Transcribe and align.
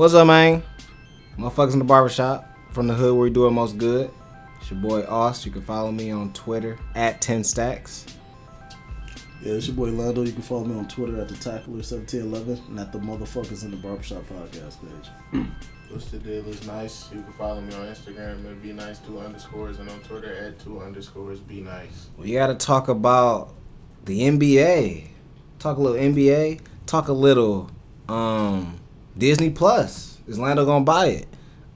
What's 0.00 0.14
up, 0.14 0.28
man? 0.28 0.62
Motherfuckers 1.36 1.74
in 1.74 1.78
the 1.78 1.84
barbershop 1.84 2.48
from 2.70 2.86
the 2.86 2.94
hood 2.94 3.12
where 3.12 3.24
we 3.24 3.28
do 3.28 3.46
it 3.46 3.50
most 3.50 3.76
good. 3.76 4.10
It's 4.58 4.70
your 4.70 4.80
boy 4.80 5.04
Oss. 5.06 5.44
You 5.44 5.52
can 5.52 5.60
follow 5.60 5.92
me 5.92 6.10
on 6.10 6.32
Twitter 6.32 6.78
at 6.94 7.20
10 7.20 7.44
stacks. 7.44 8.06
Yeah, 9.42 9.52
it's 9.52 9.66
your 9.66 9.76
boy 9.76 9.90
Lando. 9.90 10.22
You 10.22 10.32
can 10.32 10.40
follow 10.40 10.64
me 10.64 10.74
on 10.74 10.88
Twitter 10.88 11.20
at 11.20 11.28
the 11.28 11.34
Tackler1711 11.34 12.68
and 12.68 12.80
at 12.80 12.92
the 12.92 12.98
Motherfuckers 12.98 13.62
in 13.62 13.72
the 13.72 13.76
Barbershop 13.76 14.22
podcast 14.22 14.78
page. 14.80 15.46
What's 15.90 16.06
the 16.06 16.16
deal? 16.16 16.48
Is 16.48 16.66
nice. 16.66 17.12
You 17.12 17.20
can 17.20 17.34
follow 17.34 17.60
me 17.60 17.74
on 17.74 17.82
Instagram 17.82 18.50
at 18.50 18.62
be 18.62 18.72
nice 18.72 19.00
two 19.00 19.20
underscores 19.20 19.80
and 19.80 19.90
on 19.90 20.00
Twitter 20.00 20.34
at 20.34 20.58
two 20.60 20.80
underscores 20.80 21.40
be 21.40 21.60
nice. 21.60 22.08
We 22.16 22.32
got 22.32 22.46
to 22.46 22.54
talk 22.54 22.88
about 22.88 23.52
the 24.06 24.20
NBA. 24.20 25.08
Talk 25.58 25.76
a 25.76 25.80
little 25.82 26.00
NBA. 26.00 26.62
Talk 26.86 27.08
a 27.08 27.12
little 27.12 27.70
um, 28.08 28.79
Disney 29.20 29.50
Plus. 29.50 30.18
Is 30.26 30.38
Lando 30.38 30.64
gonna 30.66 30.84
buy 30.84 31.06
it? 31.06 31.26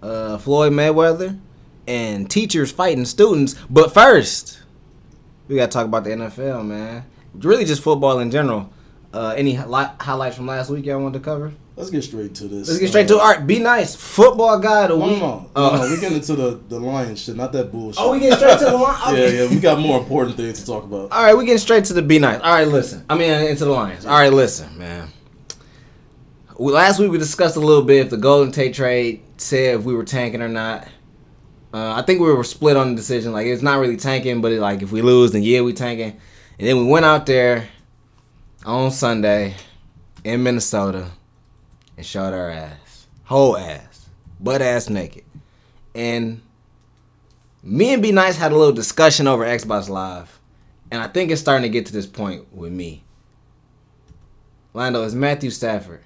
Uh, 0.02 0.38
Floyd 0.38 0.72
Mayweather 0.72 1.38
and 1.86 2.28
teachers 2.28 2.72
fighting 2.72 3.04
students. 3.04 3.54
But 3.70 3.94
first, 3.94 4.60
we 5.46 5.56
gotta 5.56 5.70
talk 5.70 5.86
about 5.86 6.04
the 6.04 6.10
NFL, 6.10 6.64
man. 6.66 7.04
Really, 7.34 7.64
just 7.64 7.82
football 7.82 8.18
in 8.18 8.30
general. 8.30 8.70
Uh, 9.12 9.32
any 9.36 9.54
hi- 9.54 9.92
highlights 10.00 10.36
from 10.36 10.46
last 10.46 10.70
week 10.70 10.86
y'all 10.86 11.00
wanted 11.00 11.18
to 11.18 11.24
cover? 11.24 11.52
Let's 11.76 11.90
get 11.90 12.02
straight 12.02 12.34
to 12.36 12.44
this. 12.48 12.68
Let's 12.68 12.78
get 12.80 12.88
straight 12.88 13.08
to 13.08 13.14
it. 13.14 13.20
All 13.20 13.30
right. 13.32 13.44
Be 13.46 13.58
nice. 13.58 13.96
Football 13.96 14.58
guy 14.60 14.84
of 14.84 14.90
the 14.90 14.96
No, 14.96 15.06
week. 15.08 15.18
no, 15.18 15.28
no. 15.38 15.50
Oh. 15.56 15.76
no, 15.76 15.90
we 15.90 16.00
getting 16.00 16.18
into 16.18 16.36
the, 16.36 16.60
the 16.68 16.78
Lions 16.78 17.20
shit, 17.20 17.34
not 17.36 17.52
that 17.52 17.72
bullshit. 17.72 18.00
Oh, 18.02 18.12
we 18.12 18.20
get 18.20 18.38
straight 18.38 18.58
to 18.60 18.64
the 18.66 18.70
yeah, 18.78 19.02
Okay. 19.08 19.36
yeah, 19.44 19.50
we 19.50 19.56
got 19.58 19.80
more 19.80 19.98
important 19.98 20.36
things 20.36 20.60
to 20.60 20.66
talk 20.66 20.84
about. 20.84 21.10
All 21.10 21.22
right, 21.24 21.36
we 21.36 21.44
getting 21.44 21.58
straight 21.58 21.84
to 21.86 21.92
the 21.92 22.02
be 22.02 22.20
nice. 22.20 22.40
All 22.40 22.52
right, 22.54 22.68
listen. 22.68 23.04
I 23.10 23.16
mean, 23.18 23.30
into 23.30 23.64
the 23.64 23.72
Lions. 23.72 24.06
All 24.06 24.12
right, 24.16 24.32
listen, 24.32 24.76
man. 24.78 25.08
Last 26.56 27.00
week 27.00 27.10
we 27.10 27.18
discussed 27.18 27.56
a 27.56 27.60
little 27.60 27.82
bit 27.82 28.04
if 28.04 28.10
the 28.10 28.16
Golden 28.16 28.52
Tate 28.52 28.74
trade 28.74 29.22
said 29.38 29.74
if 29.74 29.82
we 29.82 29.92
were 29.92 30.04
tanking 30.04 30.40
or 30.40 30.48
not. 30.48 30.86
Uh, 31.72 31.94
I 31.94 32.02
think 32.02 32.20
we 32.20 32.32
were 32.32 32.44
split 32.44 32.76
on 32.76 32.90
the 32.90 32.94
decision. 32.94 33.32
Like 33.32 33.48
it's 33.48 33.60
not 33.60 33.80
really 33.80 33.96
tanking, 33.96 34.40
but 34.40 34.52
it, 34.52 34.60
like 34.60 34.80
if 34.80 34.92
we 34.92 35.02
lose, 35.02 35.32
then 35.32 35.42
yeah, 35.42 35.62
we 35.62 35.72
tanking. 35.72 36.20
And 36.58 36.68
then 36.68 36.76
we 36.76 36.84
went 36.84 37.04
out 37.04 37.26
there 37.26 37.68
on 38.64 38.92
Sunday 38.92 39.56
in 40.22 40.44
Minnesota 40.44 41.10
and 41.96 42.06
showed 42.06 42.32
our 42.32 42.50
ass, 42.50 43.08
whole 43.24 43.56
ass, 43.56 44.08
butt 44.38 44.62
ass 44.62 44.88
naked, 44.88 45.24
and 45.92 46.40
me 47.64 47.92
and 47.94 48.02
Be 48.02 48.12
Nice 48.12 48.36
had 48.36 48.52
a 48.52 48.56
little 48.56 48.72
discussion 48.72 49.26
over 49.26 49.44
Xbox 49.44 49.88
Live, 49.88 50.38
and 50.92 51.02
I 51.02 51.08
think 51.08 51.32
it's 51.32 51.40
starting 51.40 51.64
to 51.64 51.68
get 51.68 51.86
to 51.86 51.92
this 51.92 52.06
point 52.06 52.54
with 52.54 52.70
me. 52.70 53.02
Lando, 54.72 55.02
is 55.02 55.16
Matthew 55.16 55.50
Stafford 55.50 56.03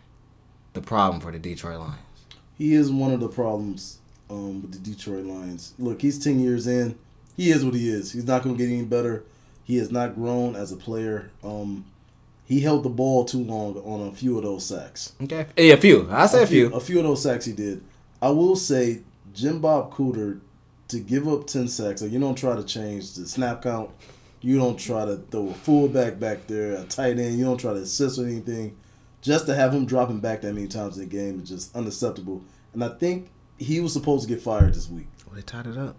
the 0.80 0.86
problem 0.86 1.20
for 1.20 1.32
the 1.32 1.38
Detroit 1.38 1.80
Lions? 1.80 1.96
He 2.56 2.74
is 2.74 2.90
one 2.90 3.12
of 3.12 3.20
the 3.20 3.28
problems 3.28 3.98
um, 4.30 4.62
with 4.62 4.72
the 4.72 4.90
Detroit 4.90 5.24
Lions. 5.24 5.74
Look, 5.78 6.02
he's 6.02 6.22
10 6.22 6.40
years 6.40 6.66
in. 6.66 6.98
He 7.36 7.50
is 7.50 7.64
what 7.64 7.74
he 7.74 7.88
is. 7.88 8.12
He's 8.12 8.26
not 8.26 8.42
going 8.42 8.56
to 8.56 8.64
get 8.64 8.72
any 8.72 8.84
better. 8.84 9.24
He 9.64 9.76
has 9.76 9.90
not 9.90 10.14
grown 10.14 10.56
as 10.56 10.72
a 10.72 10.76
player. 10.76 11.30
Um, 11.44 11.84
he 12.44 12.60
held 12.60 12.82
the 12.82 12.88
ball 12.88 13.24
too 13.24 13.44
long 13.44 13.76
on 13.76 14.08
a 14.08 14.12
few 14.12 14.36
of 14.38 14.44
those 14.44 14.64
sacks. 14.64 15.12
Okay, 15.22 15.46
yeah, 15.56 15.74
a 15.74 15.76
few. 15.76 16.08
I 16.10 16.26
say 16.26 16.42
a 16.42 16.46
few. 16.46 16.72
A 16.74 16.80
few 16.80 16.98
of 16.98 17.04
those 17.04 17.22
sacks 17.22 17.44
he 17.44 17.52
did. 17.52 17.84
I 18.20 18.30
will 18.30 18.56
say, 18.56 19.02
Jim 19.34 19.60
Bob 19.60 19.92
Cooter, 19.92 20.40
to 20.88 20.98
give 20.98 21.28
up 21.28 21.46
10 21.46 21.68
sacks, 21.68 22.00
like 22.02 22.10
you 22.10 22.18
don't 22.18 22.34
try 22.34 22.56
to 22.56 22.64
change 22.64 23.12
the 23.14 23.28
snap 23.28 23.62
count. 23.62 23.90
You 24.40 24.58
don't 24.58 24.78
try 24.78 25.04
to 25.04 25.16
throw 25.16 25.50
a 25.50 25.54
fullback 25.54 26.18
back 26.18 26.46
there, 26.46 26.74
a 26.74 26.84
tight 26.84 27.18
end. 27.18 27.38
You 27.38 27.44
don't 27.44 27.58
try 27.58 27.74
to 27.74 27.80
assist 27.80 28.18
or 28.18 28.24
anything. 28.24 28.76
Just 29.20 29.46
to 29.46 29.54
have 29.54 29.74
him 29.74 29.84
dropping 29.84 30.20
back 30.20 30.42
that 30.42 30.54
many 30.54 30.68
times 30.68 30.96
in 30.96 31.04
the 31.04 31.08
game 31.08 31.40
is 31.40 31.48
just 31.48 31.74
unacceptable. 31.74 32.42
And 32.72 32.84
I 32.84 32.88
think 32.90 33.30
he 33.58 33.80
was 33.80 33.92
supposed 33.92 34.28
to 34.28 34.32
get 34.32 34.42
fired 34.42 34.74
this 34.74 34.88
week. 34.88 35.08
Oh, 35.28 35.34
they 35.34 35.42
tied 35.42 35.66
it 35.66 35.76
up. 35.76 35.96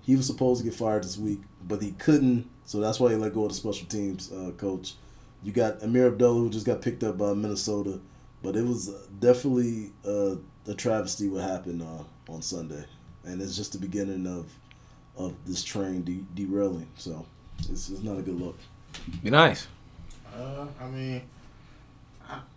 He 0.00 0.16
was 0.16 0.26
supposed 0.26 0.62
to 0.62 0.68
get 0.68 0.76
fired 0.76 1.04
this 1.04 1.18
week, 1.18 1.40
but 1.66 1.82
he 1.82 1.92
couldn't. 1.92 2.48
So 2.64 2.80
that's 2.80 2.98
why 2.98 3.10
he 3.10 3.16
let 3.16 3.34
go 3.34 3.44
of 3.44 3.50
the 3.50 3.54
special 3.54 3.86
teams 3.86 4.32
uh, 4.32 4.52
coach. 4.56 4.94
You 5.42 5.52
got 5.52 5.80
Ameer 5.82 6.08
Abdullah, 6.08 6.40
who 6.40 6.50
just 6.50 6.66
got 6.66 6.80
picked 6.80 7.04
up 7.04 7.18
by 7.18 7.34
Minnesota. 7.34 8.00
But 8.42 8.56
it 8.56 8.64
was 8.64 8.88
uh, 8.88 9.02
definitely 9.20 9.92
uh, 10.06 10.36
a 10.66 10.74
travesty 10.74 11.28
what 11.28 11.42
happened 11.42 11.82
uh, 11.82 12.32
on 12.32 12.42
Sunday. 12.42 12.84
And 13.24 13.40
it's 13.40 13.56
just 13.56 13.72
the 13.72 13.78
beginning 13.78 14.26
of 14.26 14.46
of 15.16 15.34
this 15.46 15.62
train 15.62 16.02
de- 16.02 16.24
derailing. 16.34 16.88
So 16.96 17.26
it's, 17.58 17.90
it's 17.90 18.02
not 18.02 18.18
a 18.18 18.22
good 18.22 18.40
look. 18.40 18.56
Be 19.22 19.30
nice. 19.30 19.66
Uh, 20.34 20.66
I 20.80 20.86
mean, 20.88 21.22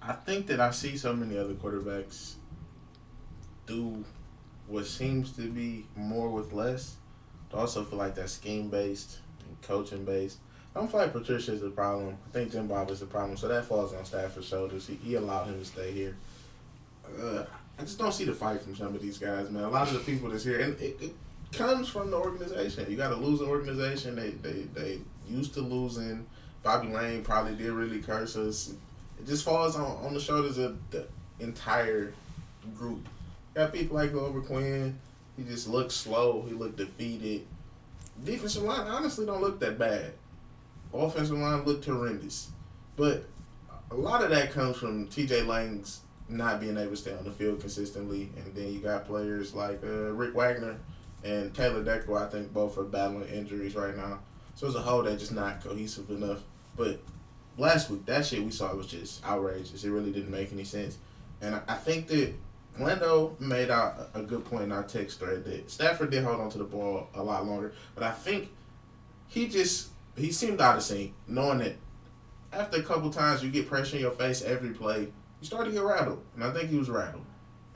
I, 0.01 0.13
think 0.13 0.47
that 0.47 0.59
I 0.59 0.71
see 0.71 0.97
so 0.97 1.13
many 1.13 1.37
other 1.37 1.53
quarterbacks 1.53 2.35
do 3.65 4.03
what 4.67 4.85
seems 4.85 5.31
to 5.33 5.49
be 5.49 5.85
more 5.95 6.29
with 6.29 6.53
less. 6.53 6.95
I 7.53 7.57
also 7.57 7.83
feel 7.83 7.99
like 7.99 8.15
that's 8.15 8.33
scheme 8.33 8.69
based 8.69 9.19
and 9.47 9.61
coaching 9.61 10.05
based. 10.05 10.39
I 10.75 10.79
don't 10.79 10.91
feel 10.91 10.99
like 10.99 11.13
Patricia 11.13 11.53
is 11.53 11.61
the 11.61 11.69
problem. 11.69 12.17
I 12.27 12.31
think 12.31 12.51
Jim 12.51 12.67
Bob 12.67 12.89
is 12.91 12.99
the 12.99 13.05
problem. 13.05 13.37
So 13.37 13.47
that 13.47 13.65
falls 13.65 13.93
on 13.93 14.03
Stafford's 14.03 14.47
shoulders. 14.47 14.87
He, 14.87 14.95
he 14.95 15.15
allowed 15.15 15.45
him 15.45 15.59
to 15.59 15.65
stay 15.65 15.91
here. 15.91 16.17
Uh, 17.21 17.45
I 17.79 17.81
just 17.81 17.97
don't 17.97 18.13
see 18.13 18.25
the 18.25 18.33
fight 18.33 18.61
from 18.61 18.75
some 18.75 18.93
of 18.95 19.01
these 19.01 19.17
guys, 19.17 19.49
man. 19.49 19.63
A 19.63 19.69
lot 19.69 19.87
of 19.87 19.93
the 19.93 19.99
people 19.99 20.29
that's 20.29 20.43
here, 20.43 20.59
and 20.59 20.79
it, 20.79 20.97
it 21.01 21.15
comes 21.51 21.87
from 21.87 22.11
the 22.11 22.17
organization. 22.17 22.89
You 22.89 22.97
got 22.97 23.09
to 23.09 23.15
lose 23.15 23.39
losing 23.39 23.47
organization. 23.47 24.15
They 24.15 24.31
they 24.31 24.61
they 24.73 24.99
used 25.29 25.53
to 25.55 25.61
losing. 25.61 26.25
Bobby 26.63 26.87
Layne 26.87 27.23
probably 27.23 27.55
did 27.55 27.71
really 27.71 28.01
curse 28.01 28.35
us. 28.35 28.73
Just 29.25 29.43
falls 29.43 29.75
on, 29.75 30.05
on 30.05 30.13
the 30.13 30.19
shoulders 30.19 30.57
of 30.57 30.77
the 30.91 31.07
entire 31.39 32.13
group. 32.77 33.07
Got 33.53 33.73
people 33.73 33.97
like 33.97 34.11
Glover 34.11 34.41
Quin. 34.41 34.99
He 35.37 35.43
just 35.43 35.67
looked 35.67 35.91
slow. 35.91 36.45
He 36.47 36.53
looked 36.53 36.77
defeated. 36.77 37.45
Defensive 38.23 38.63
line 38.63 38.87
honestly 38.87 39.25
don't 39.25 39.41
look 39.41 39.59
that 39.59 39.77
bad. 39.77 40.13
Offensive 40.93 41.37
line 41.37 41.63
looked 41.63 41.85
horrendous. 41.85 42.49
But 42.95 43.25
a 43.91 43.95
lot 43.95 44.23
of 44.23 44.29
that 44.29 44.51
comes 44.51 44.77
from 44.77 45.07
TJ 45.07 45.45
Lang's 45.45 46.01
not 46.27 46.59
being 46.59 46.77
able 46.77 46.91
to 46.91 46.97
stay 46.97 47.13
on 47.13 47.23
the 47.23 47.31
field 47.31 47.59
consistently. 47.59 48.29
And 48.37 48.53
then 48.55 48.73
you 48.73 48.79
got 48.79 49.05
players 49.05 49.53
like 49.53 49.83
uh, 49.83 50.11
Rick 50.11 50.33
Wagner 50.35 50.77
and 51.23 51.53
Taylor 51.53 51.83
Decker, 51.83 52.17
I 52.17 52.27
think 52.27 52.53
both 52.53 52.77
are 52.77 52.83
battling 52.83 53.27
injuries 53.29 53.75
right 53.75 53.95
now. 53.95 54.19
So 54.55 54.67
as 54.67 54.75
a 54.75 54.79
whole, 54.79 55.03
they're 55.03 55.17
just 55.17 55.33
not 55.33 55.63
cohesive 55.63 56.09
enough. 56.09 56.41
But 56.77 56.99
last 57.57 57.89
week, 57.89 58.05
that 58.05 58.25
shit 58.25 58.43
we 58.43 58.51
saw 58.51 58.73
was 58.75 58.87
just 58.87 59.25
outrageous. 59.25 59.83
It 59.83 59.89
really 59.89 60.11
didn't 60.11 60.31
make 60.31 60.51
any 60.51 60.63
sense. 60.63 60.97
And 61.41 61.55
I- 61.67 61.75
think 61.75 62.07
that 62.07 62.33
Lando 62.79 63.35
made 63.39 63.69
out 63.69 64.09
a 64.13 64.21
good 64.21 64.43
point 64.45 64.63
in 64.63 64.71
our 64.71 64.83
text 64.83 65.19
thread 65.19 65.45
that 65.45 65.69
Stafford 65.69 66.09
did 66.09 66.23
hold 66.23 66.39
on 66.39 66.49
to 66.49 66.57
the 66.57 66.63
ball 66.63 67.07
a 67.13 67.21
lot 67.23 67.45
longer. 67.45 67.73
But 67.93 68.03
I 68.03 68.11
think 68.11 68.49
he 69.27 69.47
just, 69.47 69.89
he 70.17 70.31
seemed 70.31 70.59
out 70.59 70.77
of 70.77 70.83
sync, 70.83 71.13
knowing 71.27 71.59
that 71.59 71.75
after 72.51 72.77
a 72.77 72.83
couple 72.83 73.09
times 73.11 73.43
you 73.43 73.51
get 73.51 73.69
pressure 73.69 73.97
in 73.97 74.01
your 74.01 74.11
face 74.11 74.41
every 74.41 74.71
play, 74.71 75.01
you 75.01 75.45
start 75.45 75.65
to 75.65 75.71
get 75.71 75.83
rattled. 75.83 76.21
And 76.35 76.43
I 76.43 76.51
think 76.51 76.69
he 76.69 76.77
was 76.77 76.89
rattled. 76.89 77.25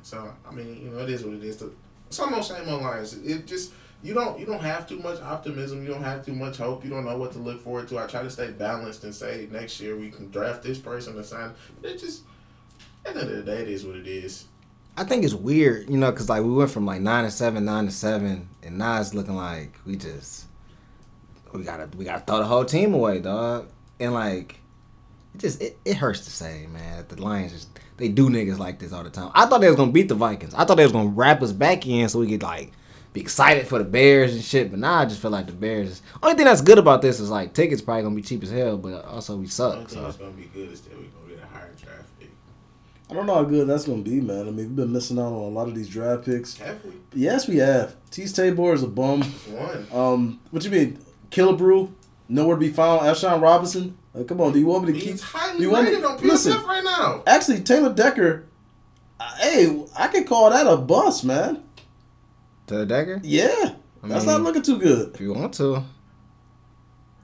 So, 0.01 0.33
I 0.47 0.51
mean, 0.53 0.81
you 0.83 0.89
know, 0.89 0.99
it 0.99 1.09
is 1.09 1.23
what 1.23 1.35
it 1.35 1.43
is. 1.43 1.61
Of 1.61 1.73
those 2.09 2.47
same 2.47 2.67
old 2.67 2.81
lines. 2.81 3.13
It 3.13 3.45
just, 3.45 3.73
you 4.01 4.13
don't 4.13 4.39
you 4.39 4.45
don't 4.45 4.61
have 4.61 4.87
too 4.87 4.99
much 4.99 5.21
optimism. 5.21 5.83
You 5.83 5.89
don't 5.89 6.03
have 6.03 6.25
too 6.25 6.33
much 6.33 6.57
hope. 6.57 6.83
You 6.83 6.89
don't 6.89 7.05
know 7.05 7.17
what 7.17 7.31
to 7.33 7.39
look 7.39 7.61
forward 7.61 7.87
to. 7.89 7.99
I 7.99 8.07
try 8.07 8.23
to 8.23 8.29
stay 8.29 8.51
balanced 8.51 9.03
and 9.03 9.13
say 9.13 9.47
next 9.51 9.79
year 9.79 9.97
we 9.97 10.09
can 10.09 10.29
draft 10.31 10.63
this 10.63 10.77
person 10.77 11.15
and 11.17 11.25
sign. 11.25 11.51
But 11.81 11.91
it 11.91 11.99
just 11.99 12.23
at 13.05 13.13
the 13.13 13.21
end 13.21 13.29
of 13.31 13.37
the 13.37 13.43
day, 13.43 13.61
it 13.61 13.69
is 13.69 13.85
what 13.85 13.97
it 13.97 14.07
is. 14.07 14.45
I 14.95 15.03
think 15.03 15.23
it's 15.23 15.33
weird, 15.33 15.89
you 15.89 15.97
know, 15.97 16.11
because 16.11 16.29
like 16.29 16.43
we 16.43 16.51
went 16.51 16.71
from 16.71 16.85
like 16.85 17.01
nine 17.01 17.25
to 17.25 17.31
seven, 17.31 17.65
nine 17.65 17.85
to 17.85 17.91
seven, 17.91 18.49
and 18.63 18.77
now 18.77 18.99
it's 18.99 19.13
looking 19.13 19.35
like 19.35 19.77
we 19.85 19.95
just 19.95 20.45
we 21.53 21.63
gotta 21.63 21.89
we 21.97 22.05
gotta 22.05 22.23
throw 22.25 22.37
the 22.37 22.45
whole 22.45 22.65
team 22.65 22.93
away, 22.93 23.19
dog. 23.19 23.67
And 23.99 24.13
like 24.13 24.59
it 25.35 25.41
just 25.41 25.61
it, 25.61 25.77
it 25.83 25.97
hurts 25.97 26.21
to 26.21 26.31
say, 26.31 26.67
man. 26.67 27.05
The 27.07 27.21
Lions 27.21 27.51
just 27.51 27.79
they 27.97 28.07
do 28.07 28.29
niggas 28.29 28.59
like 28.59 28.79
this 28.79 28.93
all 28.93 29.03
the 29.03 29.09
time. 29.09 29.31
I 29.33 29.45
thought 29.45 29.59
they 29.59 29.67
was 29.67 29.75
gonna 29.75 29.91
beat 29.91 30.07
the 30.07 30.15
Vikings. 30.15 30.53
I 30.53 30.63
thought 30.63 30.77
they 30.77 30.83
was 30.83 30.93
gonna 30.93 31.09
wrap 31.09 31.41
us 31.41 31.51
back 31.51 31.85
in 31.85 32.07
so 32.07 32.19
we 32.19 32.29
could 32.29 32.43
like 32.43 32.71
be 33.13 33.21
excited 33.21 33.67
for 33.67 33.77
the 33.79 33.83
Bears 33.85 34.33
and 34.33 34.43
shit. 34.43 34.69
But 34.69 34.79
now 34.79 34.93
I 34.95 35.05
just 35.05 35.21
feel 35.21 35.31
like 35.31 35.47
the 35.47 35.51
Bears. 35.53 36.01
Only 36.21 36.35
thing 36.35 36.45
that's 36.45 36.61
good 36.61 36.77
about 36.77 37.01
this 37.01 37.19
is 37.19 37.29
like 37.29 37.53
tickets 37.53 37.81
probably 37.81 38.03
gonna 38.03 38.15
be 38.15 38.21
cheap 38.21 38.43
as 38.43 38.51
hell, 38.51 38.77
but 38.77 39.03
also 39.05 39.33
we 39.35 39.45
The 39.47 39.63
only 39.63 39.77
suck. 39.77 39.77
thing 39.77 39.87
So 39.89 40.01
that's 40.03 40.17
gonna 40.17 40.31
be 40.31 40.49
good 40.53 40.71
is 40.71 40.81
that 40.81 40.91
we're 40.91 41.05
gonna 41.07 41.35
get 41.35 41.43
a 41.43 41.47
higher 41.47 41.73
draft 41.81 42.19
pick. 42.19 42.29
I 43.09 43.13
don't 43.15 43.25
know 43.25 43.33
how 43.35 43.43
good 43.43 43.67
that's 43.67 43.85
going 43.85 44.03
to 44.03 44.07
be, 44.09 44.21
man. 44.21 44.41
I 44.41 44.43
mean, 44.51 44.55
we've 44.57 44.75
been 44.75 44.93
missing 44.93 45.17
out 45.17 45.27
on 45.27 45.33
a 45.33 45.47
lot 45.47 45.67
of 45.67 45.73
these 45.73 45.89
draft 45.89 46.25
picks. 46.25 46.57
Have 46.59 46.77
we? 46.85 46.91
Yes, 47.19 47.47
we 47.47 47.57
have. 47.57 47.95
Teez 48.11 48.35
Tabor 48.35 48.71
is 48.75 48.83
a 48.83 48.87
bum. 48.87 49.23
One. 49.23 49.87
Um, 49.91 50.39
what 50.51 50.63
you 50.63 50.69
mean? 50.69 50.99
Killebrew, 51.31 51.91
nowhere 52.27 52.55
to 52.55 52.59
be 52.59 52.69
found. 52.69 53.01
A'Shawn 53.01 53.41
Robinson. 53.41 53.97
Like, 54.13 54.27
come 54.27 54.39
on, 54.41 54.53
do 54.53 54.59
you 54.59 54.67
want 54.67 54.85
me 54.85 54.93
to 54.93 54.99
keep? 54.99 55.09
He's 55.13 55.21
highly 55.23 55.61
you 55.61 55.71
want 55.71 55.85
me- 55.85 55.91
rated 55.91 56.05
on 56.05 56.17
PSF 56.19 56.23
listen. 56.23 56.63
right 56.67 56.83
now. 56.83 57.23
Actually, 57.25 57.61
Taylor 57.61 57.91
Decker. 57.93 58.45
uh, 59.19 59.23
Hey, 59.39 59.83
I 59.97 60.07
could 60.09 60.27
call 60.27 60.51
that 60.51 60.67
a 60.67 60.77
bust, 60.77 61.25
man. 61.25 61.63
To 62.69 62.77
the 62.77 62.85
Decker, 62.85 63.19
Yeah, 63.23 63.47
I 64.03 64.07
that's 64.07 64.25
mean- 64.25 64.33
not 64.35 64.41
looking 64.43 64.61
too 64.61 64.77
good. 64.79 65.13
if 65.13 65.21
you 65.21 65.33
want 65.33 65.53
to. 65.55 65.83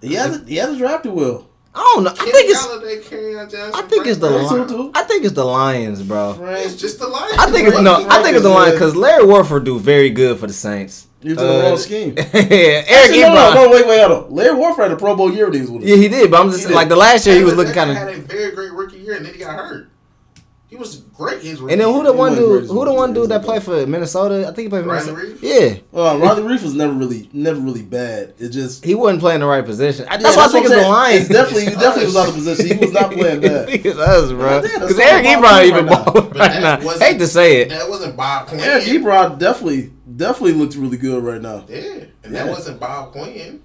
He 0.01 0.13
hasn't. 0.15 0.47
He 0.49 0.57
hasn't 0.57 0.77
drafted 0.79 1.13
well. 1.13 1.47
I 1.73 1.91
don't 1.95 2.03
know. 2.05 2.11
I 2.11 2.13
Kenny 2.15 2.31
think 2.31 2.49
it's. 2.51 2.65
Golladay, 2.67 3.09
Johnson. 3.49 3.71
I 3.75 3.81
think 3.87 4.07
it's 4.07 4.17
the 4.19 4.29
Frank 4.29 4.49
Lions. 4.71 4.91
I 4.95 5.03
think 5.03 5.25
it's 5.25 5.33
the 5.33 5.43
Lions, 5.45 6.03
bro. 6.03 6.33
Frank, 6.35 6.65
It's 6.65 6.75
just 6.75 6.99
the 6.99 7.07
Lions. 7.07 7.37
I 7.37 7.51
think 7.51 7.67
it's 7.67 7.79
no. 7.81 8.07
I 8.09 8.21
think 8.23 8.35
it's 8.35 8.43
the 8.43 8.49
Lions 8.49 8.73
because 8.73 8.95
Larry 8.95 9.25
Warford 9.25 9.65
do 9.65 9.77
very 9.79 10.09
good 10.09 10.39
for 10.39 10.47
the 10.47 10.53
Saints. 10.53 11.07
You're 11.21 11.35
to 11.35 11.41
the 11.41 11.59
uh, 11.59 11.69
wrong 11.69 11.77
scheme. 11.77 12.13
yeah, 12.17 12.23
Eric 12.33 12.89
Actually, 12.91 13.21
no, 13.21 13.33
no, 13.33 13.53
no, 13.65 13.71
wait, 13.71 13.87
wait, 13.87 13.99
hold 14.07 14.25
on. 14.25 14.31
Larry 14.35 14.55
Warford 14.55 14.83
had 14.83 14.91
a 14.91 14.95
Pro 14.95 15.15
Bowl 15.15 15.31
year 15.33 15.49
when 15.49 15.69
with 15.71 15.83
us. 15.83 15.89
Yeah, 15.89 15.95
he 15.95 16.07
did, 16.07 16.29
but 16.31 16.39
I'm 16.41 16.49
just 16.49 16.61
He 16.61 16.67
did. 16.67 16.75
like 16.75 16.87
the 16.89 16.95
last 16.95 17.25
year 17.25 17.35
he 17.35 17.43
was 17.43 17.55
looking 17.55 17.73
guy 17.73 17.85
kind 17.85 17.97
had 17.97 18.09
a 18.09 18.21
very 18.21 18.51
great 18.55 18.71
rookie 18.73 18.97
year, 18.99 19.15
and 19.15 19.25
then 19.25 19.33
he 19.33 19.39
got 19.39 19.55
hurt. 19.55 19.84
He 20.75 20.79
was 20.79 20.97
great 21.15 21.41
his. 21.41 21.59
And 21.61 21.69
then 21.69 21.79
who 21.81 22.03
the 22.03 22.11
He 22.11 22.17
one 22.19 22.35
dude? 22.35 22.65
Who 22.67 22.83
the 22.83 22.93
one 22.93 23.13
dude 23.13 23.29
that 23.29 23.43
played 23.43 23.63
for 23.63 23.85
Minnesota? 23.87 24.41
I 24.41 24.51
think 24.51 24.57
he 24.65 24.67
played 24.67 24.83
for 24.83 24.89
Minnesota. 24.91 25.21
Reiff? 25.21 25.39
Yeah, 25.41 25.75
Uh, 25.97 26.17
Riley 26.17 26.41
Reiff 26.43 26.63
was 26.63 26.73
never 26.73 26.91
really, 26.91 27.29
never 27.31 27.59
really 27.61 27.81
bad. 27.81 28.33
It 28.37 28.49
just 28.49 28.83
he 28.83 28.93
wasn't 28.93 29.21
playing 29.21 29.39
the 29.39 29.45
right 29.45 29.63
position. 29.65 30.05
I- 30.09 30.15
Yeah, 30.15 30.17
That's 30.23 30.35
why 30.37 30.45
I 30.45 30.47
think 30.49 30.65
it's 30.65 30.73
the 30.73 30.79
saying. 30.81 30.91
Lions. 30.91 31.19
It's 31.21 31.29
definitely, 31.29 31.61
he 31.61 31.67
It's 31.69 31.77
definitely 31.81 32.05
was 32.07 32.15
out 32.17 32.27
of 32.27 32.33
position. 32.35 32.77
He 32.77 32.85
was 32.85 32.91
not 32.93 33.11
playing 33.13 33.41
bad. 33.41 33.69
it's 33.69 33.97
us, 33.99 34.31
bro. 34.33 34.61
Because 34.61 34.99
all 34.99 35.01
Eric 35.01 35.23
Bob 35.23 35.43
Ebron 35.43 35.65
even 35.65 35.85
right 35.85 35.85
now. 35.85 36.03
ball 36.03 36.13
But 36.23 36.35
right 36.37 36.61
now. 36.61 36.81
wasn't- 36.85 37.03
Hate 37.03 37.19
to 37.19 37.27
say 37.27 37.61
it. 37.61 37.69
That 37.69 37.89
wasn't 37.89 38.17
Bob 38.17 38.47
Quinn. 38.47 38.59
Eric 38.59 38.83
Ebron 38.83 39.39
definitely, 39.39 39.93
definitely 40.17 40.53
looks 40.53 40.75
really 40.75 40.97
good 40.97 41.23
right 41.23 41.41
now. 41.41 41.63
Yeah, 41.69 41.77
and 42.23 42.33
Yeah. 42.33 42.43
that 42.43 42.49
wasn't 42.49 42.79
Bob 42.81 43.13
Quinn. 43.13 43.61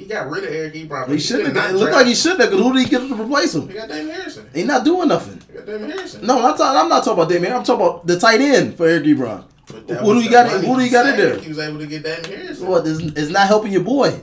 He 0.00 0.06
got 0.06 0.30
rid 0.30 0.44
of 0.44 0.50
Eric 0.52 0.74
Ebron. 0.74 1.06
but 1.06 1.10
He 1.10 1.18
should 1.20 1.40
have. 1.40 1.48
did 1.48 1.54
not 1.54 1.70
It 1.70 1.74
looked 1.76 1.92
like 1.92 2.06
he 2.06 2.14
should 2.14 2.40
have. 2.40 2.50
Because 2.50 2.64
who 2.64 2.72
did 2.72 2.82
he 2.84 2.88
get 2.88 3.06
to 3.06 3.14
replace 3.14 3.54
him? 3.54 3.68
He 3.68 3.74
got 3.74 3.88
Damon 3.88 4.14
Harrison. 4.14 4.48
He 4.54 4.64
not 4.64 4.84
doing 4.84 5.08
nothing. 5.08 5.40
He 5.46 5.54
got 5.58 5.66
Damon 5.66 5.90
Harrison. 5.90 6.26
No, 6.26 6.36
I'm, 6.38 6.56
talking, 6.56 6.80
I'm 6.80 6.88
not 6.88 7.04
talking 7.04 7.12
about 7.22 7.28
Damian. 7.28 7.52
I'm 7.52 7.62
talking 7.64 7.86
about 7.86 8.06
the 8.06 8.18
tight 8.18 8.40
end 8.40 8.76
for 8.76 8.86
Eric 8.86 9.04
Ebron. 9.04 9.44
But 9.66 9.86
that 9.88 10.00
Who 10.00 10.14
do 10.14 10.18
you 10.20 10.24
the 10.24 10.30
got? 10.30 10.46
money 10.50 10.66
Who 10.66 10.76
do 10.76 10.84
you 10.84 10.90
got 10.90 11.06
in 11.06 11.16
saved. 11.16 11.34
there? 11.34 11.38
He 11.42 11.48
was 11.48 11.58
able 11.58 11.78
to 11.80 11.86
get 11.86 12.02
Damon 12.02 12.24
Harrison. 12.24 12.66
What? 12.68 12.86
It's, 12.86 12.98
it's 13.00 13.30
not 13.30 13.46
helping 13.46 13.72
your 13.72 13.84
boy. 13.84 14.18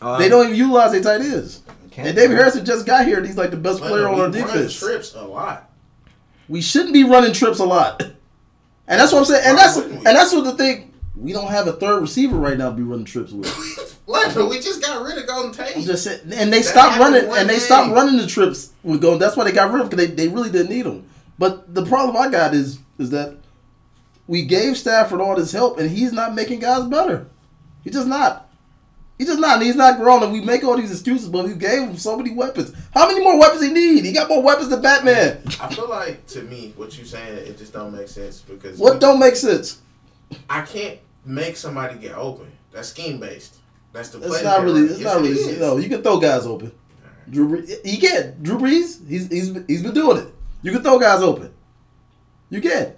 Uh, 0.00 0.18
they 0.18 0.28
don't 0.28 0.44
even 0.46 0.56
utilize 0.56 0.92
their 0.92 1.02
tight 1.02 1.20
ends. 1.20 1.62
And 1.96 2.16
David 2.16 2.36
Harrison 2.36 2.64
just 2.64 2.86
got 2.86 3.06
here, 3.06 3.18
and 3.18 3.26
he's 3.26 3.36
like 3.36 3.50
the 3.50 3.56
best 3.56 3.80
But 3.80 3.88
player 3.88 4.08
on 4.08 4.14
our 4.14 4.20
run 4.22 4.30
defense. 4.32 4.78
trips 4.78 5.14
a 5.14 5.22
lot. 5.24 5.70
We 6.48 6.60
shouldn't 6.60 6.92
be 6.92 7.04
running 7.04 7.32
trips 7.32 7.58
a 7.58 7.64
lot. 7.64 8.02
And 8.86 9.00
that's 9.00 9.12
what 9.12 9.20
I'm 9.20 9.24
saying. 9.24 9.42
And 9.46 9.56
Why 9.56 9.62
that's 9.64 9.76
and 9.78 10.04
that's 10.06 10.32
what 10.32 10.44
the 10.44 10.52
thing. 10.52 10.92
We 11.16 11.32
don't 11.32 11.50
have 11.50 11.66
a 11.68 11.72
third 11.74 12.00
receiver 12.00 12.36
right 12.36 12.58
now 12.58 12.70
to 12.70 12.76
be 12.76 12.82
running 12.82 13.04
trips 13.04 13.32
with. 13.32 13.90
What? 14.04 14.36
We 14.36 14.60
just 14.60 14.82
got 14.82 15.02
rid 15.02 15.16
of 15.16 15.26
Golden 15.26 15.50
Tate. 15.50 15.78
I'm 15.78 15.82
just 15.82 16.04
saying, 16.04 16.20
and 16.34 16.52
they 16.52 16.58
That 16.58 16.64
stopped 16.66 16.98
running, 16.98 17.24
and 17.24 17.48
they 17.48 17.54
game. 17.54 17.60
stopped 17.60 17.94
running 17.94 18.18
the 18.18 18.26
trips 18.26 18.70
with 18.82 19.00
going. 19.00 19.18
That's 19.18 19.34
why 19.34 19.44
they 19.44 19.52
got 19.52 19.72
rid 19.72 19.76
of 19.80 19.86
him, 19.86 19.88
because 19.96 20.08
they, 20.08 20.14
they 20.14 20.28
really 20.28 20.50
didn't 20.50 20.68
need 20.68 20.84
him. 20.84 21.06
But 21.38 21.74
the 21.74 21.86
problem 21.86 22.14
I 22.14 22.28
got 22.28 22.52
is 22.52 22.80
is 22.98 23.08
that 23.10 23.34
we 24.26 24.44
gave 24.44 24.76
Stafford 24.76 25.22
all 25.22 25.34
this 25.36 25.52
help, 25.52 25.78
and 25.78 25.90
he's 25.90 26.12
not 26.12 26.34
making 26.34 26.58
guys 26.60 26.84
better. 26.84 27.26
He's 27.82 27.94
just 27.94 28.06
not. 28.06 28.46
He's 29.16 29.28
just 29.28 29.40
not. 29.40 29.54
And 29.56 29.62
he's 29.62 29.74
not 29.74 29.96
grown. 29.98 30.22
And 30.22 30.34
we 30.34 30.42
make 30.42 30.64
all 30.64 30.76
these 30.76 30.90
excuses, 30.92 31.30
but 31.30 31.46
we 31.46 31.54
gave 31.54 31.80
him 31.88 31.96
so 31.96 32.14
many 32.14 32.30
weapons. 32.34 32.74
How 32.92 33.08
many 33.08 33.24
more 33.24 33.38
weapons 33.40 33.62
he 33.62 33.72
need? 33.72 34.04
He 34.04 34.12
got 34.12 34.28
more 34.28 34.42
weapons 34.42 34.68
than 34.68 34.82
Batman. 34.82 35.40
I 35.62 35.74
feel 35.74 35.88
like 35.88 36.26
to 36.28 36.42
me, 36.42 36.74
what 36.76 36.98
you 36.98 37.06
saying, 37.06 37.38
it 37.38 37.56
just 37.56 37.72
don't 37.72 37.94
make 37.96 38.08
sense 38.08 38.42
because 38.42 38.78
What 38.78 38.94
we- 38.94 38.98
don't 39.00 39.18
make 39.18 39.36
sense? 39.36 39.80
I 40.48 40.62
can't 40.62 40.98
make 41.24 41.56
somebody 41.56 41.98
get 41.98 42.14
open. 42.14 42.50
That's 42.72 42.88
scheme 42.88 43.20
based. 43.20 43.56
That's 43.92 44.08
the. 44.10 44.18
It's 44.18 44.42
not 44.42 44.62
really. 44.62 44.82
It's 44.82 45.00
Yes, 45.00 45.14
not 45.14 45.22
really. 45.22 45.58
No, 45.58 45.76
you 45.76 45.88
can 45.88 46.02
throw 46.02 46.18
guys 46.18 46.46
open. 46.46 46.72
Drew 47.30 47.48
Brees, 47.48 47.86
he 47.86 47.96
can. 47.98 48.36
Drew 48.42 48.58
Brees, 48.58 49.06
he's 49.08 49.28
he's 49.28 49.56
he's 49.66 49.82
been 49.82 49.94
doing 49.94 50.18
it. 50.18 50.34
You 50.62 50.72
can 50.72 50.82
throw 50.82 50.98
guys 50.98 51.22
open. 51.22 51.52
You 52.50 52.60
can. 52.60 52.94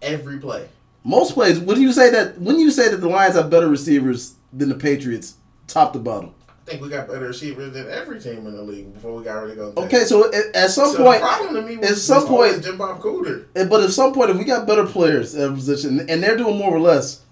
Every 0.00 0.38
play. 0.38 0.68
Most 1.04 1.34
plays. 1.34 1.58
When 1.58 1.80
you 1.80 1.92
say 1.92 2.10
that, 2.10 2.40
when 2.40 2.58
you 2.58 2.70
say 2.70 2.88
that 2.88 2.98
the 2.98 3.08
Lions 3.08 3.34
have 3.34 3.50
better 3.50 3.68
receivers 3.68 4.34
than 4.52 4.68
the 4.68 4.74
Patriots, 4.74 5.34
top 5.66 5.92
to 5.92 5.98
bottom. 5.98 6.34
Think 6.68 6.82
we 6.82 6.88
got 6.90 7.08
better 7.08 7.26
receivers 7.28 7.72
than 7.72 7.88
every 7.88 8.20
team 8.20 8.46
in 8.46 8.54
the 8.54 8.62
league 8.62 8.92
before 8.92 9.14
we 9.16 9.24
got 9.24 9.42
rid 9.42 9.58
of 9.58 9.74
Tate. 9.74 9.84
Okay, 9.84 10.04
so 10.04 10.30
at, 10.32 10.54
at 10.54 10.70
some 10.70 10.92
So 10.92 11.02
point, 11.02 11.20
problem 11.22 11.54
to 11.54 11.62
me 11.62 11.76
was, 11.78 11.90
at 11.92 11.96
some 11.96 12.26
point- 12.26 12.62
Jim 12.62 12.76
Bob 12.76 13.00
Cooter. 13.00 13.46
but 13.54 13.82
at 13.82 13.90
some 13.90 14.12
point, 14.12 14.30
if 14.30 14.36
we 14.36 14.44
got 14.44 14.66
better 14.66 14.84
players 14.84 15.34
at 15.34 15.48
a 15.48 15.52
position 15.52 16.00
and 16.10 16.22
they're 16.22 16.36
doing 16.36 16.58
more 16.58 16.70
or 16.74 16.80
less, 16.80 17.22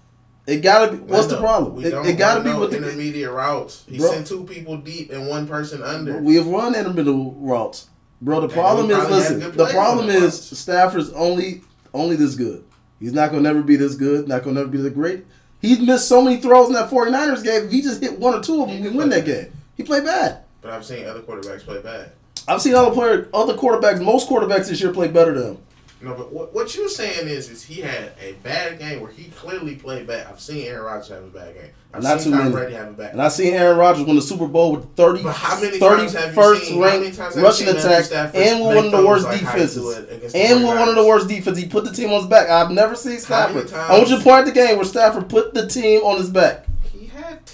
it 0.47 0.61
gotta 0.61 0.93
be. 0.93 0.97
What's 0.97 1.27
the 1.27 1.37
problem? 1.37 1.75
We 1.75 1.85
It, 1.85 1.91
don't 1.91 2.07
it 2.07 2.17
gotta 2.17 2.41
be 2.41 2.49
no 2.49 2.61
with 2.61 2.71
the. 2.71 2.77
intermediate 2.77 3.29
routes. 3.29 3.83
He 3.87 3.97
Bro. 3.99 4.11
sent 4.11 4.27
two 4.27 4.43
people 4.45 4.77
deep 4.77 5.11
and 5.11 5.27
one 5.27 5.45
person 5.47 5.83
under. 5.83 6.19
We 6.19 6.35
have 6.35 6.47
run 6.47 6.73
intermittent 6.73 7.33
routes, 7.37 7.87
bro. 8.21 8.41
The 8.41 8.47
problem 8.49 8.89
is, 8.89 9.09
listen. 9.09 9.39
The 9.55 9.65
problem 9.67 10.09
is. 10.09 10.33
Stafford's 10.57 11.11
only 11.11 11.61
only 11.93 12.15
this 12.15 12.33
good. 12.35 12.63
He's 12.99 13.13
not 13.13 13.29
gonna 13.29 13.43
never 13.43 13.61
be 13.61 13.75
this 13.75 13.93
good. 13.95 14.27
Not 14.27 14.41
gonna 14.43 14.55
never 14.55 14.69
be 14.69 14.77
the 14.79 14.89
great. 14.89 15.25
He's 15.61 15.79
missed 15.79 16.07
so 16.07 16.21
many 16.21 16.37
throws 16.37 16.67
in 16.67 16.73
that 16.73 16.89
49ers 16.89 17.43
game. 17.43 17.65
If 17.65 17.71
he 17.71 17.81
just 17.81 18.01
hit 18.01 18.19
one 18.19 18.33
or 18.33 18.41
two 18.41 18.61
of 18.61 18.69
them, 18.69 18.81
we 18.81 18.89
win 18.89 19.09
that 19.09 19.25
game. 19.25 19.51
He 19.75 19.83
played 19.83 20.03
bad. 20.03 20.43
But 20.61 20.71
I've 20.71 20.85
seen 20.85 21.05
other 21.05 21.21
quarterbacks 21.21 21.61
play 21.61 21.81
bad. 21.81 22.11
I've 22.47 22.61
seen 22.61 22.75
other 22.75 22.91
player, 22.91 23.29
other 23.33 23.55
quarterbacks. 23.55 24.03
Most 24.03 24.29
quarterbacks 24.29 24.69
this 24.69 24.79
year 24.81 24.93
play 24.93 25.07
better 25.07 25.33
than 25.33 25.55
him. 25.55 25.57
No, 25.99 26.13
but 26.13 26.31
what, 26.31 26.53
what 26.53 26.75
you're 26.75 26.89
saying 26.89 27.27
is, 27.27 27.49
is 27.49 27.63
he 27.63 27.81
had 27.81 28.11
a 28.21 28.33
bad 28.43 28.77
game 28.77 29.01
where 29.01 29.09
he 29.11 29.29
clearly 29.31 29.75
played 29.75 30.05
bad. 30.05 30.27
I've 30.27 30.39
seen 30.39 30.67
Aaron 30.67 30.83
Rodgers 30.85 31.09
have 31.09 31.23
a 31.23 31.27
bad 31.27 31.55
game. 31.55 31.71
I've 31.91 32.03
Not 32.03 32.21
seen 32.21 32.33
too 32.33 32.37
Tom. 32.37 32.51
Brady 32.51 32.73
have 32.75 32.89
a 32.89 32.91
bad 32.91 32.97
Game. 32.97 33.11
And 33.13 33.21
I 33.23 33.29
seen 33.29 33.53
Aaron 33.55 33.77
Rodgers 33.79 34.05
win 34.05 34.15
the 34.15 34.21
Super 34.21 34.45
Bowl 34.45 34.73
with 34.75 34.95
30, 34.95 35.23
But 35.23 35.31
how 35.35 35.59
many 35.59 35.79
30 35.79 36.01
times 36.01 36.13
have 36.13 36.33
first 36.35 36.65
seen- 36.65 36.79
ranked 36.79 37.17
rushing 37.37 37.65
seen 37.65 37.75
Matthew 37.75 38.15
attack, 38.17 38.35
and 38.35 38.61
we're 38.63 38.75
one 38.75 38.85
of 38.85 38.91
the 38.91 39.07
worst 39.07 39.25
like 39.25 39.41
how 39.41 39.53
he 39.53 39.57
do 39.57 39.65
defenses. 39.65 39.97
it 39.97 40.11
against 40.13 40.33
the 40.35 40.39
And 40.39 40.63
we're 40.63 40.77
one 40.77 40.89
of 40.89 40.95
the 40.95 41.05
worst 41.05 41.27
defenses. 41.27 41.63
He 41.63 41.69
put 41.69 41.85
the 41.85 41.91
team 41.91 42.11
on 42.11 42.19
his 42.19 42.27
back. 42.27 42.49
I've 42.49 42.69
never 42.69 42.93
seen 42.93 43.17
Stafford. 43.19 43.73
I 43.73 43.97
want 43.97 44.09
you 44.09 44.17
to 44.17 44.23
point 44.23 44.39
at 44.41 44.45
the 44.45 44.51
game 44.51 44.75
where 44.75 44.85
Stafford 44.85 45.29
put 45.29 45.55
the 45.55 45.65
team 45.67 46.01
on 46.01 46.17
his 46.17 46.29
back. 46.29 46.66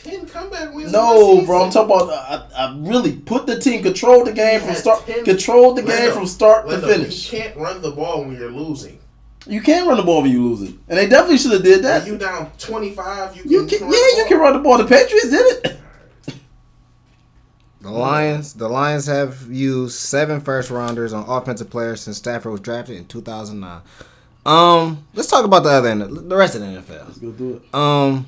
He 0.04 0.10
had 0.12 0.20
ten 0.20 0.26
comeback 0.28 0.74
wins. 0.74 0.92
No, 0.92 1.40
in 1.40 1.46
bro, 1.46 1.64
I'm 1.66 1.72
talking 1.72 1.96
about. 1.96 2.10
I, 2.12 2.66
I 2.68 2.76
really 2.78 3.14
put 3.14 3.46
the 3.48 3.60
team, 3.60 3.84
controlled 3.84 4.28
the 4.28 4.34
game 4.34 4.60
He 4.62 4.66
from 4.68 4.76
start, 4.76 5.06
10 5.06 5.24
controlled 5.26 5.78
the 5.78 5.84
game 5.84 6.12
from 6.12 6.26
start 6.28 6.70
to 6.70 6.80
finish. 6.82 7.32
You 7.32 7.40
can't 7.40 7.56
run 7.58 7.82
the 7.82 7.92
ball 7.92 8.24
when 8.26 8.36
you're 8.38 8.52
losing. 8.52 9.00
You 9.46 9.62
can't 9.62 9.88
run 9.88 9.98
the 9.98 10.04
ball 10.04 10.22
when 10.22 10.32
you're 10.32 10.42
losing, 10.42 10.80
and 10.88 10.98
they 10.98 11.08
definitely 11.08 11.38
should 11.38 11.52
have 11.52 11.64
did 11.64 11.76
When 11.76 11.82
that. 11.84 12.08
you 12.08 12.18
down 12.18 12.52
25, 12.58 13.36
you 13.36 13.42
can, 13.44 13.52
You 13.52 13.66
can, 13.68 13.82
run 13.82 13.92
yeah, 13.92 13.98
the 13.98 13.98
you 13.98 14.16
ball. 14.24 14.28
can 14.30 14.40
run 14.40 14.54
the 14.54 14.60
ball. 14.60 14.78
The 14.78 14.86
Patriots 14.86 15.30
did 15.30 15.66
it. 15.66 15.80
The 17.82 17.92
Lions, 17.92 18.54
the 18.54 18.70
Lions 18.70 19.08
have 19.08 19.52
used 19.52 19.96
seven 20.00 20.40
first 20.40 20.70
rounders 20.70 21.12
on 21.12 21.26
offensive 21.28 21.70
players 21.70 22.00
since 22.00 22.16
Stafford 22.18 22.54
was 22.54 22.62
drafted 22.62 22.96
in 22.96 23.06
2009. 23.08 23.82
Um, 24.46 25.06
let's 25.14 25.28
talk 25.30 25.44
about 25.44 25.64
the 25.64 25.70
other 25.70 25.90
end, 25.90 26.02
the 26.30 26.36
rest 26.38 26.56
of 26.56 26.62
the 26.62 26.68
NFL. 26.68 27.08
Let's 27.08 27.18
go 27.18 27.32
do 27.32 27.56
it. 27.62 27.76
Um, 27.76 28.26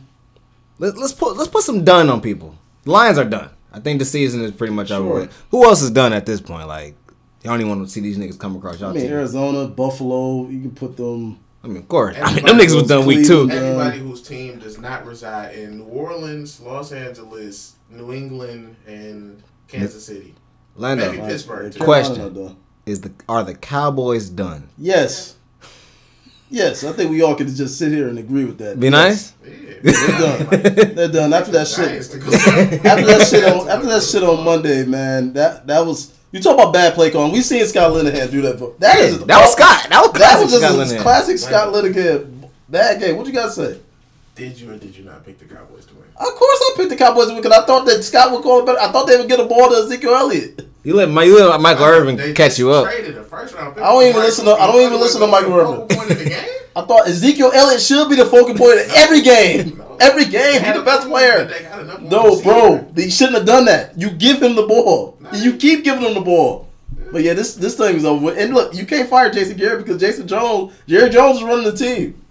let, 0.80 0.98
let's 0.98 1.14
put 1.14 1.38
let's 1.38 1.50
put 1.50 1.64
some 1.64 1.84
done 1.84 2.10
on 2.10 2.22
people. 2.22 2.56
The 2.84 2.92
Lions 2.92 3.18
are 3.18 3.26
done. 3.26 3.50
I 3.72 3.80
think 3.80 4.00
the 4.00 4.06
season 4.06 4.42
is 4.42 4.52
pretty 4.52 4.74
much 4.74 4.92
over 4.92 5.08
Sure. 5.10 5.20
with. 5.22 5.44
Who 5.52 5.66
else 5.66 5.82
is 5.82 5.92
done 5.92 6.14
at 6.14 6.26
this 6.26 6.40
point? 6.40 6.68
Like, 6.68 6.96
you 7.44 7.50
don't 7.50 7.60
even 7.60 7.70
want 7.70 7.86
to 7.88 7.92
see 7.92 8.00
these 8.00 8.18
niggas 8.18 8.40
come 8.40 8.56
across 8.56 8.80
y'all 8.80 8.92
I 8.92 8.94
mean, 8.94 9.04
team. 9.04 9.12
Arizona, 9.12 9.68
Buffalo. 9.68 10.48
You 10.48 10.62
can 10.62 10.72
put 10.72 10.96
them. 10.98 11.40
I 11.64 11.68
mean, 11.68 11.78
of 11.78 11.88
course. 11.88 12.16
I 12.22 12.34
mean, 12.36 12.46
them 12.46 12.58
niggas 12.58 12.76
was 12.76 12.88
done 12.88 13.06
week 13.06 13.26
two. 13.28 13.48
Cleveland. 13.48 13.52
Everybody 13.52 14.00
uh, 14.00 14.04
whose 14.04 14.22
team 14.22 14.60
does 14.60 14.78
not 14.78 15.06
reside 15.06 15.56
in 15.56 15.80
New 15.80 15.86
Orleans, 15.86 16.60
Los 16.62 16.92
Angeles, 16.92 17.76
New 17.90 18.14
England, 18.14 18.76
and 18.88 19.42
Kansas 19.68 20.06
City. 20.06 20.36
Lando, 20.76 21.12
Maybe 21.12 21.24
Pittsburgh, 21.26 21.72
too. 21.74 21.80
Carolina 21.80 22.06
Question. 22.16 22.36
not 22.36 22.56
is 22.86 23.02
the 23.02 23.12
are 23.28 23.44
the 23.44 23.56
Cowboys 23.56 24.30
done? 24.30 24.70
Yes. 24.78 25.36
Yes, 26.56 26.86
I 26.86 26.94
think 26.94 27.12
we 27.12 27.22
all 27.22 27.36
could 27.36 27.48
just 27.54 27.78
sit 27.78 27.92
here 27.92 28.08
and 28.08 28.18
agree 28.18 28.46
with 28.46 28.58
that. 28.60 28.80
Be 28.80 28.88
Yes. 28.88 28.92
nice. 28.92 29.34
Yeah. 29.44 29.74
They're 29.84 30.20
done. 30.20 30.96
They're 30.96 31.08
done 31.10 31.34
after 31.34 31.52
that 31.52 31.68
shit. 31.68 31.90
After 32.86 33.06
that 33.06 33.28
shit 33.30 33.44
on 33.44 33.70
after 33.70 33.88
that 33.88 34.02
shit 34.04 34.24
on 34.24 34.44
Monday, 34.46 34.86
man. 34.86 35.34
That 35.34 35.68
that 35.68 35.86
was 35.86 36.14
you 36.32 36.40
talk 36.42 36.54
about 36.56 36.72
bad 36.74 36.94
play 36.94 37.12
calling. 37.12 37.34
We 37.34 37.42
seen 37.42 37.66
Scott 37.68 37.92
Linehan 37.92 38.32
do 38.32 38.42
that. 38.44 38.58
For, 38.58 38.74
that 38.80 39.00
is 39.00 39.20
that 39.26 39.42
was 39.42 39.52
Scott. 39.52 39.88
That 39.90 40.02
was 40.02 40.12
That 40.14 40.18
classic 40.20 40.42
was 40.44 40.52
just 40.52 40.64
Scott 40.64 40.76
a 40.76 40.78
Linehan. 40.84 41.02
classic 41.02 41.38
Scott 41.38 41.74
Linehan 41.74 42.50
bad 42.70 43.00
game. 43.02 43.18
What 43.18 43.28
you 43.28 43.34
got 43.34 43.48
to 43.48 43.52
say? 43.52 43.80
Did 44.36 44.60
you 44.60 44.72
or 44.72 44.78
did 44.78 44.96
you 44.96 45.06
not 45.06 45.26
pick 45.26 45.40
the 45.40 45.46
Cowboys 45.46 45.86
to 45.86 45.94
win? 45.94 46.04
Of 46.18 46.36
course, 46.36 46.60
I 46.62 46.74
picked 46.76 46.90
the 46.90 46.96
Cowboys 46.98 47.28
to 47.28 47.34
win 47.34 47.42
because 47.42 47.58
I 47.58 47.66
thought 47.66 47.86
that 47.86 48.04
Scott 48.04 48.32
would 48.34 48.42
call 48.44 48.60
it 48.62 48.66
better. 48.66 48.80
I 48.80 48.92
thought 48.92 49.08
they 49.08 49.18
would 49.18 49.30
get 49.30 49.40
a 49.40 49.46
ball 49.46 49.70
to 49.70 49.76
Ezekiel 49.78 50.14
Elliott. 50.14 50.68
You 50.84 50.94
let 50.96 51.10
my 51.10 51.24
you 51.24 51.40
let 51.48 51.60
Michael 51.62 51.86
Irvin 51.86 52.34
catch 52.36 52.60
you 52.60 52.72
up. 52.72 52.86
First 53.30 53.56
round 53.56 53.78
I 53.80 53.84
don't 53.92 54.04
even 54.04 54.22
listen 54.22 54.46
to- 54.46 54.52
I 54.52 54.68
don't 54.68 54.82
even 54.82 55.00
listen 55.00 55.22
to 55.22 55.28
Michael 55.28 55.52
Focal 55.52 55.74
Irvin. 55.84 55.98
point 55.98 56.12
of 56.12 56.20
the 56.20 56.26
game? 56.30 56.46
I 56.76 56.82
thought 56.82 57.08
Ezekiel 57.08 57.52
Elliott 57.54 57.82
should 57.82 58.10
be 58.10 58.16
the 58.18 58.26
focal 58.26 58.54
point 58.56 58.80
of 58.82 58.92
every 58.96 59.22
game. 59.22 59.78
No. 59.78 59.98
Every 60.02 60.26
game, 60.26 60.62
They 60.62 60.68
he's 60.68 60.76
the 60.76 60.82
best 60.84 61.02
number 61.08 61.14
one, 61.14 61.22
player. 61.22 61.46
got 61.70 61.80
a 61.80 61.84
number 61.86 62.10
No, 62.10 62.42
bro, 62.42 62.86
they 62.94 63.10
shouldn't 63.10 63.38
have 63.38 63.46
done 63.46 63.64
that. 63.66 63.98
You 63.98 64.10
give 64.10 64.44
him 64.44 64.56
the 64.58 64.68
ball. 64.68 65.18
Nah. 65.22 65.34
You 65.34 65.56
keep 65.56 65.86
giving 65.86 66.02
him 66.04 66.14
the 66.14 66.20
ball. 66.22 66.68
But 67.14 67.24
yeah, 67.24 67.34
this 67.34 67.56
this 67.56 67.78
thing 67.78 67.96
is 67.96 68.04
over 68.04 68.26
with. 68.26 68.38
And 68.38 68.54
look, 68.54 68.76
you 68.76 68.86
can't 68.86 69.10
fire 69.10 69.30
Jason 69.32 69.56
Garrett 69.56 69.86
because 69.86 70.02
Jason 70.02 70.28
Jones, 70.28 70.74
Jerry 70.86 71.10
Jones 71.10 71.38
is 71.38 71.44
running 71.44 71.64
the 71.64 71.72
team. 71.76 72.22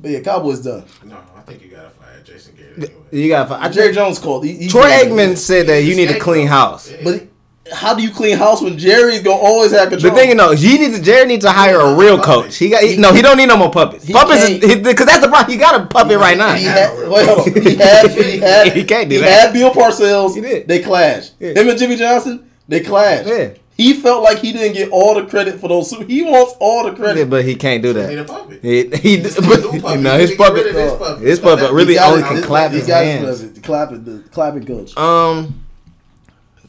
But 0.00 0.10
yeah, 0.10 0.20
Cowboys 0.20 0.60
done. 0.60 0.84
No, 1.04 1.16
I 1.36 1.40
think 1.40 1.62
you 1.62 1.68
gotta 1.70 1.90
fire 1.90 2.20
Jason 2.24 2.54
Garrett 2.56 2.76
anyway. 2.76 2.94
You 3.12 3.28
got. 3.28 3.50
I 3.50 3.68
Jerry 3.68 3.86
think 3.88 3.96
Jones 3.96 4.18
called. 4.18 4.44
He, 4.44 4.52
he 4.56 4.68
Troy 4.68 4.82
did. 4.88 5.08
Aikman 5.10 5.36
said 5.36 5.66
that 5.68 5.82
you 5.84 5.94
need 5.96 6.08
to 6.08 6.18
clean 6.18 6.46
house. 6.46 6.90
Yeah. 6.90 6.98
But 7.04 7.26
how 7.72 7.94
do 7.94 8.02
you 8.02 8.10
clean 8.10 8.36
house 8.36 8.62
when 8.62 8.78
Jerry's 8.78 9.22
gonna 9.22 9.36
always 9.42 9.72
have 9.72 9.88
control? 9.88 10.12
The 10.12 10.18
thing, 10.20 10.28
you 10.28 10.34
know, 10.36 10.52
he 10.52 10.78
needs 10.78 10.98
to. 10.98 11.02
Jared 11.04 11.28
needs 11.28 11.44
to 11.44 11.50
hire 11.50 11.80
a 11.80 11.96
real 11.96 12.20
coach. 12.20 12.56
He 12.56 12.68
got 12.68 12.82
he, 12.84 12.96
no. 12.96 13.12
He 13.12 13.22
don't 13.22 13.36
need 13.38 13.46
no 13.46 13.56
more 13.56 13.70
puppets. 13.70 14.04
He 14.04 14.12
Puppets, 14.12 14.48
because 14.48 15.06
that's 15.06 15.20
the 15.20 15.28
problem. 15.28 15.50
He 15.50 15.56
got 15.56 15.80
a 15.80 15.86
puppet 15.86 16.18
right 16.18 16.36
now. 16.38 16.54
He 16.54 16.64
had, 16.64 16.96
wait, 17.08 17.26
hold 17.26 17.40
on. 17.48 17.62
He 17.62 17.74
had, 17.76 18.10
he 18.10 18.38
had, 18.40 18.72
He 18.72 18.84
can't 18.84 19.08
do 19.08 19.16
he 19.16 19.22
that. 19.22 19.46
had 19.46 19.52
Bill 19.52 19.72
Parcells. 19.72 20.34
He 20.36 20.40
did. 20.42 20.68
They 20.68 20.80
clashed. 20.80 21.32
Yeah. 21.40 21.54
Him 21.54 21.68
and 21.70 21.78
Jimmy 21.78 21.96
Johnson. 21.96 22.48
They 22.68 22.80
clashed. 22.80 23.28
Yeah. 23.28 23.50
He 23.76 23.92
felt 23.92 24.22
like 24.22 24.38
he 24.38 24.52
didn't 24.52 24.72
get 24.74 24.90
all 24.90 25.14
the 25.14 25.26
credit 25.26 25.60
for 25.60 25.68
those. 25.68 25.90
He 25.90 26.22
wants 26.22 26.54
all 26.60 26.84
the 26.84 26.90
Yeah, 26.92 26.96
credit. 26.96 27.28
but 27.30 27.44
he 27.44 27.54
can't 27.56 27.82
do 27.82 27.88
He 27.92 28.06
need 28.06 28.14
that. 28.16 28.18
a 28.20 28.24
puppet. 28.24 28.62
He, 28.62 28.88
he, 28.88 29.16
He's 29.18 29.36
but, 29.36 29.58
a 29.64 29.68
puppet. 29.80 30.00
no, 30.00 30.14
He 30.14 30.20
his 30.20 30.30
need 30.30 30.36
to 30.36 30.36
get 30.36 30.38
puppet, 30.38 30.66
his 30.66 30.76
uh, 30.92 30.96
puppet. 30.98 31.22
his 31.26 31.40
puppet 31.40 31.72
really 31.72 31.92
He 31.94 31.98
only 31.98 32.20
it. 32.20 32.24
can 32.26 32.42
clap 32.42 32.70
his 32.72 32.86
got 32.86 33.04
hands. 33.04 33.52
The 33.52 33.60
clapping, 33.60 34.04
the 34.04 34.22
clapping 34.30 34.64
coach. 34.64 34.96
Um, 34.96 35.62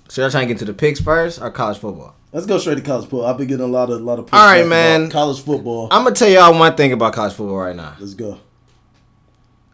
should 0.09 0.25
I 0.25 0.29
try 0.29 0.41
and 0.41 0.49
get 0.49 0.57
to 0.59 0.65
the 0.65 0.73
picks 0.73 0.99
first 0.99 1.41
or 1.41 1.49
college 1.49 1.77
football? 1.77 2.13
Let's 2.33 2.45
go 2.45 2.57
straight 2.57 2.75
to 2.75 2.81
college 2.81 3.03
football. 3.05 3.25
I've 3.25 3.37
been 3.37 3.47
getting 3.47 3.63
a 3.63 3.67
lot 3.69 3.89
of 3.89 4.01
lot 4.01 4.19
of. 4.19 4.27
All 4.33 4.45
right, 4.45 4.67
man. 4.67 5.09
College 5.09 5.39
football. 5.41 5.87
I'm 5.91 6.03
gonna 6.03 6.13
tell 6.13 6.27
y'all 6.29 6.57
one 6.59 6.75
thing 6.75 6.91
about 6.91 7.13
college 7.13 7.33
football 7.33 7.57
right 7.57 7.75
now. 7.75 7.95
Let's 7.99 8.13
go. 8.15 8.37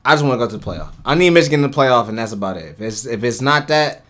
I 0.05 0.13
just 0.13 0.23
want 0.23 0.33
to 0.39 0.45
go 0.45 0.49
to 0.51 0.57
the 0.57 0.63
playoff. 0.63 0.93
I 1.03 1.15
need 1.15 1.31
Michigan 1.31 1.63
in 1.63 1.71
the 1.71 1.75
playoff, 1.75 2.09
and 2.09 2.17
that's 2.17 2.31
about 2.31 2.57
it. 2.57 2.65
If 2.65 2.81
it's 2.81 3.05
if 3.07 3.23
it's 3.23 3.41
not 3.41 3.69
that, 3.69 4.02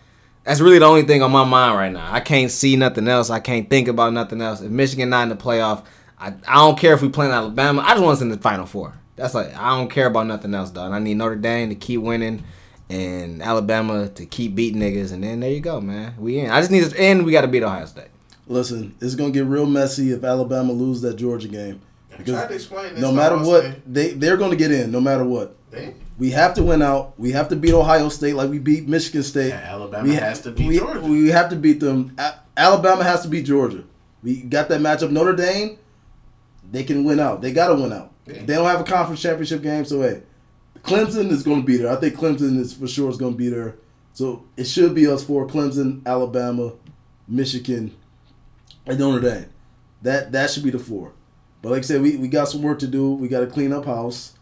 that's 0.44 0.60
really 0.60 0.78
the 0.78 0.84
only 0.84 1.02
thing 1.02 1.22
on 1.22 1.32
my 1.32 1.44
mind 1.44 1.76
right 1.76 1.92
now. 1.92 2.08
I 2.12 2.20
can't 2.20 2.50
see 2.50 2.76
nothing 2.76 3.08
else. 3.08 3.30
I 3.30 3.40
can't 3.40 3.68
think 3.68 3.88
about 3.88 4.12
nothing 4.12 4.40
else. 4.40 4.60
If 4.60 4.70
Michigan 4.70 5.10
not 5.10 5.24
in 5.24 5.28
the 5.30 5.36
playoff, 5.36 5.84
I, 6.18 6.34
I 6.46 6.54
don't 6.56 6.78
care 6.78 6.94
if 6.94 7.02
we 7.02 7.08
play 7.08 7.26
in 7.26 7.32
Alabama. 7.32 7.82
I 7.82 7.90
just 7.90 8.02
want 8.02 8.16
us 8.16 8.22
in 8.22 8.28
the 8.28 8.36
Final 8.36 8.66
Four. 8.66 8.94
That's 9.16 9.34
like 9.34 9.54
I 9.56 9.76
don't 9.76 9.90
care 9.90 10.06
about 10.06 10.26
nothing 10.26 10.54
else, 10.54 10.70
dog. 10.70 10.92
I 10.92 10.98
need 10.98 11.14
Notre 11.14 11.36
Dame 11.36 11.70
to 11.70 11.74
keep 11.74 12.00
winning, 12.00 12.44
and 12.88 13.42
Alabama 13.42 14.08
to 14.08 14.26
keep 14.26 14.54
beating 14.54 14.80
niggas, 14.80 15.12
and 15.12 15.24
then 15.24 15.40
there 15.40 15.50
you 15.50 15.60
go, 15.60 15.80
man. 15.80 16.14
We 16.18 16.40
in. 16.40 16.50
I 16.50 16.60
just 16.60 16.70
need 16.70 16.84
to, 16.84 17.00
and 17.00 17.24
we 17.24 17.32
got 17.32 17.42
to 17.42 17.48
beat 17.48 17.62
Ohio 17.62 17.86
State. 17.86 18.08
Listen, 18.46 18.94
it's 19.00 19.14
gonna 19.14 19.30
get 19.30 19.46
real 19.46 19.66
messy 19.66 20.12
if 20.12 20.24
Alabama 20.24 20.72
lose 20.72 21.00
that 21.02 21.16
Georgia 21.16 21.48
game. 21.48 21.80
I 22.12 22.22
tried 22.22 22.48
to 22.48 22.54
explain 22.54 22.94
this 22.94 23.00
no 23.02 23.12
matter 23.12 23.38
what, 23.38 23.80
they 23.92 24.10
they're 24.10 24.36
gonna 24.36 24.56
get 24.56 24.70
in. 24.70 24.90
No 24.90 25.00
matter 25.00 25.24
what, 25.24 25.56
We 26.18 26.30
have 26.30 26.54
to 26.54 26.62
win 26.62 26.82
out. 26.82 27.18
We 27.18 27.32
have 27.32 27.48
to 27.48 27.56
beat 27.56 27.72
Ohio 27.74 28.08
State 28.08 28.34
like 28.34 28.50
we 28.50 28.58
beat 28.58 28.88
Michigan 28.88 29.22
State. 29.22 29.48
Yeah, 29.48 29.56
Alabama 29.56 30.08
we 30.08 30.14
has 30.14 30.40
to 30.42 30.52
beat 30.52 30.68
we, 30.68 30.78
Georgia. 30.78 31.00
We 31.00 31.28
have 31.28 31.50
to 31.50 31.56
beat 31.56 31.80
them. 31.80 32.14
A- 32.18 32.34
Alabama 32.56 33.02
has 33.02 33.22
to 33.22 33.28
beat 33.28 33.44
Georgia. 33.44 33.84
We 34.22 34.42
got 34.42 34.68
that 34.68 34.80
matchup. 34.80 35.10
Notre 35.10 35.34
Dame, 35.34 35.78
they 36.70 36.84
can 36.84 37.04
win 37.04 37.20
out. 37.20 37.42
They 37.42 37.52
gotta 37.52 37.74
win 37.74 37.92
out. 37.92 38.12
Yeah. 38.26 38.44
They 38.44 38.54
don't 38.54 38.66
have 38.66 38.80
a 38.80 38.84
conference 38.84 39.20
championship 39.20 39.62
game, 39.62 39.84
so 39.84 40.02
hey, 40.02 40.22
Clemson 40.82 41.30
is 41.30 41.42
going 41.42 41.60
to 41.60 41.66
be 41.66 41.76
there. 41.76 41.90
I 41.90 41.96
think 41.96 42.14
Clemson 42.14 42.58
is 42.58 42.74
for 42.74 42.86
sure 42.86 43.10
is 43.10 43.16
going 43.16 43.32
to 43.32 43.38
be 43.38 43.48
there. 43.48 43.76
So 44.12 44.44
it 44.56 44.64
should 44.64 44.94
be 44.94 45.06
us 45.06 45.24
for 45.24 45.46
Clemson, 45.46 46.04
Alabama, 46.06 46.72
Michigan, 47.26 47.96
and 48.86 48.98
Notre 48.98 49.20
Dame. 49.20 49.46
That 50.02 50.32
that 50.32 50.50
should 50.50 50.62
be 50.62 50.70
the 50.70 50.78
four. 50.78 51.12
But 51.62 51.70
like 51.70 51.78
I 51.78 51.82
said, 51.82 52.02
we, 52.02 52.16
we 52.16 52.28
got 52.28 52.48
some 52.48 52.62
work 52.62 52.78
to 52.80 52.86
do. 52.86 53.12
We 53.14 53.28
got 53.28 53.40
to 53.40 53.46
clean 53.46 53.72
up 53.72 53.86
house. 53.86 54.34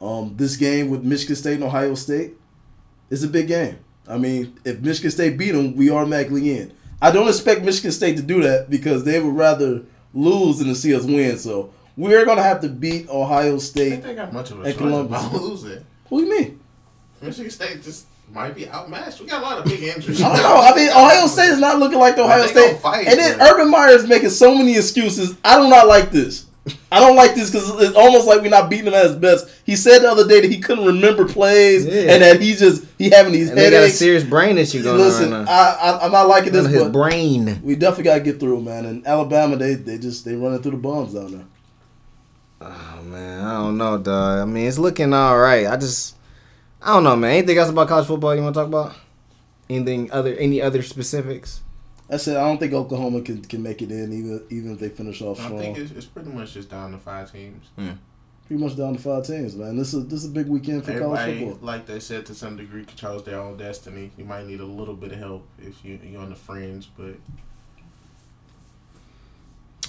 Um, 0.00 0.34
this 0.36 0.56
game 0.56 0.90
with 0.90 1.02
Michigan 1.02 1.36
State 1.36 1.54
and 1.54 1.64
Ohio 1.64 1.94
State 1.94 2.32
is 3.10 3.22
a 3.24 3.28
big 3.28 3.48
game. 3.48 3.78
I 4.08 4.18
mean, 4.18 4.58
if 4.64 4.80
Michigan 4.80 5.10
State 5.10 5.38
beat 5.38 5.52
them, 5.52 5.74
we 5.74 5.90
automatically 5.90 6.56
in. 6.56 6.72
I 7.00 7.10
don't 7.10 7.28
expect 7.28 7.62
Michigan 7.64 7.92
State 7.92 8.16
to 8.16 8.22
do 8.22 8.42
that 8.42 8.70
because 8.70 9.04
they 9.04 9.18
would 9.20 9.34
rather 9.34 9.82
lose 10.14 10.58
than 10.58 10.68
to 10.68 10.74
see 10.74 10.94
us 10.94 11.04
win. 11.04 11.38
So 11.38 11.70
we're 11.96 12.24
gonna 12.24 12.42
have 12.42 12.60
to 12.60 12.68
beat 12.68 13.08
Ohio 13.08 13.58
State. 13.58 13.82
I 13.82 13.86
State. 13.86 13.90
think 13.90 14.02
they 14.04 14.14
got 14.14 14.32
much 14.32 14.50
of 14.50 14.64
a 14.64 14.72
Columbus. 14.72 15.26
about 15.26 15.42
losing. 15.42 15.84
What 16.08 16.20
do 16.20 16.26
you 16.26 16.38
mean? 16.38 16.60
Michigan 17.22 17.50
State 17.50 17.82
just 17.82 18.06
might 18.32 18.54
be 18.54 18.68
outmatched. 18.68 19.20
We 19.20 19.26
got 19.26 19.40
a 19.42 19.44
lot 19.44 19.58
of 19.58 19.64
big 19.64 19.82
injuries. 19.82 20.20
I 20.22 20.28
don't 20.36 20.42
know. 20.42 20.56
I 20.56 20.74
mean, 20.74 20.88
Ohio 20.90 21.26
State 21.26 21.50
is 21.50 21.58
not 21.58 21.78
looking 21.78 21.98
like 21.98 22.16
the 22.16 22.22
Ohio 22.24 22.46
State. 22.46 22.78
fight, 22.80 23.06
and 23.06 23.18
then 23.18 23.40
Urban 23.40 23.70
Meyer 23.70 23.90
is 23.94 24.06
making 24.06 24.30
so 24.30 24.54
many 24.54 24.76
excuses. 24.76 25.36
I 25.44 25.60
do 25.60 25.68
not 25.68 25.86
like 25.88 26.10
this. 26.10 26.45
I 26.92 27.00
don't 27.00 27.16
like 27.16 27.34
this 27.34 27.50
because 27.50 27.68
it's 27.82 27.96
almost 27.96 28.28
like 28.28 28.42
we're 28.42 28.48
not 28.48 28.70
beating 28.70 28.86
him 28.86 28.94
at 28.94 29.06
his 29.06 29.16
best. 29.16 29.48
He 29.64 29.74
said 29.74 30.00
the 30.00 30.10
other 30.10 30.26
day 30.26 30.40
that 30.40 30.50
he 30.50 30.60
couldn't 30.60 30.84
remember 30.86 31.26
plays 31.26 31.84
Yeah. 31.84 32.12
and 32.12 32.22
that 32.22 32.40
he's 32.40 32.60
just 32.60 32.84
he 32.96 33.10
having 33.10 33.32
these 33.32 33.48
And 33.48 33.58
they 33.58 33.70
got 33.70 33.82
a 33.82 33.90
serious 33.90 34.22
brain 34.22 34.56
issue 34.56 34.82
going 34.84 34.98
Listen, 34.98 35.32
on 35.32 35.46
right. 35.46 35.48
I, 35.48 35.72
I, 35.90 36.04
I'm 36.06 36.12
not 36.12 36.28
liking 36.28 36.52
this, 36.52 36.66
his 36.68 36.84
but 36.84 36.92
brain. 36.92 37.60
we 37.64 37.74
definitely 37.74 38.04
got 38.04 38.14
to 38.14 38.20
get 38.20 38.38
through, 38.38 38.60
man. 38.60 38.86
And 38.86 39.04
Alabama, 39.06 39.56
they 39.56 39.74
they 39.74 39.98
just 39.98 40.24
they 40.24 40.36
running 40.36 40.62
through 40.62 40.72
the 40.72 40.76
bombs 40.76 41.12
down 41.14 41.32
there. 41.32 41.44
Oh 42.60 43.02
man, 43.02 43.44
I 43.44 43.52
don't 43.54 43.76
know, 43.76 43.98
dog. 43.98 44.38
I 44.38 44.44
mean, 44.44 44.66
it's 44.68 44.78
looking 44.78 45.12
all 45.12 45.38
right. 45.38 45.66
I 45.66 45.76
just, 45.76 46.14
I 46.80 46.94
don't 46.94 47.04
know, 47.04 47.16
man. 47.16 47.32
Anything 47.32 47.58
else 47.58 47.68
about 47.68 47.88
college 47.88 48.06
football 48.06 48.34
you 48.34 48.42
want 48.42 48.54
to 48.54 48.60
talk 48.60 48.68
about? 48.68 48.94
Anything 49.68 50.10
other? 50.12 50.34
Any 50.36 50.62
other 50.62 50.82
specifics? 50.82 51.60
I 52.08 52.16
said 52.18 52.36
I 52.36 52.40
don't 52.46 52.58
think 52.58 52.72
Oklahoma 52.72 53.20
can, 53.22 53.42
can 53.42 53.62
make 53.62 53.82
it 53.82 53.90
in 53.90 54.12
even 54.12 54.46
even 54.50 54.72
if 54.72 54.78
they 54.78 54.88
finish 54.88 55.20
off 55.22 55.38
strong. 55.38 55.58
I 55.58 55.60
strong. 55.60 55.74
think 55.74 55.78
it's, 55.78 55.90
it's 55.92 56.06
pretty 56.06 56.30
much 56.30 56.54
just 56.54 56.70
down 56.70 56.92
to 56.92 56.98
five 56.98 57.32
teams. 57.32 57.66
Yeah. 57.76 57.94
Pretty 58.46 58.62
much 58.62 58.76
down 58.76 58.94
to 58.94 59.00
five 59.00 59.26
teams, 59.26 59.56
man. 59.56 59.76
This 59.76 59.92
is 59.92 60.06
this 60.06 60.22
is 60.22 60.30
a 60.30 60.32
big 60.32 60.46
weekend 60.46 60.84
for 60.84 60.96
college 60.96 61.18
Everybody, 61.20 61.50
football. 61.50 61.66
like 61.66 61.86
they 61.86 61.98
said, 61.98 62.26
to 62.26 62.34
some 62.34 62.56
degree, 62.56 62.84
controls 62.84 63.24
their 63.24 63.40
own 63.40 63.56
destiny. 63.56 64.12
You 64.16 64.24
might 64.24 64.46
need 64.46 64.60
a 64.60 64.64
little 64.64 64.94
bit 64.94 65.10
of 65.10 65.18
help 65.18 65.48
if 65.58 65.84
you, 65.84 65.98
you're 66.04 66.20
on 66.22 66.30
the 66.30 66.36
fringe, 66.36 66.88
but 66.96 67.16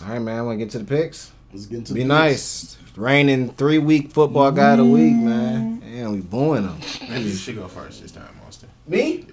All 0.03 0.09
right, 0.09 0.19
man. 0.19 0.39
I 0.39 0.41
want 0.41 0.59
to 0.59 0.65
get 0.65 0.71
to 0.71 0.79
the 0.79 0.85
picks. 0.85 1.31
Let's 1.53 1.67
get 1.67 1.77
into 1.79 1.93
Be 1.93 2.01
the 2.01 2.07
nice. 2.07 2.77
Reigning 2.95 3.49
three 3.51 3.77
week 3.77 4.11
football 4.11 4.51
guy 4.51 4.71
of 4.71 4.79
the 4.79 4.85
week, 4.85 5.13
man. 5.13 5.79
Mm-hmm. 5.81 5.97
And 5.97 6.11
we 6.13 6.21
booing 6.21 6.63
them. 6.63 6.79
maybe 7.09 7.25
you 7.29 7.35
should 7.35 7.55
go 7.55 7.67
first 7.67 8.01
this 8.01 8.11
time, 8.11 8.27
Austin. 8.47 8.69
Me? 8.87 9.23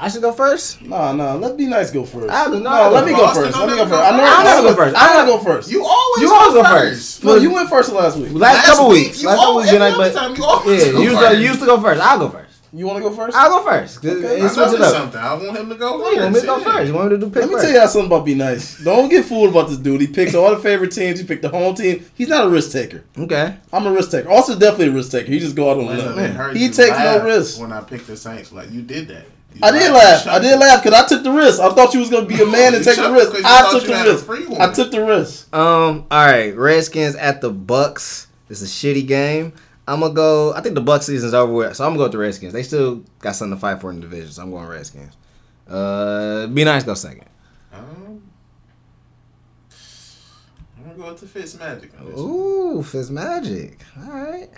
I 0.00 0.08
should 0.08 0.22
go 0.22 0.30
first. 0.32 0.80
Nah, 0.82 1.12
nah. 1.12 1.34
Let 1.34 1.56
Be 1.56 1.66
Nice 1.66 1.90
go 1.90 2.04
first. 2.04 2.30
I'll 2.30 2.50
go- 2.50 2.58
no, 2.60 2.70
no, 2.70 2.90
let 2.90 3.04
me 3.04 3.10
go 3.12 3.32
first. 3.34 3.56
Let 3.56 3.68
me 3.68 3.76
go 3.76 3.84
first. 3.86 3.94
I 4.00 4.10
go 4.10 4.16
know. 4.16 4.24
first. 4.26 4.36
I 4.36 4.56
I'll 4.56 4.62
know 4.62 4.68
go 4.70 4.76
first. 4.76 4.96
I 4.96 5.00
I'll- 5.00 5.26
want 5.26 5.42
to 5.42 5.48
go 5.48 5.54
first. 5.54 5.70
You 5.72 5.84
always 5.84 6.22
You 6.22 6.28
go 6.28 6.34
always 6.36 6.54
go 6.54 6.64
first. 6.64 7.24
no, 7.24 7.34
you 7.36 7.52
went 7.52 7.68
first 7.68 7.92
last 7.92 8.16
week. 8.16 8.32
Last, 8.32 8.40
Last 8.40 8.66
couple 8.66 8.88
week, 8.90 9.06
weeks. 9.08 9.24
Last 9.24 9.36
couple 9.38 9.56
weeks, 9.56 9.72
you 9.72 9.78
know, 9.80 9.84
every 9.86 9.98
but 9.98 10.12
time 10.14 10.36
you 10.36 10.42
yeah, 10.44 10.92
go 10.92 10.98
you 11.00 11.02
used, 11.02 11.18
first. 11.18 11.32
to, 11.32 11.38
you 11.40 11.46
used 11.48 11.60
to 11.60 11.66
go 11.66 11.80
first. 11.80 12.00
I'll 12.00 12.18
go 12.18 12.28
first. 12.28 12.44
You 12.70 12.86
want 12.86 12.98
to 12.98 13.08
go 13.08 13.16
first? 13.16 13.34
I'll 13.34 13.48
go 13.48 13.64
first. 13.64 13.98
Okay. 13.98 14.08
It's 14.10 14.56
I 14.56 14.66
switch 14.66 14.66
it 14.66 14.70
noticed 14.78 14.82
up. 14.82 14.94
something. 14.94 15.20
I 15.20 15.34
want 15.34 15.56
him 15.58 15.68
to 15.70 15.74
go 15.74 15.98
first. 16.04 16.14
You 16.14 16.20
want 16.20 16.34
me 16.34 16.40
to 16.40 16.46
go 16.46 16.60
first? 16.60 16.86
You 16.86 16.94
want 16.94 17.10
me 17.10 17.16
to 17.16 17.18
do 17.18 17.26
pick 17.30 17.36
Let 17.36 17.48
me 17.48 17.54
first? 17.54 17.64
tell 17.66 17.74
y'all 17.74 17.88
something 17.88 18.06
about 18.06 18.24
Be 18.26 18.34
Nice. 18.34 18.84
Don't 18.84 19.08
get 19.08 19.24
fooled 19.24 19.50
about 19.50 19.68
this 19.68 19.78
dude. 19.78 20.00
He 20.02 20.06
picks 20.06 20.34
all 20.34 20.50
the 20.54 20.58
favorite 20.60 20.92
teams. 20.92 21.18
He 21.18 21.26
picked 21.26 21.40
the 21.42 21.48
home 21.48 21.74
team. 21.74 22.04
He's 22.14 22.28
not 22.28 22.46
a 22.46 22.50
risk 22.50 22.70
taker. 22.70 23.02
Okay. 23.18 23.56
I'm 23.72 23.86
a 23.86 23.90
risk 23.90 24.10
taker. 24.10 24.28
Also, 24.28 24.56
definitely 24.56 24.88
a 24.88 24.92
risk 24.92 25.10
taker. 25.12 25.32
He 25.32 25.38
just 25.40 25.56
go 25.56 25.70
out 25.70 25.78
on 25.78 25.84
a 25.84 26.12
limb. 26.14 26.54
He 26.56 26.66
takes 26.68 26.90
no 26.90 26.94
laugh 27.04 27.24
risk. 27.24 27.58
When 27.60 27.72
I 27.72 27.80
picked 27.80 28.06
the 28.06 28.16
Saints, 28.18 28.52
like 28.52 28.70
you 28.70 28.82
did 28.82 29.08
that. 29.08 29.24
You 29.54 29.60
I 29.62 29.70
did 29.72 29.90
laugh. 29.92 30.26
I 30.26 30.38
did 30.38 30.58
laugh 30.58 30.82
because 30.82 31.00
I 31.02 31.06
took 31.08 31.24
the 31.24 31.32
risk. 31.32 31.58
I 31.60 31.70
thought 31.70 31.92
you 31.94 32.00
was 32.00 32.10
gonna 32.10 32.26
be 32.26 32.40
a 32.40 32.46
man 32.50 32.74
and 32.74 32.84
take 32.84 32.96
the 32.96 33.02
chuckled 33.02 33.16
risk. 33.16 33.30
'cause 33.32 33.40
you 33.40 33.46
I 33.46 33.70
took 33.72 33.84
the 34.28 34.38
risk. 34.46 34.60
I 34.60 34.72
took 34.72 34.90
the 34.90 35.04
risk. 35.04 35.54
Um. 35.56 36.06
All 36.10 36.26
right. 36.26 36.54
Redskins 36.56 37.14
at 37.16 37.40
the 37.40 37.50
Bucks. 37.50 38.26
It's 38.50 38.62
a 38.62 38.66
shitty 38.66 39.06
game. 39.06 39.52
I'm 39.86 40.00
gonna 40.00 40.12
go. 40.14 40.52
I 40.52 40.60
think 40.60 40.74
the 40.74 40.80
Bucks 40.82 41.06
season's 41.06 41.34
over 41.34 41.52
with, 41.52 41.76
so 41.76 41.84
I'm 41.84 41.90
gonna 41.90 41.98
go 41.98 42.02
with 42.04 42.12
the 42.12 42.18
Redskins. 42.18 42.52
They 42.52 42.62
still 42.62 43.02
got 43.20 43.32
something 43.36 43.56
to 43.56 43.60
fight 43.60 43.80
for 43.80 43.90
in 43.90 43.96
the 43.96 44.02
division, 44.02 44.30
so 44.30 44.42
I'm 44.42 44.50
going 44.50 44.66
Redskins. 44.66 45.16
Uh, 45.68 46.46
be 46.46 46.64
nice. 46.64 46.84
Go 46.84 46.94
second. 46.94 47.24
Um, 47.72 48.22
I'm 50.76 50.84
gonna 50.84 50.94
go 50.98 51.06
with 51.12 51.20
the 51.20 51.26
Fitz 51.26 51.58
Magic 51.58 51.90
Ooh, 52.18 52.82
this. 52.92 53.10
Magic. 53.10 53.78
All 53.98 54.12
right. 54.12 54.48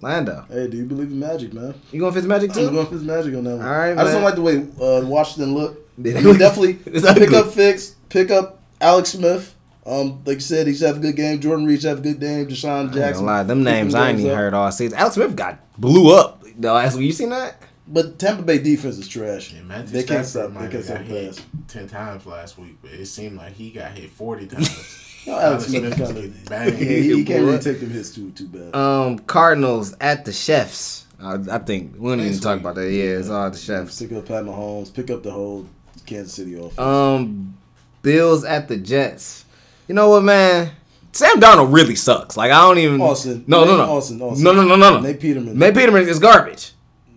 Lando, 0.00 0.44
Hey, 0.50 0.68
do 0.68 0.76
you 0.76 0.84
believe 0.84 1.08
in 1.10 1.18
magic, 1.18 1.52
man? 1.52 1.74
you 1.90 2.00
going 2.00 2.12
Fitzmagic 2.14 2.50
I'm 2.50 2.54
too? 2.54 2.70
going 2.70 2.86
for 2.86 2.94
magic 2.96 3.34
on 3.34 3.44
that 3.44 3.56
one. 3.56 3.66
All 3.66 3.72
right, 3.72 3.92
I 3.96 4.02
just 4.02 4.12
don't 4.12 4.22
like 4.22 4.34
the 4.34 4.42
way 4.42 4.56
uh, 4.80 5.06
Washington 5.06 5.54
look. 5.54 5.78
Yeah, 5.98 6.18
I 6.18 6.20
mean, 6.20 6.38
definitely 6.38 6.78
it's 6.92 7.06
pick 7.14 7.22
ugly. 7.28 7.36
up 7.38 7.46
Fix, 7.48 7.96
pick 8.10 8.30
up 8.30 8.60
Alex 8.80 9.10
Smith. 9.10 9.54
Um, 9.86 10.20
like 10.26 10.34
you 10.36 10.40
said, 10.40 10.66
he 10.66 10.74
should 10.74 10.88
have 10.88 10.96
a 10.96 11.00
good 11.00 11.16
game. 11.16 11.40
Jordan 11.40 11.64
Reed 11.64 11.82
have 11.84 11.98
a 11.98 12.02
good 12.02 12.20
game. 12.20 12.46
DeSean 12.48 12.92
Jackson. 12.92 13.24
gonna 13.24 13.26
lie, 13.38 13.42
them 13.44 13.62
names 13.62 13.94
I 13.94 14.10
ain't 14.10 14.18
even 14.20 14.36
heard 14.36 14.52
all 14.52 14.70
season. 14.72 14.98
Alex 14.98 15.14
Smith 15.14 15.34
got 15.36 15.58
blew 15.80 16.14
up 16.14 16.42
the 16.58 16.72
last 16.72 16.96
week. 16.98 17.06
You 17.06 17.12
seen 17.12 17.30
that? 17.30 17.62
But 17.88 18.18
Tampa 18.18 18.42
Bay 18.42 18.58
defense 18.58 18.98
is 18.98 19.06
trash. 19.06 19.52
Yeah, 19.54 19.62
Matthew 19.62 19.92
They 19.92 20.02
can't 20.02 20.26
stop. 20.26 20.50
might 20.50 20.70
They 20.70 20.76
have 20.78 20.86
can't 20.86 21.08
got 21.08 21.34
stop 21.34 21.46
hit 21.46 21.68
ten 21.68 21.88
times 21.88 22.26
last 22.26 22.58
week, 22.58 22.76
but 22.82 22.90
it 22.90 23.06
seemed 23.06 23.36
like 23.36 23.52
he 23.54 23.70
got 23.70 23.92
hit 23.92 24.10
forty 24.10 24.46
times. 24.46 25.02
No, 25.26 25.38
Alex 25.38 25.64
Alex 25.64 25.64
Smith 25.66 25.94
Smith 25.94 25.96
kind 25.96 26.16
was 26.16 26.24
of. 26.26 26.44
banged. 26.46 26.74
He, 26.78 27.14
he 27.14 27.24
can't 27.24 27.44
really 27.44 27.58
take 27.58 27.80
them 27.80 27.90
hits 27.90 28.14
too 28.14 28.30
too 28.32 28.46
bad. 28.48 28.74
Um, 28.74 29.18
Cardinals 29.20 29.94
at 30.00 30.24
the 30.24 30.32
Chefs. 30.32 31.06
I, 31.20 31.34
I 31.50 31.58
think 31.58 31.94
we 31.98 32.10
don't 32.10 32.20
even 32.20 32.32
Next 32.32 32.42
talk 32.42 32.60
about 32.60 32.74
that. 32.76 32.90
Yeah, 32.90 33.18
it's 33.18 33.28
all 33.30 33.50
the 33.50 33.56
Chefs. 33.58 34.00
Pick 34.00 34.12
up 34.12 34.26
Pat 34.26 34.44
Mahomes. 34.44 34.92
Pick 34.92 35.10
up 35.10 35.22
the 35.22 35.30
whole 35.32 35.66
Kansas 36.04 36.34
City 36.34 36.54
offense. 36.54 36.78
Um, 36.78 37.56
Bills 38.02 38.44
at 38.44 38.68
the 38.68 38.76
Jets. 38.76 39.44
You 39.88 39.94
know 39.94 40.10
what, 40.10 40.22
man? 40.24 40.70
Sam 41.12 41.40
Darnold 41.40 41.72
really 41.72 41.94
sucks. 41.96 42.36
Like 42.36 42.50
I 42.52 42.60
don't 42.60 42.78
even. 42.78 43.00
Austin. 43.00 43.44
No, 43.46 43.64
no, 43.64 43.70
Nate 43.76 43.86
no. 43.86 43.96
Austin, 43.96 44.22
Austin. 44.22 44.44
No, 44.44 44.52
no, 44.52 44.62
no, 44.62 44.76
no, 44.76 44.90
no. 44.96 45.00
Nate 45.00 45.18
Peterman. 45.20 45.58
Nate 45.58 45.74
Peterman 45.74 46.08
is 46.08 46.18
garbage. 46.18 46.72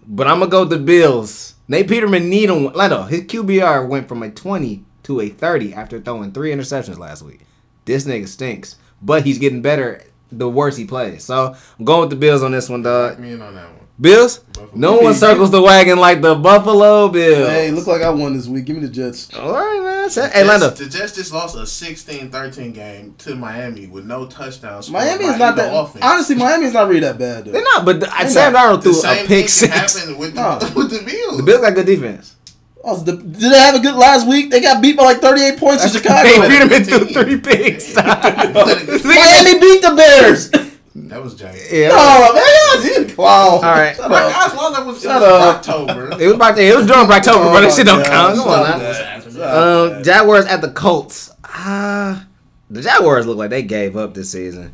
But 0.07 0.27
I'm 0.27 0.39
gonna 0.39 0.49
go 0.49 0.61
with 0.61 0.69
the 0.71 0.79
Bills. 0.79 1.55
Nate 1.67 1.87
Peterman 1.87 2.29
need 2.29 2.49
him. 2.49 2.71
Lando, 2.73 3.03
his 3.03 3.21
QBR 3.21 3.87
went 3.87 4.07
from 4.07 4.23
a 4.23 4.31
20 4.31 4.83
to 5.03 5.19
a 5.21 5.29
30 5.29 5.73
after 5.73 5.99
throwing 5.99 6.31
three 6.31 6.51
interceptions 6.51 6.97
last 6.97 7.21
week. 7.21 7.41
This 7.89 8.05
nigga 8.05 8.27
stinks. 8.27 8.75
But 9.01 9.23
he's 9.25 9.39
getting 9.39 9.61
better 9.61 10.03
the 10.31 10.47
worse 10.47 10.77
he 10.77 10.85
plays. 10.85 11.23
So 11.23 11.55
I'm 11.79 11.85
going 11.85 12.01
with 12.01 12.11
the 12.11 12.15
Bills 12.15 12.43
on 12.43 12.51
this 12.51 12.69
one, 12.69 12.83
dog. 12.83 13.17
Me 13.19 13.31
in 13.33 13.41
on 13.41 13.55
that 13.55 13.65
one. 13.67 13.75
Bills? 13.99 14.37
Buffalo. 14.39 14.69
No 14.75 14.97
one 14.97 15.13
circles 15.15 15.49
the 15.51 15.61
wagon 15.61 15.97
like 15.99 16.21
the 16.21 16.35
Buffalo 16.35 17.09
Bills. 17.09 17.49
Hey, 17.49 17.71
look 17.71 17.87
like 17.87 18.01
I 18.01 18.09
won 18.11 18.33
this 18.33 18.47
week. 18.47 18.65
Give 18.65 18.75
me 18.77 18.83
the 18.85 18.93
Jets. 18.93 19.33
All 19.35 19.51
right, 19.51 19.81
man. 19.83 20.09
Say- 20.09 20.29
Hey, 20.31 20.43
Lando. 20.45 20.69
The 20.69 20.85
Jets 20.85 21.15
just 21.15 21.33
lost 21.33 21.55
a 21.55 21.65
16-13 21.65 22.73
game 22.73 23.15
to 23.19 23.35
Miami 23.35 23.87
with 23.87 24.05
no 24.05 24.25
touchdowns. 24.27 24.89
Miami 24.89 25.25
is 25.25 25.37
not 25.37 25.55
that. 25.57 25.73
offense. 25.73 26.03
Honestly, 26.05 26.35
Miami 26.35 26.65
is 26.67 26.73
not 26.73 26.87
really 26.87 27.01
that 27.01 27.17
bad 27.17 27.45
though. 27.45 27.51
They're 27.51 27.63
not, 27.63 27.85
but 27.85 27.99
the, 27.99 28.05
They're 28.05 28.29
Sam 28.29 28.53
not. 28.53 28.79
Darnold 28.79 28.83
threw 28.83 29.01
a 29.01 29.25
pick 29.27 29.49
six. 29.49 29.73
happen 29.97 30.17
with 30.17 30.33
Nah. 30.35 30.59
the, 30.59 30.71
with 30.75 30.91
the 30.91 31.03
Bills. 31.03 31.37
The 31.37 31.43
Bills 31.43 31.61
got 31.61 31.73
good 31.75 31.85
defense. 31.87 32.35
Oh, 32.83 32.95
the, 32.97 33.11
did 33.17 33.33
they 33.51 33.59
have 33.59 33.75
a 33.75 33.79
good 33.79 33.95
last 33.95 34.25
week? 34.27 34.49
They 34.49 34.61
got 34.61 34.81
beat 34.81 34.95
by 34.95 35.03
like 35.03 35.17
38 35.19 35.59
points 35.59 35.83
in 35.83 35.91
Chicago. 36.01 36.23
They 36.29 36.47
beat 36.47 36.61
him 36.61 36.71
in 36.71 36.83
through 36.85 37.07
three 37.13 37.39
picks. 37.39 37.93
Miami 37.95 39.59
beat 39.59 39.81
the 39.81 39.93
Bears. 39.95 40.49
That 40.95 41.21
was 41.23 41.35
James. 41.35 41.71
yeah. 41.71 41.89
Oh 41.91 42.33
man, 42.33 43.05
you 43.07 43.13
clown. 43.15 43.47
All 43.55 43.61
right. 43.61 43.95
Shut 43.95 44.09
My 44.09 44.21
up. 44.23 44.31
gosh, 44.31 44.53
well, 44.57 44.71
that 44.73 44.85
was, 44.85 44.97
it 44.97 45.07
Shut 45.07 45.21
was 45.21 45.29
up. 45.29 45.55
October. 45.57 46.11
It 46.21 46.25
was 46.25 46.33
about 46.35 46.57
it 46.57 46.75
was 46.75 46.85
during 46.87 47.09
October, 47.09 47.45
but 47.45 47.61
that 47.61 47.73
shit 47.73 47.85
don't 47.85 48.01
Oh, 48.01 48.03
count. 48.03 48.35
Come 48.37 48.47
on, 48.47 48.65
stop 48.65 48.79
that. 48.79 49.31
Stop 49.31 49.95
Um. 49.97 50.03
Jaguars 50.03 50.45
at 50.45 50.61
the 50.61 50.71
Colts. 50.71 51.31
Ah, 51.43 52.25
the 52.69 52.81
Jaguars 52.81 53.25
look 53.27 53.37
like 53.37 53.49
they 53.49 53.63
gave 53.63 53.95
up 53.97 54.13
this 54.13 54.31
season. 54.31 54.73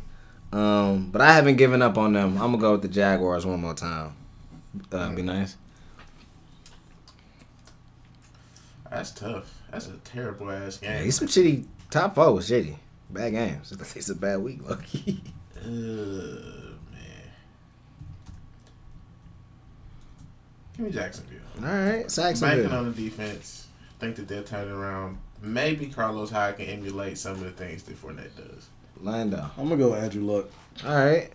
Um, 0.52 1.10
but 1.10 1.20
I 1.20 1.32
haven't 1.32 1.56
given 1.56 1.82
up 1.82 1.96
on 1.98 2.12
them. 2.14 2.32
I'm 2.34 2.52
gonna 2.52 2.58
go 2.58 2.72
with 2.72 2.82
the 2.82 2.88
Jaguars 2.88 3.44
one 3.46 3.60
more 3.60 3.74
time. 3.74 4.14
Uh, 4.92 5.10
be 5.10 5.22
nice. 5.22 5.56
That's 8.96 9.10
tough. 9.12 9.60
That's 9.70 9.86
a 9.88 9.96
terrible 10.04 10.50
ass 10.50 10.78
Yeah, 10.82 10.96
game. 10.96 11.04
he's 11.04 11.18
some 11.18 11.28
shitty. 11.28 11.66
Top 11.90 12.14
four 12.14 12.32
was 12.34 12.48
shitty. 12.50 12.76
Bad 13.10 13.30
games. 13.32 13.72
It's 13.96 14.08
a 14.08 14.14
bad 14.14 14.38
week, 14.38 14.66
Lucky. 14.68 15.22
Uh, 15.58 15.68
man. 15.68 17.22
Give 20.76 20.86
me 20.86 20.90
Jacksonville. 20.92 21.38
All 21.58 21.64
right, 21.66 22.14
Banking 22.40 22.70
on 22.72 22.92
the 22.92 23.02
defense. 23.02 23.66
Think 23.98 24.16
that 24.16 24.28
they'll 24.28 24.42
turn 24.42 24.68
it 24.68 24.72
around. 24.72 25.18
Maybe 25.42 25.86
Carlos 25.86 26.30
Hyde 26.30 26.56
can 26.56 26.66
emulate 26.66 27.18
some 27.18 27.32
of 27.32 27.40
the 27.40 27.50
things 27.50 27.82
that 27.84 28.00
Fournette 28.00 28.36
does. 28.36 28.68
Lando. 29.00 29.50
I'm 29.58 29.64
gonna 29.68 29.76
go 29.76 29.90
with 29.92 30.02
Andrew 30.02 30.22
Luck. 30.22 30.46
All 30.84 30.94
right. 30.94 31.30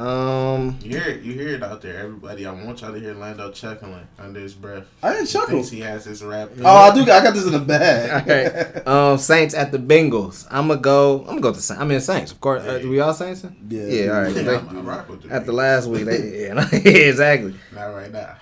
Um. 0.00 0.78
You 0.82 0.98
hear 0.98 1.08
it. 1.08 1.22
You 1.22 1.34
hear 1.34 1.48
it 1.48 1.62
out 1.62 1.82
there, 1.82 1.98
everybody. 1.98 2.46
I 2.46 2.52
want 2.52 2.80
y'all 2.80 2.92
to 2.92 2.98
hear 2.98 3.12
Lando 3.12 3.50
chuckling 3.50 4.06
under 4.18 4.40
his 4.40 4.54
breath. 4.54 4.84
I 5.02 5.12
didn't 5.12 5.26
chuckle. 5.26 5.56
Thinks 5.56 5.68
he 5.68 5.80
has 5.80 6.06
this 6.06 6.22
rap. 6.22 6.50
Oh, 6.62 6.64
I 6.64 6.94
do. 6.94 7.02
I 7.02 7.22
got 7.22 7.34
this 7.34 7.44
in 7.44 7.52
the 7.52 7.58
bag. 7.58 8.26
right. 8.86 8.86
Um. 8.86 9.18
Saints 9.18 9.54
at 9.54 9.72
the 9.72 9.78
Bengals. 9.78 10.46
I'm 10.50 10.68
gonna 10.68 10.80
go. 10.80 11.20
I'm 11.20 11.26
gonna 11.26 11.40
go 11.42 11.48
with 11.50 11.56
the 11.58 11.62
Saints. 11.62 11.82
I 11.82 11.84
mean 11.84 12.00
Saints, 12.00 12.32
of 12.32 12.40
course. 12.40 12.62
Uh, 12.62 12.80
we 12.82 12.98
all 13.00 13.12
Saints. 13.12 13.44
Yeah. 13.68 13.82
Yeah. 13.82 14.10
All 14.12 14.22
right. 14.22 14.34
Yeah, 14.34 14.42
They- 14.42 14.56
I'm, 14.56 14.68
I'm 14.70 14.88
rock 14.88 15.08
with 15.10 15.22
the 15.22 15.34
At 15.34 15.44
the 15.44 15.52
last 15.52 15.86
week, 15.86 16.06
they, 16.06 16.46
yeah, 16.48 16.62
exactly. 16.72 17.54
Not 17.74 17.86
right 17.88 18.10
now. 18.10 18.36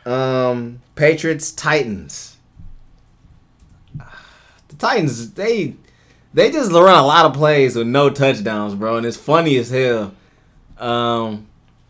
Um, 0.50 0.80
Patriots, 0.94 1.50
Titans. 1.50 2.36
The 4.68 4.76
Titans, 4.76 5.32
they 5.32 5.74
they 6.34 6.52
just 6.52 6.70
run 6.70 6.96
a 7.02 7.04
lot 7.04 7.24
of 7.24 7.32
plays 7.34 7.74
with 7.74 7.88
no 7.88 8.10
touchdowns, 8.10 8.76
bro, 8.76 8.96
and 8.98 9.04
it's 9.06 9.16
funny 9.16 9.56
as 9.56 9.70
hell. 9.70 10.14
Um, 10.78 11.47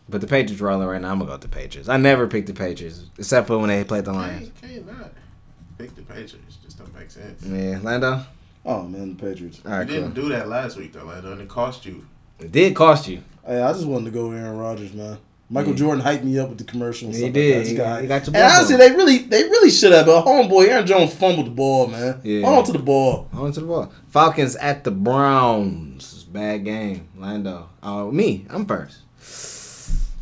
but 0.09 0.21
the 0.21 0.27
Patriots 0.27 0.61
rolling 0.61 0.87
right 0.87 1.01
now. 1.01 1.11
I'm 1.11 1.19
gonna 1.19 1.27
go 1.27 1.33
with 1.33 1.41
the 1.41 1.47
Patriots. 1.49 1.89
I 1.89 1.97
never 1.97 2.27
picked 2.27 2.47
the 2.47 2.53
Patriots 2.53 3.05
except 3.17 3.47
for 3.47 3.57
when 3.57 3.69
they 3.69 3.83
played 3.83 4.05
the 4.05 4.13
Lions. 4.13 4.51
Can't, 4.61 4.73
can't 4.85 4.97
not 4.99 5.11
pick 5.77 5.95
the 5.95 6.01
Patriots. 6.03 6.57
Just 6.63 6.77
don't 6.79 6.93
make 6.95 7.11
sense. 7.11 7.43
Yeah, 7.45 7.79
Lando. 7.81 8.21
Oh 8.65 8.83
man, 8.83 9.15
the 9.15 9.23
Patriots. 9.23 9.61
All 9.65 9.71
You 9.71 9.77
right, 9.77 9.87
didn't 9.87 10.13
cool. 10.13 10.23
do 10.23 10.29
that 10.29 10.47
last 10.49 10.77
week 10.77 10.93
though, 10.93 11.05
Lando, 11.05 11.31
and 11.31 11.41
it 11.41 11.47
cost 11.49 11.85
you. 11.85 12.05
It 12.39 12.51
did 12.51 12.75
cost 12.75 13.07
you. 13.07 13.21
Hey, 13.45 13.61
I 13.61 13.71
just 13.73 13.85
wanted 13.85 14.05
to 14.05 14.11
go 14.11 14.31
Aaron 14.31 14.57
Rodgers, 14.57 14.93
man. 14.93 15.17
Michael 15.51 15.71
Yeah. 15.71 15.77
Jordan 15.79 16.03
hyped 16.05 16.23
me 16.23 16.37
up 16.37 16.49
with 16.49 16.59
the 16.59 16.63
commercial. 16.63 17.07
And 17.07 17.15
He 17.15 17.21
stuff 17.23 17.33
did. 17.33 17.55
Like 17.57 17.65
that. 17.65 17.69
He 17.71 17.75
got- 17.77 18.01
he 18.01 18.07
got 18.07 18.27
your 18.27 18.35
and 18.35 18.53
honestly, 18.53 18.75
they 18.77 18.91
really, 18.91 19.17
they 19.19 19.43
really 19.43 19.71
should 19.71 19.91
have. 19.91 20.05
But 20.05 20.23
homeboy, 20.25 20.67
Aaron 20.67 20.85
Jones 20.85 21.11
fumbled 21.13 21.47
the 21.47 21.51
ball, 21.51 21.87
man. 21.87 22.21
Yeah. 22.23 22.45
Hold 22.45 22.59
on 22.59 22.63
to 22.65 22.71
the 22.73 22.77
ball. 22.79 23.27
On 23.33 23.51
to 23.51 23.59
the 23.59 23.65
ball. 23.65 23.91
Falcons 24.09 24.55
at 24.57 24.83
the 24.83 24.91
Browns. 24.91 26.23
Bad 26.25 26.65
game. 26.65 27.07
Lando. 27.17 27.69
Oh, 27.81 28.11
me. 28.11 28.45
I'm 28.51 28.65
first. 28.67 28.99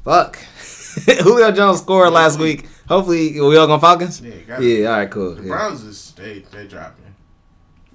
Fuck. 0.07 0.37
Julio 1.21 1.51
Jones 1.51 1.79
scored 1.81 2.13
last 2.13 2.39
week. 2.39 2.65
Hopefully, 2.87 3.37
we 3.41 3.57
all 3.57 3.67
going 3.67 3.81
Falcons? 3.81 4.21
Yeah, 4.21 4.35
got 4.47 4.61
Yeah, 4.61 4.89
all 4.89 4.97
right, 4.99 5.11
cool. 5.11 5.35
The 5.35 5.41
Yeah. 5.41 5.47
Browns 5.49 5.83
is 5.83 6.13
they 6.15 6.45
they 6.49 6.65
dropping. 6.65 7.03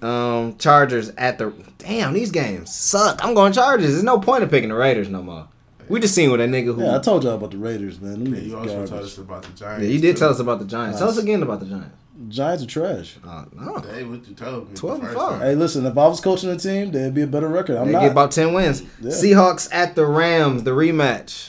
Um, 0.03 0.59
Chargers 0.59 1.09
at 1.17 1.39
the. 1.39 1.55
Damn, 1.79 2.13
these 2.13 2.31
games 2.31 2.75
suck. 2.75 3.25
I'm 3.25 3.33
going 3.33 3.55
Chargers. 3.55 3.93
There's 3.93 4.03
no 4.03 4.19
point 4.19 4.43
in 4.43 4.51
picking 4.51 4.69
the 4.69 4.75
Raiders 4.75 5.09
no 5.09 5.23
more. 5.23 5.49
We 5.89 6.01
just 6.01 6.15
seen 6.15 6.31
with 6.31 6.41
that 6.41 6.51
nigga 6.51 6.75
who. 6.75 6.83
Yeah, 6.85 6.97
I 6.97 6.99
told 6.99 7.25
y'all 7.25 7.37
about 7.37 7.53
the 7.53 7.57
Raiders, 7.57 7.99
man. 7.99 8.27
Yeah, 8.27 8.41
you 8.43 8.57
niggas 8.57 8.59
also 8.59 8.87
told 8.87 9.03
us 9.05 9.17
about 9.17 9.43
the 9.45 9.53
Giants. 9.53 9.83
Yeah, 9.83 9.89
you 9.91 9.99
did 9.99 10.17
too. 10.17 10.21
tell 10.21 10.29
us 10.31 10.39
about 10.39 10.59
the 10.59 10.67
Giants. 10.67 10.99
Tell 10.99 11.09
us 11.09 11.17
again 11.17 11.43
about 11.43 11.61
the 11.61 11.67
Giants. 11.67 11.97
Giants 12.29 12.63
are 12.63 12.67
trash. 12.67 13.17
Oh, 13.25 13.47
no. 13.55 13.79
Hey, 13.91 14.05
what 14.05 14.29
you 14.29 14.35
told 14.35 14.69
me? 14.69 14.77
12 14.77 15.01
the 15.01 15.07
and 15.07 15.15
first 15.15 15.29
four. 15.29 15.39
Hey, 15.39 15.55
listen, 15.55 15.87
if 15.87 15.97
I 15.97 16.07
was 16.09 16.21
coaching 16.21 16.51
the 16.51 16.57
team, 16.59 16.93
there'd 16.93 17.15
be 17.15 17.23
a 17.23 17.27
better 17.27 17.49
record. 17.49 17.79
I'm 17.79 17.87
They 17.87 17.93
not. 17.95 18.03
get 18.03 18.13
about 18.13 18.33
10 18.33 18.53
wins. 18.53 18.83
Yeah. 19.01 19.11
Seahawks 19.11 19.69
at 19.73 19.95
the 19.97 20.05
Rams, 20.07 20.63
the 20.65 20.73
rematch. 20.73 21.49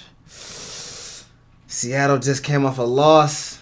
Seattle 1.74 2.20
just 2.20 2.44
came 2.44 2.68
off 2.68 2.78
a 2.78 2.84
loss. 2.84 3.58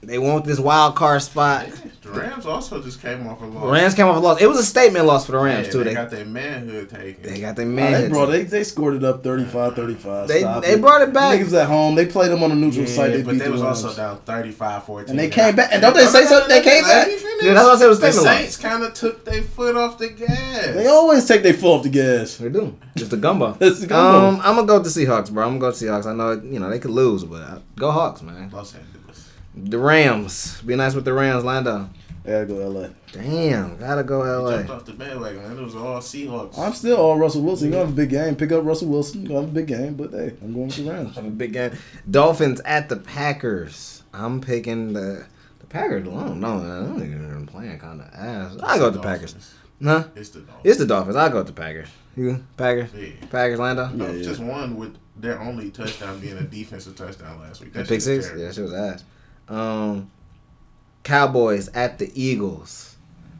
They 0.00 0.18
want 0.18 0.44
this 0.44 0.60
wild 0.60 0.94
card 0.94 1.20
spot. 1.22 1.66
The 2.02 2.10
Rams 2.10 2.46
also 2.46 2.80
just 2.80 3.02
came 3.02 3.26
off 3.26 3.42
a 3.42 3.44
loss. 3.44 3.70
Rams 3.70 3.94
came 3.94 4.06
off 4.06 4.16
a 4.16 4.20
loss. 4.20 4.40
It 4.40 4.46
was 4.46 4.58
a 4.58 4.64
statement 4.64 5.04
loss 5.04 5.26
for 5.26 5.32
the 5.32 5.38
Rams, 5.38 5.66
Yeah, 5.66 5.72
too. 5.72 5.78
They, 5.78 5.84
They, 5.90 5.94
got 5.94 6.10
their 6.10 6.24
manhood 6.24 6.88
taken. 6.88 7.22
they 7.24 7.40
got 7.40 7.56
their 7.56 7.66
Oh, 7.66 7.68
man. 7.68 8.02
they, 8.02 8.08
bro, 8.08 8.24
they, 8.26 8.44
they 8.44 8.62
scored 8.64 8.94
it 8.94 9.04
up 9.04 9.22
35 9.24 9.74
35. 9.74 10.28
They- 10.28 10.40
Stop 10.40 10.62
they 10.62 10.78
brought 10.78 11.02
it 11.02 11.12
back. 11.12 11.38
Niggas 11.40 11.52
at 11.60 11.66
home. 11.66 11.96
They 11.96 12.06
played 12.06 12.30
them 12.30 12.42
on 12.44 12.52
a 12.52 12.54
neutral 12.54 12.86
yeah, 12.86 12.94
site. 12.94 13.12
They 13.12 13.22
but 13.22 13.32
beat 13.32 13.38
they 13.40 13.44
the 13.46 13.50
was 13.50 13.60
Rams. 13.62 13.84
also 13.84 13.96
down 13.96 14.18
35-14. 14.20 15.08
And 15.10 15.18
they 15.18 15.28
came 15.28 15.56
back- 15.56 15.70
and 15.72 15.82
don't 15.82 15.94
they 15.94 16.06
say 16.06 16.24
something? 16.24 16.48
They 16.48 16.62
came 16.62 16.84
back? 16.84 17.08
Yeah, 17.42 17.52
that's 17.54 17.66
what 17.66 17.74
I 17.74 17.78
said 17.78 17.88
was 17.88 18.00
The 18.00 18.12
statement 18.12 18.26
loss. 18.34 18.38
Saints 18.40 18.56
kind 18.56 18.82
of 18.84 18.94
took 18.94 19.24
their 19.24 19.42
foot 19.42 19.76
off 19.76 19.98
the 19.98 20.08
gas. 20.10 20.64
They 20.74 20.86
always 20.86 21.26
take 21.26 21.42
their 21.42 21.54
foot 21.54 21.76
off 21.78 21.82
the 21.82 21.90
gas. 21.90 22.36
They 22.36 22.48
do. 22.48 22.74
It's 22.96 23.08
the 23.08 23.16
gumbo. 23.16 23.56
It's 23.60 23.80
the 23.80 23.86
gumbo. 23.86 24.28
Um, 24.28 24.36
I'm 24.42 24.54
gonna 24.56 24.66
go 24.66 24.80
with 24.80 24.92
the 24.92 25.06
Seahawks, 25.06 25.30
bro. 25.30 25.44
I'm 25.44 25.50
gonna 25.50 25.60
go 25.60 25.66
with 25.68 25.78
the 25.78 25.86
Seahawks. 25.86 26.06
I 26.06 26.14
know 26.14 26.32
you 26.32 26.58
know 26.58 26.68
they 26.70 26.80
could 26.80 26.90
lose, 26.90 27.22
but 27.24 27.42
I, 27.42 27.58
go 27.76 27.92
Hawks, 27.92 28.22
man. 28.22 28.50
Los 28.52 28.74
Angeles. 28.74 28.97
The 29.64 29.78
Rams. 29.78 30.60
Be 30.62 30.76
nice 30.76 30.94
with 30.94 31.04
the 31.04 31.12
Rams, 31.12 31.44
Lando. 31.44 31.88
I 32.24 32.30
gotta 32.30 32.46
go 32.46 32.68
LA. 32.68 32.88
Damn, 33.12 33.78
gotta 33.78 34.04
go 34.04 34.22
They 34.50 34.56
jumped 34.56 34.68
LA. 34.70 34.76
off 34.76 34.84
the 34.84 34.92
bandwagon, 34.92 35.42
man. 35.42 35.58
It 35.58 35.62
was 35.64 35.74
all 35.76 35.98
Seahawks. 36.00 36.58
I'm 36.58 36.74
still 36.74 36.96
all 36.98 37.16
Russell 37.18 37.42
Wilson. 37.42 37.68
You're 37.68 37.78
gonna 37.78 37.86
have 37.86 37.94
a 37.94 37.96
big 37.96 38.10
game. 38.10 38.36
Pick 38.36 38.52
up 38.52 38.64
Russell 38.64 38.88
Wilson. 38.88 39.22
You're 39.22 39.28
gonna 39.28 39.40
have 39.42 39.50
a 39.50 39.54
big 39.54 39.66
game. 39.66 39.94
But 39.94 40.10
hey, 40.10 40.34
I'm 40.42 40.52
going 40.52 40.66
with 40.66 40.76
the 40.76 40.90
Rams. 40.90 41.14
Have 41.16 41.24
a 41.24 41.30
big 41.30 41.52
game. 41.54 41.72
Dolphins 42.10 42.60
at 42.66 42.88
the 42.90 42.96
Packers. 42.96 44.02
I'm 44.12 44.40
picking 44.40 44.92
the 44.92 45.24
the 45.60 45.66
Packers. 45.66 46.06
I 46.06 46.10
don't 46.10 46.40
know. 46.40 46.58
I 46.58 46.84
don't 46.86 46.98
think 47.00 47.12
they're 47.18 47.46
playing 47.46 47.78
kind 47.78 48.00
of 48.02 48.08
ass. 48.14 48.56
I 48.62 48.76
go 48.78 48.84
with 48.86 48.94
the 48.94 49.00
Packers. 49.00 49.34
Huh? 49.82 50.04
It's 50.14 50.28
the 50.30 50.40
Dolphins. 50.40 50.60
It's 50.64 50.78
the 50.78 50.86
Dolphins. 50.86 51.16
I 51.16 51.28
go 51.30 51.38
with 51.38 51.46
the 51.46 51.52
Packers. 51.54 51.88
You 52.16 52.44
Packers? 52.56 52.90
Yeah. 52.94 53.10
Packers, 53.30 53.58
Lando. 53.58 53.84
Yeah, 53.88 53.96
No, 53.96 54.10
yeah. 54.10 54.22
Just 54.22 54.40
one 54.40 54.76
with 54.76 54.96
their 55.16 55.40
only 55.40 55.70
touchdown 55.70 56.18
being 56.20 56.36
a 56.36 56.42
defensive 56.42 56.96
touchdown 56.96 57.40
last 57.40 57.60
week. 57.60 57.72
The 57.72 57.80
That 57.80 57.88
pick 57.88 58.00
six. 58.00 58.26
terrible. 58.26 58.44
Yeah, 58.44 58.52
she 58.52 58.60
was 58.62 58.74
ass. 58.74 59.04
Um, 59.48 60.10
Cowboys 61.02 61.68
at 61.68 61.98
the 61.98 62.10
Eagles. 62.14 62.96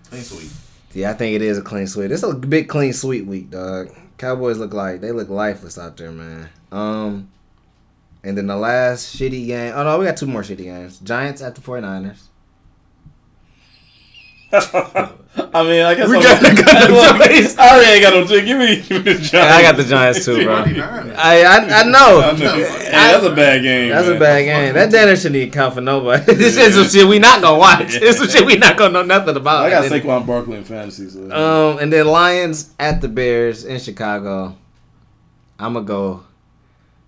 Clean 0.08 0.22
sweep. 0.22 0.50
Yeah, 0.94 1.10
I 1.10 1.14
think 1.14 1.36
it 1.36 1.42
is 1.42 1.58
a 1.58 1.62
clean 1.62 1.86
sweep. 1.86 2.10
It's 2.10 2.22
a 2.22 2.32
big 2.32 2.68
clean 2.68 2.92
sweep 2.92 3.26
week, 3.26 3.50
dog. 3.50 3.94
Cowboys 4.16 4.58
look 4.58 4.72
like 4.72 5.00
they 5.00 5.12
look 5.12 5.28
lifeless 5.28 5.78
out 5.78 5.96
there, 5.96 6.10
man. 6.10 6.48
Um, 6.72 7.30
and 8.24 8.36
then 8.36 8.46
the 8.46 8.56
last 8.56 9.14
shitty 9.16 9.46
game. 9.46 9.72
Oh 9.74 9.84
no, 9.84 9.98
we 9.98 10.06
got 10.06 10.16
two 10.16 10.26
more 10.26 10.42
shitty 10.42 10.64
games. 10.64 10.98
Giants 10.98 11.42
at 11.42 11.54
the 11.54 11.60
49ers. 11.60 12.27
I 14.52 15.62
mean, 15.62 15.82
I 15.84 15.94
guess 15.94 16.08
We 16.08 16.16
I'm 16.16 16.22
got- 16.22 16.42
gonna- 16.42 16.62
got 16.62 17.18
the 17.18 17.28
Giants. 17.28 17.58
I 17.58 17.68
already 17.74 17.90
ain't 17.92 18.02
got 18.02 18.14
no 18.14 18.26
chick. 18.26 18.44
Give 18.44 18.58
me, 18.58 18.80
give 18.82 19.04
me 19.04 19.12
the 19.12 19.18
Giants. 19.20 19.34
I 19.34 19.62
got 19.62 19.76
the 19.76 19.84
Giants 19.84 20.24
too, 20.24 20.42
bro. 20.44 20.54
I 20.56 21.42
I, 21.44 21.80
I 21.80 21.82
know. 21.84 22.20
I 22.20 22.32
know. 22.32 22.54
Hey, 22.54 22.90
that's 22.90 23.24
a 23.24 23.34
bad 23.34 23.62
game. 23.62 23.90
That's 23.90 24.06
a 24.08 24.10
man. 24.12 24.18
bad 24.18 24.42
game. 24.44 24.74
That 24.74 24.90
dinner 24.90 25.16
shouldn't 25.16 25.36
even 25.36 25.50
count 25.52 25.74
for 25.74 25.80
nobody. 25.80 26.34
this 26.34 26.56
is 26.56 26.74
some 26.74 26.88
shit 26.88 27.06
we 27.06 27.18
not 27.18 27.40
gonna 27.42 27.58
watch. 27.58 27.94
It's 27.94 28.18
some 28.18 28.28
shit 28.28 28.44
we 28.46 28.56
not 28.56 28.76
gonna 28.76 28.92
know 28.94 29.02
nothing 29.04 29.36
about. 29.36 29.66
I 29.66 29.70
got 29.70 29.84
And 29.84 29.92
Saquon 30.02 30.26
Barkley 30.26 30.56
in 30.56 30.64
fantasy. 30.64 31.08
So. 31.08 31.30
Um, 31.30 31.78
and 31.78 31.92
then 31.92 32.06
Lions 32.06 32.70
at 32.78 33.00
the 33.00 33.08
Bears 33.08 33.64
in 33.64 33.78
Chicago. 33.80 34.56
I'm 35.58 35.74
gonna 35.74 35.84
go. 35.86 36.24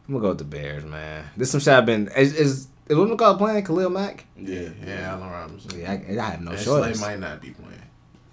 I'm 0.06 0.14
gonna 0.14 0.22
go 0.22 0.28
with 0.30 0.38
the 0.38 0.44
Bears, 0.44 0.84
man. 0.84 1.24
This 1.36 1.50
some 1.50 1.60
shit 1.60 1.72
I've 1.72 1.86
been. 1.86 2.08
Is 2.16 2.68
is, 2.90 2.98
is 2.98 3.08
what 3.08 3.18
call 3.18 3.36
playing 3.36 3.64
Khalil 3.64 3.90
Mack? 3.90 4.26
yeah, 4.36 4.68
Yeah, 4.86 5.12
Allen 5.12 5.30
Robinson. 5.30 5.80
Yeah, 5.80 5.92
I, 5.92 6.18
I 6.18 6.30
have 6.30 6.40
no 6.40 6.50
and 6.52 6.60
choice. 6.60 6.98
Slay 6.98 7.08
might 7.08 7.20
not 7.20 7.40
be 7.40 7.50
playing. 7.50 7.76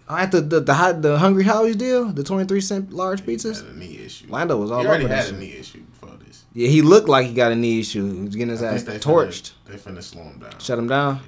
I 0.10 0.24
at 0.24 0.32
the 0.32 0.40
the 0.42 0.60
the, 0.62 0.74
hot, 0.74 1.02
the 1.02 1.18
Hungry 1.18 1.44
Howie's 1.44 1.76
deal, 1.76 2.06
the 2.06 2.24
23 2.24 2.62
cent 2.62 2.94
large 2.94 3.22
He 3.26 3.36
pizzas. 3.36 3.62
had 3.66 3.76
a 3.76 3.78
knee 3.78 4.00
issue. 4.06 4.28
Lando 4.30 4.56
was 4.58 4.72
all 4.72 4.80
he 4.82 4.88
already 4.88 5.04
over 5.04 5.14
that 5.14 5.26
had 5.26 5.36
a 5.36 5.38
knee 5.38 5.54
issue 5.54 5.82
before 5.82 6.16
this. 6.26 6.46
Yeah, 6.54 6.70
he 6.70 6.82
looked 6.82 7.10
like 7.10 7.28
he 7.28 7.34
got 7.34 7.52
a 7.52 7.56
knee 7.56 7.82
issue. 7.82 8.10
He 8.14 8.22
was 8.26 8.36
getting 8.36 8.50
his 8.50 8.64
I 8.64 8.74
ass 8.74 8.84
they 8.84 9.00
torched. 9.00 9.52
Finna, 9.68 9.72
they 9.72 9.78
finna 9.78 10.02
slow 10.04 10.24
him 10.24 10.40
down. 10.40 10.58
Shut 10.60 10.80
him 10.80 10.88
down. 10.88 11.20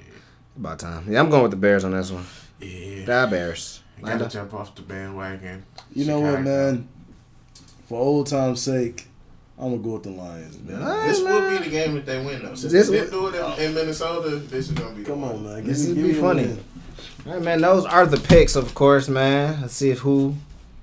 About 0.57 0.79
time. 0.79 1.05
Yeah, 1.11 1.19
I'm 1.19 1.29
going 1.29 1.43
with 1.43 1.51
the 1.51 1.57
Bears 1.57 1.83
on 1.83 1.91
this 1.91 2.09
one. 2.09 2.25
Yeah. 2.61 3.05
The 3.05 3.27
Bears. 3.29 3.81
You 3.99 4.05
gotta 4.05 4.29
jump 4.29 4.53
off 4.53 4.73
the 4.75 4.81
bandwagon. 4.81 5.65
You 5.93 6.05
know 6.05 6.21
what, 6.21 6.41
man? 6.41 6.87
For 7.89 7.99
old 7.99 8.27
time's 8.27 8.61
sake, 8.61 9.08
I'm 9.59 9.71
gonna 9.71 9.77
go 9.83 9.93
with 9.95 10.03
the 10.03 10.11
Lions, 10.11 10.57
man. 10.59 10.81
Alright, 10.81 11.09
This 11.09 11.21
man. 11.21 11.33
will 11.33 11.49
be 11.59 11.63
the 11.65 11.69
game 11.69 11.95
that 11.95 12.05
they 12.05 12.23
win, 12.23 12.41
though. 12.43 12.55
Since 12.55 12.71
This 12.71 12.87
they 12.89 12.99
didn't 12.99 13.11
do 13.11 13.21
will- 13.23 13.33
it 13.33 13.59
in, 13.59 13.65
in 13.69 13.73
Minnesota, 13.75 14.37
this 14.37 14.67
is 14.67 14.71
gonna 14.71 14.95
be. 14.95 15.03
Come 15.03 15.21
one. 15.21 15.31
on, 15.35 15.43
man. 15.43 15.63
This 15.65 15.83
me, 15.83 15.87
would 15.89 15.95
give 15.97 16.05
be 16.15 16.21
funny. 16.21 16.43
win. 16.43 16.63
All 17.27 17.33
right, 17.33 17.41
man. 17.41 17.61
Those 17.61 17.85
are 17.85 18.05
the 18.05 18.17
picks, 18.17 18.55
of 18.55 18.73
course, 18.73 19.09
man. 19.09 19.59
Let's 19.61 19.73
see 19.73 19.89
if 19.91 19.99
who 19.99 20.35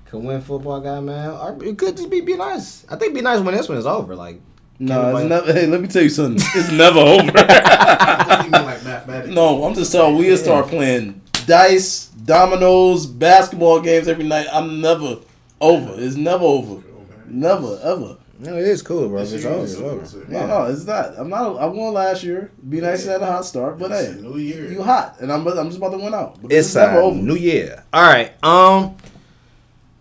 can 0.05 0.23
win 0.23 0.41
football 0.41 0.79
guy, 0.79 0.99
man. 0.99 1.31
Or 1.31 1.57
it 1.63 1.77
could 1.77 1.97
just 1.97 2.09
be 2.11 2.21
be 2.21 2.35
nice. 2.37 2.85
I 2.89 2.95
think 2.97 3.15
be 3.15 3.21
nice 3.21 3.39
when 3.39 3.55
this 3.55 3.67
one 3.67 3.77
is 3.79 3.85
over. 3.87 4.15
Like, 4.15 4.39
No, 4.77 5.01
Can't 5.01 5.17
it's 5.19 5.29
never. 5.29 5.53
Hey, 5.53 5.65
let 5.65 5.81
me 5.81 5.87
tell 5.87 6.03
you 6.03 6.09
something. 6.09 6.35
It's 6.55 6.71
never 6.71 6.99
over. 6.99 7.31
I 7.35 8.43
mean 8.43 8.51
like. 8.51 9.27
No, 9.29 9.63
I'm 9.63 9.73
just 9.73 9.91
telling. 9.91 10.17
We 10.17 10.35
start 10.37 10.67
playing 10.67 11.19
dice, 11.47 12.07
dominoes, 12.25 13.07
basketball 13.07 13.81
games 13.81 14.07
every 14.07 14.25
night. 14.25 14.45
I'm 14.51 14.81
never 14.81 15.17
over. 15.59 15.93
It's 15.97 16.15
never 16.15 16.43
over. 16.45 16.83
Never 17.25 17.79
ever. 17.83 18.17
No, 18.39 18.55
it 18.55 18.67
is 18.67 18.81
cool, 18.83 19.09
bro. 19.09 19.19
This 19.21 19.33
It's 19.33 19.43
year 19.43 19.53
over. 19.53 19.63
It's 19.63 19.75
over. 19.75 19.95
was 19.97 20.13
it- 20.15 20.29
No, 20.29 20.45
no, 20.45 20.65
it's 20.65 20.85
not. 20.85 21.13
I'm 21.17 21.29
not. 21.29 21.57
I 21.57 21.65
won 21.65 21.93
last 21.93 22.23
year. 22.23 22.51
Be 22.69 22.79
nice 22.81 23.03
to 23.05 23.11
have 23.11 23.21
a 23.23 23.25
hot 23.25 23.45
start, 23.45 23.79
but 23.79 23.91
It's 23.91 24.13
hey, 24.13 24.19
a 24.19 24.21
new 24.21 24.37
year. 24.37 24.71
you 24.71 24.83
hot, 24.83 25.15
and 25.19 25.31
I'm. 25.33 25.47
I'm 25.47 25.67
just 25.67 25.77
about 25.77 25.89
to 25.91 25.97
win 25.97 26.13
out. 26.13 26.39
But 26.41 26.51
It's 26.51 26.75
never 26.75 26.99
a 26.99 27.03
over. 27.05 27.17
new 27.17 27.35
year. 27.35 27.83
All 27.91 28.03
right. 28.03 28.31
Um. 28.43 28.95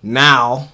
Now, 0.03 0.69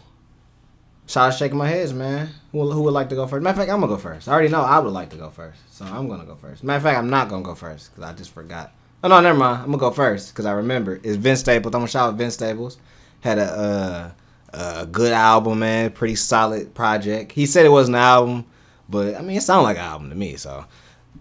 shout 1.06 1.28
out 1.32 1.38
shaking 1.38 1.56
my 1.58 1.68
heads, 1.68 1.92
man. 1.92 2.30
Who, 2.52 2.70
who 2.70 2.82
would 2.82 2.92
like 2.94 3.08
to 3.10 3.14
go 3.14 3.26
first? 3.26 3.42
Matter 3.42 3.52
of 3.54 3.58
fact, 3.60 3.70
I'm 3.72 3.80
gonna 3.80 3.92
go 3.92 3.98
first. 3.98 4.28
I 4.28 4.32
already 4.32 4.48
know 4.48 4.60
I 4.60 4.78
would 4.78 4.92
like 4.92 5.10
to 5.10 5.16
go 5.16 5.30
first, 5.30 5.58
so 5.70 5.84
I'm 5.84 6.08
gonna 6.08 6.24
go 6.24 6.34
first. 6.34 6.62
Matter 6.64 6.76
of 6.78 6.82
fact, 6.82 6.98
I'm 6.98 7.08
not 7.10 7.28
gonna 7.28 7.42
go 7.42 7.54
first 7.54 7.94
because 7.94 8.10
I 8.10 8.14
just 8.14 8.32
forgot. 8.32 8.72
Oh 9.04 9.08
no, 9.08 9.20
never 9.20 9.38
mind. 9.38 9.60
I'm 9.60 9.66
gonna 9.66 9.78
go 9.78 9.90
first 9.90 10.32
because 10.32 10.46
I 10.46 10.52
remember. 10.52 11.00
It's 11.02 11.16
Vince 11.16 11.40
Staples. 11.40 11.74
I'm 11.74 11.80
gonna 11.80 11.88
shout 11.88 12.10
out 12.10 12.16
Vince 12.18 12.34
Staples. 12.34 12.76
Had 13.20 13.38
a 13.38 13.42
uh, 13.44 14.10
a 14.52 14.86
good 14.86 15.12
album, 15.12 15.60
man. 15.60 15.90
Pretty 15.90 16.14
solid 16.16 16.74
project. 16.74 17.32
He 17.32 17.46
said 17.46 17.64
it 17.66 17.70
wasn't 17.70 17.96
an 17.96 18.02
album, 18.02 18.44
but 18.88 19.14
I 19.16 19.22
mean, 19.22 19.36
it 19.36 19.42
sounded 19.42 19.64
like 19.64 19.76
an 19.78 19.84
album 19.84 20.10
to 20.10 20.16
me. 20.16 20.36
So, 20.36 20.64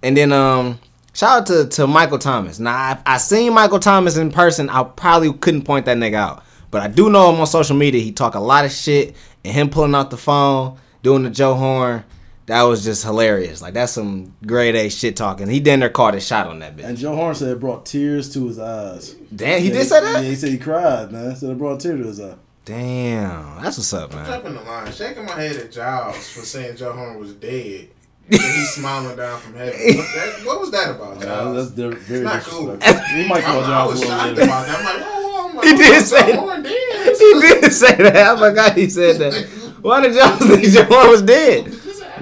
and 0.04 0.16
then 0.18 0.32
um, 0.34 0.80
shout 1.14 1.42
out 1.42 1.48
to 1.48 1.68
to 1.78 1.88
Michael 1.88 2.20
Thomas. 2.20 2.60
Now 2.60 2.76
I, 2.76 3.00
I 3.06 3.18
seen 3.18 3.54
Michael 3.54 3.80
Thomas 3.80 4.18
in 4.18 4.32
person. 4.32 4.70
I 4.70 4.84
probably 4.84 5.32
couldn't 5.34 5.64
point 5.64 5.86
that 5.86 5.98
nigga 5.98 6.16
out, 6.16 6.44
but 6.72 6.82
I 6.82 6.88
do 6.88 7.10
know 7.10 7.32
him 7.34 7.40
on 7.40 7.48
social 7.48 7.76
media. 7.76 8.02
He 8.02 8.12
talk 8.12 8.36
a 8.36 8.40
lot 8.40 8.66
of 8.66 8.72
shit, 8.72 9.16
and 9.44 9.54
him 9.54 9.70
pulling 9.70 9.96
out 9.96 10.10
the 10.12 10.18
phone, 10.18 10.78
doing 11.04 11.24
the 11.24 11.30
Joe 11.30 11.54
Horn. 11.56 12.04
That 12.48 12.64
was 12.64 12.84
just 12.84 13.06
hilarious. 13.06 13.62
Like 13.62 13.76
that's 13.76 13.94
some 13.94 14.36
grade 14.46 14.76
A 14.76 14.90
shit 14.90 15.16
talking. 15.16 15.48
He 15.48 15.60
then 15.60 15.80
there 15.80 15.90
caught 15.90 16.16
a 16.16 16.20
shot 16.20 16.48
on 16.48 16.60
that 16.60 16.76
bitch. 16.76 16.84
And 16.84 16.98
Joe 16.98 17.16
Horn 17.16 17.34
said 17.34 17.50
it 17.50 17.60
brought 17.62 17.86
tears 17.86 18.34
to 18.34 18.48
his 18.48 18.60
eyes. 18.60 19.14
Damn, 19.34 19.62
he 19.62 19.70
Yeah, 19.70 19.74
did 19.76 19.88
say 19.88 20.02
that. 20.02 20.24
Yeah, 20.24 20.30
he 20.30 20.36
said 20.36 20.50
he 20.50 20.58
cried, 20.58 21.12
man. 21.14 21.34
Said 21.36 21.52
it 21.52 21.58
brought 21.58 21.80
tears 21.80 22.02
to 22.02 22.08
his 22.08 22.20
eye. 22.20 22.36
Damn, 22.64 23.62
that's 23.62 23.78
what's 23.78 23.94
up, 23.94 24.14
man. 24.14 24.26
Jumping 24.26 24.54
the 24.54 24.62
line, 24.62 24.92
shaking 24.92 25.26
my 25.26 25.34
head 25.42 25.56
at 25.58 25.72
Giles 25.72 26.30
for 26.30 26.42
saying 26.42 26.78
Joe 26.78 26.94
Horn 26.94 27.18
was 27.20 27.34
dead. 27.34 27.90
and 28.32 28.40
he's 28.40 28.70
smiling 28.76 29.18
down 29.18 29.40
from 29.42 29.56
heaven. 29.56 29.74
What, 29.98 30.06
that, 30.16 30.42
what 30.46 30.60
was 30.62 30.72
that 30.72 30.92
about, 30.92 31.18
Yeah, 31.20 31.26
Giles? 31.26 31.56
that's 31.76 31.96
di- 31.96 32.00
very 32.06 32.24
not 32.24 32.44
cool. 32.44 32.76
disrespectful. 32.78 33.18
He 33.18 33.28
might 33.28 33.44
call 33.44 33.62
I, 33.64 33.82
I 33.82 33.86
was 33.86 34.00
a 34.00 34.02
little 34.06 34.18
shocked 34.18 34.30
later. 34.30 34.42
about 34.44 34.68
that. 34.68 34.80
I'm 34.80 34.86
like, 34.86 34.96
oh, 35.00 35.32
whoa, 35.44 35.50
I'm 35.50 35.56
like, 35.56 35.66
He 35.68 35.76
did 35.76 36.06
say 36.06 36.20
Joe 36.22 36.28
that. 36.28 36.40
Horn 36.40 36.64
dead. 36.64 37.16
He 37.22 37.40
did 37.42 37.74
say 37.74 37.96
that. 37.96 38.16
I 38.16 38.38
forgot 38.40 38.78
he 38.78 38.90
said 38.90 39.18
that. 39.20 39.34
Why 39.82 40.02
did 40.02 40.14
y'all 40.16 40.38
think 40.38 40.64
Joe 40.64 40.84
Horn 40.86 41.10
was 41.10 41.22
dead? 41.24 41.66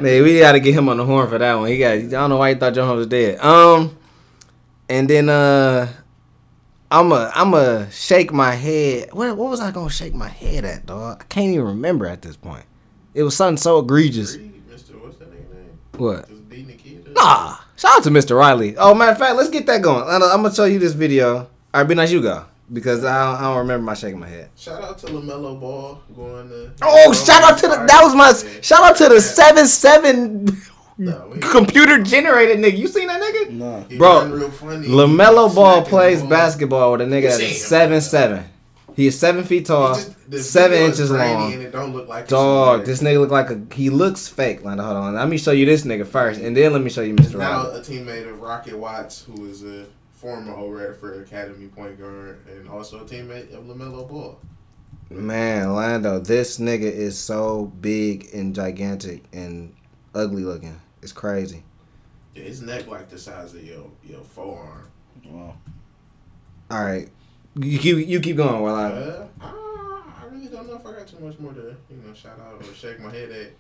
Man, 0.02 0.24
we 0.24 0.40
gotta 0.40 0.60
get 0.62 0.74
him 0.74 0.88
on 0.88 0.96
the 0.98 1.06
horn 1.06 1.28
for 1.30 1.38
that 1.38 1.54
one. 1.56 1.68
He 1.68 1.78
got. 1.78 1.92
I 1.92 2.00
don't 2.08 2.30
know 2.30 2.38
why 2.38 2.54
he 2.54 2.60
thought 2.60 2.74
Joe 2.74 2.86
Horn 2.86 2.98
was 2.98 3.08
dead. 3.08 3.38
Um, 3.40 3.96
and 4.88 5.10
then 5.10 5.28
uh, 5.30 5.92
I'm 6.92 7.12
a 7.12 7.32
I'm 7.36 7.54
a 7.54 7.90
shake 7.92 8.32
my 8.34 8.52
head. 8.52 9.14
What 9.14 9.38
what 9.38 9.50
was 9.50 9.62
I 9.62 9.72
gonna 9.72 9.90
shake 9.90 10.16
my 10.16 10.28
head 10.28 10.66
at, 10.66 10.88
dog? 10.88 11.22
I 11.22 11.24
can't 11.26 11.54
even 11.54 11.66
remember 11.66 12.08
at 12.08 12.22
this 12.22 12.36
point. 12.36 12.66
It 13.14 13.24
was 13.24 13.36
something 13.36 13.58
so 13.58 13.80
egregious. 13.80 14.38
Mr. 14.38 15.00
What's 15.00 15.18
that 15.18 15.32
nigga 15.32 15.54
name? 15.54 15.80
What? 15.98 16.28
Just 16.28 16.50
beating 16.50 16.68
the 16.68 16.74
kid. 16.74 17.14
Nah. 17.14 17.58
Shout 17.76 17.98
out 17.98 18.04
to 18.04 18.10
Mr. 18.10 18.36
Riley. 18.36 18.76
Oh, 18.78 18.94
matter 18.94 19.12
of 19.12 19.18
fact, 19.20 19.36
let's 19.36 19.50
get 19.50 19.66
that 19.68 19.82
going. 19.82 20.04
I'm 20.04 20.24
I'm 20.24 20.42
gonna 20.42 20.54
show 20.54 20.66
you 20.66 20.80
this 20.80 20.94
video. 20.94 21.38
All 21.38 21.48
right, 21.74 21.84
be 21.84 21.94
nice, 21.94 22.12
you 22.12 22.22
go 22.22 22.46
because 22.72 23.04
I 23.04 23.26
don't, 23.26 23.36
I 23.36 23.42
don't 23.50 23.58
remember 23.60 23.84
my 23.86 23.94
shaking 23.94 24.20
my 24.20 24.28
head. 24.28 24.50
Shout 24.56 24.84
out 24.84 24.98
to 25.00 25.08
Lamelo 25.08 25.60
Ball 25.60 26.02
going 26.16 26.50
to. 26.50 26.72
Oh, 26.82 27.14
shout 27.14 27.44
out 27.44 27.58
to 27.60 27.68
the 27.68 27.76
that 27.76 28.02
was 28.04 28.16
my 28.16 28.62
shout 28.62 28.84
out 28.84 28.96
to 28.98 29.10
the 29.10 29.22
seven 29.22 29.66
seven 29.68 30.46
No, 31.00 31.32
mm. 31.34 31.42
computer 31.52 32.04
generated 32.04 32.58
nigga. 32.60 32.78
You 32.78 32.88
seen 32.88 33.08
that 33.08 33.22
nigga? 33.22 33.50
Nah. 33.52 33.84
he 33.86 33.98
Bro, 33.98 34.28
real 34.32 34.52
funny. 34.52 34.88
Lamelo 34.88 35.54
Ball 35.56 35.82
plays 35.84 36.20
ball. 36.20 36.30
basketball 36.30 36.92
with 36.92 37.02
a 37.02 37.06
nigga 37.06 37.22
You 37.24 37.28
that 37.30 37.38
seen 37.40 37.46
is 37.52 37.62
him, 37.64 37.68
seven 37.68 37.92
man. 37.92 38.02
seven. 38.02 38.46
He 38.96 39.08
is 39.08 39.18
seven 39.18 39.46
feet 39.46 39.66
tall, 39.66 39.96
just- 39.96 40.52
seven 40.52 40.78
inches 40.78 41.10
long. 41.10 41.54
And 41.54 41.62
it 41.62 41.72
don't 41.72 41.94
look 41.94 42.10
like 42.10 42.24
it's 42.24 42.32
Dog, 42.32 42.80
there. 42.80 42.86
this 42.88 43.02
nigga 43.02 43.20
look 43.22 43.32
like 43.32 43.50
a 43.50 43.62
he 43.74 43.90
looks 43.90 44.28
fake. 44.28 44.62
Like, 44.66 44.78
hold 44.78 44.98
on, 44.98 45.16
let 45.16 45.30
me 45.30 45.38
show 45.38 45.52
you 45.52 45.66
this 45.66 45.84
nigga 45.84 46.06
first, 46.06 46.42
and 46.42 46.56
then 46.58 46.74
let 46.74 46.82
me 46.82 46.90
show 46.90 47.02
you 47.02 47.16
Mr. 47.16 47.36
Now 47.40 47.64
Riley. 47.64 47.80
a 47.80 47.82
teammate 47.82 48.30
of 48.30 48.42
Rocket 48.42 48.78
Watts, 48.78 49.24
who 49.24 49.46
is 49.46 49.64
a 49.64 49.86
former 50.12 50.54
Old 50.54 50.76
Redford 50.76 51.26
Academy 51.26 51.68
point 51.68 51.98
guard, 51.98 52.40
and 52.50 52.68
also 52.68 53.00
a 53.00 53.06
teammate 53.06 53.54
of 53.54 53.64
Lamelo 53.64 54.06
Ball. 54.10 54.38
Man, 55.10 55.74
Lando, 55.74 56.20
this 56.20 56.60
nigga 56.60 56.82
is 56.82 57.18
so 57.18 57.72
big 57.80 58.28
and 58.34 58.54
gigantic 58.54 59.24
and 59.32 59.74
ugly 60.14 60.44
looking. 60.44 60.80
It's 61.02 61.12
crazy. 61.12 61.64
Yeah, 62.36 62.44
his 62.44 62.62
neck 62.62 62.88
like 62.88 63.10
the 63.10 63.18
size 63.18 63.54
of 63.54 63.64
your 63.64 63.90
your 64.04 64.22
forearm. 64.22 64.90
Wow. 65.26 65.56
All 66.72 66.84
right, 66.84 67.10
you 67.56 67.80
keep 67.80 68.08
you 68.08 68.20
keep 68.20 68.38
going 68.38 68.62
while 68.62 68.76
I. 68.76 68.86
Uh, 68.86 69.28
I, 69.42 70.02
I 70.22 70.26
really 70.32 70.48
don't 70.48 70.68
know 70.68 70.76
if 70.76 70.86
I 70.86 70.92
got 70.92 71.08
too 71.08 71.20
much 71.20 71.40
more 71.40 71.54
to 71.54 71.76
you 71.90 71.98
know 72.06 72.14
shout 72.14 72.40
out 72.40 72.62
or 72.62 72.74
shake 72.74 73.00
my 73.00 73.12
head 73.12 73.32
at. 73.32 73.52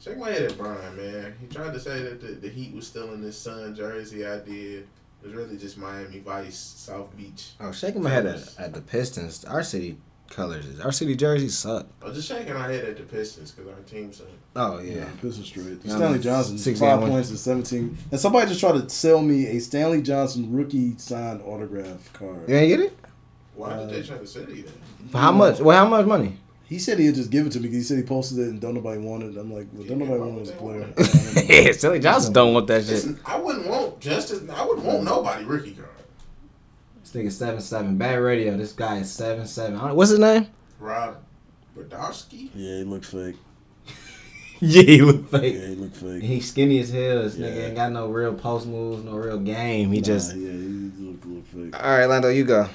Shake 0.00 0.18
my 0.18 0.30
head 0.30 0.42
at 0.42 0.58
Brian, 0.58 0.96
man. 0.96 1.34
He 1.40 1.46
tried 1.46 1.72
to 1.72 1.78
say 1.78 2.02
that 2.02 2.20
the, 2.20 2.32
the 2.32 2.48
Heat 2.48 2.74
was 2.74 2.88
still 2.88 3.14
in 3.14 3.22
his 3.22 3.38
son 3.38 3.72
jersey. 3.74 4.26
I 4.26 4.38
did. 4.38 4.88
It 5.22 5.26
was 5.26 5.34
really 5.34 5.56
just 5.56 5.78
Miami 5.78 6.18
Vice, 6.18 6.56
South 6.56 7.16
Beach. 7.16 7.50
Oh, 7.60 7.70
shaking 7.70 8.02
my 8.02 8.10
head 8.10 8.26
at, 8.26 8.58
at 8.58 8.74
the 8.74 8.80
Pistons. 8.80 9.44
Our 9.44 9.62
city 9.62 9.96
colors, 10.32 10.66
is 10.66 10.80
our 10.80 10.90
city 10.92 11.14
jerseys 11.14 11.56
suck. 11.56 11.86
I 12.02 12.06
was 12.06 12.16
just 12.16 12.28
shaking 12.28 12.52
our 12.54 12.68
head 12.68 12.84
at 12.84 12.96
the 12.96 13.04
Pistons 13.04 13.52
because 13.52 13.70
our 13.72 13.78
team 13.84 14.12
sucked. 14.12 14.30
Oh 14.56 14.80
Yeah, 14.80 14.94
yeah. 14.94 15.04
Pistons 15.20 15.46
straight. 15.46 15.78
Yeah, 15.84 15.94
Stanley 15.96 16.16
I'm 16.16 16.22
Johnson, 16.22 16.58
six 16.58 16.80
five 16.80 17.00
points 17.00 17.30
and 17.30 17.38
seventeen. 17.38 17.96
And 18.10 18.18
somebody 18.20 18.48
just 18.48 18.60
tried 18.60 18.72
to 18.80 18.88
sell 18.90 19.22
me 19.22 19.46
a 19.46 19.60
Stanley 19.60 20.02
Johnson 20.02 20.52
rookie 20.52 20.96
signed 20.98 21.42
autograph 21.42 22.12
card. 22.12 22.48
You 22.48 22.56
ain't 22.56 22.68
get 22.68 22.80
it? 22.80 22.98
Why 23.54 23.70
did 23.76 23.78
Uh, 23.78 23.86
they 23.92 24.02
try 24.02 24.18
to 24.18 24.26
say 24.26 24.44
that? 24.44 24.70
For 25.10 25.18
how 25.18 25.32
much? 25.32 25.60
Well, 25.60 25.76
how 25.76 25.88
much 25.88 26.06
money? 26.06 26.38
He 26.64 26.78
said 26.78 26.98
he'd 26.98 27.14
just 27.14 27.30
give 27.30 27.46
it 27.46 27.52
to 27.52 27.58
me 27.60 27.64
because 27.64 27.76
he 27.76 27.82
said 27.82 27.98
he 27.98 28.02
posted 28.02 28.38
it 28.38 28.48
and 28.48 28.58
don't 28.58 28.72
nobody 28.74 28.98
want 28.98 29.24
it. 29.24 29.36
I'm 29.38 29.52
like, 29.52 29.66
well, 29.74 29.86
don't 29.86 29.98
nobody 29.98 30.20
why 30.20 30.26
want 30.26 30.30
it 30.30 30.34
would 30.34 30.42
as 30.42 30.48
a 30.48 30.52
they 30.52 30.58
player. 30.58 30.80
want 30.80 30.98
I 31.50 31.66
yeah, 31.66 31.72
Silly 31.72 32.00
Johnson 32.00 32.32
don't 32.32 32.54
want 32.54 32.66
that 32.68 32.82
shit. 32.84 32.92
Listen, 32.94 33.20
I 33.26 33.38
wouldn't 33.38 33.66
want 33.68 34.00
Justice. 34.00 34.48
I 34.48 34.64
wouldn't 34.64 34.86
want 34.86 35.02
nobody 35.04 35.44
rookie 35.44 35.72
card. 35.72 35.88
This 37.12 37.22
nigga 37.22 37.32
seven 37.32 37.60
seven. 37.60 37.96
Bad 37.98 38.14
radio. 38.20 38.56
This 38.56 38.72
guy 38.72 38.98
is 38.98 39.10
seven 39.10 39.46
seven. 39.46 39.76
I 39.76 39.88
don't- 39.88 39.96
What's 39.96 40.10
his 40.10 40.18
name? 40.18 40.46
Rob 40.80 41.16
Brodowski. 41.76 42.50
Yeah, 42.54 42.78
he 42.78 42.84
looks 42.84 43.10
fake. 43.10 43.36
Yeah, 44.64 44.82
he 44.82 45.02
look 45.02 45.24
Yeah, 45.32 45.38
fake. 45.40 45.54
he 45.56 45.74
looked 45.74 45.96
fake. 45.96 46.22
He 46.22 46.40
skinny 46.40 46.78
as 46.78 46.90
hell. 46.92 47.22
This 47.24 47.34
nigga 47.34 47.64
ain't 47.66 47.74
got 47.74 47.90
no 47.90 48.06
real 48.06 48.32
post 48.32 48.64
moves, 48.68 49.02
no 49.04 49.16
real 49.16 49.38
game. 49.40 49.90
He 49.90 49.98
Nah, 49.98 50.04
just. 50.04 50.36
yeah, 50.36 50.52
he 50.52 50.92
looked, 50.98 51.26
looked 51.26 51.48
fake. 51.48 51.82
All 51.84 51.90
right, 51.98 52.06
Lando, 52.06 52.28
you 52.28 52.44
go. 52.44 52.68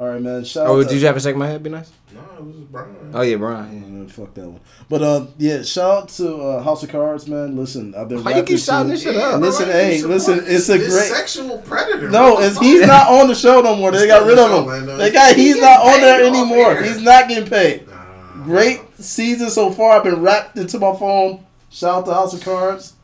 All 0.00 0.08
right, 0.08 0.22
man. 0.22 0.44
Shout 0.44 0.66
Oh, 0.66 0.76
out 0.80 0.84
did 0.84 0.88
to, 0.88 0.96
you 0.98 1.06
have 1.06 1.14
to 1.16 1.20
shake 1.20 1.36
my 1.36 1.46
head? 1.46 1.62
Be 1.62 1.68
nice. 1.68 1.90
No, 2.14 2.20
it 2.38 2.42
was 2.42 2.56
Brian. 2.70 3.10
Oh 3.12 3.20
yeah, 3.20 3.36
Brian. 3.36 4.06
Uh, 4.06 4.10
fuck 4.10 4.32
that 4.32 4.46
one. 4.48 4.60
But 4.88 5.02
uh, 5.02 5.26
yeah, 5.36 5.60
shout 5.62 6.04
out 6.04 6.08
to 6.08 6.36
uh, 6.36 6.62
House 6.62 6.82
of 6.82 6.88
Cards, 6.88 7.28
man. 7.28 7.54
Listen, 7.54 7.94
I've 7.94 8.08
been. 8.08 8.24
Why 8.24 8.38
you 8.38 8.42
keep 8.42 8.58
shouting 8.60 8.92
this 8.92 9.02
shit 9.02 9.14
up? 9.14 9.38
Listen, 9.42 9.66
bro, 9.66 9.74
hey, 9.74 10.02
listen, 10.02 10.38
it's 10.46 10.70
a 10.70 10.78
this 10.78 10.94
great- 10.94 11.08
sexual 11.12 11.58
predator. 11.58 12.08
No, 12.08 12.40
it's, 12.40 12.58
he's 12.58 12.86
not 12.86 13.08
on 13.10 13.28
the 13.28 13.34
show 13.34 13.60
no 13.60 13.76
more. 13.76 13.90
They 13.92 14.06
got 14.06 14.26
rid 14.26 14.38
of 14.38 14.50
him. 14.50 14.68
on 14.70 14.86
the 14.86 14.86
show, 14.92 14.96
That 14.96 15.04
though. 15.08 15.12
guy, 15.12 15.34
He 15.34 15.42
he's 15.48 15.60
not 15.60 15.80
on 15.86 16.00
there 16.00 16.24
anymore. 16.24 16.72
air. 16.72 16.82
He's 16.82 17.02
not 17.02 17.28
getting 17.28 17.48
paid. 17.50 17.86
Nah. 17.86 18.44
Great 18.44 18.80
season 18.98 19.50
so 19.50 19.70
far. 19.70 19.98
I've 19.98 20.04
been 20.04 20.22
wrapped 20.22 20.56
into 20.56 20.78
my 20.78 20.96
phone. 20.96 21.44
Shout 21.68 21.98
out 21.98 22.06
to 22.06 22.14
House 22.14 22.32
of 22.32 22.42
Cards. 22.42 22.94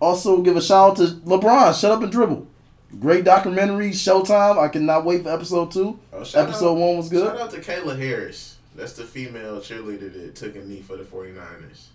Also, 0.00 0.40
give 0.40 0.56
a 0.56 0.62
shout 0.62 0.90
out 0.92 0.96
to 0.98 1.02
LeBron. 1.26 1.78
Shut 1.78 1.90
up 1.90 2.02
and 2.02 2.12
dribble. 2.12 2.46
Great 3.00 3.24
documentary, 3.24 3.90
Showtime. 3.90 4.58
I 4.58 4.68
cannot 4.68 5.04
wait 5.04 5.22
for 5.24 5.30
episode 5.30 5.70
two. 5.72 5.98
Oh, 6.12 6.18
Episode 6.20 6.72
out- 6.72 6.78
one 6.78 6.96
was 6.96 7.08
good. 7.08 7.26
Shout 7.26 7.40
out 7.40 7.50
to 7.50 7.60
Kayla 7.60 7.98
Harris. 7.98 8.56
That's 8.76 8.92
the 8.94 9.04
female 9.04 9.60
cheerleader 9.60 10.12
that 10.12 10.34
took 10.34 10.56
a 10.56 10.60
knee 10.60 10.82
for 10.82 10.96
the 10.96 11.04
49ers. 11.04 11.86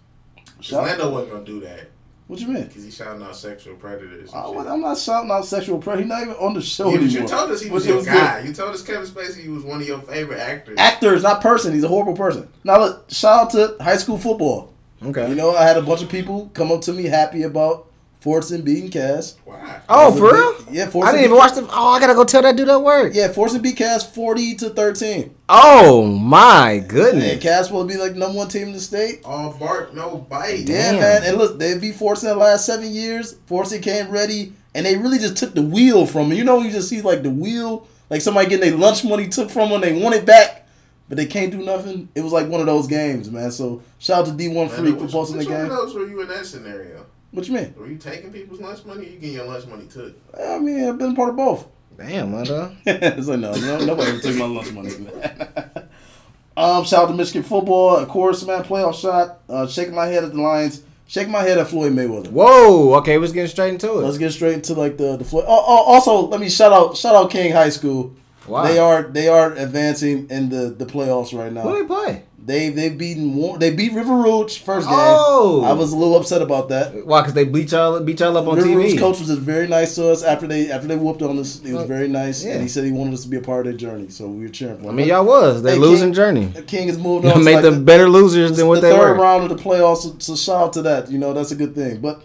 Shout- 0.62 0.82
Orlando 0.82 1.12
wasn't 1.12 1.32
going 1.32 1.46
to 1.46 1.52
do 1.52 1.60
that 1.62 1.90
What 2.28 2.40
you 2.40 2.48
mean? 2.48 2.64
because 2.66 2.84
he's 2.84 2.96
shouting 2.96 3.24
out 3.24 3.36
sexual 3.36 3.76
predators. 3.76 4.32
and 4.34 4.40
I, 4.68 4.74
am 4.74 4.82
not 4.82 4.98
shouting 4.98 5.32
out 5.32 5.46
sexual 5.46 5.80
predator. 5.80 6.04
He's 6.04 6.10
not 6.10 6.22
even 6.24 6.34
on 6.36 6.54
the 6.54 6.62
show 6.62 6.90
You, 6.90 6.98
anymore. 6.98 7.22
you 7.22 7.28
told 7.28 7.52
us 7.52 7.62
he 7.62 7.70
was 7.70 7.86
it 7.86 7.90
your 7.90 7.98
was 7.98 8.06
guy. 8.06 8.40
You 8.42 8.54
told 8.54 8.74
us 8.74 8.82
Kevin 8.82 9.06
Spacey 9.08 9.48
was 9.54 9.64
one 9.64 9.82
of 9.82 9.88
your 9.88 10.00
favorite 10.02 10.40
actors. 10.40 10.78
Actors, 10.78 11.24
not 11.24 11.42
person. 11.42 11.74
He's 11.74 11.84
a 11.84 11.88
horrible 11.88 12.16
person. 12.16 12.48
Now 12.64 12.80
look, 12.80 13.10
shout 13.10 13.42
out 13.44 13.50
to 13.78 13.84
high 13.84 13.98
school 13.98 14.18
football. 14.18 14.74
Okay. 15.04 15.30
You 15.30 15.36
know, 15.36 15.56
I 15.56 15.64
had 15.64 15.78
a 15.78 15.82
bunch 15.82 16.02
of 16.02 16.10
people 16.10 16.50
come 16.54 16.72
up 16.74 16.82
to 16.82 16.94
me 16.94 17.04
happy 17.06 17.44
about 17.44 17.88
Fortson 18.24 18.66
beating 18.66 18.90
Cass. 18.90 19.38
Why? 19.46 19.80
oh, 19.88 20.12
for 20.14 20.34
real? 20.34 20.74
Yeah, 20.74 20.88
Fortson. 20.90 21.04
I 21.06 21.12
didn't 21.14 21.26
even 21.26 21.38
watch 21.38 21.54
the. 21.54 21.62
Oh, 21.72 21.88
I 21.90 22.00
gotta 22.02 22.14
go 22.14 22.26
tell 22.26 22.42
that 22.42 22.58
dude 22.58 22.68
that 22.68 22.80
work. 22.82 23.14
Yeah, 23.16 23.30
Fortson 23.32 23.62
beat 23.62 23.78
Cass 23.78 24.06
forty 24.06 24.56
to 24.56 24.70
thirteen. 24.72 25.36
Oh 25.48 26.06
my 26.06 26.84
goodness! 26.86 27.14
And 27.14 27.22
goodness. 27.22 27.44
Cass 27.44 27.72
will 27.72 27.86
be 27.86 27.96
like 27.96 28.16
number 28.16 28.38
one 28.38 28.50
team 28.50 28.68
in 28.68 28.74
the 28.74 28.80
state. 28.82 29.22
Oh, 29.24 29.30
All 29.30 29.54
bark, 29.54 29.94
no 29.94 30.18
bite. 30.18 30.68
Yeah, 30.68 30.92
Damn. 30.92 31.00
man. 31.00 31.24
And 31.24 31.38
look, 31.38 31.60
they 31.60 31.78
beat 31.78 31.96
Fortson 31.96 32.24
the 32.24 32.36
last 32.36 32.66
seven 32.66 32.92
years. 32.92 33.36
Fortson 33.50 33.82
came 33.82 34.10
ready, 34.12 34.52
and 34.76 34.86
they 34.86 34.98
really 34.98 35.18
just 35.20 35.38
took 35.38 35.54
the 35.54 35.62
wheel 35.62 36.06
from 36.06 36.30
him. 36.32 36.38
You 36.38 36.44
know, 36.44 36.60
you 36.62 36.72
just 36.72 36.90
see 36.90 37.02
like 37.02 37.24
the 37.24 37.30
wheel, 37.32 37.88
like 38.10 38.20
somebody 38.22 38.50
getting 38.50 38.70
their 38.70 38.78
lunch 38.78 39.06
money 39.06 39.30
took 39.30 39.50
from 39.50 39.70
them. 39.70 39.80
They 39.80 39.94
want 39.98 40.16
it 40.16 40.26
back, 40.26 40.68
but 41.08 41.16
they 41.18 41.26
can't 41.26 41.52
do 41.54 41.60
nothing. 41.64 42.10
It 42.16 42.22
was 42.22 42.34
like 42.34 42.50
one 42.50 42.60
of 42.60 42.66
those 42.68 42.86
games, 42.88 43.32
man. 43.32 43.50
So 43.52 43.82
shout 43.98 44.20
out 44.20 44.26
to 44.26 44.32
D 44.34 44.50
one 44.50 44.68
Man, 44.68 44.76
Freak 44.76 44.96
for 44.98 45.04
which, 45.04 45.12
posting 45.14 45.38
the 45.38 45.46
which 45.46 45.50
one 45.50 45.62
of 45.62 45.68
game. 45.70 45.78
those 45.78 45.96
were 45.96 46.06
you 46.06 46.20
in 46.22 46.28
that 46.28 46.46
scenario? 46.46 47.06
What 47.32 47.48
you 47.48 47.54
mean? 47.54 47.74
Were 47.78 47.88
you 47.88 47.98
taking 47.98 48.32
people's 48.32 48.60
lunch 48.60 48.84
money 48.86 49.02
or 49.02 49.10
you 49.10 49.20
getting 49.20 49.36
your 49.36 49.46
lunch 49.46 49.68
money 49.68 49.86
too? 49.86 50.16
I 50.38 50.58
mean, 50.58 50.88
I've 50.88 50.98
been 50.98 51.16
part 51.16 51.30
of 51.30 51.36
both. 51.36 51.68
Damn, 51.96 52.32
mother. 52.32 52.76
it's 52.86 53.28
like 53.28 53.40
no, 53.40 53.54
no 53.54 53.86
nobody 53.86 54.12
ever 54.12 54.20
took 54.20 54.36
my 54.36 54.46
lunch 54.46 54.72
money. 54.72 54.98
Man. 54.98 55.90
um, 56.58 56.86
shout 56.86 57.04
out 57.04 57.08
to 57.08 57.14
Michigan 57.14 57.44
football, 57.44 57.98
of 57.98 58.08
course, 58.08 58.44
man. 58.46 58.64
Playoff 58.64 59.00
shot. 59.00 59.42
Uh, 59.48 59.68
shaking 59.68 59.94
my 59.94 60.08
head 60.08 60.24
at 60.24 60.34
the 60.34 60.42
Lions. 60.42 60.84
Shaking 61.08 61.32
my 61.32 61.42
head 61.42 61.58
at 61.58 61.68
Floyd 61.68 61.94
Mayweather. 61.94 62.30
Whoa. 62.32 62.96
Okay, 63.00 63.18
we're 63.18 63.28
getting 63.28 63.48
straight 63.48 63.74
into 63.74 63.92
it. 63.92 64.04
Let's 64.04 64.18
get 64.18 64.32
straight 64.32 64.54
into 64.54 64.74
like 64.76 64.98
the 64.98 65.18
the 65.18 65.26
Floyd. 65.26 65.46
Oh, 65.48 65.66
oh, 65.68 65.94
also, 65.94 66.28
let 66.28 66.40
me 66.40 66.50
shout 66.50 66.72
out 66.72 66.98
shout 66.98 67.16
out 67.16 67.30
King 67.30 67.52
High 67.52 67.70
School. 67.70 68.16
Wow. 68.48 68.64
They 68.64 68.80
are 68.80 69.04
they 69.04 69.28
are 69.28 69.54
advancing 69.54 70.28
in 70.30 70.50
the 70.50 70.70
the 70.70 70.86
playoffs 70.86 71.38
right 71.38 71.52
now. 71.54 71.62
Who 71.62 71.82
they 71.82 71.86
play? 71.88 72.24
They 72.44 72.70
they 72.70 72.90
beaten 72.90 73.36
War- 73.36 73.60
they 73.60 73.70
beat 73.70 73.94
River 73.94 74.16
Rouge 74.16 74.58
first 74.60 74.88
game. 74.88 74.98
Oh. 74.98 75.62
I 75.64 75.74
was 75.74 75.92
a 75.94 75.96
little 75.98 76.16
upset 76.16 76.42
about 76.42 76.70
that. 76.70 77.06
Why? 77.06 77.22
Because 77.22 77.36
they 77.36 77.44
beat 77.44 77.72
y'all, 77.72 78.00
beat 78.00 78.20
y'all 78.22 78.36
up 78.38 78.48
on 78.48 78.56
River 78.56 78.70
TV. 78.70 78.76
Rouge 78.76 78.98
coach 79.00 79.20
was 79.20 79.28
just 79.28 79.42
very 79.42 79.68
nice 79.68 79.94
to 79.96 80.10
us 80.10 80.24
after 80.24 80.48
they 80.48 80.72
after 80.72 80.88
they 80.88 80.96
whooped 80.96 81.22
on 81.22 81.38
us. 81.38 81.60
He 81.60 81.74
was 81.74 81.86
very 81.86 82.08
nice, 82.08 82.44
yeah. 82.44 82.54
and 82.54 82.62
he 82.64 82.68
said 82.68 82.86
he 82.86 82.92
wanted 82.92 83.14
us 83.14 83.24
to 83.24 83.30
be 83.30 83.38
a 83.38 83.42
part 83.42 83.68
of 83.68 83.74
their 83.74 83.78
journey. 83.78 84.10
So 84.10 84.28
we 84.28 84.44
were 84.44 84.50
cheering 84.50 84.80
for 84.80 84.90
I 84.90 84.94
mean, 84.94 85.08
y'all 85.10 85.26
was. 85.26 85.62
They 85.62 85.74
Hey, 85.74 85.78
losing 85.78 86.08
King- 86.08 86.14
journey. 86.14 86.54
King 86.66 86.88
has 86.88 86.98
moved 86.98 87.26
on. 87.26 87.44
made 87.44 87.56
like 87.56 87.64
them 87.64 87.76
the, 87.76 87.82
better 87.82 88.10
losers 88.10 88.58
than 88.58 88.68
what 88.68 88.76
the 88.76 88.88
they 88.88 88.94
third 88.98 89.18
were. 89.18 89.22
round 89.24 89.44
of 89.52 89.56
the 89.56 89.62
playoffs. 89.64 90.20
So 90.22 90.36
shout 90.36 90.64
out 90.64 90.74
to 90.74 90.82
that. 90.84 91.12
You 91.12 91.20
know 91.20 91.34
that's 91.34 91.52
a 91.52 91.56
good 91.56 91.76
thing. 91.76 92.00
But 92.02 92.24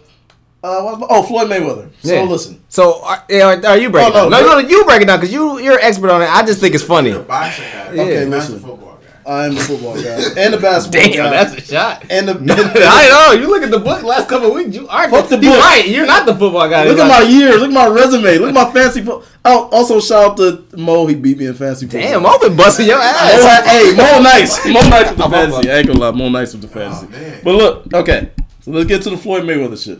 uh, 0.65 1.05
oh 1.09 1.23
Floyd 1.23 1.49
Mayweather. 1.49 1.89
So 2.01 2.13
Yeah. 2.13 2.23
listen, 2.23 2.61
So 2.69 3.03
are, 3.03 3.23
are 3.29 3.77
you 3.77 3.89
breaking 3.89 4.11
Oh, 4.13 4.29
down? 4.29 4.31
no, 4.31 4.41
No, 4.41 4.59
no, 4.61 4.67
you 4.67 4.83
break 4.85 5.01
it 5.01 5.05
down 5.05 5.19
because 5.19 5.33
you 5.33 5.59
you're 5.59 5.73
an 5.77 5.83
expert 5.83 6.09
on 6.09 6.21
it. 6.21 6.29
I 6.29 6.45
just 6.45 6.59
think 6.59 6.75
it's 6.75 6.83
funny. 6.83 7.09
You're 7.11 7.19
a 7.21 7.23
boxing 7.23 7.65
guy. 7.65 7.93
Yeah. 7.93 8.01
Okay, 8.03 8.25
not 8.25 8.29
listen. 8.37 8.59
football 8.59 8.77
guy. 8.77 8.81
I 9.27 9.45
am 9.47 9.57
a 9.57 9.59
football 9.59 9.95
guy 9.95 10.21
and 10.37 10.53
a 10.53 10.59
basketball 10.59 11.01
Damn, 11.01 11.11
guy. 11.17 11.29
that's 11.31 11.53
a 11.55 11.61
shot. 11.61 12.03
and 12.11 12.27
the 12.27 12.33
I 12.87 13.09
know. 13.09 13.41
You 13.41 13.47
look 13.47 13.63
at 13.63 13.71
the 13.71 13.79
book 13.79 14.03
last 14.03 14.29
couple 14.29 14.49
of 14.49 14.53
weeks. 14.53 14.75
You 14.75 14.87
are. 14.87 15.09
Fuck 15.09 15.29
the 15.29 15.37
You're 15.39 15.51
book. 15.53 15.61
right. 15.63 15.87
You're 15.87 16.05
not 16.05 16.27
the 16.27 16.35
football 16.35 16.69
guy. 16.69 16.83
Look 16.83 16.93
It's 16.93 17.01
at 17.01 17.07
my 17.07 17.21
years. 17.27 17.55
Look 17.55 17.69
at 17.69 17.73
my 17.73 17.87
resume. 17.87 18.37
Look 18.37 18.49
at 18.49 18.53
my 18.53 18.71
fancy. 18.71 19.01
Fo- 19.01 19.23
oh, 19.45 19.69
also 19.71 19.99
shout 19.99 20.31
out 20.31 20.37
to 20.37 20.77
Mo. 20.77 21.07
He 21.07 21.15
beat 21.15 21.39
me 21.39 21.47
in 21.47 21.55
fancy 21.55 21.87
football. 21.87 22.01
Damn, 22.07 22.25
I've 22.25 22.39
been 22.41 22.55
busting 22.55 22.85
your 22.85 22.99
ass. 22.99 23.41
had- 23.43 23.65
hey, 23.65 23.95
Mo 23.95 24.19
nice. 24.21 24.63
Mo 24.67 24.73
nice 24.89 25.09
with 25.09 25.17
the 25.17 25.23
I'm 25.23 25.31
fantasy. 25.31 25.71
I 25.71 25.75
ain't 25.77 25.87
gonna 25.87 25.99
lie. 25.99 26.11
Mo 26.11 26.29
nice 26.29 26.53
with 26.53 26.61
the 26.61 26.67
fantasy. 26.67 27.07
Oh, 27.11 27.39
but 27.43 27.55
look, 27.55 27.93
okay. 27.95 28.29
So 28.61 28.71
let's 28.71 28.87
get 28.87 29.01
to 29.03 29.09
the 29.09 29.17
Floyd 29.17 29.41
Mayweather 29.43 29.83
shit. 29.83 29.99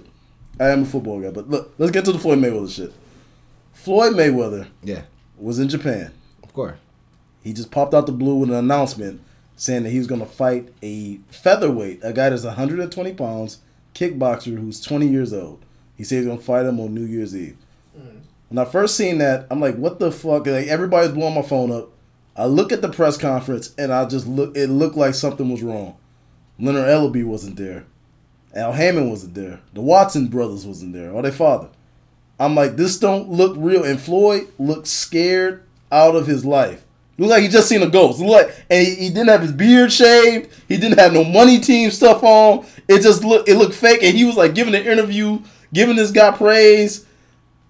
I 0.59 0.69
am 0.69 0.83
a 0.83 0.85
football 0.85 1.19
guy, 1.21 1.31
but 1.31 1.49
look, 1.49 1.73
let's 1.77 1.91
get 1.91 2.05
to 2.05 2.11
the 2.11 2.19
Floyd 2.19 2.39
Mayweather 2.39 2.69
shit. 2.73 2.93
Floyd 3.73 4.13
Mayweather 4.13 4.67
Yeah, 4.83 5.01
was 5.37 5.59
in 5.59 5.67
Japan. 5.69 6.11
of 6.43 6.53
course. 6.53 6.77
He 7.43 7.53
just 7.53 7.71
popped 7.71 7.93
out 7.93 8.05
the 8.05 8.11
blue 8.11 8.35
with 8.35 8.49
an 8.49 8.55
announcement 8.55 9.21
saying 9.55 9.83
that 9.83 9.89
he 9.91 9.97
was 9.99 10.07
going 10.07 10.21
to 10.21 10.27
fight 10.27 10.69
a 10.81 11.19
featherweight, 11.29 11.99
a 12.03 12.11
guy 12.13 12.29
that's 12.29 12.43
120 12.43 13.13
pounds, 13.13 13.59
kickboxer 13.93 14.57
who's 14.59 14.81
20 14.81 15.07
years 15.07 15.31
old. 15.33 15.63
He 15.95 16.03
said 16.03 16.17
he's 16.17 16.25
going 16.25 16.39
to 16.39 16.43
fight 16.43 16.65
him 16.65 16.79
on 16.79 16.93
New 16.93 17.05
Year's 17.05 17.35
Eve. 17.35 17.55
Mm. 17.97 18.21
When 18.49 18.57
I 18.57 18.65
first 18.69 18.95
seen 18.97 19.19
that, 19.19 19.47
I'm 19.51 19.59
like, 19.61 19.75
what 19.75 19.99
the 19.99 20.11
fuck? 20.11 20.47
Like 20.47 20.67
everybody's 20.67 21.11
blowing 21.11 21.35
my 21.35 21.41
phone 21.41 21.71
up. 21.71 21.89
I 22.35 22.45
look 22.47 22.71
at 22.73 22.81
the 22.81 22.89
press 22.89 23.17
conference 23.17 23.73
and 23.77 23.93
I 23.93 24.05
just 24.05 24.27
look. 24.27 24.57
It 24.57 24.67
looked 24.67 24.97
like 24.97 25.13
something 25.13 25.49
was 25.49 25.63
wrong. 25.63 25.95
Leonard 26.59 26.83
Ellerbe 26.89 27.23
wasn't 27.25 27.55
there. 27.57 27.85
Al 28.53 28.73
Haymon 28.73 29.09
wasn't 29.09 29.33
there. 29.33 29.59
The 29.73 29.81
Watson 29.81 30.27
brothers 30.27 30.65
wasn't 30.65 30.93
there, 30.93 31.11
or 31.11 31.21
their 31.21 31.31
father. 31.31 31.69
I'm 32.39 32.55
like, 32.55 32.75
this 32.75 32.99
don't 32.99 33.29
look 33.29 33.55
real. 33.57 33.83
And 33.83 33.99
Floyd 33.99 34.47
looked 34.59 34.87
scared 34.87 35.63
out 35.91 36.15
of 36.15 36.27
his 36.27 36.45
life. 36.45 36.85
Looked 37.17 37.31
like 37.31 37.43
he 37.43 37.47
just 37.47 37.69
seen 37.69 37.81
a 37.81 37.89
ghost. 37.89 38.19
Looked 38.19 38.31
like, 38.31 38.65
and 38.69 38.85
he, 38.85 38.95
he 38.95 39.09
didn't 39.09 39.29
have 39.29 39.41
his 39.41 39.53
beard 39.53 39.91
shaved. 39.91 40.49
He 40.67 40.77
didn't 40.77 40.99
have 40.99 41.13
no 41.13 41.23
money 41.23 41.59
team 41.59 41.91
stuff 41.91 42.23
on. 42.23 42.65
It 42.87 43.01
just 43.01 43.23
looked, 43.23 43.47
it 43.47 43.55
looked 43.55 43.73
fake. 43.73 44.03
And 44.03 44.17
he 44.17 44.25
was 44.25 44.35
like 44.35 44.53
giving 44.53 44.75
an 44.75 44.85
interview, 44.85 45.39
giving 45.73 45.95
this 45.95 46.11
guy 46.11 46.31
praise. 46.31 47.05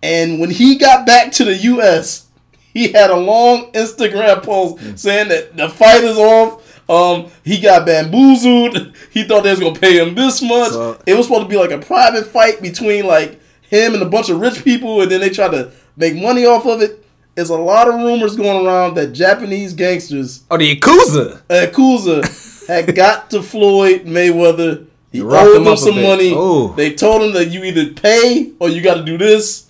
And 0.01 0.39
when 0.39 0.49
he 0.49 0.77
got 0.77 1.05
back 1.05 1.31
to 1.33 1.45
the 1.45 1.55
U.S., 1.55 2.27
he 2.73 2.91
had 2.91 3.09
a 3.09 3.15
long 3.15 3.71
Instagram 3.73 4.43
post 4.43 4.77
mm. 4.77 4.97
saying 4.97 5.29
that 5.29 5.55
the 5.55 5.69
fight 5.69 6.03
is 6.03 6.17
off. 6.17 6.61
Um, 6.87 7.27
he 7.43 7.59
got 7.61 7.85
bamboozled. 7.85 8.93
He 9.11 9.23
thought 9.23 9.43
they 9.43 9.51
was 9.51 9.59
gonna 9.61 9.79
pay 9.79 9.97
him 9.97 10.13
this 10.13 10.41
much. 10.41 10.71
So- 10.71 10.99
it 11.05 11.15
was 11.15 11.25
supposed 11.27 11.43
to 11.43 11.49
be 11.49 11.57
like 11.57 11.71
a 11.71 11.79
private 11.79 12.25
fight 12.27 12.61
between 12.61 13.05
like 13.07 13.39
him 13.61 13.93
and 13.93 14.03
a 14.03 14.05
bunch 14.09 14.29
of 14.29 14.39
rich 14.39 14.63
people, 14.63 15.01
and 15.01 15.09
then 15.09 15.21
they 15.21 15.29
tried 15.29 15.51
to 15.51 15.71
make 15.97 16.15
money 16.15 16.45
off 16.45 16.65
of 16.65 16.81
it. 16.81 17.03
There's 17.35 17.49
a 17.49 17.57
lot 17.57 17.87
of 17.87 17.95
rumors 17.95 18.35
going 18.35 18.65
around 18.65 18.95
that 18.95 19.07
Japanese 19.13 19.73
gangsters 19.73 20.43
Oh, 20.51 20.57
the 20.57 20.75
Yakuza. 20.75 21.41
at 21.49 21.73
Yakuza 21.73 22.67
had 22.67 22.93
got 22.95 23.29
to 23.31 23.41
Floyd 23.41 24.05
Mayweather. 24.05 24.85
He 25.11 25.19
You 25.19 25.33
owed 25.35 25.55
him 25.57 25.63
them 25.63 25.73
up 25.73 25.79
some 25.79 26.01
money. 26.01 26.33
Ooh. 26.33 26.73
They 26.75 26.93
told 26.93 27.21
him 27.23 27.33
that 27.33 27.45
you 27.49 27.63
either 27.63 27.93
pay 27.93 28.51
or 28.59 28.69
you 28.69 28.81
got 28.81 28.95
to 28.95 29.03
do 29.03 29.17
this. 29.17 29.69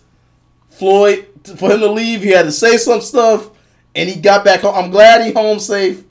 Floyd, 0.69 1.25
for 1.58 1.71
him 1.71 1.80
to 1.80 1.91
leave, 1.91 2.21
he 2.23 2.30
had 2.30 2.43
to 2.43 2.51
say 2.51 2.78
some 2.78 3.01
stuff, 3.01 3.49
and 3.95 4.10
he 4.10 4.19
got 4.19 4.43
back 4.43 4.62
home. 4.62 4.75
I'm 4.75 4.91
glad 4.91 5.25
he 5.25 5.32
home 5.32 5.60
safe. 5.60 6.04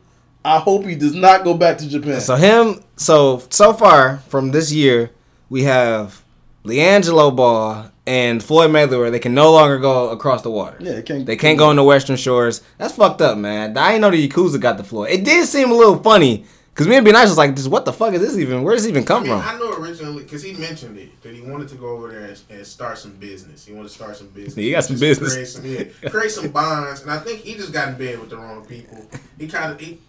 I 0.45 0.59
hope 0.59 0.85
he 0.85 0.95
does 0.95 1.15
not 1.15 1.43
go 1.45 1.55
back 1.55 1.79
to 1.79 1.89
Japan. 1.89 2.21
So 2.21 2.37
him. 2.37 2.83
So 2.97 3.43
so 3.51 3.73
far 3.73 4.19
from 4.29 4.51
this 4.51 4.73
year, 4.73 5.11
we 5.49 5.63
have 5.65 6.23
LiAngelo 6.65 7.35
Ball 7.35 7.91
and 8.07 8.43
Floyd 8.43 8.71
Mayweather. 8.71 9.11
They 9.11 9.19
can 9.19 9.35
no 9.35 9.53
longer 9.53 9.79
go 9.79 10.11
across 10.11 10.43
the 10.43 10.51
water. 10.51 10.77
yeah, 10.81 10.93
it 10.93 11.07
can't, 11.07 11.25
They 11.25 11.37
can't 11.37 11.59
go 11.59 11.69
on 11.69 11.77
the 11.77 11.85
Western 11.85 12.17
Shores. 12.17 12.63
That's 12.79 12.95
fucked 12.95 13.23
up, 13.23 13.39
man. 13.39 13.77
I 13.77 13.93
didn't 13.93 14.03
know 14.03 14.11
the 14.11 14.29
Yakuza 14.29 14.61
got 14.61 14.77
the 14.77 14.85
Floyd. 14.85 15.11
It 15.11 15.25
did 15.25 15.47
seem 15.49 15.71
a 15.71 15.75
little 15.75 15.97
funny 16.03 16.45
because 16.75 16.89
me 16.89 16.97
and 16.97 17.05
Be 17.05 17.13
Nice 17.13 17.29
was 17.29 17.39
like, 17.39 17.55
"Just 17.57 17.69
what 17.71 17.85
the 17.87 17.93
fuck 17.93 18.13
is 18.13 18.21
this 18.21 18.37
even? 18.37 18.63
Where 18.63 18.75
does 18.75 18.83
this 18.83 18.91
even 18.91 19.05
I 19.05 19.07
come 19.07 19.23
mean, 19.23 19.33
from?" 19.33 19.41
I 19.49 19.59
know 19.59 19.73
originally 19.79 20.25
because 20.25 20.43
he 20.43 20.53
mentioned 20.55 20.99
it 20.99 21.23
that 21.23 21.35
he 21.35 21.41
wanted 21.41 21.69
to 21.69 21.77
go 21.77 21.89
over 21.89 22.11
there 22.11 22.25
and, 22.25 22.43
and 22.51 22.67
start 22.67 22.99
some 22.99 23.13
business. 23.13 23.65
He 23.65 23.73
wanted 23.73 23.89
to 23.89 23.95
start 23.95 24.17
some 24.17 24.29
business. 24.29 24.57
He 24.57 24.71
got 24.73 24.85
some 24.85 24.99
business. 24.99 25.33
Create 25.33 25.49
some, 25.49 25.65
yeah, 25.65 26.11
create 26.11 26.31
some 26.33 26.49
bonds, 26.51 27.01
and 27.03 27.11
I 27.11 27.19
think 27.19 27.41
he 27.41 27.55
just 27.55 27.73
got 27.73 27.89
in 27.89 27.95
bed 27.97 28.19
with 28.21 28.29
the 28.31 28.37
wrong 28.37 28.67
people. 28.67 29.09
He 29.39 29.47
kind 29.49 29.73
of 29.73 29.81
he, 29.81 30.01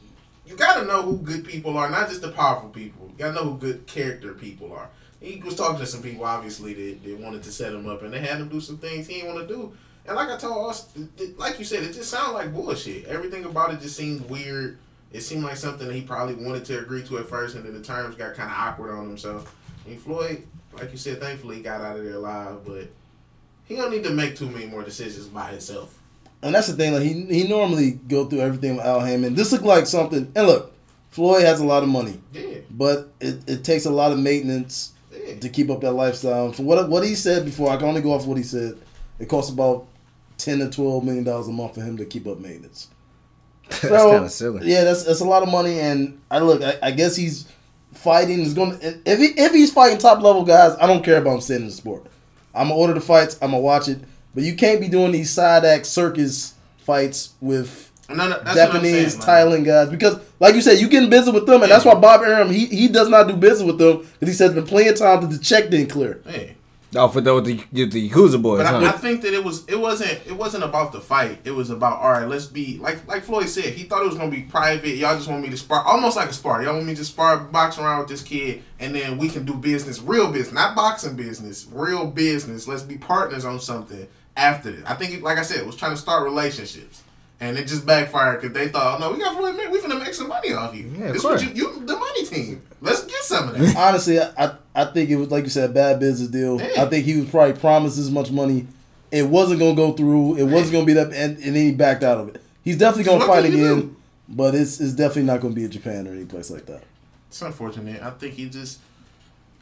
you 0.45 0.55
got 0.55 0.79
to 0.79 0.85
know 0.85 1.01
who 1.01 1.17
good 1.17 1.45
people 1.45 1.77
are, 1.77 1.89
not 1.89 2.09
just 2.09 2.21
the 2.21 2.31
powerful 2.31 2.69
people. 2.69 3.07
You 3.09 3.17
got 3.17 3.29
to 3.29 3.35
know 3.35 3.51
who 3.51 3.57
good 3.57 3.87
character 3.87 4.33
people 4.33 4.73
are. 4.73 4.89
He 5.19 5.41
was 5.43 5.55
talking 5.55 5.79
to 5.79 5.85
some 5.85 6.03
people, 6.03 6.25
obviously, 6.25 6.73
that, 6.73 7.03
that 7.03 7.19
wanted 7.19 7.43
to 7.43 7.51
set 7.51 7.73
him 7.73 7.87
up, 7.87 8.03
and 8.03 8.13
they 8.13 8.19
had 8.19 8.37
him 8.37 8.49
do 8.49 8.59
some 8.61 8.77
things 8.77 9.07
he 9.07 9.21
didn't 9.21 9.33
want 9.33 9.47
to 9.47 9.53
do. 9.53 9.73
And 10.05 10.15
like 10.15 10.29
I 10.29 10.37
told 10.37 10.69
us, 10.69 10.87
like 11.37 11.57
you 11.57 11.65
said, 11.65 11.83
it 11.83 11.93
just 11.93 12.11
sounded 12.11 12.33
like 12.33 12.53
bullshit. 12.53 13.05
Everything 13.05 13.45
about 13.45 13.73
it 13.73 13.81
just 13.81 13.95
seemed 13.95 14.29
weird. 14.29 14.77
It 15.11 15.21
seemed 15.21 15.43
like 15.43 15.57
something 15.57 15.89
he 15.91 16.01
probably 16.01 16.35
wanted 16.35 16.65
to 16.65 16.79
agree 16.79 17.03
to 17.07 17.17
at 17.17 17.27
first, 17.27 17.55
and 17.55 17.65
then 17.65 17.73
the 17.73 17.81
terms 17.81 18.15
got 18.15 18.35
kind 18.35 18.51
of 18.51 18.57
awkward 18.57 18.91
on 18.91 18.99
him. 18.99 19.09
himself. 19.09 19.55
And 19.87 19.99
Floyd, 19.99 20.45
like 20.73 20.91
you 20.91 20.97
said, 20.97 21.19
thankfully 21.19 21.61
got 21.61 21.81
out 21.81 21.97
of 21.97 22.03
there 22.03 22.15
alive, 22.15 22.57
but 22.65 22.89
he 23.65 23.75
don't 23.75 23.91
need 23.91 24.03
to 24.03 24.11
make 24.11 24.35
too 24.35 24.49
many 24.49 24.67
more 24.67 24.83
decisions 24.83 25.25
by 25.27 25.49
himself. 25.49 25.97
And 26.45 26.55
that's 26.55 26.67
the 26.67 26.73
thing. 26.75 26.93
Like 26.93 27.03
he 27.03 27.25
he 27.25 27.47
normally 27.49 27.93
go 27.93 28.25
through 28.27 28.41
everything 28.41 28.77
with 28.77 28.85
Al 28.85 29.01
Haymon. 29.01 29.35
This 29.35 29.51
looked 29.51 29.65
like 29.65 29.87
something. 29.87 30.31
And 30.35 30.47
look, 30.47 30.73
Floyd 31.09 31.43
has 31.43 31.59
a 31.59 31.65
lot 31.65 31.83
of 31.83 31.89
money, 31.89 32.21
Yeah, 32.33 32.59
but 32.71 33.11
it, 33.19 33.49
it 33.49 33.63
takes 33.65 33.85
a 33.85 33.91
lot 33.91 34.13
of 34.13 34.19
maintenance 34.19 34.93
yeah. 35.11 35.35
to 35.39 35.49
keep 35.49 35.69
up 35.71 35.81
that 35.81 35.93
lifestyle. 35.93 36.53
From 36.53 36.65
what 36.65 36.89
what 36.89 37.03
he 37.03 37.15
said 37.15 37.45
before, 37.45 37.71
I 37.71 37.77
can 37.77 37.87
only 37.87 38.01
go 38.01 38.13
off 38.13 38.27
what 38.27 38.37
he 38.37 38.43
said. 38.43 38.77
It 39.19 39.27
costs 39.29 39.51
about 39.51 39.87
ten 40.37 40.59
to 40.59 40.69
twelve 40.69 41.03
million 41.03 41.23
dollars 41.25 41.47
a 41.49 41.51
month 41.51 41.75
for 41.75 41.81
him 41.81 41.97
to 41.97 42.05
keep 42.05 42.27
up 42.27 42.39
maintenance. 42.39 42.89
That's 43.69 44.03
So, 44.03 44.11
kind 44.11 44.25
of 44.25 44.31
silly. 44.31 44.71
Yeah, 44.71 44.83
that's 44.83 45.03
that's 45.03 45.21
a 45.21 45.25
lot 45.25 45.43
of 45.43 45.49
money. 45.49 45.79
And 45.79 46.21
I 46.31 46.39
look, 46.39 46.61
I, 46.61 46.77
I 46.83 46.91
guess 46.91 47.15
he's 47.15 47.47
fighting 47.93 48.41
is 48.41 48.53
going. 48.53 48.77
to 48.79 48.99
If 49.05 49.17
he 49.19 49.25
if 49.41 49.51
he's 49.53 49.73
fighting 49.73 49.97
top 49.97 50.21
level 50.21 50.43
guys, 50.43 50.75
I 50.79 50.85
don't 50.87 51.03
care 51.03 51.17
about 51.17 51.35
him 51.35 51.41
staying 51.41 51.61
in 51.61 51.67
the 51.67 51.73
sport. 51.73 52.05
I'm 52.53 52.67
gonna 52.67 52.79
order 52.79 52.93
the 52.93 53.01
fights. 53.01 53.35
I'm 53.41 53.51
gonna 53.51 53.61
watch 53.63 53.87
it. 53.87 53.99
But 54.35 54.43
you 54.43 54.55
can't 54.55 54.81
be 54.81 54.89
doing 54.89 55.13
these 55.13 55.31
side 55.31 55.65
act 55.65 55.85
circus 55.85 56.53
fights 56.79 57.33
with 57.41 57.91
No, 58.09 58.15
no, 58.15 58.39
that's 58.43 58.55
Japanese, 58.55 59.13
saying, 59.13 59.19
like- 59.19 59.27
Thailand 59.27 59.65
guys 59.65 59.89
because, 59.89 60.19
like 60.39 60.53
you 60.53 60.61
said, 60.61 60.77
you 60.79 60.87
getting 60.89 61.09
busy 61.09 61.31
with 61.31 61.47
them, 61.47 61.63
and 61.63 61.71
that's 61.71 61.85
why 61.85 61.95
Bob 61.95 62.21
Arum 62.21 62.51
he, 62.51 62.65
he 62.65 62.87
does 62.87 63.09
not 63.09 63.27
do 63.27 63.35
business 63.35 63.65
with 63.65 63.79
them 63.79 63.99
because 64.19 64.27
he 64.27 64.33
says 64.33 64.53
been 64.53 64.67
plenty 64.67 64.89
of 64.89 64.97
times 64.97 65.25
that 65.27 65.35
the 65.35 65.43
check 65.43 65.69
didn't 65.69 65.89
clear. 65.89 66.21
Yeah. 66.29 66.51
Oh, 66.97 67.09
for 67.09 67.19
the 67.19 67.41
the, 67.41 67.85
the 67.85 68.09
Yakuza 68.09 68.41
boys. 68.41 68.59
But 68.59 68.67
huh? 68.67 68.77
I, 68.77 68.89
I 68.89 68.91
think 68.91 69.21
that 69.23 69.33
it 69.33 69.43
was 69.43 69.65
it 69.67 69.77
wasn't 69.79 70.11
it 70.25 70.31
wasn't 70.31 70.63
about 70.63 70.91
the 70.91 71.01
fight. 71.01 71.39
It 71.43 71.51
was 71.51 71.69
about 71.69 71.99
all 71.99 72.11
right. 72.11 72.27
Let's 72.27 72.45
be 72.45 72.77
like 72.77 73.05
like 73.07 73.23
Floyd 73.23 73.49
said. 73.49 73.73
He 73.73 73.83
thought 73.83 74.03
it 74.03 74.07
was 74.07 74.15
gonna 74.15 74.31
be 74.31 74.43
private. 74.43 74.95
Y'all 74.95 75.15
just 75.15 75.27
want 75.27 75.41
me 75.41 75.49
to 75.49 75.57
spar, 75.57 75.83
almost 75.83 76.15
like 76.15 76.29
a 76.29 76.33
spar. 76.33 76.63
Y'all 76.63 76.75
want 76.75 76.85
me 76.85 76.95
to 76.95 77.03
spar, 77.03 77.39
box 77.39 77.79
around 77.79 77.99
with 77.99 78.07
this 78.07 78.21
kid, 78.21 78.63
and 78.79 78.95
then 78.95 79.17
we 79.17 79.27
can 79.27 79.45
do 79.45 79.55
business, 79.55 79.99
real 80.01 80.31
business, 80.31 80.53
not 80.53 80.75
boxing 80.75 81.15
business, 81.15 81.67
real 81.71 82.05
business. 82.07 82.67
Let's 82.67 82.83
be 82.83 82.97
partners 82.97 83.43
on 83.43 83.59
something 83.59 84.07
after 84.37 84.71
this. 84.71 84.85
I 84.85 84.95
think, 84.95 85.13
it, 85.15 85.21
like 85.23 85.37
I 85.37 85.43
said, 85.43 85.65
was 85.65 85.75
trying 85.75 85.91
to 85.91 85.97
start 85.97 86.23
relationships. 86.23 87.01
And 87.41 87.57
it 87.57 87.67
just 87.67 87.85
backfired 87.85 88.41
because 88.41 88.53
they 88.55 88.69
thought, 88.69 88.99
no, 89.01 89.11
we 89.11 89.19
got 89.19 89.35
Floyd 89.35 89.57
May- 89.57 89.67
we 89.67 89.79
finna 89.79 89.99
make 89.99 90.13
some 90.13 90.29
money 90.29 90.53
off 90.53 90.73
you. 90.73 90.89
Yeah, 90.97 91.07
of 91.07 91.13
this 91.13 91.23
what 91.23 91.43
you, 91.43 91.49
you 91.49 91.85
the 91.85 91.97
money 91.97 92.25
team. 92.25 92.61
Let's 92.79 93.03
get 93.03 93.21
some 93.23 93.49
of 93.49 93.57
that. 93.59 93.75
Honestly, 93.77 94.21
I, 94.21 94.55
I 94.73 94.85
think 94.85 95.09
it 95.09 95.17
was 95.17 95.29
like 95.31 95.43
you 95.43 95.49
said, 95.49 95.69
a 95.69 95.73
bad 95.73 95.99
business 95.99 96.29
deal. 96.29 96.61
Yeah. 96.61 96.83
I 96.83 96.85
think 96.85 97.03
he 97.03 97.19
was 97.19 97.29
probably 97.29 97.59
promised 97.59 97.97
as 97.97 98.09
much 98.09 98.31
money. 98.31 98.67
It 99.11 99.27
wasn't 99.27 99.59
gonna 99.59 99.75
go 99.75 99.91
through. 99.91 100.37
It 100.37 100.43
wasn't 100.45 100.71
gonna 100.71 100.85
be 100.85 100.93
that, 100.93 101.07
and, 101.07 101.35
and 101.37 101.43
then 101.43 101.53
he 101.55 101.71
backed 101.73 102.03
out 102.03 102.19
of 102.19 102.29
it. 102.29 102.41
He's 102.63 102.77
definitely 102.77 103.03
gonna 103.03 103.19
What 103.19 103.27
fight 103.27 103.45
again, 103.45 103.79
do? 103.81 103.95
but 104.29 104.55
it's 104.55 104.79
it's 104.79 104.93
definitely 104.93 105.23
not 105.23 105.41
gonna 105.41 105.53
be 105.53 105.65
in 105.65 105.71
Japan 105.71 106.07
or 106.07 106.11
any 106.11 106.23
place 106.25 106.49
like 106.49 106.65
that. 106.67 106.83
It's 107.27 107.41
unfortunate. 107.41 108.01
I 108.01 108.11
think 108.11 108.35
he 108.35 108.47
just 108.49 108.79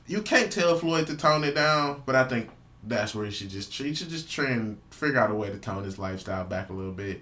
you 0.05 0.21
can't 0.21 0.51
tell 0.51 0.77
Floyd 0.77 1.07
to 1.07 1.17
tone 1.17 1.43
it 1.43 1.55
down, 1.55 2.03
but 2.05 2.13
I 2.15 2.25
think 2.25 2.49
that's 2.85 3.15
where 3.15 3.25
he 3.25 3.31
should 3.31 3.49
just 3.49 3.73
he 3.73 3.93
should 3.93 4.09
just 4.09 4.29
try 4.31 4.49
and 4.51 4.77
figure 4.91 5.19
out 5.19 5.31
a 5.31 5.33
way 5.35 5.49
to 5.49 5.57
tone 5.57 5.83
his 5.83 5.97
lifestyle 5.99 6.43
back 6.45 6.69
a 6.69 6.73
little 6.73 6.91
bit. 6.91 7.21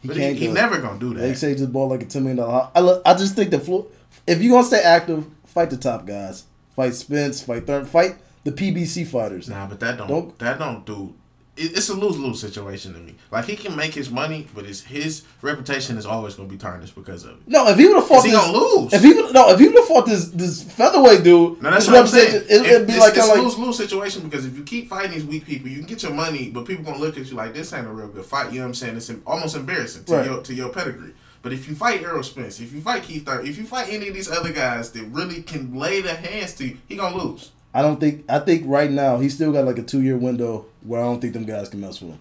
He 0.00 0.08
But 0.08 0.16
can't 0.16 0.36
he, 0.36 0.46
he 0.46 0.52
never 0.52 0.78
gonna 0.80 0.98
do 0.98 1.14
that. 1.14 1.20
They 1.20 1.34
say 1.34 1.54
just 1.54 1.72
bought 1.72 1.86
like 1.90 2.02
a 2.02 2.06
ten 2.06 2.22
million 2.22 2.38
dollar. 2.38 2.70
I 2.74 2.80
look, 2.80 3.02
I 3.04 3.14
just 3.14 3.34
think 3.34 3.50
the 3.50 3.58
floor. 3.60 3.86
If 4.26 4.40
you 4.42 4.50
gonna 4.52 4.64
stay 4.64 4.80
active, 4.82 5.26
fight 5.46 5.70
the 5.70 5.76
top 5.76 6.06
guys. 6.06 6.44
Fight 6.76 6.94
Spence. 6.94 7.42
Fight 7.42 7.66
third. 7.66 7.88
Fight 7.88 8.16
the 8.44 8.52
PBC 8.52 9.06
fighters. 9.06 9.48
Nah, 9.48 9.66
but 9.66 9.80
that 9.80 9.98
don't, 9.98 10.08
Don't- 10.08 10.38
that 10.38 10.58
don't 10.58 10.86
do. 10.86 11.14
It, 11.58 11.76
it's 11.76 11.88
a 11.88 11.94
lose 11.94 12.18
lose 12.18 12.40
situation 12.40 12.94
to 12.94 13.00
me. 13.00 13.14
Like 13.30 13.46
he 13.46 13.56
can 13.56 13.74
make 13.76 13.92
his 13.92 14.10
money, 14.10 14.46
but 14.54 14.64
his 14.64 14.82
his 14.84 15.24
reputation 15.42 15.98
is 15.98 16.06
always 16.06 16.34
gonna 16.34 16.48
be 16.48 16.56
tarnished 16.56 16.94
because 16.94 17.24
of 17.24 17.32
it. 17.32 17.36
No, 17.46 17.68
if 17.68 17.78
he 17.78 17.86
would 17.86 17.96
have 17.96 18.06
fought, 18.06 18.24
he 18.24 18.30
this, 18.30 18.40
gonna 18.40 18.56
lose? 18.56 18.92
If 18.92 19.02
he 19.02 19.12
would, 19.12 19.34
no, 19.34 19.50
if 19.50 19.58
he 19.58 19.66
would 19.68 19.76
have 19.76 19.86
fought 19.86 20.06
this 20.06 20.28
this 20.30 20.62
featherweight 20.62 21.24
dude, 21.24 21.62
No, 21.62 21.70
that's 21.70 21.86
what 21.86 21.96
I'm 21.96 22.06
saying. 22.06 22.44
It, 22.48 22.78
would 22.78 22.86
be 22.86 22.92
it's, 22.94 23.00
like 23.00 23.16
it's 23.16 23.28
a 23.28 23.34
lose 23.34 23.58
lose 23.58 23.76
situation 23.76 24.22
because 24.22 24.46
if 24.46 24.56
you 24.56 24.62
keep 24.64 24.88
fighting 24.88 25.12
these 25.12 25.24
weak 25.24 25.44
people, 25.44 25.68
you 25.68 25.78
can 25.78 25.86
get 25.86 26.02
your 26.02 26.12
money, 26.12 26.50
but 26.50 26.64
people 26.64 26.84
gonna 26.84 26.98
look 26.98 27.18
at 27.18 27.26
you 27.26 27.36
like 27.36 27.54
this 27.54 27.72
ain't 27.72 27.86
a 27.86 27.90
real 27.90 28.08
good 28.08 28.24
fight. 28.24 28.52
You 28.52 28.60
know 28.60 28.64
what 28.64 28.68
I'm 28.68 28.74
saying? 28.74 28.96
It's 28.96 29.10
almost 29.26 29.56
embarrassing 29.56 30.04
to 30.04 30.14
Right. 30.14 30.26
your 30.26 30.42
to 30.42 30.54
your 30.54 30.68
pedigree. 30.70 31.14
But 31.42 31.52
if 31.52 31.68
you 31.68 31.74
fight 31.74 32.02
Errol 32.02 32.22
Spence, 32.22 32.60
if 32.60 32.72
you 32.72 32.80
fight 32.80 33.04
Keith 33.04 33.24
Thurman, 33.24 33.46
if 33.46 33.58
you 33.58 33.64
fight 33.64 33.88
any 33.90 34.08
of 34.08 34.14
these 34.14 34.30
other 34.30 34.52
guys 34.52 34.90
that 34.92 35.04
really 35.04 35.42
can 35.42 35.74
lay 35.74 36.00
their 36.00 36.16
hands 36.16 36.54
to 36.54 36.66
you, 36.66 36.78
he 36.88 36.96
gonna 36.96 37.16
lose. 37.16 37.52
I 37.74 37.82
don't 37.82 38.00
think. 38.00 38.24
I 38.28 38.38
think 38.38 38.64
right 38.66 38.90
now 38.90 39.18
he's 39.18 39.34
still 39.34 39.52
got 39.52 39.64
like 39.64 39.78
a 39.78 39.82
two 39.82 40.02
year 40.02 40.16
window 40.16 40.66
where 40.82 41.00
I 41.00 41.04
don't 41.04 41.20
think 41.20 41.32
them 41.34 41.44
guys 41.44 41.68
can 41.68 41.80
mess 41.80 42.00
with 42.00 42.12
him. 42.12 42.20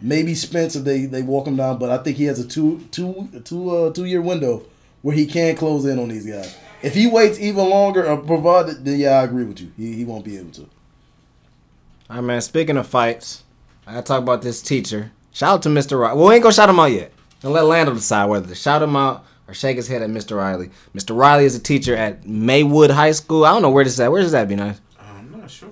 Maybe 0.00 0.34
Spence 0.34 0.76
if 0.76 0.84
they 0.84 1.06
they 1.06 1.22
walk 1.22 1.46
him 1.46 1.56
down, 1.56 1.78
but 1.78 1.90
I 1.90 1.98
think 1.98 2.16
he 2.16 2.24
has 2.24 2.38
a 2.38 2.46
two 2.46 2.80
two 2.90 3.28
two 3.44 3.70
uh 3.70 3.92
two 3.92 4.04
year 4.06 4.22
window 4.22 4.64
where 5.02 5.14
he 5.14 5.26
can 5.26 5.56
close 5.56 5.84
in 5.84 5.98
on 5.98 6.08
these 6.08 6.26
guys. 6.26 6.56
If 6.82 6.94
he 6.94 7.06
waits 7.06 7.38
even 7.38 7.68
longer, 7.68 8.06
or 8.06 8.16
provided, 8.16 8.84
then 8.84 8.98
yeah, 8.98 9.20
I 9.20 9.24
agree 9.24 9.44
with 9.44 9.60
you. 9.60 9.72
He 9.76 9.94
he 9.94 10.04
won't 10.04 10.24
be 10.24 10.38
able 10.38 10.50
to. 10.52 10.62
All 10.62 12.16
right, 12.16 12.20
man. 12.20 12.40
Speaking 12.40 12.76
of 12.76 12.86
fights, 12.86 13.44
I 13.86 14.00
talk 14.00 14.22
about 14.22 14.42
this 14.42 14.62
teacher. 14.62 15.12
Shout 15.32 15.54
out 15.54 15.62
to 15.62 15.68
Mr. 15.68 16.00
Riley. 16.00 16.18
Well, 16.18 16.28
we 16.28 16.34
ain't 16.34 16.42
gonna 16.42 16.52
shout 16.52 16.68
him 16.68 16.80
out 16.80 16.86
yet. 16.90 17.12
And 17.42 17.52
let 17.52 17.64
Lando 17.64 17.94
decide 17.94 18.26
whether 18.26 18.48
to 18.48 18.54
shout 18.54 18.82
him 18.82 18.96
out 18.96 19.24
or 19.50 19.54
shake 19.54 19.76
his 19.76 19.88
head 19.88 20.00
at 20.02 20.08
Mr. 20.10 20.36
Riley. 20.36 20.70
Mr. 20.94 21.16
Riley 21.16 21.44
is 21.44 21.56
a 21.56 21.60
teacher 21.60 21.96
at 21.96 22.24
Maywood 22.24 22.90
High 22.90 23.10
School. 23.12 23.44
I 23.44 23.50
don't 23.52 23.62
know 23.62 23.70
where 23.70 23.82
this 23.84 23.94
is 23.94 24.00
at. 24.00 24.12
Where 24.12 24.22
does 24.22 24.32
that 24.32 24.48
be 24.48 24.54
nice? 24.56 24.80
Uh, 24.98 25.02
I'm 25.18 25.40
not 25.40 25.50
sure. 25.50 25.68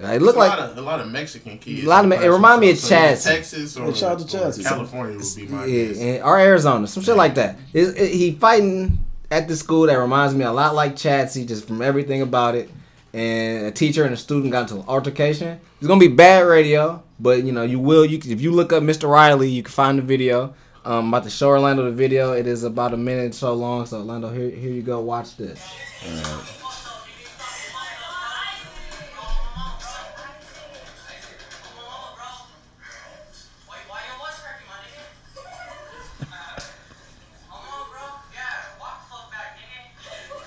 It 0.00 0.20
looked 0.20 0.34
a 0.36 0.40
like 0.40 0.58
lot 0.58 0.70
of, 0.70 0.78
a 0.78 0.80
lot 0.80 0.98
of 1.00 1.08
Mexican 1.12 1.58
kids. 1.58 1.84
A 1.84 1.88
lot 1.88 2.02
of 2.04 2.10
Me- 2.10 2.16
it 2.16 2.28
remind 2.28 2.60
me 2.60 2.70
of 2.72 2.78
So 2.78 2.92
Chaz. 2.96 3.24
Texas 3.24 3.76
or, 3.76 3.84
Hey, 3.86 3.92
shout 3.94 4.20
out 4.20 4.28
to 4.28 4.38
or 4.38 4.50
Chaz. 4.50 4.64
California 4.64 5.16
would 5.16 5.36
be 5.36 5.46
my 5.46 5.64
yeah, 5.64 5.92
guess. 5.92 6.22
or 6.24 6.38
Arizona, 6.40 6.86
some 6.88 7.04
shit 7.04 7.16
like 7.16 7.36
that. 7.36 7.56
It, 7.72 7.96
it- 7.96 8.10
he 8.12 8.32
fighting 8.32 8.98
at 9.30 9.46
the 9.46 9.54
school 9.56 9.86
that 9.86 9.94
reminds 9.94 10.34
me 10.34 10.44
a 10.44 10.50
lot 10.52 10.74
like 10.74 10.94
Chatsy, 10.96 11.46
just 11.46 11.68
from 11.68 11.80
everything 11.82 12.20
about 12.20 12.56
it. 12.56 12.68
And 13.14 13.66
a 13.66 13.70
teacher 13.70 14.04
and 14.04 14.12
a 14.12 14.16
student 14.16 14.50
got 14.50 14.62
into 14.62 14.82
an 14.82 14.88
altercation. 14.88 15.60
It's 15.78 15.86
gonna 15.86 16.00
be 16.00 16.08
bad 16.08 16.40
radio, 16.46 17.02
but 17.20 17.44
you 17.44 17.52
know 17.52 17.62
you 17.62 17.78
will. 17.78 18.04
You 18.04 18.16
if 18.18 18.40
you 18.40 18.50
look 18.50 18.72
up 18.72 18.82
Mr. 18.82 19.08
Riley, 19.08 19.50
you 19.50 19.62
can 19.62 19.70
find 19.72 19.98
the 19.98 20.02
video. 20.02 20.54
Um, 20.84 20.92
I'm 20.94 21.08
about 21.14 21.22
to 21.24 21.30
show 21.30 21.48
Orlando 21.48 21.84
the 21.84 21.92
video. 21.92 22.32
It 22.32 22.48
is 22.48 22.64
about 22.64 22.92
a 22.92 22.96
minute 22.96 23.36
so 23.36 23.54
long. 23.54 23.86
So 23.86 23.98
Orlando, 23.98 24.30
here, 24.30 24.50
here 24.50 24.72
you 24.72 24.82
go. 24.82 24.98
Watch 25.00 25.36
this. 25.36 25.64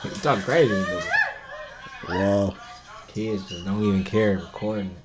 You 0.04 0.12
talking 0.22 0.44
crazy. 0.44 0.86
Wow. 2.10 2.56
Kids 3.08 3.48
just 3.48 3.64
don't 3.64 3.82
even 3.82 4.04
care 4.04 4.34
recording 4.34 4.88
it. 4.88 5.05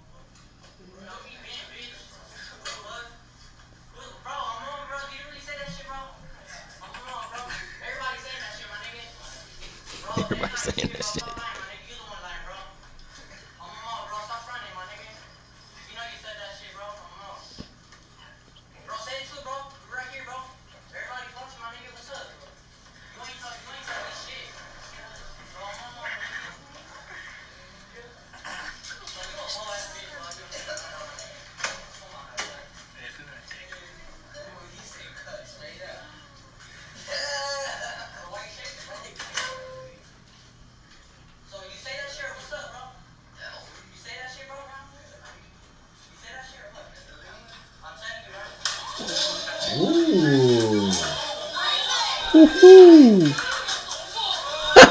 Everybody 10.24 10.56
saying 10.56 10.90
that 10.92 11.04
shit. 11.04 11.59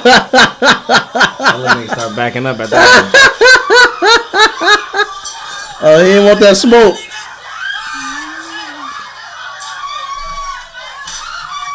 Let 0.09 1.77
me 1.79 1.87
start 1.87 2.15
backing 2.15 2.45
up 2.45 2.59
at 2.59 2.69
that. 2.69 3.25
Oh, 5.81 5.97
he 5.99 6.07
didn't 6.11 6.25
want 6.25 6.39
that 6.41 6.57
smoke. 6.57 6.93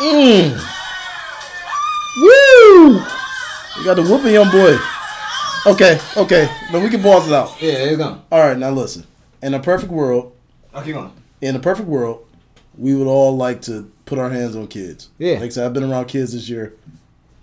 Mmm. 0.01 0.51
Woo! 2.21 3.01
You 3.79 3.85
got 3.85 3.95
the 3.95 4.03
whooping 4.03 4.33
young 4.35 4.51
boy. 4.51 4.77
Okay, 5.67 5.99
okay. 6.17 6.49
But 6.71 6.83
we 6.83 6.91
can 6.91 7.03
pause 7.03 7.27
it 7.27 7.33
out. 7.33 7.57
Yeah, 7.61 7.73
there 7.73 7.91
you 7.93 7.97
go. 7.97 8.21
All 8.31 8.41
right, 8.41 8.59
now 8.59 8.71
listen. 8.71 9.07
In 9.43 9.55
a 9.55 9.61
perfect 9.61 9.91
world, 9.91 10.33
keep 10.85 10.95
going. 10.95 11.13
in 11.41 11.57
a 11.57 11.59
perfect 11.61 11.89
world, 11.89 12.27
we 12.77 12.95
would 12.95 13.07
all 13.07 13.35
like 13.37 13.63
to 13.63 13.91
put 14.05 14.19
our 14.19 14.29
hands 14.31 14.55
on 14.57 14.67
kids. 14.67 15.09
Yeah. 15.19 15.35
Like 15.35 15.45
I 15.45 15.49
said, 15.49 15.67
I've 15.67 15.73
been 15.73 15.91
around 15.91 16.07
kids 16.07 16.33
this 16.35 16.49
year. 16.49 16.75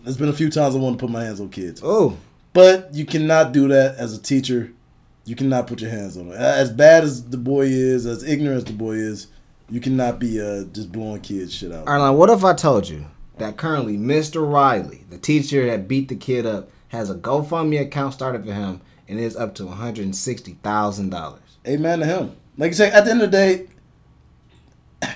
There's 0.03 0.17
been 0.17 0.29
a 0.29 0.33
few 0.33 0.49
times 0.49 0.75
I 0.75 0.79
want 0.79 0.97
to 0.97 1.05
put 1.05 1.11
my 1.11 1.23
hands 1.23 1.39
on 1.39 1.49
kids. 1.49 1.81
Oh, 1.83 2.17
But 2.53 2.93
you 2.93 3.05
cannot 3.05 3.51
do 3.51 3.67
that 3.69 3.95
as 3.95 4.17
a 4.17 4.21
teacher. 4.21 4.71
You 5.25 5.35
cannot 5.35 5.67
put 5.67 5.81
your 5.81 5.91
hands 5.91 6.17
on 6.17 6.27
it. 6.29 6.35
As 6.35 6.71
bad 6.71 7.03
as 7.03 7.23
the 7.29 7.37
boy 7.37 7.67
is, 7.67 8.05
as 8.05 8.23
ignorant 8.23 8.57
as 8.57 8.65
the 8.65 8.73
boy 8.73 8.93
is, 8.93 9.27
you 9.69 9.79
cannot 9.79 10.19
be 10.19 10.41
uh, 10.41 10.63
just 10.65 10.91
blowing 10.91 11.21
kids 11.21 11.53
shit 11.53 11.71
out. 11.71 11.87
Arlen, 11.87 12.17
what 12.17 12.29
if 12.29 12.43
I 12.43 12.53
told 12.53 12.89
you 12.89 13.05
that 13.37 13.57
currently 13.57 13.97
Mr. 13.97 14.51
Riley, 14.51 15.05
the 15.09 15.17
teacher 15.17 15.65
that 15.67 15.87
beat 15.87 16.09
the 16.09 16.15
kid 16.15 16.45
up, 16.45 16.69
has 16.89 17.09
a 17.09 17.15
GoFundMe 17.15 17.79
account 17.79 18.13
started 18.13 18.43
for 18.45 18.53
him 18.53 18.81
and 19.07 19.19
is 19.19 19.37
up 19.37 19.55
to 19.55 19.65
one 19.65 19.77
hundred 19.77 20.05
and 20.05 20.15
sixty 20.15 20.53
thousand 20.63 21.09
dollars. 21.11 21.39
Amen 21.65 21.99
to 21.99 22.05
him. 22.05 22.35
Like 22.57 22.71
you 22.71 22.75
say, 22.75 22.91
at 22.91 23.05
the 23.05 23.11
end 23.11 23.21
of 23.21 23.31
the 23.31 23.37
day, 23.37 23.67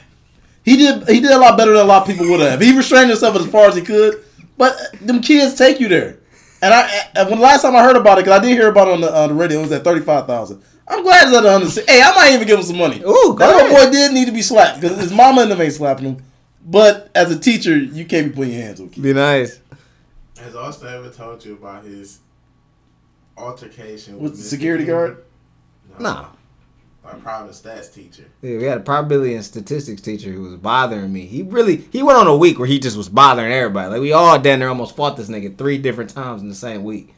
he 0.63 0.77
did 0.77 1.07
he 1.09 1.19
did 1.19 1.31
a 1.31 1.37
lot 1.37 1.57
better 1.57 1.71
than 1.73 1.81
a 1.81 1.87
lot 1.87 2.03
of 2.03 2.07
people 2.07 2.29
would 2.29 2.39
have. 2.39 2.61
He 2.61 2.75
restrained 2.75 3.09
himself 3.09 3.35
as 3.35 3.47
far 3.47 3.67
as 3.67 3.75
he 3.75 3.81
could, 3.81 4.23
but 4.57 4.77
them 5.01 5.21
kids 5.21 5.55
take 5.55 5.79
you 5.79 5.87
there. 5.87 6.19
And 6.61 6.73
I 6.73 6.89
and 7.15 7.29
when 7.29 7.39
the 7.39 7.43
last 7.43 7.61
time 7.61 7.75
I 7.75 7.83
heard 7.83 7.95
about 7.95 8.17
it, 8.17 8.25
because 8.25 8.39
I 8.39 8.43
did 8.43 8.51
hear 8.57 8.69
about 8.69 8.87
it 8.87 8.93
on 8.95 9.01
the, 9.01 9.15
on 9.15 9.29
the 9.29 9.35
radio, 9.35 9.59
it 9.59 9.63
was 9.63 9.71
at 9.71 9.83
thirty 9.83 10.01
five 10.01 10.25
thousand. 10.27 10.61
I'm 10.87 11.01
glad 11.03 11.27
it's 11.27 11.35
at 11.35 11.43
106. 11.43 11.87
Hey, 11.89 11.99
I 11.99 12.13
might 12.13 12.33
even 12.33 12.45
give 12.47 12.59
him 12.59 12.65
some 12.65 12.77
money. 12.77 12.97
Ooh, 13.01 13.03
go 13.03 13.35
that 13.37 13.55
little 13.55 13.71
ahead. 13.71 13.87
boy 13.87 13.91
did 13.91 14.13
need 14.13 14.25
to 14.25 14.31
be 14.31 14.43
slapped 14.43 14.79
because 14.79 14.99
his 14.99 15.11
mama 15.11 15.41
and 15.41 15.49
them 15.51 15.59
ain't 15.59 15.73
slapping 15.73 16.05
him. 16.05 16.23
But 16.63 17.09
as 17.15 17.31
a 17.31 17.39
teacher, 17.39 17.75
you 17.75 18.05
can't 18.05 18.29
be 18.29 18.35
putting 18.35 18.53
your 18.53 18.61
hands 18.61 18.79
on 18.79 18.89
kids. 18.89 19.01
Be 19.01 19.13
nice. 19.13 19.59
Has 20.39 20.55
Austin 20.55 20.89
ever 20.89 21.09
told 21.09 21.43
you 21.43 21.53
about 21.53 21.85
his 21.85 22.19
altercation 23.37 24.13
With 24.19 24.23
with, 24.23 24.35
the 24.37 24.43
Mr. 24.43 24.49
security 24.49 24.83
King? 24.83 24.93
guard? 24.93 25.23
Nah. 25.99 26.27
My 27.05 27.11
private 27.19 27.51
stats 27.51 27.93
teacher. 27.93 28.25
Yeah, 28.41 28.57
we 28.57 28.63
had 28.63 28.79
a 28.79 28.81
probability 28.81 29.35
and 29.35 29.45
statistics 29.45 30.01
teacher 30.01 30.31
who 30.31 30.41
was 30.41 30.55
bothering 30.55 31.13
me. 31.13 31.27
He 31.27 31.43
really 31.43 31.77
he 31.91 32.01
went 32.01 32.17
on 32.17 32.25
a 32.25 32.35
week 32.35 32.57
where 32.57 32.67
he 32.67 32.79
just 32.79 32.97
was 32.97 33.09
bothering 33.09 33.51
everybody. 33.51 33.91
Like 33.91 34.01
we 34.01 34.11
all 34.11 34.39
down 34.39 34.59
there 34.59 34.69
almost 34.69 34.95
fought 34.95 35.15
this 35.15 35.29
nigga 35.29 35.55
three 35.55 35.77
different 35.77 36.09
times 36.09 36.41
in 36.41 36.49
the 36.49 36.55
same 36.55 36.83
week. 36.83 37.13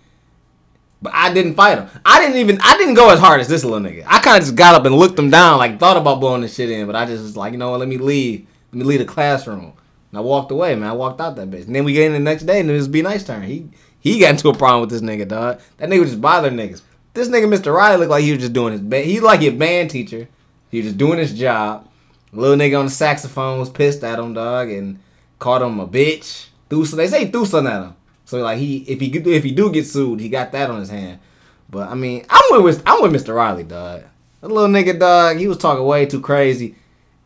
But 1.02 1.14
I 1.14 1.34
didn't 1.34 1.56
fight 1.56 1.78
him. 1.78 1.90
I 2.06 2.20
didn't 2.20 2.38
even 2.38 2.60
I 2.62 2.78
didn't 2.78 2.96
go 2.96 3.12
as 3.12 3.20
hard 3.20 3.40
as 3.40 3.48
this 3.48 3.64
little 3.64 3.80
nigga. 3.80 4.04
I 4.06 4.20
kind 4.20 4.38
of 4.38 4.44
just 4.44 4.56
got 4.56 4.76
up 4.76 4.86
and 4.86 4.94
looked 4.96 5.18
him 5.18 5.30
down, 5.30 5.58
like 5.58 5.80
thought 5.80 5.96
about 5.96 6.20
blowing 6.20 6.42
this 6.42 6.56
shit 6.56 6.70
in, 6.70 6.86
but 6.86 6.96
I 6.96 7.06
just 7.06 7.24
was 7.24 7.38
like, 7.38 7.54
you 7.54 7.58
know 7.58 7.72
what? 7.72 7.80
Let 7.80 7.88
me 7.88 7.98
leave. 7.98 8.46
Let 8.74 8.80
me 8.80 8.84
leave 8.84 9.00
the 9.00 9.06
classroom. 9.06 9.74
And 10.12 10.18
I 10.18 10.20
walked 10.20 10.52
away, 10.52 10.76
man. 10.76 10.90
I 10.90 10.94
walked 10.94 11.22
out 11.22 11.38
that 11.38 11.50
bitch. 11.50 11.66
And 11.66 11.76
then 11.76 11.86
we 11.86 11.94
get 11.94 12.08
in 12.08 12.14
the 12.14 12.20
next 12.20 12.44
day, 12.44 12.60
and 12.60 12.70
it 12.70 12.74
was 12.74 12.90
be 12.90 13.02
nice 13.02 13.24
turn. 13.24 13.44
He 13.44 13.70
he 14.00 14.20
got 14.20 14.32
into 14.32 14.50
a 14.50 14.54
problem 14.54 14.82
with 14.82 14.90
this 14.90 15.02
nigga, 15.02 15.28
dog. 15.28 15.62
That 15.78 15.88
nigga 15.90 16.02
was 16.02 16.10
just 16.10 16.22
bothering 16.22 16.56
niggas. 16.56 16.82
This 17.18 17.30
nigga, 17.30 17.52
Mr. 17.52 17.74
Riley, 17.74 17.98
looked 17.98 18.12
like 18.12 18.24
he 18.24 18.32
was 18.32 18.42
just 18.42 18.54
doing 18.54 18.74
his 18.74 18.82
band. 18.82 19.06
He's 19.06 19.24
like 19.24 19.42
a 19.42 19.50
band 19.50 19.90
teacher. 19.90 20.28
He 20.70 20.78
was 20.78 20.86
just 20.86 21.00
doing 21.00 21.18
his 21.18 21.34
job. 21.34 21.90
Little 22.32 22.56
nigga 22.56 22.78
on 22.78 22.86
the 22.86 22.92
saxophone 22.92 23.58
was 23.58 23.72
pissed 23.72 24.04
at 24.04 24.20
him, 24.20 24.36
dog, 24.36 24.70
and 24.70 25.00
called 25.40 25.64
him 25.64 25.80
a 25.80 25.88
bitch. 25.88 26.46
Threw 26.70 26.86
some, 26.86 26.98
they 26.98 27.08
say 27.08 27.32
threw 27.32 27.48
something 27.48 27.74
at 27.74 27.82
him. 27.82 27.96
So 28.26 28.38
like 28.38 28.60
he, 28.60 28.84
if 28.84 29.00
he 29.00 29.08
if 29.08 29.44
he 29.44 29.50
do 29.50 29.72
get 29.72 29.88
sued, 29.88 30.20
he 30.20 30.30
got 30.30 30.52
that 30.52 30.70
on 30.70 30.80
his 30.80 30.92
hand. 30.92 31.20
But 31.68 31.90
I 31.90 31.96
mean, 31.96 32.24
I'm 32.30 32.62
with 32.62 32.84
I'm 32.86 33.02
with 33.02 33.12
Mr. 33.12 33.34
Riley, 33.34 33.64
dog. 33.64 34.04
The 34.42 34.50
little 34.50 34.70
nigga, 34.70 35.00
dog. 35.00 35.38
He 35.38 35.48
was 35.48 35.58
talking 35.58 35.84
way 35.84 36.06
too 36.06 36.22
crazy, 36.22 36.76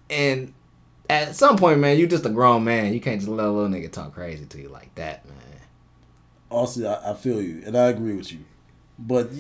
and 0.09 0.53
at 1.09 1.35
some 1.35 1.57
point, 1.57 1.81
man, 1.81 1.97
you 1.97 2.07
just 2.07 2.25
a 2.25 2.29
grown 2.29 2.63
man. 2.63 2.93
You 2.93 3.01
can't 3.01 3.19
just 3.19 3.29
let 3.29 3.45
a 3.45 3.51
little 3.51 3.69
nigga 3.69 3.91
talk 3.91 4.13
crazy 4.13 4.45
to 4.45 4.57
you 4.57 4.69
like 4.69 4.95
that, 4.95 5.27
man. 5.27 5.35
Honestly, 6.49 6.87
I, 6.87 7.11
I 7.11 7.13
feel 7.13 7.41
you, 7.41 7.61
and 7.65 7.77
I 7.77 7.87
agree 7.89 8.15
with 8.15 8.31
you. 8.31 8.39
But 8.97 9.31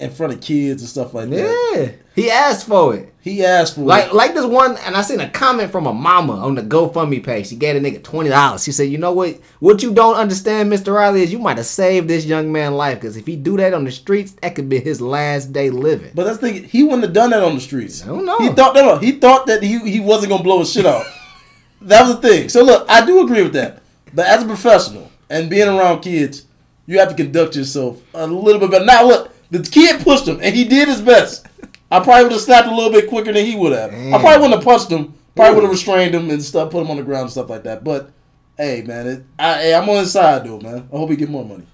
in 0.00 0.10
front 0.10 0.32
of 0.32 0.40
kids 0.40 0.82
and 0.82 0.88
stuff 0.88 1.12
like 1.14 1.28
that, 1.30 1.72
Yeah, 1.76 1.90
he 2.14 2.30
asked 2.30 2.66
for 2.66 2.94
it. 2.94 3.12
he 3.20 3.44
asked 3.44 3.74
for 3.74 3.82
Like 3.82 4.06
it. 4.06 4.14
like 4.14 4.34
this 4.34 4.44
one, 4.46 4.76
and 4.78 4.96
I 4.96 5.02
seen 5.02 5.20
a 5.20 5.28
comment 5.28 5.70
from 5.70 5.86
a 5.86 5.92
mama 5.92 6.32
on 6.34 6.54
the 6.54 6.62
GoFundMe 6.62 7.22
page. 7.22 7.48
She 7.48 7.56
gave 7.56 7.76
a 7.76 7.80
nigga 7.80 8.02
twenty 8.02 8.30
dollars. 8.30 8.64
She 8.64 8.72
said, 8.72 8.84
"You 8.90 8.98
know 8.98 9.12
what? 9.12 9.38
What 9.60 9.82
you 9.82 9.92
don't 9.92 10.16
understand, 10.16 10.70
Mister 10.70 10.92
Riley, 10.94 11.22
is 11.22 11.32
you 11.32 11.38
might 11.38 11.58
have 11.58 11.66
saved 11.66 12.08
this 12.08 12.24
young 12.24 12.50
man 12.50 12.74
life 12.74 12.98
because 13.00 13.16
if 13.16 13.26
he 13.26 13.36
do 13.36 13.56
that 13.58 13.74
on 13.74 13.84
the 13.84 13.92
streets, 13.92 14.32
that 14.42 14.54
could 14.54 14.68
be 14.68 14.80
his 14.80 15.00
last 15.00 15.52
day 15.52 15.70
living." 15.70 16.12
But 16.14 16.24
that's 16.24 16.38
the 16.38 16.50
thing. 16.50 16.64
He 16.64 16.82
wouldn't 16.82 17.02
have 17.04 17.12
done 17.12 17.30
that 17.30 17.42
on 17.42 17.54
the 17.54 17.60
streets. 17.60 18.02
I 18.02 18.06
don't 18.08 18.24
know. 18.24 18.38
He 18.38 18.48
thought 18.48 18.74
no, 18.74 18.84
no. 18.86 18.96
He 18.98 19.12
thought 19.12 19.46
that 19.46 19.62
he 19.62 19.78
he 19.90 20.00
wasn't 20.00 20.30
gonna 20.30 20.42
blow 20.42 20.60
his 20.60 20.72
shit 20.72 20.86
out. 20.86 21.04
that 21.82 22.06
was 22.06 22.16
the 22.20 22.28
thing. 22.28 22.48
So 22.48 22.62
look, 22.64 22.86
I 22.88 23.04
do 23.04 23.22
agree 23.24 23.42
with 23.42 23.52
that. 23.52 23.82
But 24.14 24.26
as 24.26 24.42
a 24.42 24.46
professional 24.46 25.10
and 25.28 25.48
being 25.50 25.68
around 25.68 26.00
kids, 26.00 26.46
you 26.86 26.98
have 26.98 27.08
to 27.10 27.14
conduct 27.14 27.54
yourself 27.54 28.02
a 28.14 28.26
little 28.26 28.60
bit 28.60 28.70
better. 28.72 28.84
Now 28.84 29.06
look, 29.06 29.29
the 29.50 29.60
kid 29.60 30.02
pushed 30.02 30.26
him, 30.26 30.40
and 30.42 30.54
he 30.54 30.64
did 30.64 30.88
his 30.88 31.00
best. 31.00 31.46
I 31.90 32.00
probably 32.00 32.24
would 32.24 32.32
have 32.32 32.40
snapped 32.40 32.68
a 32.68 32.74
little 32.74 32.92
bit 32.92 33.08
quicker 33.08 33.32
than 33.32 33.44
he 33.44 33.56
would 33.56 33.72
have. 33.72 33.92
I 33.92 33.96
mm. 33.96 34.20
probably 34.20 34.42
wouldn't 34.42 34.54
have 34.54 34.64
punched 34.64 34.90
him. 34.90 35.14
Probably 35.34 35.54
would 35.54 35.62
have 35.64 35.70
mm. 35.70 35.74
restrained 35.74 36.14
him 36.14 36.30
and 36.30 36.42
stuff, 36.42 36.70
put 36.70 36.82
him 36.82 36.90
on 36.90 36.96
the 36.96 37.02
ground 37.02 37.22
and 37.22 37.30
stuff 37.30 37.50
like 37.50 37.64
that. 37.64 37.82
But 37.82 38.10
hey, 38.56 38.82
man, 38.82 39.06
it, 39.06 39.24
I, 39.38 39.54
hey, 39.54 39.74
I'm 39.74 39.88
on 39.88 39.96
his 39.96 40.12
side 40.12 40.44
though, 40.44 40.60
man. 40.60 40.88
I 40.92 40.96
hope 40.96 41.10
he 41.10 41.16
get 41.16 41.30
more 41.30 41.44
money. 41.44 41.66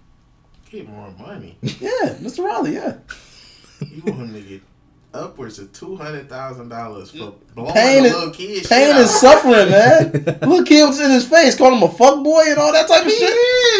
Get 0.71 0.89
more 0.89 1.11
money. 1.19 1.59
Yeah, 1.63 2.15
Mr. 2.21 2.45
Riley. 2.45 2.75
Yeah. 2.75 2.97
You 3.81 4.03
want 4.05 4.31
him 4.31 4.35
to 4.35 4.41
get 4.41 4.63
upwards 5.15 5.59
of 5.59 5.73
two 5.73 5.97
hundred 5.97 6.29
thousand 6.29 6.69
dollars 6.69 7.11
for 7.11 7.35
blowing 7.55 7.73
Pain 7.73 8.05
a 8.05 8.07
is- 8.09 8.13
little 8.15 8.31
kid 8.31 8.57
shit 8.59 8.69
Pain 8.69 8.91
out. 8.93 9.01
and 9.01 9.09
suffering, 9.09 9.71
man. 9.71 10.13
Little 10.43 10.63
kid 10.65 10.87
was 10.87 11.01
in 11.01 11.11
his 11.11 11.27
face, 11.27 11.57
calling 11.57 11.79
him 11.79 11.83
a 11.85 11.89
fuck 11.89 12.23
boy 12.23 12.45
and 12.49 12.59
all 12.59 12.73
that 12.73 12.87
type 12.87 13.03
of 13.07 13.07
He 13.13 13.19
shit. 13.19 13.31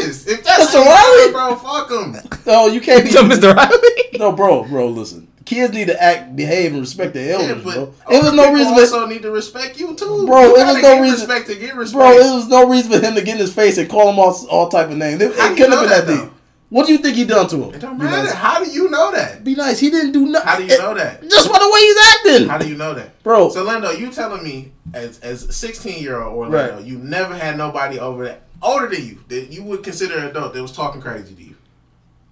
is. 0.09 0.27
If 0.27 0.43
that's 0.45 0.75
Mr. 0.75 0.83
how 0.83 0.91
Riley? 0.91 1.17
you 1.19 1.23
do 1.25 1.29
it, 1.29 1.33
bro, 1.33 1.57
fuck 1.57 1.91
him. 1.91 2.41
No, 2.47 2.67
you 2.69 2.81
can't 2.81 3.05
be. 3.05 3.11
So, 3.17 3.25
Mister 3.25 3.53
Riley, 3.55 3.79
No, 4.19 4.33
bro, 4.33 4.65
bro, 4.65 4.89
listen. 4.89 5.29
Kids 5.45 5.73
need 5.73 5.87
to 5.87 6.03
act, 6.03 6.35
behave, 6.35 6.73
and 6.73 6.81
respect 6.81 7.15
their 7.15 7.39
Yeah, 7.39 7.47
elders, 7.47 7.63
but 7.65 7.75
bro. 7.75 7.95
It 8.17 8.23
was 8.25 8.33
no 8.33 8.53
reason, 8.53 8.73
also 8.73 9.03
for, 9.05 9.09
need 9.13 9.23
to 9.23 9.31
respect 9.31 9.79
you 9.79 9.95
too. 9.95 10.27
Bro, 10.27 10.43
You 10.43 10.57
it 10.57 10.65
was 10.67 10.83
no 10.83 10.95
give 10.95 11.03
reason- 11.03 11.19
respect 11.29 11.47
to 11.49 11.55
get 11.55 11.77
respect. 11.77 11.99
bro. 11.99 12.11
It 12.13 12.35
was 12.35 12.49
no 12.49 12.69
reason 12.69 12.91
for 12.93 12.99
him 13.07 13.15
to 13.15 13.23
get 13.23 13.35
in 13.35 13.41
his 13.43 13.55
face 13.55 13.79
and 13.79 13.89
call 13.89 14.11
him 14.11 14.19
all, 14.19 14.35
all 14.49 14.69
type 14.69 14.91
of 14.91 14.97
names. 14.97 15.23
It, 15.23 15.31
it 15.31 15.37
How 15.39 15.45
do 15.45 15.51
you 15.51 15.57
couldn't 15.57 15.73
have 15.73 15.81
been 15.83 15.91
that 15.91 16.07
that, 16.09 16.23
deep. 16.25 16.33
What 16.69 16.87
do 16.87 16.93
you 16.93 16.99
think 16.99 17.17
he 17.17 17.25
done 17.25 17.47
to 17.49 17.57
him? 17.65 17.75
it 17.75 17.81
don't 17.81 17.97
matter. 17.97 18.25
nice. 18.25 18.33
How 18.33 18.63
do 18.63 18.69
you 18.71 18.91
know 18.91 19.13
that? 19.13 19.45
Be 19.45 19.55
nice. 19.55 19.79
He 19.79 19.89
didn't 19.91 20.13
do 20.13 20.27
nothing. 20.27 20.49
How 20.49 20.57
do 20.57 20.65
you 20.65 20.79
know 20.79 20.95
that? 20.95 21.23
Just 21.23 21.51
by 21.53 21.59
the 21.61 21.71
way 21.71 21.81
he's 21.81 21.97
acting, 22.37 22.49
How 22.49 22.59
do 22.59 22.69
you 22.69 22.75
know 22.77 22.93
that, 22.95 23.23
bro. 23.23 23.51
So 23.51 23.63
Lando, 23.63 23.91
you 23.93 24.11
telling 24.11 24.43
me 24.43 24.73
as 24.93 25.21
as 25.21 25.45
a 25.45 25.53
sixteen 25.53 26.03
year 26.03 26.21
old 26.23 26.37
Orlando, 26.37 26.77
Right. 26.77 26.85
you 26.85 26.99
never 26.99 27.35
had 27.37 27.57
nobody 27.57 27.99
over 28.01 28.25
that 28.25 28.43
older 28.63 28.89
than 28.89 29.07
you 29.07 29.19
that 29.29 29.53
you 29.53 29.63
would 29.63 29.83
consider 29.85 30.19
an 30.19 30.25
adult 30.27 30.55
that 30.55 30.63
was 30.63 30.73
talking 30.73 31.01
crazy 31.01 31.35
to 31.35 31.43
you, 31.43 31.55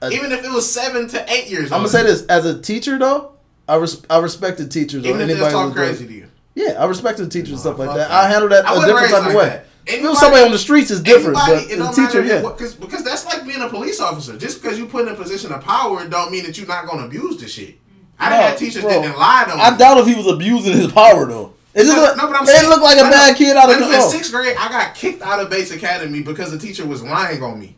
Uh, 0.03 0.11
even 0.12 0.32
if 0.32 0.45
it 0.45 0.51
was 0.51 0.70
seven 0.70 1.07
to 1.09 1.32
eight 1.32 1.49
years. 1.49 1.70
I'm 1.70 1.78
gonna 1.80 1.89
say 1.89 2.03
this 2.03 2.22
as 2.26 2.45
a 2.45 2.61
teacher 2.61 2.99
though. 2.99 3.32
I 3.68 3.76
res- 3.76 4.03
I 4.11 4.18
respected 4.18 4.70
teachers 4.70 5.05
or 5.05 5.09
Even 5.09 5.20
if 5.22 5.26
they 5.28 5.35
anybody 5.35 5.43
was 5.45 5.53
who 5.53 5.59
talking 5.59 5.74
crazy 5.74 6.07
to 6.07 6.12
you. 6.12 6.26
Yeah, 6.57 6.72
I 6.82 6.87
respected 6.87 7.30
teachers 7.30 7.51
and 7.53 7.61
stuff 7.61 7.78
like 7.78 7.89
that. 7.91 8.09
that. 8.09 8.11
I 8.11 8.28
handle 8.28 8.49
that 8.51 8.66
I 8.68 8.72
a 8.72 8.80
different 8.80 8.97
raised 9.01 9.11
type 9.12 9.20
of 9.20 9.26
like 9.28 9.37
way. 9.37 9.49
that. 9.49 9.66
If 9.87 9.95
it 9.95 9.97
was 9.97 10.03
Anybody- 10.03 10.16
somebody 10.16 10.45
on 10.45 10.51
the 10.53 10.59
streets 10.59 10.91
is 10.91 11.01
different, 11.03 11.37
Anybody, 11.39 11.76
but 11.76 11.89
as 11.91 11.97
teacher, 11.97 12.22
matter 12.22 12.43
yeah. 12.43 12.51
Cause, 12.57 12.74
because 12.74 13.05
that's 13.05 13.26
like 13.26 13.45
being 13.47 13.61
a 13.61 13.68
police 13.68 14.01
officer. 14.01 14.37
Just 14.39 14.62
because 14.62 14.78
you 14.78 14.87
put 14.87 15.07
in 15.07 15.12
a 15.12 15.16
position 15.16 15.53
of 15.53 15.62
power, 15.62 16.07
don't 16.07 16.30
mean 16.32 16.45
that 16.45 16.57
you're 16.57 16.66
not 16.66 16.87
gonna 16.87 17.05
abuse 17.05 17.37
the 17.39 17.49
shit. 17.49 17.76
I 18.18 18.30
No, 18.30 18.37
had 18.37 18.57
teachers 18.59 18.82
bro. 18.82 18.91
that 18.93 19.03
didn't 19.03 19.18
lie 19.18 19.45
to 19.49 19.55
me. 19.57 19.61
I 19.61 19.76
doubt 19.76 19.99
if 19.99 20.07
he 20.07 20.14
was 20.14 20.26
abusing 20.26 20.72
his 20.72 20.91
power 20.93 21.26
though. 21.26 21.53
It 21.74 21.82
just 21.82 21.97
No, 21.97 22.03
look, 22.03 22.16
no, 22.16 22.26
but 22.28 22.37
I'm 22.37 22.47
saying- 22.47 22.68
looked 22.68 22.82
like 22.82 22.99
a 22.99 23.03
bad 23.03 23.32
no. 23.32 23.35
kid 23.37 23.57
out 23.57 23.68
of 23.70 23.76
control. 23.78 24.05
In 24.05 24.11
sixth 24.11 24.30
grade, 24.32 24.57
I 24.59 24.68
got 24.68 24.95
kicked 24.95 25.20
out 25.22 25.41
of 25.41 25.51
Base 25.51 25.70
Academy 25.72 26.22
because 26.22 26.51
the 26.53 26.59
teacher 26.59 26.87
was 26.87 27.03
lying 27.03 27.43
on 27.43 27.59
me. 27.59 27.76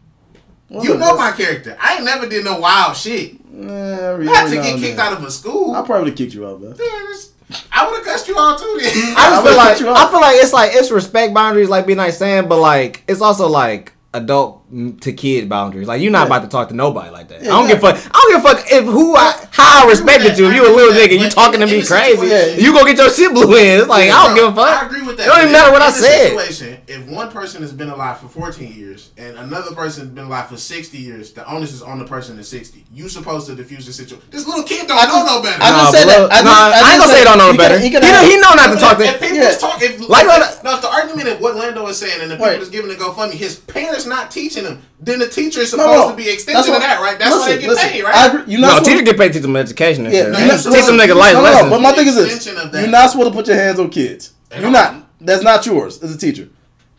Well, 0.69 0.85
you 0.85 0.97
know 0.99 1.17
my 1.17 1.33
character. 1.33 1.77
I 1.81 1.95
ain't 1.97 2.05
never 2.05 2.29
did 2.29 2.45
no 2.45 2.59
wild 2.61 2.97
shit. 2.97 3.37
Every- 3.59 4.27
Not 4.27 4.45
every 4.45 4.57
to 4.59 4.63
get 4.63 4.79
kicked 4.81 4.99
out 4.99 5.13
of 5.15 5.25
a 5.25 5.31
school. 5.31 5.75
I 5.75 5.81
probably 5.83 6.13
kicked 6.13 6.35
you 6.35 6.47
out. 6.47 6.61
Man, 6.61 6.73
it's- 6.73 7.31
I 7.73 7.87
would 7.89 7.97
have 7.97 8.05
cussed 8.05 8.29
you 8.29 8.39
out 8.39 8.59
too. 8.59 8.79
Then. 8.81 8.93
I 8.95 9.15
I 9.17 9.31
just 9.31 9.43
would 9.43 9.49
feel 9.51 9.57
like 9.57 9.69
cut 9.69 9.81
you 9.81 9.89
off. 9.89 10.09
I 10.09 10.11
feel 10.11 10.21
like 10.21 10.37
it's 10.37 10.53
like 10.53 10.71
it's 10.75 10.91
respect 10.91 11.35
boundaries, 11.35 11.69
like 11.69 11.87
be 11.87 11.95
nice 11.95 12.19
saying, 12.19 12.49
but 12.49 12.59
like 12.59 13.05
it's 13.07 13.21
also 13.21 13.49
like 13.49 13.93
adult 14.15 14.63
to 15.01 15.13
kid 15.13 15.49
boundaries. 15.49 15.87
Like 15.87 16.03
you're 16.03 16.11
not 16.11 16.23
Yeah. 16.29 16.37
about 16.37 16.43
to 16.43 16.49
talk 16.49 16.69
to 16.71 16.75
nobody 16.75 17.11
like 17.11 17.29
that. 17.29 17.43
Yeah, 17.45 17.55
I 17.55 17.59
don't 17.59 17.69
give 17.69 17.79
a 17.79 17.81
fuck. 17.81 18.11
I 18.13 18.19
don't 18.19 18.33
give 18.35 18.45
a 18.45 18.49
fuck 18.57 18.67
if 18.73 18.85
who 18.85 19.15
I 19.15 19.47
how 19.53 19.87
I 19.87 19.89
respected 19.89 20.33
that. 20.33 20.39
you. 20.39 20.49
If 20.49 20.55
you 20.57 20.67
a 20.67 20.75
little 20.75 20.93
that. 20.93 21.09
nigga, 21.09 21.21
you 21.23 21.29
talking 21.31 21.61
to 21.61 21.67
me 21.67 21.85
crazy. 21.85 22.17
situation- 22.17 22.65
You 22.65 22.73
gonna 22.73 22.87
get 22.91 22.99
your 22.99 23.11
shit 23.11 23.33
blew 23.33 23.55
in. 23.57 23.81
It's 23.81 23.89
like 23.89 24.11
I 24.11 24.27
don't 24.27 24.35
give 24.35 24.45
a 24.51 24.55
fuck. 24.55 24.83
I 24.83 24.87
agree 24.87 25.03
with 25.03 25.17
that. 25.19 25.27
It 25.27 25.29
don't 25.31 25.39
even 25.41 25.53
matter 25.53 25.71
what 25.71 25.83
I 25.83 25.87
in 25.87 25.93
the 25.93 25.99
said. 25.99 26.29
Situation, 26.31 26.79
if 26.89 27.07
one 27.07 27.31
person 27.31 27.63
has 27.63 27.73
been 27.73 27.91
alive 27.91 28.19
for 28.19 28.27
14 28.29 28.73
years 28.77 29.11
and 29.17 29.39
another 29.39 29.73
person 29.75 30.03
has 30.07 30.11
been 30.11 30.25
alive 30.27 30.49
for 30.49 30.57
60 30.57 30.99
years, 30.99 31.31
the 31.33 31.47
onus 31.49 31.73
is 31.73 31.83
on 31.83 31.99
the 32.01 32.05
person 32.05 32.35
that's 32.37 32.49
60. 32.49 32.85
You 32.93 33.09
supposed 33.09 33.47
to 33.47 33.55
diffuse 33.55 33.87
the 33.87 33.93
situation. 33.93 34.27
This 34.33 34.47
little 34.49 34.65
kid 34.65 34.89
don't 34.89 34.99
I 34.99 35.07
know 35.07 35.25
no 35.25 35.43
better. 35.43 35.63
I 35.63 35.71
Nah, 35.71 35.79
just 35.79 35.93
said 35.93 36.05
bro. 36.07 36.27
that. 36.29 36.33
I, 36.33 36.43
Nah, 36.43 36.71
just, 36.71 36.85
I 36.85 36.91
ain't 36.91 37.01
gonna 37.01 37.13
say 37.13 37.19
said 37.19 37.25
don't 37.25 37.39
know 37.39 37.53
he 37.53 37.59
better. 37.59 37.75
could- 37.79 37.83
He, 37.85 37.91
know, 37.91 38.25
he 38.29 38.37
know 38.41 38.55
not 38.55 38.73
to 38.75 38.77
talk 38.81 38.99
If 39.01 39.21
to. 39.21 39.27
people 39.27 39.47
talk, 39.61 39.81
if, 39.83 40.01
Like, 40.09 40.27
like, 40.27 40.41
like- 40.41 40.65
no, 40.65 40.75
if 40.75 40.81
the 40.83 40.91
argument 40.91 41.29
of 41.29 41.41
what 41.41 41.55
Lando 41.57 41.87
is 41.87 41.97
saying 41.99 42.21
and 42.21 42.31
the 42.33 42.35
people 42.37 42.47
Wait. 42.51 42.59
that's 42.59 42.71
giving 42.71 42.89
the 42.91 42.97
GoFundMe, 42.97 43.33
his 43.33 43.57
parents 43.57 44.07
not 44.07 44.31
teaching 44.31 44.56
him, 44.65 44.83
then 45.01 45.19
the 45.19 45.29
teacher 45.29 45.61
is 45.61 45.71
supposed 45.71 45.89
no. 45.91 46.11
to 46.11 46.17
be 46.17 46.31
extension 46.31 46.55
That's 46.55 46.69
of 46.77 46.81
that, 46.81 47.01
right? 47.01 47.19
That's 47.19 47.31
why 47.33 47.37
listen, 47.39 47.55
they 47.57 47.61
get 47.61 47.71
listen, 47.71 47.89
paid, 47.91 48.03
right? 48.05 48.27
agree. 48.35 48.53
You're 48.53 48.61
No, 48.61 48.69
not 48.69 48.75
supposed 48.79 48.91
teacher 48.93 49.05
get 49.05 49.17
paid 49.19 49.29
to 49.29 49.33
teach 49.35 49.43
them 49.43 49.57
education 49.57 50.07
and 50.07 50.15
Yeah, 50.15 50.21
shit. 50.21 50.29
you're 50.31 50.39
man. 50.39 50.49
not 50.49 50.63
Teach 50.65 50.87
them 50.87 50.97
nigga 50.97 51.17
life 51.17 51.33
no, 51.35 51.39
no, 51.41 51.45
lessons. 51.51 51.71
but 51.71 51.81
my 51.83 51.93
thing 51.93 52.07
is 52.07 52.15
this: 52.17 52.35
Extension 52.37 52.71
you're 52.81 52.89
not 52.91 53.11
supposed 53.11 53.29
to 53.33 53.35
put 53.37 53.47
your 53.49 53.57
hands 53.57 53.79
on 53.81 53.91
kids. 53.91 54.33
And 54.51 54.63
You're 54.63 54.71
not. 54.71 55.05
That's 55.21 55.43
not 55.43 55.65
yours 55.67 56.03
as 56.03 56.15
a 56.15 56.19
teacher. 56.19 56.49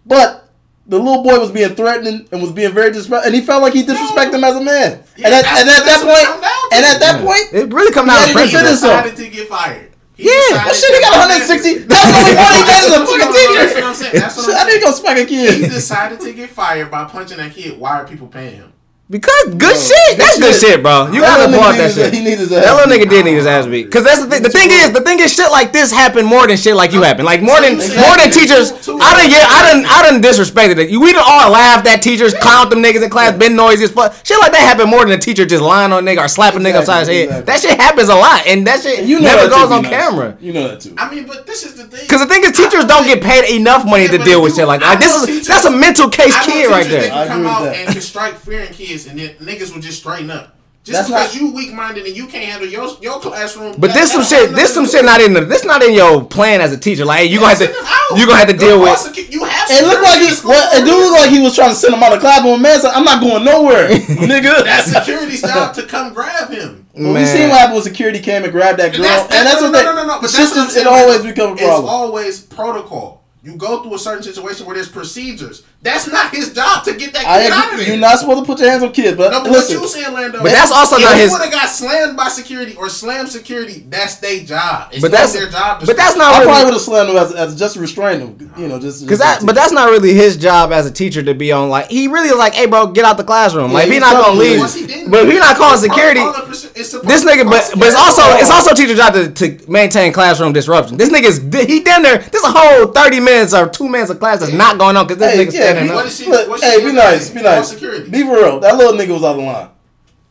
But 0.06 0.50
the 0.86 0.98
little 0.98 1.22
boy 1.24 1.38
was 1.40 1.52
being 1.52 1.76
threatening 1.76 2.28
and 2.32 2.42
was 2.42 2.52
being 2.52 2.72
very 2.74 2.90
disrespectful, 2.92 3.26
and 3.28 3.36
he 3.36 3.42
felt 3.42 3.62
like 3.62 3.74
he 3.74 3.84
disrespected 3.84 4.34
him 4.36 4.44
as 4.44 4.56
a 4.56 4.62
man. 4.64 5.04
Yeah, 5.18 5.28
and 5.28 5.36
at, 5.36 5.42
that's- 5.44 5.62
and 5.62 5.70
at 5.70 5.86
that 5.86 5.86
that's 5.86 6.04
it 6.04 6.26
come 6.26 6.34
point, 6.34 6.42
down 6.42 6.70
to. 6.70 6.76
and 6.76 6.86
at 6.86 7.00
that 7.02 7.20
Yeah. 7.20 7.26
point, 7.26 7.54
It 7.54 7.74
really 7.74 7.92
come 7.94 8.06
He 8.06 8.12
had 8.12 8.28
to 8.28 8.34
to 8.34 8.40
He 8.40 8.46
defend 8.46 8.68
himself. 8.68 9.04
decided 9.04 9.24
to 9.26 9.30
get 9.36 9.50
fired. 9.50 9.87
He 10.18 10.26
Yeah. 10.26 10.66
well, 10.66 10.74
shit, 10.74 10.96
he 10.96 11.02
got 11.02 11.30
160. 11.30 11.78
That's 11.86 12.04
the 12.04 12.18
only 12.18 12.36
one 12.36 12.58
he 12.58 12.64
a 12.64 13.06
fucking 13.06 13.54
That's 13.54 13.74
what 13.74 13.84
I'm 13.84 13.94
teacher. 13.94 13.94
saying. 13.94 14.12
That's 14.22 14.36
what 14.38 14.46
Shit, 14.46 14.56
I'm 14.56 14.62
I 14.62 14.64
to 14.66 14.72
saying. 14.72 14.84
go 14.84 14.92
smack 14.92 15.18
a 15.18 15.26
kid. 15.26 15.54
He 15.62 15.68
decided 15.70 16.20
to 16.22 16.34
get 16.34 16.50
fired 16.50 16.90
by 16.92 17.06
punching 17.06 17.38
that 17.38 17.54
kid. 17.54 17.80
Why 17.80 18.00
are 18.02 18.08
people 18.08 18.28
paying 18.28 18.56
him? 18.58 18.74
Because 19.10 19.56
good 19.56 19.60
Bro, 19.60 19.70
shit. 19.74 20.18
That's 20.20 20.36
good 20.36 20.52
good 20.52 20.60
shit. 20.60 20.70
shit, 20.70 20.84
bro. 20.84 21.08
You 21.16 21.22
That 21.22 21.40
gotta 21.40 21.48
little 21.48 21.64
applaud 21.64 21.72
that 21.80 21.84
needs 21.88 21.96
his- 21.96 22.06
shit. 22.08 22.14
he 22.14 22.20
needs 22.28 22.40
his 22.42 22.50
That 22.50 22.76
little 22.76 22.92
nigga 22.92 23.10
did 23.10 23.24
need 23.24 23.36
his 23.40 23.46
ass 23.48 23.66
beat. 23.66 23.90
Cause 23.90 24.04
that's 24.04 24.20
the 24.20 24.28
thing. 24.28 24.44
The 24.44 24.50
thing 24.50 24.70
is, 24.70 24.92
the 24.92 25.00
thing 25.00 25.20
is, 25.22 25.32
shit 25.34 25.50
like 25.50 25.72
this 25.72 25.94
happen 25.94 26.26
more 26.26 26.46
than 26.46 26.58
shit 26.58 26.76
like 26.76 26.92
you 26.92 27.02
happen. 27.04 27.24
Like 27.24 27.42
more 27.42 27.56
than 27.62 27.76
Exactly. 27.80 28.04
more 28.04 28.18
than 28.18 28.32
teachers. 28.32 28.72
Two- 28.84 29.00
two- 29.00 29.00
I 29.00 29.16
done 29.16 29.32
yeah, 29.32 29.48
I 29.48 29.60
done 29.72 29.86
I 29.88 30.04
done 30.12 30.22
disrespected 30.22 30.78
it. 30.78 30.92
We 31.00 31.14
done 31.14 31.24
all 31.26 31.52
laughed 31.52 31.88
at 31.88 32.02
teachers, 32.02 32.34
clowned 32.34 32.70
them 32.70 32.84
niggas 32.84 33.02
in 33.02 33.10
class, 33.10 33.32
been 33.38 33.56
noisy 33.56 33.86
as 33.86 33.92
fuck. 33.92 34.14
Shit 34.26 34.40
like 34.42 34.52
that 34.52 34.60
happen 34.60 34.90
more 34.90 35.06
than 35.06 35.14
a 35.14 35.18
teacher 35.18 35.46
just 35.46 35.64
lying 35.64 35.94
on 35.94 36.06
a 36.06 36.12
nigga 36.12 36.26
or 36.26 36.28
slapping 36.28 36.60
a 36.60 36.64
nigga 36.70 36.76
upside 36.84 37.08
his 37.08 37.08
head. 37.08 37.24
exactly. 37.24 37.46
That 37.46 37.62
shit 37.62 37.80
happens 37.80 38.10
a 38.10 38.16
lot, 38.16 38.46
and 38.46 38.68
that 38.68 38.82
shit 38.84 39.06
you 39.06 39.22
know 39.22 39.28
never 39.32 39.48
that 39.48 39.56
goes 39.56 39.72
on 39.72 39.84
nice. 39.84 39.92
camera. 39.92 40.36
You 40.42 40.52
know 40.52 40.68
that 40.68 40.82
too. 40.82 40.96
I 40.98 41.10
mean, 41.10 41.24
but 41.26 41.48
this 41.48 41.64
is 41.64 41.76
the 41.76 41.86
thing. 41.86 42.10
Cause 42.10 42.20
the 42.20 42.26
thing 42.28 42.44
is, 42.44 42.52
teachers 42.52 42.84
don't 42.84 43.06
get 43.06 43.24
paid 43.24 43.56
enough 43.56 43.86
money 43.86 44.04
Yeah, 44.04 44.18
to 44.18 44.18
deal 44.18 44.42
with 44.42 44.52
you- 44.52 44.58
shit 44.64 44.68
like 44.68 44.84
I 44.84 44.96
that. 44.96 45.00
This 45.00 45.16
is 45.16 45.26
teachers- 45.28 45.48
that's 45.48 45.64
a 45.66 45.72
mental 45.72 46.10
case 46.10 46.36
I 46.36 46.44
kid 46.46 46.70
right 46.70 46.90
there. 46.90 47.04
That 47.04 47.14
I 47.14 47.28
can 47.28 47.28
come 47.28 47.38
agree 47.38 47.48
with 47.48 47.56
out 47.56 47.64
that. 47.64 47.76
and 47.78 47.88
can 47.94 48.02
strike 48.02 48.38
fear 48.42 48.60
in 48.68 48.74
kids, 48.98 49.08
and 49.10 49.20
then 49.20 49.36
niggas 49.36 49.74
will 49.74 49.82
just 49.82 50.00
straighten 50.00 50.32
up. 50.32 50.54
Just 50.84 51.10
That's 51.10 51.10
because 51.10 51.34
not- 51.36 51.42
you 51.42 51.54
weak 51.54 51.74
minded 51.74 52.06
and 52.06 52.16
you 52.16 52.28
can't 52.28 52.46
handle 52.46 52.68
your 52.68 52.88
your 53.02 53.20
classroom. 53.20 53.76
But 53.78 53.94
this 53.94 54.14
some 54.14 54.24
shit. 54.24 54.56
This 54.56 54.74
some 54.74 54.88
shit 54.88 55.04
not 55.04 55.20
in 55.20 55.34
the. 55.34 55.42
This 55.42 55.66
not 55.66 55.84
in 55.84 55.94
your 55.94 56.24
plan 56.24 56.62
as 56.62 56.72
a 56.72 56.78
teacher. 56.78 57.04
Like 57.04 57.20
hey, 57.20 57.26
you 57.26 57.40
gonna 57.40 57.56
have 57.56 57.60
to. 57.60 58.18
You 58.18 58.26
gonna 58.26 58.38
have 58.38 58.48
to 58.48 58.56
oh, 58.56 58.58
deal 58.58 58.80
with. 58.82 59.30
You 59.30 59.44
have. 59.44 59.70
It 59.70 59.86
looked 59.86 60.02
like 60.02 60.22
he, 60.22 60.48
well, 60.48 60.70
it 60.74 60.84
a 60.84 60.86
do 60.86 60.92
look 60.92 61.12
like 61.20 61.30
he 61.30 61.42
was 61.42 61.54
trying 61.56 61.72
to 61.72 61.76
send 61.76 61.94
him 61.94 62.02
out 62.02 62.14
of 62.14 62.22
class. 62.22 62.42
But 62.42 62.58
man 62.60 62.80
said, 62.80 62.92
"I'm 62.92 63.04
not 63.04 63.22
going 63.22 63.44
nowhere, 63.44 63.90
nigga." 64.30 64.64
That's 64.64 64.94
security's 64.94 65.42
job 65.42 65.76
to 65.76 65.84
come 65.84 66.14
grab 66.14 66.50
him. 66.50 66.88
Well, 66.94 67.14
we 67.14 67.26
seen 67.26 67.50
what 67.50 67.60
happened 67.60 67.76
when 67.76 67.84
security 67.84 68.20
came 68.20 68.44
and 68.44 68.52
grabbed 68.54 68.80
that 68.80 68.96
girl, 68.96 69.06
And 69.06 69.22
and 69.22 69.46
that's, 69.46 69.62
no, 69.62 69.70
what 69.70 69.74
no, 69.74 69.80
they. 69.80 69.86
no, 69.86 69.96
no, 69.96 70.08
no, 70.08 70.14
But 70.22 70.32
that's 70.32 70.38
just 70.38 70.56
what 70.56 70.78
it 70.78 70.88
always 70.88 71.22
like, 71.22 71.36
become 71.36 71.52
a 71.52 71.54
It's 71.56 71.64
always 71.64 72.42
protocol. 72.42 73.18
You 73.44 73.56
go 73.56 73.84
through 73.84 73.96
a 73.96 74.00
certain 74.00 74.24
situation 74.24 74.66
where 74.66 74.76
there's 74.76 74.90
procedures. 74.90 75.64
That's 75.88 76.08
not 76.12 76.36
his 76.36 76.54
job 76.54 76.84
to 76.84 76.94
get 76.96 77.14
that 77.14 77.26
I 77.26 77.44
kid 77.44 77.52
out 77.52 77.68
of 77.68 77.74
agree. 77.74 77.86
there. 77.86 77.94
You're 77.96 78.02
not 78.02 78.20
supposed 78.20 78.40
to 78.42 78.46
put 78.46 78.60
your 78.60 78.70
hands 78.70 78.84
on 78.84 78.92
kids, 78.92 79.16
but 79.18 79.32
No, 79.32 79.44
but 79.44 79.52
listen, 79.52 79.78
what 79.80 79.84
you 79.84 79.88
saying, 80.04 80.14
Lando? 80.14 80.44
But 80.44 80.52
that's 80.52 80.72
also 80.72 80.98
if 80.98 81.04
not 81.04 81.16
he 81.16 81.22
his- 81.22 81.32
would 81.32 81.42
have 81.42 81.52
got 81.52 81.70
slammed 81.70 82.18
by 82.18 82.28
security 82.28 82.76
or 82.76 82.90
slammed 82.90 83.30
security. 83.30 83.86
That's 83.88 84.16
their 84.18 84.40
job. 84.44 84.90
It's 84.92 85.02
But 85.02 85.12
not 85.12 85.18
that's 85.18 85.34
their 85.34 85.50
job. 85.50 85.80
To 85.80 85.86
but 85.86 85.96
that's 85.96 86.16
not 86.18 86.34
I 86.36 86.44
probably 86.44 86.66
would 86.66 86.74
have 86.74 86.82
slammed 86.82 87.10
him 87.12 87.18
as, 87.18 87.32
as 87.34 87.58
just 87.58 87.76
to 87.76 87.80
restrain 87.80 88.20
him. 88.20 88.52
You 88.58 88.68
know, 88.68 88.80
just 88.80 89.02
because 89.04 89.20
that. 89.20 89.42
But 89.46 89.56
that's 89.56 89.72
not 89.72 89.90
really 89.90 90.14
his 90.14 90.36
job 90.36 90.72
as 90.74 90.86
a 90.86 90.92
teacher 90.92 91.24
to 91.24 91.34
be 91.34 91.52
on. 91.52 91.70
Like 91.70 91.88
he 91.90 92.08
really 92.08 92.30
is 92.30 92.36
like, 92.38 92.54
hey, 92.54 92.66
bro, 92.66 92.88
get 92.88 93.06
out 93.06 93.16
the 93.18 93.24
classroom. 93.24 93.70
Yeah, 93.72 93.74
like 93.76 93.84
if 93.86 93.90
he 93.90 93.96
he's 93.96 94.02
not 94.02 94.14
gonna 94.22 94.34
you 94.36 94.40
leave. 94.42 94.60
Once 94.60 94.76
he 94.76 94.86
didn't, 94.88 95.10
But 95.12 95.26
if 95.26 95.32
he 95.32 95.40
not 95.40 95.56
calling 95.58 95.80
security, 95.80 96.20
protocol, 96.20 96.50
it's 96.52 96.90
supposed 96.90 97.08
this 97.08 97.24
nigga. 97.24 97.46
But 97.50 97.72
but 97.80 97.88
it's 97.88 97.96
also 97.96 98.22
it's 98.42 98.52
also 98.52 98.74
teacher 98.76 98.96
job 98.96 99.14
to, 99.14 99.32
to 99.32 99.72
maintain 99.72 100.12
classroom 100.12 100.52
disruption. 100.54 100.98
This 100.98 101.10
nigga's 101.10 101.38
he 101.68 101.80
down 101.82 102.02
there. 102.04 102.18
There's 102.20 102.44
a 102.44 102.52
whole 102.52 102.88
thirty 102.88 103.20
minutes 103.20 103.54
or 103.54 103.70
two 103.70 103.88
minutes 103.88 104.10
of 104.12 104.20
class 104.20 104.40
that's 104.42 104.52
not 104.54 104.78
going 104.78 104.98
on 104.98 105.08
because 105.08 105.20
this 105.20 105.34
Hey, 105.36 105.46
nigga 105.46 105.54
yeah, 105.54 105.74
standing 105.78 105.96
What 105.96 106.02
up. 106.06 106.08
is 106.12 106.18
she- 106.18 106.30
Look, 106.30 106.60
she 106.60 106.66
hey, 106.66 106.86
be 106.86 106.92
nice, 106.94 107.30
be 107.30 107.42
nice. 107.42 107.70
security. 107.70 108.10
Be 108.10 108.24
real. 108.24 108.60
That 108.60 108.78
little 108.78 108.94
nigga 108.94 109.14
was 109.14 109.24
out 109.24 109.38
of 109.40 109.44
line. 109.44 109.70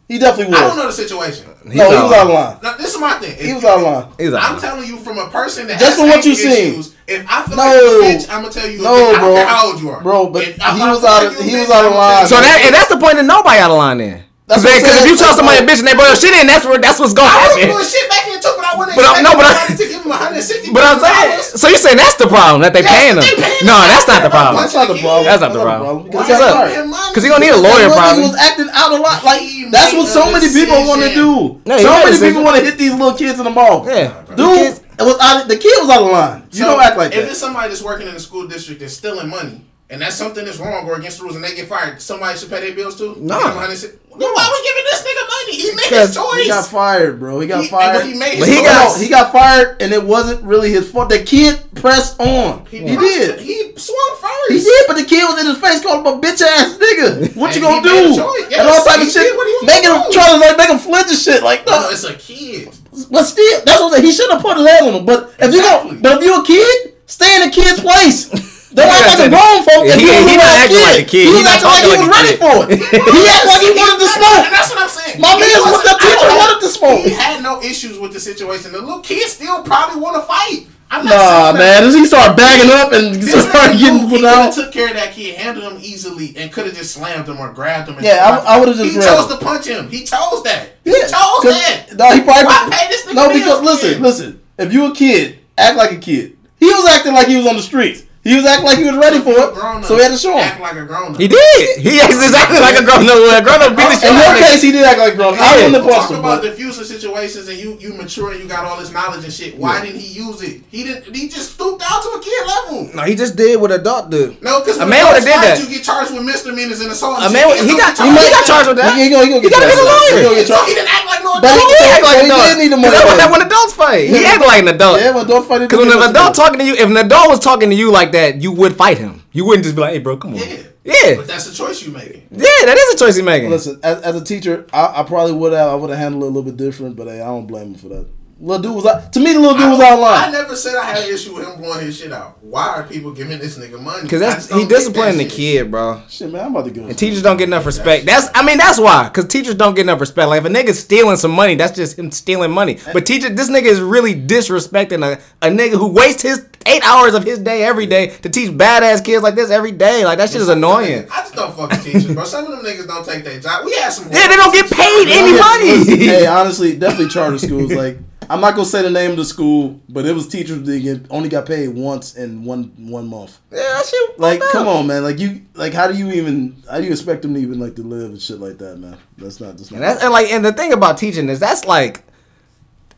He 0.09 0.19
definitely 0.21 0.53
was. 0.53 0.63
I 0.63 0.69
don't 0.69 0.77
know 0.77 0.87
the 0.87 0.93
situation. 0.93 1.47
No, 1.65 1.91
he 1.91 1.97
was 2.03 2.13
out 2.13 2.27
of 2.29 2.33
line. 2.33 2.57
Now, 2.63 2.77
this 2.77 2.95
is 2.95 3.01
my 3.01 3.15
thing. 3.15 3.35
He 3.45 3.53
was 3.53 3.63
you- 3.65 3.69
out 3.69 3.79
of 3.79 3.83
line. 3.83 4.07
He's 4.19 4.33
out. 4.33 4.43
I'm 4.53 4.61
telling 4.61 4.87
you 4.87 4.99
from 4.99 5.19
a 5.19 5.29
person 5.31 5.67
that 5.67 5.81
Just 5.81 5.99
from 5.99 6.09
what 6.09 6.25
you 6.25 6.31
anger 6.33 6.83
seen. 6.83 6.93
If 7.09 7.27
I 7.29 7.43
feel 7.43 7.57
No. 7.57 7.63
like 7.65 7.75
a 7.75 8.19
bitch, 8.25 8.31
I'm 8.31 8.43
gonna 8.43 8.53
tell 8.55 8.69
you. 8.69 8.83
No, 8.83 8.95
a 8.95 8.99
bitch. 8.99 9.09
I 9.09 9.11
don't 9.13 9.21
bro. 9.21 9.35
care 9.35 9.47
how 9.47 9.67
old 9.67 9.81
you 9.81 9.91
are, 9.91 10.01
Bro, 10.03 10.27
but 10.31 10.43
If- 10.43 10.49
if 10.51 10.63
he 10.63 10.81
was 10.81 11.01
feel 11.01 11.09
out 11.09 11.27
of- 11.27 11.35
you 11.37 11.43
he 11.43 11.57
was 11.57 11.71
out 11.71 11.85
of 11.87 11.93
line. 11.95 12.27
So 12.29 12.41
that 12.41 12.61
and 12.65 12.75
that's 12.75 12.89
the 12.89 12.97
point 12.99 13.17
that 13.17 13.25
nobody 13.25 13.59
out 13.59 13.71
of 13.73 13.79
line 13.79 13.99
then. 13.99 14.23
That's 14.47 14.63
Because 14.63 14.79
what 14.79 14.95
I'm 14.95 15.03
if 15.03 15.11
you 15.11 15.17
tell 15.19 15.35
somebody 15.35 15.59
a 15.59 15.67
bitch 15.67 15.83
and 15.83 15.89
they 15.91 15.99
boy 15.99 16.07
shit 16.15 16.31
in, 16.31 16.47
that's 16.47 16.63
where 16.63 16.79
that's 16.79 17.03
what's 17.03 17.11
gonna 17.11 17.27
I 17.27 17.51
was 17.51 17.59
happen. 17.59 17.67
doing 17.67 17.83
shit 17.83 18.07
back 18.07 18.31
in 18.31 18.39
too, 18.39 18.55
but 18.55 18.63
I 18.63 18.79
wouldn't 18.79 18.95
But 18.95 19.03
I'm- 19.03 19.19
expect 19.19 19.27
no, 19.27 19.33
but 19.35 19.47
I- 19.51 19.75
to 19.75 19.85
give 19.91 20.03
him 20.07 20.13
160. 20.15 20.71
But 20.71 20.85
I'm 20.87 20.99
saying, 21.03 21.43
so 21.59 21.67
you 21.67 21.79
saying 21.83 21.99
that's 21.99 22.15
the 22.15 22.31
problem 22.31 22.63
that 22.63 22.71
they 22.71 22.87
Yes, 22.87 22.95
paying 22.95 23.17
them? 23.19 23.27
they 23.27 23.35
paying 23.43 23.67
No, 23.67 23.75
them. 23.75 23.91
that's 23.91 24.07
not 24.07 24.23
the 24.23 24.31
problem. 24.31 24.63
That's 24.63 24.75
not 24.79 24.87
the 24.87 24.99
problem. 25.03 25.25
That's 25.27 25.43
not 25.43 25.51
the 25.53 25.63
problem. 25.67 25.95
Because 26.07 26.31
What's 26.31 26.31
he's 26.31 26.47
up? 26.47 27.11
Because 27.11 27.23
he 27.27 27.29
gonna 27.29 27.43
need 27.43 27.59
a 27.59 27.63
lawyer 27.63 27.91
That 27.91 27.99
probably. 27.99 28.23
He 28.23 28.31
was 28.31 28.39
acting 28.39 28.71
out 28.71 28.91
a 28.95 29.01
lot. 29.03 29.19
Like 29.27 29.43
that's 29.75 29.93
what 29.99 30.07
so 30.15 30.31
many 30.31 30.47
people 30.47 30.79
want 30.87 31.03
to 31.03 31.11
do. 31.11 31.59
So 31.67 31.91
many 32.07 32.15
people 32.23 32.47
want 32.47 32.55
to 32.55 32.63
hit 32.63 32.79
these 32.79 32.95
little 32.95 33.19
kids 33.19 33.43
in 33.43 33.45
the 33.45 33.51
mouth. 33.51 33.83
Yeah. 33.91 34.15
dude, 34.31 34.39
The 34.39 34.47
kids- 34.63 34.81
it 34.95 35.03
was 35.03 35.19
out, 35.19 35.49
the 35.51 35.59
kid 35.59 35.75
was 35.83 35.91
out 35.91 36.07
of 36.07 36.11
line. 36.15 36.43
You 36.55 36.63
So, 36.63 36.71
don't 36.71 36.81
act 36.87 36.95
like 36.97 37.11
if 37.11 37.19
that. 37.27 37.31
it's 37.35 37.41
somebody 37.43 37.67
that's 37.75 37.83
working 37.83 38.07
in 38.07 38.15
the 38.15 38.21
school 38.23 38.47
district 38.47 38.79
that's 38.81 38.95
stealing 38.95 39.27
money, 39.29 39.67
and 39.91 40.01
that's 40.03 40.17
something 40.17 40.45
that's 40.45 40.59
wrong 40.59 40.87
or 40.89 40.97
against 40.97 41.19
the 41.19 41.25
rules, 41.25 41.37
and 41.37 41.45
they 41.45 41.55
get 41.55 41.69
fired, 41.69 42.01
somebody 42.03 42.39
should 42.39 42.51
pay 42.51 42.61
their 42.61 42.75
bills 42.75 42.97
too. 42.99 43.15
No. 43.19 43.39
Give 43.39 43.47
them 43.47 43.55
160 43.57 43.99
Then 44.19 44.29
why 44.33 44.49
we 44.51 44.67
giving 44.67 44.87
this 44.91 45.03
nigga 45.07 45.25
money? 45.29 45.57
He 45.57 45.69
made 45.77 45.77
Because 45.91 46.09
his 46.09 46.17
choice. 46.17 46.43
he 46.43 46.49
got 46.49 46.67
fired, 46.67 47.21
bro. 47.21 47.39
He 47.41 47.47
got 47.47 47.63
He- 47.63 47.69
fired. 47.71 47.93
but 48.01 48.07
he 48.07 48.15
made 48.15 48.39
But 48.41 48.49
his 48.49 48.57
he 48.59 48.63
choice. 48.65 48.67
got- 48.67 49.01
he 49.01 49.09
got 49.09 49.33
fired, 49.33 49.77
and 49.83 49.93
it 49.93 50.03
wasn't 50.03 50.43
really 50.43 50.71
his 50.73 50.91
fault. 50.91 51.09
The 51.11 51.21
kid 51.21 51.61
pressed 51.77 52.19
on. 52.19 52.67
He, 52.71 52.81
pressed- 52.81 52.99
did. 53.01 53.41
He 53.41 53.73
swung 53.77 54.13
first. 54.21 54.51
He 54.53 54.59
did, 54.59 54.85
but 54.89 54.97
the 54.97 55.05
kid 55.05 55.23
was 55.29 55.39
in 55.41 55.47
his 55.47 55.59
face, 55.59 55.83
calling 55.83 56.01
him 56.05 56.15
a 56.15 56.19
bitch 56.19 56.41
ass 56.43 56.75
nigga. 56.79 57.37
What 57.37 57.47
And 57.55 57.57
you 57.57 57.63
gonna 57.63 57.77
he 57.77 57.95
made 57.95 58.05
a 58.05 58.09
do? 58.09 58.17
choice. 58.17 58.59
and 58.59 58.69
all 58.69 58.85
type 58.85 59.01
of 59.03 59.07
shit, 59.07 59.23
did 59.23 59.37
what 59.37 59.47
he 59.47 59.55
was 59.55 59.67
making 59.67 59.91
him 59.91 60.01
gonna 60.03 60.13
trying 60.13 60.35
to 60.35 60.41
like 60.47 60.57
make 60.59 60.71
him 60.71 60.79
flinch 60.79 61.09
and 61.09 61.19
shit. 61.19 61.43
Like, 61.43 61.67
No, 61.67 61.81
no, 61.83 61.91
it's 61.91 62.05
a 62.05 62.15
kid. 62.15 62.71
but 63.11 63.23
still, 63.25 63.61
that's 63.65 63.81
what 63.81 63.87
I'm 63.89 63.93
saying. 63.93 64.05
He 64.07 64.13
should 64.13 64.31
have 64.33 64.41
put 64.43 64.57
his 64.57 64.67
hand 64.67 64.87
on 64.89 64.95
him. 64.95 65.05
But 65.07 65.35
if 65.39 65.53
you 65.55 65.61
Exactly. 65.61 65.97
go, 65.97 66.01
but 66.03 66.19
if 66.19 66.25
you 66.25 66.35
a 66.41 66.45
kid, 66.45 66.93
stay 67.07 67.37
in 67.37 67.49
the 67.49 67.55
kid's 67.55 67.81
place. 67.81 68.31
Don't 68.77 68.93
act 68.93 69.09
like 69.09 69.27
a 69.27 69.31
grown 69.33 69.59
folk. 69.65 69.83
Yeah, 69.89 69.93
and 69.97 70.01
he- 70.01 70.07
you 70.07 70.13
a 70.13 70.29
he 70.29 70.37
not 70.37 70.53
ass 70.53 70.63
acting 70.69 70.83
like 70.85 70.99
a 71.01 71.07
kid. 71.09 71.25
He 71.25 71.33
He 71.33 71.41
was 71.41 71.49
acting 71.49 71.69
like 71.73 71.81
he 71.81 71.91
was 71.91 72.01
like 72.05 72.13
ready 72.13 72.33
kid. 72.37 72.45
for 72.45 72.57
it. 72.69 72.77
He 73.17 73.21
acted 73.25 73.49
like 73.49 73.63
he 73.65 73.71
wanted 73.73 73.99
to 74.05 74.09
smoke. 74.13 74.45
That's 74.53 74.69
what 74.71 74.81
I'm 74.85 74.93
saying. 74.93 75.17
My 75.21 75.33
He 75.33 75.41
man's 75.41 75.65
wasn't- 75.65 75.73
with 75.73 75.87
the 75.89 75.97
teacher 76.05 76.29
I 76.29 76.37
wanted 76.37 76.61
to 76.61 76.69
smoke. 76.69 77.01
He 77.09 77.11
had 77.17 77.43
no 77.43 77.55
issues 77.65 77.97
with 77.99 78.13
the 78.13 78.21
situation. 78.21 78.73
The 78.73 78.81
little 78.85 79.01
kid 79.01 79.25
still 79.29 79.63
probably 79.65 79.99
want 80.01 80.17
to 80.21 80.23
fight. 80.29 80.69
I'm 80.89 81.05
not 81.05 81.11
Nah, 81.11 81.19
saying 81.19 81.57
that- 81.57 81.59
man. 81.59 81.83
Does 81.83 81.95
he 81.97 82.05
start 82.07 82.37
bagging 82.37 82.71
up 82.71 82.93
and 82.93 83.19
start 83.25 83.73
getting 83.81 84.07
knew 84.07 84.21
put 84.21 84.25
out? 84.25 84.53
took 84.53 84.71
care 84.71 84.89
of 84.89 84.95
that 84.95 85.13
kid, 85.13 85.35
handled 85.35 85.73
him 85.73 85.79
easily, 85.83 86.35
and 86.37 86.53
could 86.53 86.67
have 86.67 86.77
just 86.77 86.93
slammed 86.95 87.27
him 87.27 87.41
or 87.41 87.51
grabbed 87.53 87.89
him. 87.89 87.97
And 87.97 88.05
Yeah, 88.07 88.23
I- 88.45 88.55
I 88.55 88.59
would've 88.61 88.77
just 88.77 88.87
He 88.93 88.95
grabbed 88.95 89.09
chose 89.09 89.33
him. 89.33 89.39
to 89.39 89.45
punch 89.45 89.67
him. 89.67 89.91
He 89.91 90.05
chose 90.05 90.43
that. 90.45 90.77
He 90.85 90.91
Yeah, 90.93 91.01
chose 91.09 91.41
'cause- 91.43 91.55
that. 91.65 91.97
No, 91.97 92.13
he 92.13 92.21
probably. 92.21 92.45
Why 92.45 92.69
pay 92.71 92.89
this 92.89 93.03
nigga 93.03 93.15
no, 93.15 93.29
because 93.33 93.61
listen, 93.63 93.91
then? 93.95 94.03
listen. 94.03 94.41
If 94.59 94.73
you 94.73 94.85
a 94.87 94.95
kid, 94.95 95.39
act 95.59 95.77
like 95.77 95.91
a 95.93 95.97
kid. 95.97 96.35
He 96.61 96.67
was 96.67 96.87
acting 96.89 97.15
like 97.15 97.27
he 97.27 97.37
was 97.37 97.47
on 97.47 97.57
the 97.57 97.63
streets. 97.63 98.03
He 98.27 98.35
was 98.35 98.43
acting 98.45 98.67
like 98.67 98.79
he 98.83 98.87
was 98.91 98.99
ready 98.99 99.21
for 99.23 99.31
it, 99.39 99.55
so 99.87 99.95
he 99.95 100.03
had 100.03 100.11
to 100.11 100.19
show 100.19 100.35
him. 100.35 100.43
Act 100.43 100.59
like 100.61 100.75
a 100.75 100.85
grown 100.85 101.15
up. 101.15 101.21
He 101.21 101.29
did. 101.31 101.79
He 101.79 102.01
acts 102.03 102.19
exactly 102.19 102.59
like 102.59 102.75
a 102.75 102.83
grown 102.83 103.07
up. 103.07 103.23
A 103.23 103.39
grown 103.39 103.63
up 103.63 103.79
beat 103.79 103.87
the 103.87 103.97
shit 104.03 104.11
In 104.11 104.19
your 104.19 104.35
case, 104.43 104.61
he 104.67 104.73
did 104.75 104.83
act 104.83 104.99
like 104.99 105.15
grown. 105.15 105.35
Up. 105.35 105.41
I 105.41 105.55
wouldn't 105.63 105.79
have 105.79 105.87
Talk 105.87 105.95
punched 105.95 106.11
him, 106.11 106.19
about 106.27 106.43
but 106.43 106.51
diffusing 106.51 106.83
situations 106.83 107.47
and 107.47 107.55
you 107.57 107.79
you 107.79 107.95
mature 107.95 108.33
and 108.35 108.43
you 108.43 108.49
got 108.51 108.67
all 108.67 108.75
this 108.83 108.91
knowledge 108.91 109.23
and 109.23 109.33
shit. 109.33 109.55
Why 109.57 109.79
didn't 109.81 110.01
he 110.03 110.11
use 110.19 110.43
it? 110.43 110.63
He 110.75 110.83
didn't. 110.83 111.15
He 111.15 111.29
just 111.31 111.55
stooped 111.55 111.79
down 111.87 112.03
to 112.03 112.09
a 112.19 112.21
kid 112.21 112.43
level. 112.51 112.91
No, 112.99 113.03
he 113.07 113.15
just 113.15 113.37
did 113.39 113.61
what 113.63 113.71
a 113.71 113.79
adult 113.79 114.11
do. 114.11 114.35
No, 114.43 114.59
because 114.59 114.79
A 114.83 114.87
man 114.87 115.07
would've 115.07 115.23
did 115.23 115.31
that. 115.39 115.63
You 115.63 115.71
get 115.71 115.85
charged 115.87 116.11
with 116.13 116.27
misdemeanors 116.27 116.81
and 116.83 116.91
assault. 116.91 117.23
A 117.23 117.31
man, 117.31 117.47
shit. 117.47 117.47
would- 117.47 117.63
he 117.63 117.79
Kids 117.79 117.79
got 117.79 117.95
don't 117.95 118.11
he, 118.11 118.27
got 118.27 118.43
charged 118.43 118.47
charged 118.51 118.69
with 118.75 118.79
that. 118.83 118.91
he, 118.99 119.05
he, 119.07 119.11
gonna, 119.15 119.23
he, 119.23 119.31
gonna 119.31 119.43
He 119.47 119.49
get 119.49 119.55
gotta 119.55 119.71
get 119.71 119.79
a 119.79 119.87
charged. 119.87 120.03
lawyer. 120.03 120.19
He 120.19 120.25
gonna 120.27 120.35
get 120.43 120.47
So 120.51 120.55
charged. 120.59 120.67
he 120.67 120.75
didn't 120.75 120.91
act 120.99 121.07
like 121.07 121.23
no 121.23 121.31
But 121.39 121.55
he 121.55 121.63
did 121.63 121.79
He 121.79 121.87
act 121.95 122.03
like 122.03 122.11
Well, 122.11 122.19
an 122.19 122.27
he 122.27 122.31
adult. 122.35 122.43
did 122.51 122.57
need 122.59 122.73
the 122.75 122.77
'Cause 122.77 122.83
money. 122.83 122.97
That's 122.97 123.07
what 123.07 123.19
that 123.23 123.31
when 123.31 123.43
adults 123.47 123.75
fight. 123.79 124.05
He 124.11 124.19
acted 124.27 124.47
like 124.51 124.61
an 124.67 124.71
adult. 124.75 124.97
Yeah, 124.99 125.13
but 125.15 125.25
don't 125.31 125.47
fight. 125.47 125.61
Because 125.63 125.79
when 125.79 125.93
an 125.95 126.03
adult 126.11 126.35
talking 126.35 126.59
to 126.59 126.67
you, 126.67 126.75
if 126.75 126.89
an 126.91 126.97
adult 126.99 127.29
was 127.31 127.39
talking 127.39 127.69
to 127.71 127.77
you 127.77 127.93
like 127.93 128.11
that, 128.13 128.16
you 128.39 128.53
would 128.53 128.77
fight 128.77 128.99
him. 128.99 129.23
You 129.33 129.45
wouldn't 129.47 129.65
just 129.65 129.77
be 129.77 129.83
like, 129.83 129.93
"Hey, 129.93 129.99
bro, 130.01 130.17
come 130.17 130.35
on." 130.35 130.39
Yeah. 130.41 130.63
Yeah, 130.85 131.17
But 131.17 131.27
that's 131.27 131.47
the 131.51 131.55
choice 131.55 131.83
you 131.83 131.91
making. 131.91 132.29
yeah, 132.31 132.47
that 132.65 132.77
is 132.79 132.95
a 132.95 133.05
choice 133.05 133.17
he's 133.17 133.25
making. 133.25 133.51
Listen, 133.51 133.81
as, 133.83 134.01
as 134.03 134.15
a 134.15 134.25
teacher, 134.25 134.67
I, 134.73 135.01
I 135.01 135.03
probably 135.03 135.33
would 135.33 135.53
have. 135.53 135.69
I 135.69 135.75
would 135.75 135.91
have 135.91 135.99
handled 135.99 136.23
it 136.23 136.27
a 136.27 136.29
little 136.29 136.45
bit 136.45 136.57
different, 136.57 136.95
but 136.95 137.09
hey, 137.09 137.21
I 137.21 137.25
don't 137.27 137.47
blame 137.47 137.69
him 137.69 137.75
for 137.75 137.89
that. 137.89 138.07
Little 138.39 138.63
dude 138.63 138.75
was 138.77 138.85
out. 138.85 139.15
To 139.15 139.21
me, 139.21 139.33
the 139.33 139.41
little 139.41 139.57
dude 139.57 139.71
was 139.71 139.81
out 139.81 139.99
of 139.99 140.05
I 140.05 140.31
never 140.31 140.55
said 140.57 140.77
I 140.77 140.85
had 140.85 141.05
an 141.05 141.15
issue 141.15 141.35
with 141.35 141.49
him 141.49 141.59
blowing 141.59 141.87
his 141.87 141.97
shit 141.99 142.13
out. 142.13 142.37
Why 142.45 142.67
are 142.69 142.83
people 142.83 143.11
giving 143.13 143.39
this 143.39 143.59
nigga 143.59 143.81
money? 143.81 144.03
Because 144.03 144.21
that's 144.21 144.49
just 144.49 144.53
he 144.53 144.61
get 144.67 144.69
disciplining 144.69 145.17
the 145.17 145.25
that 145.25 145.31
shit. 145.31 145.39
kid, 145.63 145.71
bro. 145.71 146.03
Shit, 146.11 146.31
man, 146.31 146.45
I'm 146.45 146.51
about 146.55 146.67
to 146.67 146.71
go. 146.71 146.87
And 146.87 146.99
teachers 146.99 147.23
don't 147.23 147.39
get 147.39 147.49
enough 147.49 147.65
respect. 147.65 148.05
That's 148.05 148.29
I 148.35 148.45
mean 148.45 148.59
that's 148.59 148.79
why. 148.79 149.09
Cause 149.09 149.27
teachers 149.27 149.55
don't 149.55 149.75
get 149.75 149.83
enough 149.83 150.01
respect. 150.01 150.29
Like 150.29 150.45
if 150.45 150.45
a 150.45 150.53
nigga's 150.53 150.79
stealing 150.79 151.17
some 151.17 151.31
money, 151.31 151.55
that's 151.55 151.75
just 151.75 151.99
him 151.99 152.11
stealing 152.11 152.51
money. 152.51 152.79
But 152.93 153.07
teacher, 153.07 153.31
this 153.31 153.49
nigga 153.49 153.65
is 153.65 153.81
really 153.81 154.15
disrespecting 154.15 155.03
a, 155.03 155.19
a 155.41 155.51
nigga 155.51 155.79
who 155.79 155.89
wastes 155.89 156.21
his 156.21 156.47
eight 156.67 156.83
hours 156.85 157.15
of 157.15 157.25
his 157.25 157.39
day 157.39 157.65
every 157.65 157.87
day 157.87 158.09
to 158.09 158.29
teach 158.29 158.51
badass 158.51 159.03
kids 159.03 159.23
like 159.23 159.35
this 159.35 159.51
every 159.51 159.73
day. 159.73 160.05
Like 160.05 160.19
that 160.19 160.29
shit 160.29 160.43
is 160.43 160.51
annoying. 160.51 161.07
I 161.11 161.21
just 161.23 161.35
don't 161.35 161.57
fucking 161.57 161.81
teachers, 161.81 162.13
bro. 162.13 162.25
Some 162.25 162.45
of 162.45 162.51
them 162.51 162.61
niggas 162.67 162.87
don't 162.87 163.07
take 163.07 163.25
their 163.25 163.41
job. 163.41 163.65
We 163.65 163.75
had 163.77 163.89
some. 163.91 164.13
Yeah, 164.13 164.29
they 164.29 164.37
don't 164.37 164.53
get 164.53 164.71
paid 164.71 165.09
any 165.09 165.39
money. 165.39 165.97
hey, 166.05 166.27
honestly, 166.27 166.79
definitely 166.79 167.09
charter 167.09 167.39
schools. 167.39 167.73
Like, 167.73 167.97
I'm 168.29 168.41
not 168.41 168.55
gonna 168.55 168.67
say 168.67 168.83
the 168.83 168.91
name 168.91 169.13
of 169.13 169.17
the 169.17 169.25
school, 169.25 169.81
but 169.89 170.05
it 170.07 170.13
was 170.15 170.29
teachers 170.29 170.63
that 170.63 170.81
get, 170.81 171.07
only 171.11 171.29
got 171.29 171.47
paid 171.47 171.69
once 171.69 172.17
in 172.17 172.45
one 172.45 172.73
one 172.77 173.09
month. 173.09 173.39
Yeah, 173.51 173.59
that 173.59 173.87
shit. 173.87 174.19
Like, 174.19 174.41
fucked 174.41 174.53
come 174.53 174.69
on, 174.69 174.87
man. 174.87 175.03
Like, 175.03 175.19
you 175.19 175.43
like, 175.55 175.73
how 175.73 175.87
do 175.91 175.97
you 175.97 176.11
even? 176.13 176.63
How 176.71 176.79
do 176.79 176.85
you 176.85 176.93
expect 176.93 177.23
them 177.23 177.35
to 177.35 177.41
even 177.41 177.61
like 177.61 177.77
to 177.77 177.83
live 177.83 178.11
and 178.11 178.21
shit 178.21 178.41
like 178.41 178.59
that, 178.59 178.79
man? 178.79 178.99
That's 179.19 179.41
not. 179.41 179.57
just. 179.57 179.71
not. 179.71 179.77
And 179.77 179.85
that's 179.85 180.03
and 180.03 180.13
like 180.13 180.31
and 180.31 180.45
the 180.45 180.53
thing 180.53 180.73
about 180.73 180.99
teaching 180.99 181.29
is 181.29 181.41
that's 181.41 181.65
like 181.65 182.03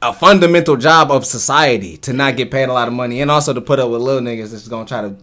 a 0.00 0.12
fundamental 0.12 0.76
job 0.76 1.10
of 1.10 1.26
society 1.26 1.96
to 1.98 2.12
not 2.12 2.36
get 2.36 2.50
paid 2.50 2.68
a 2.68 2.72
lot 2.72 2.88
of 2.88 2.94
money 2.94 3.20
and 3.20 3.30
also 3.30 3.52
to 3.52 3.60
put 3.60 3.78
up 3.80 3.90
with 3.90 4.00
little 4.00 4.22
niggas 4.22 4.52
that's 4.52 4.68
gonna 4.68 4.86
try 4.86 5.02
to 5.02 5.16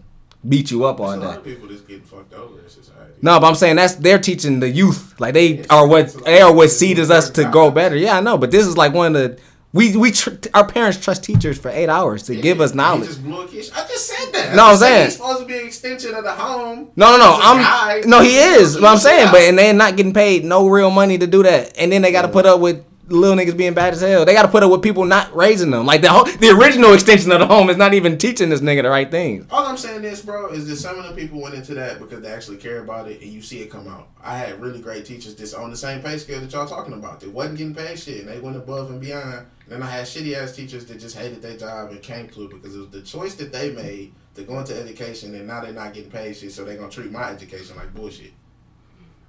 beat 0.46 0.70
you 0.70 0.84
up 0.84 1.00
all 1.00 1.10
There's 1.10 1.22
a 1.22 1.26
lot 1.26 1.32
day. 1.32 1.38
of 1.38 1.44
people 1.44 1.68
that's 1.68 1.80
getting 1.80 2.02
fucked 2.02 2.34
over 2.34 2.60
in 2.60 2.68
society. 2.68 3.14
No, 3.22 3.40
but 3.40 3.46
I'm 3.46 3.54
saying 3.54 3.76
that's 3.76 3.94
they're 3.94 4.18
teaching 4.18 4.60
the 4.60 4.68
youth. 4.68 5.18
Like 5.18 5.34
they 5.34 5.64
are 5.68 5.86
what 5.86 6.12
they 6.24 6.40
are 6.42 6.52
what 6.54 6.70
seeded 6.70 7.10
us 7.10 7.30
to 7.30 7.44
grow 7.50 7.70
better. 7.70 7.96
Yeah, 7.96 8.18
I 8.18 8.20
know, 8.20 8.36
but 8.36 8.50
this 8.50 8.66
is 8.66 8.76
like 8.76 8.92
one 8.92 9.16
of 9.16 9.22
the 9.22 9.40
we 9.76 9.96
we 9.96 10.10
tr- 10.10 10.30
our 10.54 10.66
parents 10.66 10.98
trust 10.98 11.22
teachers 11.22 11.58
for 11.58 11.68
eight 11.68 11.88
hours 11.88 12.22
to 12.24 12.34
give 12.34 12.60
us 12.60 12.74
knowledge. 12.74 13.08
just 13.08 13.22
blew 13.22 13.42
a 13.42 13.46
kid. 13.46 13.70
I 13.74 13.86
just 13.86 14.06
said 14.06 14.32
that. 14.32 14.56
No, 14.56 14.66
I'm 14.66 14.76
saying- 14.76 15.04
he's 15.04 15.16
supposed 15.16 15.40
to 15.40 15.46
be 15.46 15.58
an 15.58 15.66
extension 15.66 16.14
of 16.14 16.24
the 16.24 16.32
home. 16.32 16.90
No, 16.96 17.10
no, 17.12 17.18
no. 17.18 17.38
I'm 17.40 18.08
no, 18.08 18.20
he 18.22 18.36
is. 18.38 18.76
But 18.76 18.86
I'm 18.86 18.98
saying, 18.98 19.28
but 19.30 19.40
and 19.42 19.58
they're 19.58 19.74
not 19.74 19.96
getting 19.96 20.14
paid 20.14 20.44
no 20.44 20.66
real 20.68 20.90
money 20.90 21.18
to 21.18 21.26
do 21.26 21.42
that, 21.42 21.76
and 21.78 21.92
then 21.92 22.02
they 22.02 22.10
got 22.12 22.22
to 22.22 22.28
put 22.28 22.46
up 22.46 22.60
with 22.60 22.82
little 23.08 23.36
niggas 23.36 23.56
being 23.56 23.74
bad 23.74 23.94
as 23.94 24.00
hell. 24.00 24.24
They 24.24 24.34
got 24.34 24.42
to 24.42 24.48
put 24.48 24.62
up 24.62 24.70
with 24.70 24.82
people 24.82 25.04
not 25.04 25.34
raising 25.34 25.70
them. 25.70 25.86
Like 25.86 26.00
the 26.02 26.10
whole, 26.10 26.24
the 26.24 26.50
original 26.50 26.92
extension 26.92 27.30
of 27.32 27.40
the 27.40 27.46
home 27.46 27.70
is 27.70 27.76
not 27.76 27.94
even 27.94 28.18
teaching 28.18 28.48
this 28.48 28.60
nigga 28.60 28.82
the 28.82 28.90
right 28.90 29.10
things. 29.10 29.46
All 29.50 29.66
I'm 29.66 29.76
saying 29.76 30.04
is, 30.04 30.22
bro, 30.22 30.48
is 30.48 30.66
that 30.68 30.76
some 30.76 30.98
of 30.98 31.08
the 31.08 31.20
people 31.20 31.40
went 31.40 31.54
into 31.54 31.74
that 31.74 31.98
because 31.98 32.20
they 32.20 32.28
actually 32.28 32.56
care 32.56 32.80
about 32.80 33.08
it, 33.08 33.22
and 33.22 33.30
you 33.30 33.42
see 33.42 33.60
it 33.60 33.70
come 33.70 33.88
out. 33.88 34.08
I 34.22 34.36
had 34.38 34.60
really 34.60 34.80
great 34.80 35.04
teachers 35.04 35.34
that's 35.36 35.54
on 35.54 35.70
the 35.70 35.76
same 35.76 36.02
pay 36.02 36.18
scale 36.18 36.40
that 36.40 36.52
y'all 36.52 36.66
talking 36.66 36.94
about. 36.94 37.20
They 37.20 37.28
wasn't 37.28 37.58
getting 37.58 37.74
paid 37.74 37.98
shit, 37.98 38.20
and 38.20 38.28
they 38.28 38.40
went 38.40 38.56
above 38.56 38.90
and 38.90 39.00
beyond. 39.00 39.46
And 39.64 39.68
then 39.68 39.82
I 39.82 39.86
had 39.86 40.06
shitty 40.06 40.34
ass 40.34 40.54
teachers 40.54 40.86
that 40.86 41.00
just 41.00 41.16
hated 41.16 41.42
their 41.42 41.56
job 41.56 41.90
and 41.90 42.02
came 42.02 42.26
it 42.26 42.50
because 42.50 42.74
it 42.74 42.78
was 42.78 42.90
the 42.90 43.02
choice 43.02 43.34
that 43.36 43.52
they 43.52 43.70
made 43.70 44.12
to 44.34 44.42
go 44.42 44.58
into 44.58 44.78
education, 44.78 45.34
and 45.34 45.46
now 45.46 45.60
they're 45.60 45.72
not 45.72 45.94
getting 45.94 46.10
paid 46.10 46.36
shit, 46.36 46.52
so 46.52 46.64
they're 46.64 46.76
gonna 46.76 46.90
treat 46.90 47.10
my 47.10 47.30
education 47.30 47.76
like 47.76 47.94
bullshit. 47.94 48.32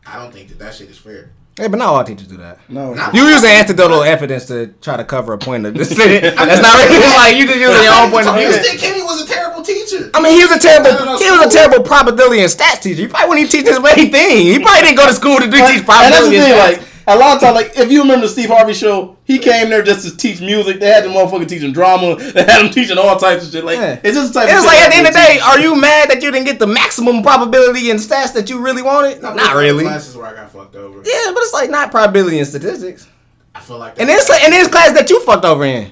I 0.05 0.17
don't 0.17 0.31
think 0.31 0.49
that 0.49 0.59
that 0.59 0.75
shit 0.75 0.89
is 0.89 0.97
fair. 0.97 1.31
Hey, 1.57 1.67
but 1.67 1.77
not 1.77 1.89
all 1.89 2.03
teachers 2.03 2.27
do 2.27 2.37
that. 2.37 2.59
no. 2.69 2.93
Not- 2.93 3.15
You 3.15 3.23
using 3.25 3.49
anecdotal 3.49 4.03
evidence 4.03 4.45
to 4.45 4.67
try 4.79 4.95
to 4.95 5.03
cover 5.03 5.33
a 5.33 5.37
point 5.39 5.65
of 5.65 5.73
this. 5.73 5.89
That's 5.97 6.61
not 6.61 6.77
really 6.85 7.01
like 7.17 7.35
you 7.35 7.47
just 7.47 7.57
using 7.57 7.83
your 7.89 7.93
own 7.97 8.11
point 8.11 8.27
of 8.27 8.35
view. 8.35 8.45
you 8.47 8.53
think 8.61 8.79
Kenny 8.79 9.01
was 9.01 9.21
a 9.21 9.27
terrible 9.27 9.63
teacher? 9.63 10.11
I 10.13 10.21
mean, 10.21 10.37
he 10.37 10.45
was 10.45 10.51
a 10.55 10.59
terrible. 10.59 10.91
I 10.91 11.05
don't 11.05 11.17
He 11.21 11.29
was 11.31 11.47
a 11.47 11.49
terrible 11.49 11.83
probability 11.83 12.41
and 12.41 12.51
stats 12.51 12.81
teacher. 12.83 13.01
He 13.01 13.07
probably 13.07 13.29
wouldn't 13.29 13.49
even 13.49 13.51
teach 13.51 13.65
this 13.65 13.79
for 13.79 13.87
anything. 13.89 14.37
He 14.53 14.59
probably 14.59 14.81
didn't 14.85 14.97
go 14.97 15.07
to 15.07 15.13
school 15.13 15.37
to 15.39 15.49
do 15.49 15.57
teach 15.57 15.81
and 15.81 15.87
that's 15.87 16.21
the 16.29 16.29
probability 16.29 16.37
and 16.37 16.45
stats. 16.45 16.77
like 16.77 16.86
a 17.09 17.15
lot 17.17 17.35
of 17.35 17.41
times, 17.41 17.55
like 17.55 17.71
if 17.77 17.89
you 17.91 18.01
remember 18.01 18.25
the 18.27 18.31
Steve 18.31 18.49
Harvey 18.49 18.73
show, 18.73 19.15
he 19.23 19.39
came 19.39 19.69
there 19.69 19.81
just 19.81 20.07
to 20.07 20.15
teach 20.17 20.41
music. 20.41 20.79
They 20.81 20.87
had 20.87 21.03
the 21.05 21.09
motherfucker 21.09 21.47
teaching 21.47 21.71
drama. 21.71 22.15
They 22.33 22.43
had 22.43 22.65
him 22.65 22.69
teaching 22.71 22.97
all 22.97 23.17
types 23.17 23.45
of 23.45 23.51
shit. 23.51 23.63
Like 23.63 23.77
Yeah. 23.77 23.99
it's 24.03 24.17
just 24.17 24.33
the 24.33 24.39
type. 24.41 24.49
It's 24.49 24.59
of 24.59 24.65
like 24.65 24.77
shit 24.77 24.85
at 24.87 24.89
the 24.91 24.97
end 24.97 25.07
of 25.07 25.13
the 25.13 25.19
that 25.19 25.27
day, 25.33 25.39
are 25.39 25.59
you 25.59 25.79
mad 25.79 26.09
that 26.09 26.21
you 26.21 26.29
didn't 26.31 26.45
get 26.45 26.59
the 26.59 26.67
maximum 26.67 27.23
probability 27.23 27.89
and 27.91 27.99
stats 27.99 28.33
that 28.33 28.49
you 28.49 28.59
really 28.61 28.81
wanted? 28.81 29.21
No, 29.21 29.33
Not 29.33 29.55
really. 29.55 29.83
Yeah, 29.85 29.91
Classes 29.91 30.17
where 30.17 30.27
I 30.27 30.33
got 30.35 30.51
fucked 30.51 30.75
over. 30.75 30.97
Yeah, 30.97 31.31
but 31.33 31.41
it's 31.43 31.53
like 31.53 31.69
not 31.69 31.91
probability 31.91 32.39
and 32.39 32.47
statistics. 32.47 33.07
I 33.55 33.59
feel 33.61 33.77
like 33.79 33.99
And 33.99 34.09
it's 34.09 34.29
and 34.29 34.53
it's 34.53 34.69
class 34.69 34.91
that 34.93 35.09
you 35.09 35.23
fucked 35.23 35.45
over 35.45 35.63
in. 35.65 35.91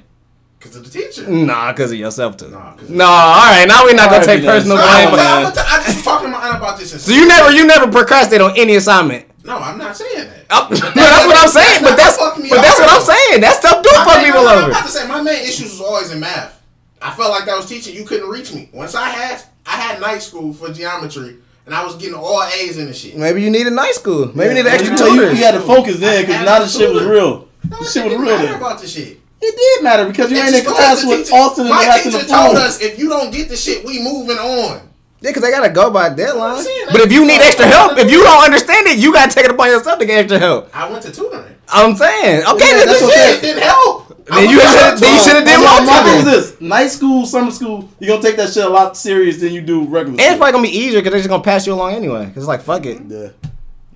because 0.60 0.76
of 0.76 0.84
the 0.84 0.90
teacher. 1.00 1.28
Nah, 1.30 1.72
because 1.72 1.92
of 1.92 1.98
yourself 1.98 2.36
too. 2.38 2.50
Nah, 2.50 2.74
'cause- 2.76 2.90
No, 2.90 3.06
all 3.06 3.52
right. 3.52 3.66
Now 3.68 3.84
we're 3.86 3.94
not 3.96 4.10
gonna 4.10 4.14
All 4.14 4.20
right, 4.20 4.26
take 4.26 4.42
be 4.42 4.48
nice. 4.48 4.64
personal 4.64 4.78
No, 4.78 4.84
blame. 4.84 5.08
I'm 5.08 5.10
for 5.12 5.16
gonna 5.18 5.24
tell- 5.24 5.38
I'm 5.38 5.44
that. 5.44 5.56
gonna 5.56 5.68
tell- 5.70 5.80
I 5.80 5.84
just 5.84 5.96
was 5.98 6.04
talking 6.06 6.28
to 6.28 6.32
my 6.38 6.48
aunt 6.48 6.58
about 6.58 6.78
this. 6.80 7.04
So 7.06 7.12
you 7.12 7.26
never 7.28 7.52
you 7.52 7.66
never 7.66 7.88
procrastinate 7.92 8.42
on 8.42 8.54
any 8.58 8.76
assignment. 8.76 9.26
No, 9.46 9.58
I'm 9.60 9.78
not 9.78 9.96
saying 9.96 10.28
that. 10.28 10.46
Oh, 10.50 10.68
no, 10.72 10.76
that's 10.76 11.28
what 11.28 11.38
I'm 11.38 11.50
saying. 11.50 11.84
But 11.84 11.96
that's 11.96 12.18
Fuck 12.18 12.38
me 12.40 12.50
but 12.50 12.62
that's 12.62 12.80
what. 12.80 12.90
I'm 12.90 13.06
saying. 13.06 13.42
That 13.42 13.54
stuff 13.62 13.84
do 13.84 13.90
fuck 13.94 14.18
main- 14.18 14.26
people 14.26 14.42
no, 14.42 14.50
no, 14.50 14.62
I'm 14.66 14.70
about 14.72 14.86
to 14.86 14.92
say 14.92 15.08
my 15.08 15.22
main 15.22 15.44
issues 15.44 15.70
was 15.72 15.82
always 15.82 16.12
in 16.12 16.20
math. 16.20 16.62
I 17.02 17.12
felt 17.14 17.30
like 17.30 17.48
I 17.48 17.56
was 17.56 17.68
teaching. 17.68 17.96
You 17.96 18.06
couldn't 18.06 18.28
reach 18.28 18.54
me. 18.54 18.70
Once 18.74 18.96
I 18.96 19.08
had 19.10 19.44
I 19.66 19.78
had 19.78 20.02
night 20.02 20.24
school 20.24 20.52
for 20.54 20.74
geometry, 20.74 21.38
and 21.68 21.76
I 21.76 21.84
was 21.86 21.96
getting 21.96 22.16
all 22.16 22.42
A's 22.44 22.78
in 22.78 22.88
the 22.88 22.94
shit. 22.94 23.16
Maybe 23.18 23.44
you 23.44 23.52
need 23.52 23.68
a 23.68 23.72
night 23.72 23.94
school. 23.94 24.32
Maybe 24.34 24.56
you 24.56 24.64
need 24.64 24.70
Yeah, 24.70 24.76
extra 24.76 24.98
you, 25.08 25.14
you, 25.14 25.30
you 25.30 25.44
had 25.46 25.54
to 25.54 25.62
focus 25.62 26.00
then 26.00 26.24
because 26.26 26.42
I 26.42 26.46
now 26.46 26.60
the 26.60 26.68
shit 26.68 26.92
was 26.92 27.04
real. 27.04 27.48
No, 27.70 27.78
The 27.78 27.86
shit 27.86 28.04
was 28.06 28.14
real 28.14 28.22
matter 28.26 28.46
then. 28.48 28.56
about 28.56 28.80
the 28.82 28.88
shit. 28.88 29.20
It 29.42 29.56
did 29.56 29.84
matter 29.84 30.06
because 30.08 30.32
you 30.32 30.38
ain't 30.38 30.56
in 30.56 30.66
class 30.66 31.06
with 31.06 31.32
Austin 31.32 31.66
and 31.66 31.70
the 31.70 31.76
My 31.76 31.86
rest 31.86 32.06
of 32.08 32.12
the 32.14 32.18
teacher 32.20 32.30
told 32.32 32.58
us 32.58 32.82
if 32.82 32.98
you 32.98 33.10
don't 33.10 33.32
get 33.32 33.50
the 33.50 33.56
shit, 33.56 33.86
we 33.86 34.02
moving 34.02 34.38
on. 34.38 34.90
Yeah, 35.26 35.32
because 35.32 35.42
they 35.42 35.50
gotta 35.50 35.74
go 35.74 35.90
by 35.90 36.10
deadline. 36.14 36.62
Saying, 36.62 36.86
But 36.92 37.02
if 37.02 37.12
you 37.12 37.26
need 37.26 37.42
extra 37.42 37.66
help, 37.66 37.98
if 37.98 38.12
you 38.12 38.22
don't 38.22 38.44
understand 38.44 38.86
it, 38.86 39.00
you 39.00 39.12
gotta 39.12 39.34
take 39.34 39.46
it 39.46 39.50
upon 39.52 39.70
yourself 39.70 39.98
to 39.98 40.06
get 40.06 40.20
extra 40.20 40.38
help. 40.38 40.70
I 40.72 40.88
went 40.88 41.02
to 41.02 41.12
tutoring. 41.12 41.56
I'm 41.68 41.96
saying, 41.96 42.46
okay, 42.46 42.70
Yeah, 42.70 42.78
then 42.78 42.88
that's 42.88 43.00
shit. 43.00 43.10
okay. 43.10 43.34
It 43.38 43.42
didn't 43.42 43.64
help. 43.64 44.26
Then 44.28 44.50
you 44.52 44.60
should've- 44.60 45.00
then 45.02 45.14
you 45.16 45.20
should've 45.22 45.46
did 45.46 45.58
my, 45.58 45.64
one 45.66 45.86
my 45.88 46.04
thing 46.04 46.24
time. 46.24 46.28
is 46.36 46.50
this: 46.52 46.62
night 46.62 46.88
school, 46.92 47.26
summer 47.26 47.50
school, 47.50 47.90
you're 48.00 48.10
gonna 48.16 48.22
take 48.22 48.38
that 48.38 48.54
shit 48.54 48.66
a 48.66 48.70
lot 48.70 48.96
serious 48.96 49.40
than 49.40 49.52
you 49.52 49.62
do 49.62 49.82
regular. 49.86 50.12
And 50.12 50.20
it's 50.22 50.38
probably 50.38 50.52
gonna 50.52 50.64
be 50.68 50.78
easier 50.78 51.00
because 51.00 51.12
they're 51.12 51.20
just 51.22 51.30
gonna 51.30 51.42
pass 51.44 51.66
you 51.66 51.74
along 51.74 51.94
anyway. 51.94 52.26
Cause 52.28 52.38
it's 52.38 52.46
like 52.48 52.62
fuck 52.62 52.86
it. 52.86 53.02
yeah, 53.08 53.30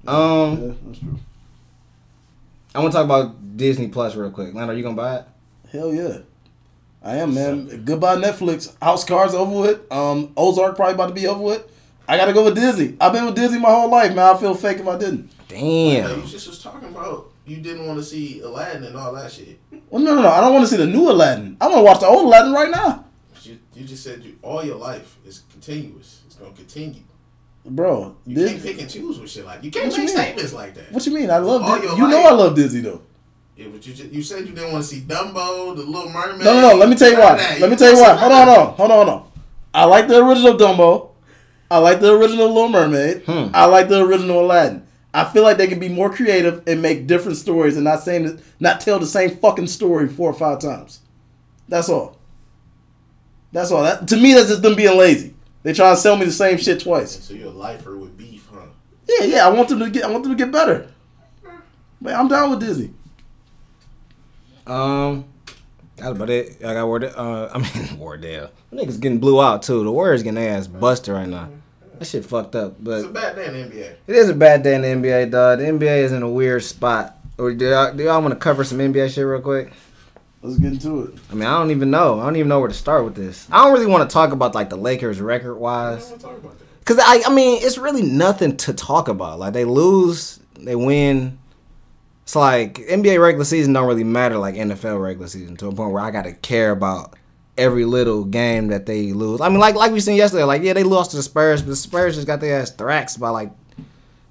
Um, 0.07 0.59
yeah, 0.61 0.73
that's 0.87 0.99
true. 0.99 1.19
I 2.73 2.79
want 2.79 2.91
to 2.91 2.97
talk 2.97 3.05
about 3.05 3.55
Disney 3.57 3.87
Plus 3.87 4.15
real 4.15 4.31
quick. 4.31 4.53
Lando, 4.55 4.73
you 4.73 4.81
gonna 4.83 4.95
buy 4.95 5.15
it? 5.17 5.25
Hell 5.71 5.93
yeah. 5.93 6.17
I 7.01 7.15
am, 7.17 7.33
man. 7.33 7.83
Goodbye, 7.85 8.17
Netflix. 8.17 8.75
House 8.81 9.05
Cards 9.05 9.33
over 9.33 9.59
with. 9.61 9.91
Um, 9.91 10.33
Ozark 10.35 10.75
probably 10.75 10.95
about 10.95 11.07
to 11.07 11.13
be 11.13 11.27
over 11.27 11.41
with. 11.41 11.63
I 12.07 12.17
gotta 12.17 12.33
go 12.33 12.43
with 12.43 12.55
Disney. 12.55 12.97
I've 12.99 13.13
been 13.13 13.25
with 13.25 13.35
Disney 13.35 13.59
my 13.59 13.69
whole 13.69 13.89
life, 13.89 14.13
man. 14.15 14.35
I 14.35 14.37
feel 14.39 14.55
fake 14.55 14.79
if 14.79 14.87
I 14.87 14.97
didn't. 14.97 15.31
Yeah, 15.49 16.07
Damn. 16.07 16.21
you 16.21 16.25
just 16.27 16.47
was 16.47 16.61
talking 16.61 16.89
about 16.89 17.31
you 17.45 17.57
didn't 17.57 17.85
want 17.87 17.99
to 17.99 18.03
see 18.03 18.41
Aladdin 18.41 18.83
and 18.83 18.95
all 18.97 19.13
that 19.13 19.31
shit. 19.31 19.59
Well, 19.89 20.01
no, 20.01 20.15
no, 20.15 20.23
no. 20.23 20.29
I 20.29 20.41
don't 20.41 20.53
want 20.53 20.65
to 20.65 20.69
see 20.69 20.77
the 20.77 20.87
new 20.87 21.09
Aladdin. 21.09 21.55
I 21.61 21.67
want 21.67 21.77
to 21.79 21.83
watch 21.83 21.99
the 22.01 22.07
old 22.07 22.25
Aladdin 22.25 22.51
right 22.51 22.69
now, 22.71 23.05
you, 23.43 23.57
you 23.75 23.85
just 23.85 24.03
said 24.03 24.23
you, 24.23 24.37
all 24.41 24.63
your 24.65 24.75
life 24.75 25.17
is 25.25 25.43
continuous. 25.51 26.21
It's 26.25 26.35
gonna 26.35 26.51
continue. 26.53 27.01
bro. 27.65 28.15
You 28.25 28.35
Dis- 28.35 28.51
can't 28.51 28.63
pick 28.63 28.81
and 28.81 28.89
choose 28.89 29.19
with 29.19 29.29
shit 29.29 29.45
like 29.45 29.63
you 29.63 29.71
can't 29.71 29.87
What 29.87 29.97
make 29.97 30.07
mean? 30.07 30.15
statements 30.17 30.53
like 30.53 30.73
that. 30.75 30.91
what 30.91 31.05
you 31.05 31.13
mean? 31.13 31.29
I 31.29 31.37
love 31.37 31.61
All 31.61 31.75
Disney. 31.79 31.87
your 31.97 31.97
You 31.97 32.07
know. 32.09 32.23
I 32.27 32.31
love 32.31 32.55
Disney 32.55 32.81
though. 32.81 33.01
Yeah, 33.59 33.67
but 33.73 33.85
you 33.85 33.93
just, 33.93 34.09
you 34.13 34.23
said 34.23 34.47
you 34.47 34.53
didn't 34.53 34.71
want 34.71 34.85
to 34.85 34.89
see 34.89 35.01
Dumbo, 35.01 35.75
the 35.75 35.83
Little 35.83 36.09
Mermaid. 36.09 36.45
No, 36.45 36.53
no, 36.53 36.69
no. 36.69 36.75
Let 36.75 36.87
me 36.87 36.95
tell 36.95 37.11
you 37.11 37.19
why. 37.19 37.33
of 37.33 37.39
that. 37.39 37.59
Let 37.59 37.69
me 37.69 37.75
tell 37.75 37.93
you 37.93 38.01
why. 38.01 38.15
Hold 38.15 38.31
on, 38.31 38.47
hold 38.47 38.57
on, 38.57 38.73
hold 38.75 38.91
on, 38.91 38.97
hold 38.97 39.09
on. 39.09 39.31
I 39.73 39.83
like 39.83 40.07
the 40.07 40.25
original 40.25 40.53
Dumbo. 40.53 41.09
I 41.69 41.79
like 41.79 41.99
the 41.99 42.13
original 42.15 42.47
Little 42.47 42.69
Mermaid. 42.69 43.23
Hmm. 43.25 43.49
I 43.53 43.65
like 43.65 43.89
the 43.89 44.01
original 44.01 44.45
Aladdin. 44.45 44.87
I 45.13 45.25
feel 45.25 45.43
like 45.43 45.57
they 45.57 45.67
can 45.67 45.77
be 45.77 45.89
more 45.89 46.09
creative 46.09 46.63
and 46.67 46.81
make 46.81 47.05
different 47.05 47.37
stories 47.37 47.75
and 47.75 47.83
not 47.83 48.01
saying 48.01 48.39
not 48.61 48.79
tell 48.79 48.97
the 48.97 49.05
same 49.05 49.31
fucking 49.31 49.67
story 49.67 50.07
four 50.07 50.29
or 50.29 50.33
five 50.33 50.59
times. 50.59 51.01
That's 51.67 51.89
all. 51.89 52.17
That's 53.51 53.71
all. 53.71 53.83
That 53.83 54.07
to 54.07 54.15
me, 54.15 54.35
that's 54.35 54.47
just 54.47 54.61
them 54.61 54.75
being 54.75 54.97
lazy. 54.97 55.33
They 55.63 55.73
try 55.73 55.89
to 55.89 55.97
sell 55.97 56.15
me 56.15 56.23
the 56.23 56.31
same 56.31 56.57
shit 56.59 56.79
twice. 56.79 57.19
So 57.25 57.33
you're 57.33 57.47
a 57.47 57.51
lifer 57.51 57.97
with 57.97 58.17
beef, 58.17 58.47
huh? 58.53 58.67
Yeah, 59.05 59.25
yeah. 59.25 59.45
I 59.45 59.49
want 59.49 59.67
them 59.67 59.79
to 59.79 59.89
get. 59.89 60.05
I 60.05 60.09
want 60.09 60.23
them 60.23 60.31
to 60.31 60.37
get 60.41 60.49
better. 60.49 60.89
Man, 61.99 62.15
I'm 62.15 62.29
down 62.29 62.51
with 62.51 62.61
Disney. 62.61 62.93
Um, 64.69 65.25
that's 65.95 66.11
about 66.11 66.29
it. 66.29 66.57
I 66.63 66.73
got 66.73 66.87
Wardell. 66.87 67.13
Uh, 67.15 67.49
I 67.53 67.57
mean 67.57 67.97
Wardell. 67.99 68.51
Niggas 68.71 68.99
getting 68.99 69.19
blew 69.19 69.41
out 69.41 69.63
too. 69.63 69.83
The 69.83 69.91
Warriors 69.91 70.23
getting 70.23 70.35
their 70.35 70.57
ass 70.57 70.67
busted 70.67 71.13
right 71.13 71.27
now. 71.27 71.49
That 71.97 72.05
shit 72.05 72.23
fucked 72.23 72.55
up. 72.55 72.75
But 72.79 72.99
it's 72.99 73.07
a 73.07 73.11
bad 73.11 73.35
day 73.35 73.47
in 73.47 73.53
the 73.53 73.75
NBA. 73.75 73.95
it 74.07 74.15
is 74.15 74.29
a 74.29 74.33
bad 74.33 74.63
day 74.63 74.75
in 74.75 74.81
the 74.81 74.87
NBA, 74.87 75.31
dog. 75.31 75.59
The 75.59 75.65
NBA 75.65 76.03
is 76.03 76.11
in 76.13 76.23
a 76.23 76.29
weird 76.29 76.63
spot. 76.63 77.17
Or 77.37 77.53
do 77.53 77.69
y'all, 77.69 77.93
do 77.93 78.03
y'all 78.03 78.21
want 78.21 78.33
to 78.33 78.39
cover 78.39 78.63
some 78.63 78.77
NBA 78.77 79.13
shit 79.13 79.25
real 79.25 79.41
quick? 79.41 79.71
Let's 80.41 80.57
get 80.57 80.71
into 80.71 81.03
it. 81.03 81.15
I 81.29 81.33
mean, 81.33 81.43
I 81.43 81.57
don't 81.57 81.71
even 81.71 81.91
know. 81.91 82.19
I 82.19 82.23
don't 82.23 82.37
even 82.37 82.47
know 82.47 82.59
where 82.59 82.69
to 82.69 82.73
start 82.73 83.03
with 83.03 83.15
this. 83.15 83.47
I 83.51 83.63
don't 83.63 83.73
really 83.73 83.85
want 83.85 84.09
to 84.09 84.13
talk 84.13 84.31
about 84.31 84.55
like 84.55 84.69
the 84.69 84.77
Lakers 84.77 85.19
record 85.19 85.55
wise. 85.55 86.09
don't 86.09 86.11
want 86.11 86.21
to 86.21 86.27
talk 86.27 86.37
about 86.37 86.59
that. 86.59 86.85
Cause 86.85 86.99
I, 87.01 87.21
I 87.27 87.33
mean, 87.33 87.59
it's 87.61 87.77
really 87.77 88.01
nothing 88.01 88.55
to 88.57 88.73
talk 88.73 89.09
about. 89.09 89.39
Like 89.39 89.53
they 89.53 89.65
lose, 89.65 90.39
they 90.57 90.75
win. 90.75 91.37
It's 92.29 92.35
like 92.35 92.75
NBA 92.75 93.19
regular 93.19 93.43
season 93.43 93.73
don't 93.73 93.87
really 93.87 94.03
matter 94.03 94.37
like 94.37 94.53
NFL 94.53 95.01
regular 95.01 95.27
season 95.27 95.57
to 95.57 95.67
a 95.67 95.73
point 95.73 95.91
where 95.91 96.03
I 96.03 96.11
gotta 96.11 96.33
care 96.33 96.69
about 96.69 97.15
every 97.57 97.85
little 97.85 98.23
game 98.23 98.67
that 98.67 98.85
they 98.85 99.13
lose. 99.13 99.41
I 99.41 99.49
mean, 99.49 99.57
like 99.57 99.73
like 99.73 99.91
we 99.91 99.99
seen 99.99 100.15
yesterday, 100.15 100.43
like 100.43 100.61
yeah, 100.61 100.73
they 100.73 100.83
lost 100.83 101.09
to 101.09 101.17
the 101.17 101.23
Spurs, 101.23 101.63
but 101.63 101.69
the 101.69 101.75
Spurs 101.75 102.13
just 102.13 102.27
got 102.27 102.39
their 102.39 102.61
ass 102.61 102.69
thrashed 102.69 103.19
by 103.19 103.29
like 103.29 103.51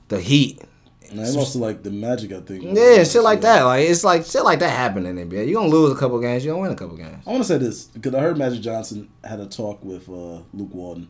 the 0.06 0.20
Heat. 0.20 0.62
And 1.10 1.20
I 1.20 1.28
lost 1.30 1.54
to 1.54 1.58
like 1.58 1.82
the 1.82 1.90
Magic, 1.90 2.30
I 2.30 2.38
think. 2.38 2.62
Yeah, 2.66 3.02
shit 3.02 3.24
like 3.24 3.40
that. 3.40 3.64
Like 3.64 3.88
it's 3.88 4.04
like 4.04 4.24
shit 4.24 4.44
like 4.44 4.60
that 4.60 4.70
happen 4.70 5.04
in 5.04 5.16
NBA. 5.16 5.48
You 5.48 5.54
gonna 5.54 5.66
lose 5.66 5.90
a 5.92 5.98
couple 5.98 6.20
games, 6.20 6.44
you 6.44 6.52
gonna 6.52 6.62
win 6.62 6.70
a 6.70 6.76
couple 6.76 6.96
games. 6.96 7.24
I 7.26 7.30
want 7.32 7.42
to 7.42 7.48
say 7.48 7.58
this 7.58 7.86
because 7.86 8.14
I 8.14 8.20
heard 8.20 8.38
Magic 8.38 8.60
Johnson 8.60 9.10
had 9.24 9.40
a 9.40 9.46
talk 9.46 9.84
with 9.84 10.08
uh, 10.08 10.42
Luke 10.54 10.72
Walton. 10.72 11.08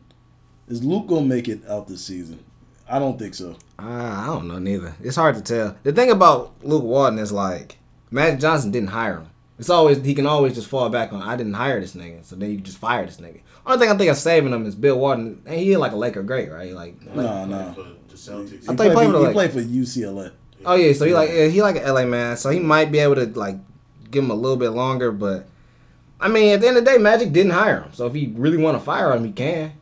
Is 0.67 0.83
Luke 0.83 1.05
gonna 1.05 1.27
make 1.27 1.47
it 1.47 1.61
out 1.69 1.87
this 1.87 2.03
season? 2.03 2.43
I 2.89 2.99
don't 2.99 3.19
think 3.19 3.35
so. 3.35 3.55
Uh, 3.77 3.83
I 3.83 4.25
don't 4.27 4.47
know 4.47 4.59
neither. 4.59 4.95
It's 5.01 5.15
hard 5.15 5.35
to 5.35 5.41
tell. 5.41 5.75
The 5.83 5.91
thing 5.93 6.11
about 6.11 6.53
Luke 6.63 6.83
Walton 6.83 7.19
is 7.19 7.31
like 7.31 7.77
Magic 8.11 8.39
Johnson 8.39 8.71
didn't 8.71 8.89
hire 8.89 9.17
him. 9.19 9.29
It's 9.59 9.69
always 9.69 10.03
he 10.03 10.15
can 10.15 10.25
always 10.25 10.55
just 10.55 10.67
fall 10.67 10.89
back 10.89 11.11
on 11.13 11.21
I 11.21 11.35
didn't 11.35 11.53
hire 11.53 11.79
this 11.79 11.95
nigga, 11.95 12.23
so 12.25 12.35
then 12.35 12.49
you 12.51 12.57
just 12.57 12.77
fire 12.77 13.05
this 13.05 13.17
nigga. 13.17 13.41
Only 13.65 13.79
thing 13.79 13.93
I 13.93 13.97
think 13.97 14.09
of 14.09 14.17
saving 14.17 14.53
him 14.53 14.65
is 14.65 14.73
Bill 14.73 14.97
Walton, 14.97 15.41
and 15.45 15.59
he 15.59 15.75
like 15.77 15.91
a 15.91 15.97
Laker 15.97 16.23
great, 16.23 16.49
right? 16.51 16.73
Like, 16.73 16.95
like- 17.05 17.15
No, 17.15 17.45
no. 17.45 17.73
For 17.73 17.83
the 17.83 18.15
Celtics. 18.15 18.49
He 18.51 18.57
thought 18.59 18.71
he 18.71 18.75
played, 18.77 18.93
played 18.93 19.05
for, 19.07 19.11
for 19.13 19.19
the 19.19 19.27
he 19.27 19.33
played 19.33 19.51
for 19.51 19.61
UCLA. 19.61 20.31
oh 20.65 20.75
yeah, 20.75 20.93
so 20.93 21.05
he 21.05 21.13
like 21.13 21.29
yeah, 21.29 21.47
he 21.47 21.61
like 21.61 21.75
an 21.75 21.93
LA 21.93 22.05
man, 22.05 22.37
so 22.37 22.49
he 22.49 22.59
might 22.59 22.91
be 22.91 22.99
able 22.99 23.15
to 23.15 23.25
like 23.27 23.57
give 24.09 24.23
him 24.23 24.31
a 24.31 24.35
little 24.35 24.57
bit 24.57 24.69
longer, 24.69 25.11
but 25.11 25.45
I 26.19 26.27
mean 26.29 26.53
at 26.53 26.61
the 26.61 26.67
end 26.69 26.77
of 26.77 26.85
the 26.85 26.91
day, 26.91 26.97
Magic 26.97 27.31
didn't 27.31 27.51
hire 27.51 27.81
him, 27.81 27.93
so 27.93 28.07
if 28.07 28.13
he 28.13 28.33
really 28.35 28.57
want 28.57 28.77
to 28.77 28.83
fire 28.83 29.13
him, 29.13 29.23
he 29.25 29.31
can. 29.31 29.73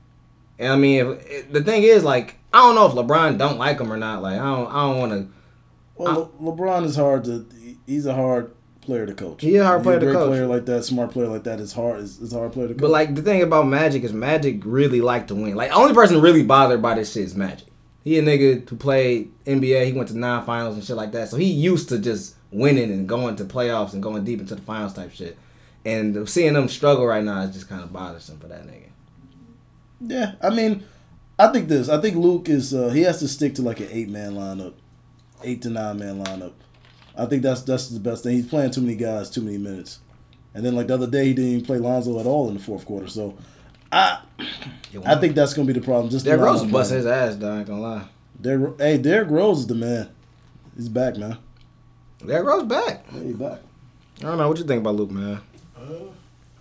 And 0.60 0.74
I 0.74 0.76
mean, 0.76 1.20
if, 1.28 1.52
the 1.52 1.64
thing 1.64 1.84
is 1.84 2.04
like 2.04 2.36
I 2.58 2.62
don't 2.62 2.74
know 2.74 2.88
if 2.88 2.94
LeBron 2.94 3.38
don't 3.38 3.60
like 3.60 3.80
him 3.80 3.94
or 3.94 3.98
not. 3.98 4.24
Like 4.24 4.40
I 4.42 4.46
don't 4.46 4.68
I 4.72 4.82
don't 4.82 4.98
want 4.98 5.12
to. 5.12 5.30
Well, 5.96 6.32
Le- 6.40 6.52
LeBron 6.52 6.86
is 6.86 6.96
hard 6.96 7.26
to. 7.26 7.46
He's 7.86 8.08
a 8.08 8.16
hard 8.16 8.52
player 8.82 9.06
to 9.06 9.14
coach. 9.14 9.44
He's 9.44 9.60
a 9.60 9.66
hard 9.66 9.84
player 9.84 10.00
to 10.00 10.06
great 10.08 10.16
coach. 10.16 10.30
player 10.30 10.48
like 10.48 10.66
that, 10.66 10.84
smart 10.84 11.12
player 11.12 11.28
like 11.28 11.44
that 11.44 11.60
is 11.60 11.74
hard. 11.74 12.00
Is, 12.00 12.20
is 12.20 12.34
a 12.34 12.40
hard 12.40 12.54
player 12.54 12.70
to 12.70 12.74
coach. 12.74 12.82
But 12.82 12.90
like 12.90 13.14
the 13.14 13.22
thing 13.22 13.44
about 13.44 13.68
Magic 13.68 14.04
is 14.04 14.12
Magic 14.12 14.62
really 14.66 15.02
like 15.02 15.28
to 15.28 15.36
win. 15.36 15.54
Like 15.54 15.72
only 15.72 15.94
person 15.94 16.20
really 16.20 16.42
bothered 16.42 16.82
by 16.82 16.96
this 16.96 17.14
shit 17.14 17.26
is 17.26 17.36
Magic. 17.36 17.68
He 18.04 18.18
a 18.18 18.24
nigga 18.24 18.68
who 18.68 18.76
played 18.76 19.32
NBA. 19.46 19.86
He 19.86 19.94
went 19.94 20.10
to 20.10 20.18
nine 20.18 20.44
finals 20.44 20.78
and 20.78 20.84
shit 20.84 20.96
like 20.96 21.12
that. 21.12 21.30
So 21.30 21.38
he 21.38 21.46
used 21.46 21.90
to 21.90 22.00
just 22.00 22.38
winning 22.50 22.92
and 22.92 23.08
going 23.08 23.36
to 23.36 23.46
playoffs 23.46 23.94
and 23.94 24.02
going 24.02 24.24
deep 24.24 24.40
into 24.40 24.56
the 24.56 24.62
finals 24.64 24.94
type 24.94 25.12
shit. 25.12 25.38
And 25.86 26.28
seeing 26.28 26.54
them 26.54 26.70
struggle 26.70 27.06
right 27.06 27.24
now 27.24 27.42
is 27.42 27.54
just 27.54 27.70
kind 27.70 27.84
of 27.84 27.94
bothersome 27.94 28.40
for 28.40 28.48
that 28.48 28.66
nigga. 28.66 28.90
yeah, 30.02 30.34
I 30.42 30.50
mean, 30.50 30.84
I 31.40 31.48
think 31.48 31.68
this. 31.68 31.90
I 31.90 32.02
think 32.02 32.16
Luke 32.16 32.50
is. 32.50 32.74
Uh, 32.74 32.90
he 32.90 33.02
has 33.02 33.20
to 33.20 33.28
stick 33.28 33.56
to 33.56 33.62
like 33.62 33.80
an 33.80 33.90
eight 33.92 34.10
man 34.10 34.34
lineup, 34.34 34.74
eight 35.44 35.62
to 35.64 35.70
nine 35.70 36.00
man 36.00 36.24
lineup. 36.24 36.54
I 37.16 37.26
think 37.26 37.44
that's 37.44 37.62
that's 37.62 37.90
the 37.90 38.00
best 38.00 38.24
thing. 38.24 38.36
He's 38.36 38.48
playing 38.48 38.72
too 38.72 38.82
many 38.82 38.96
guys, 38.96 39.30
too 39.30 39.42
many 39.42 39.58
minutes. 39.58 40.00
And 40.54 40.66
then 40.66 40.76
like 40.76 40.88
the 40.88 40.96
other 40.96 41.08
day, 41.08 41.26
he 41.26 41.34
didn't 41.34 41.52
even 41.52 41.66
play 41.66 41.78
Lonzo 41.78 42.20
at 42.20 42.26
all 42.26 42.48
in 42.48 42.56
the 42.56 42.60
fourth 42.60 42.86
quarter. 42.86 43.08
So, 43.08 43.38
I 43.92 44.22
I 45.06 45.16
think 45.16 45.36
that's 45.36 45.54
gonna 45.54 45.68
be 45.68 45.74
the 45.74 45.82
problem. 45.82 46.10
Just 46.10 46.26
Derrick 46.26 46.42
Rose 46.42 46.64
lineup 46.64 46.72
bust 46.72 46.92
his 46.92 47.06
ass. 47.06 47.36
Though, 47.36 47.54
I 47.54 47.60
ain't 47.60 47.68
gonna 47.68 47.82
lie. 47.82 48.08
Derrick, 48.40 48.80
hey, 48.80 48.98
Derrick 48.98 49.30
Rose 49.30 49.60
is 49.60 49.68
the 49.68 49.76
man. 49.76 50.10
He's 50.76 50.90
back, 50.90 51.18
man. 51.18 51.38
Derrick 52.26 52.46
Rose 52.46 52.64
back. 52.64 53.06
Yeah, 53.14 53.24
he's 53.24 53.36
back. 53.36 53.60
I 54.20 54.24
don't 54.24 54.38
know 54.38 54.48
what 54.48 54.58
you 54.58 54.64
think 54.64 54.82
about 54.82 54.96
Luke, 54.96 55.12
man. 55.12 55.40
Uh, 55.76 55.82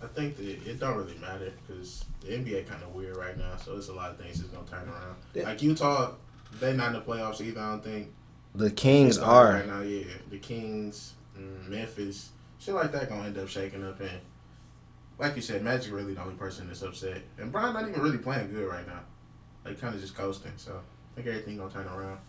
I 0.03 0.07
think 0.07 0.37
that 0.37 0.45
it 0.45 0.79
don't 0.79 0.95
really 0.95 1.17
matter 1.17 1.51
because 1.67 2.05
the 2.27 2.33
NBA 2.33 2.67
kind 2.67 2.83
of 2.83 2.93
weird 2.93 3.17
right 3.17 3.37
now. 3.37 3.55
So 3.63 3.71
there's 3.73 3.89
a 3.89 3.93
lot 3.93 4.11
of 4.11 4.17
things 4.17 4.39
that's 4.39 4.49
gonna 4.51 4.67
turn 4.67 4.87
around. 4.89 5.15
Yeah. 5.33 5.43
Like 5.43 5.61
Utah, 5.61 6.11
they're 6.59 6.73
not 6.73 6.87
in 6.87 6.93
the 6.93 7.01
playoffs 7.01 7.41
either. 7.41 7.59
I 7.59 7.69
don't 7.71 7.83
think. 7.83 8.09
The 8.55 8.71
Kings 8.71 9.17
are. 9.17 9.53
right 9.53 9.67
now. 9.67 9.81
Yeah, 9.81 10.05
the 10.29 10.37
Kings, 10.39 11.13
mm, 11.37 11.67
Memphis, 11.69 12.29
shit 12.59 12.73
like 12.73 12.91
that 12.91 13.09
gonna 13.09 13.25
end 13.25 13.37
up 13.37 13.47
shaking 13.47 13.83
up. 13.83 13.99
And 13.99 14.09
like 15.19 15.35
you 15.35 15.41
said, 15.41 15.63
Magic 15.63 15.93
really 15.93 16.13
the 16.13 16.21
only 16.21 16.35
person 16.35 16.67
that's 16.67 16.81
upset. 16.81 17.21
And 17.37 17.51
Brian 17.51 17.73
not 17.73 17.87
even 17.87 18.01
really 18.01 18.17
playing 18.17 18.51
good 18.51 18.67
right 18.67 18.85
now. 18.87 19.01
Like 19.65 19.79
kind 19.79 19.93
of 19.95 20.01
just 20.01 20.15
coasting. 20.15 20.53
So 20.57 20.73
I 20.73 21.15
think 21.15 21.27
everything 21.27 21.57
gonna 21.57 21.71
turn 21.71 21.87
around. 21.87 22.19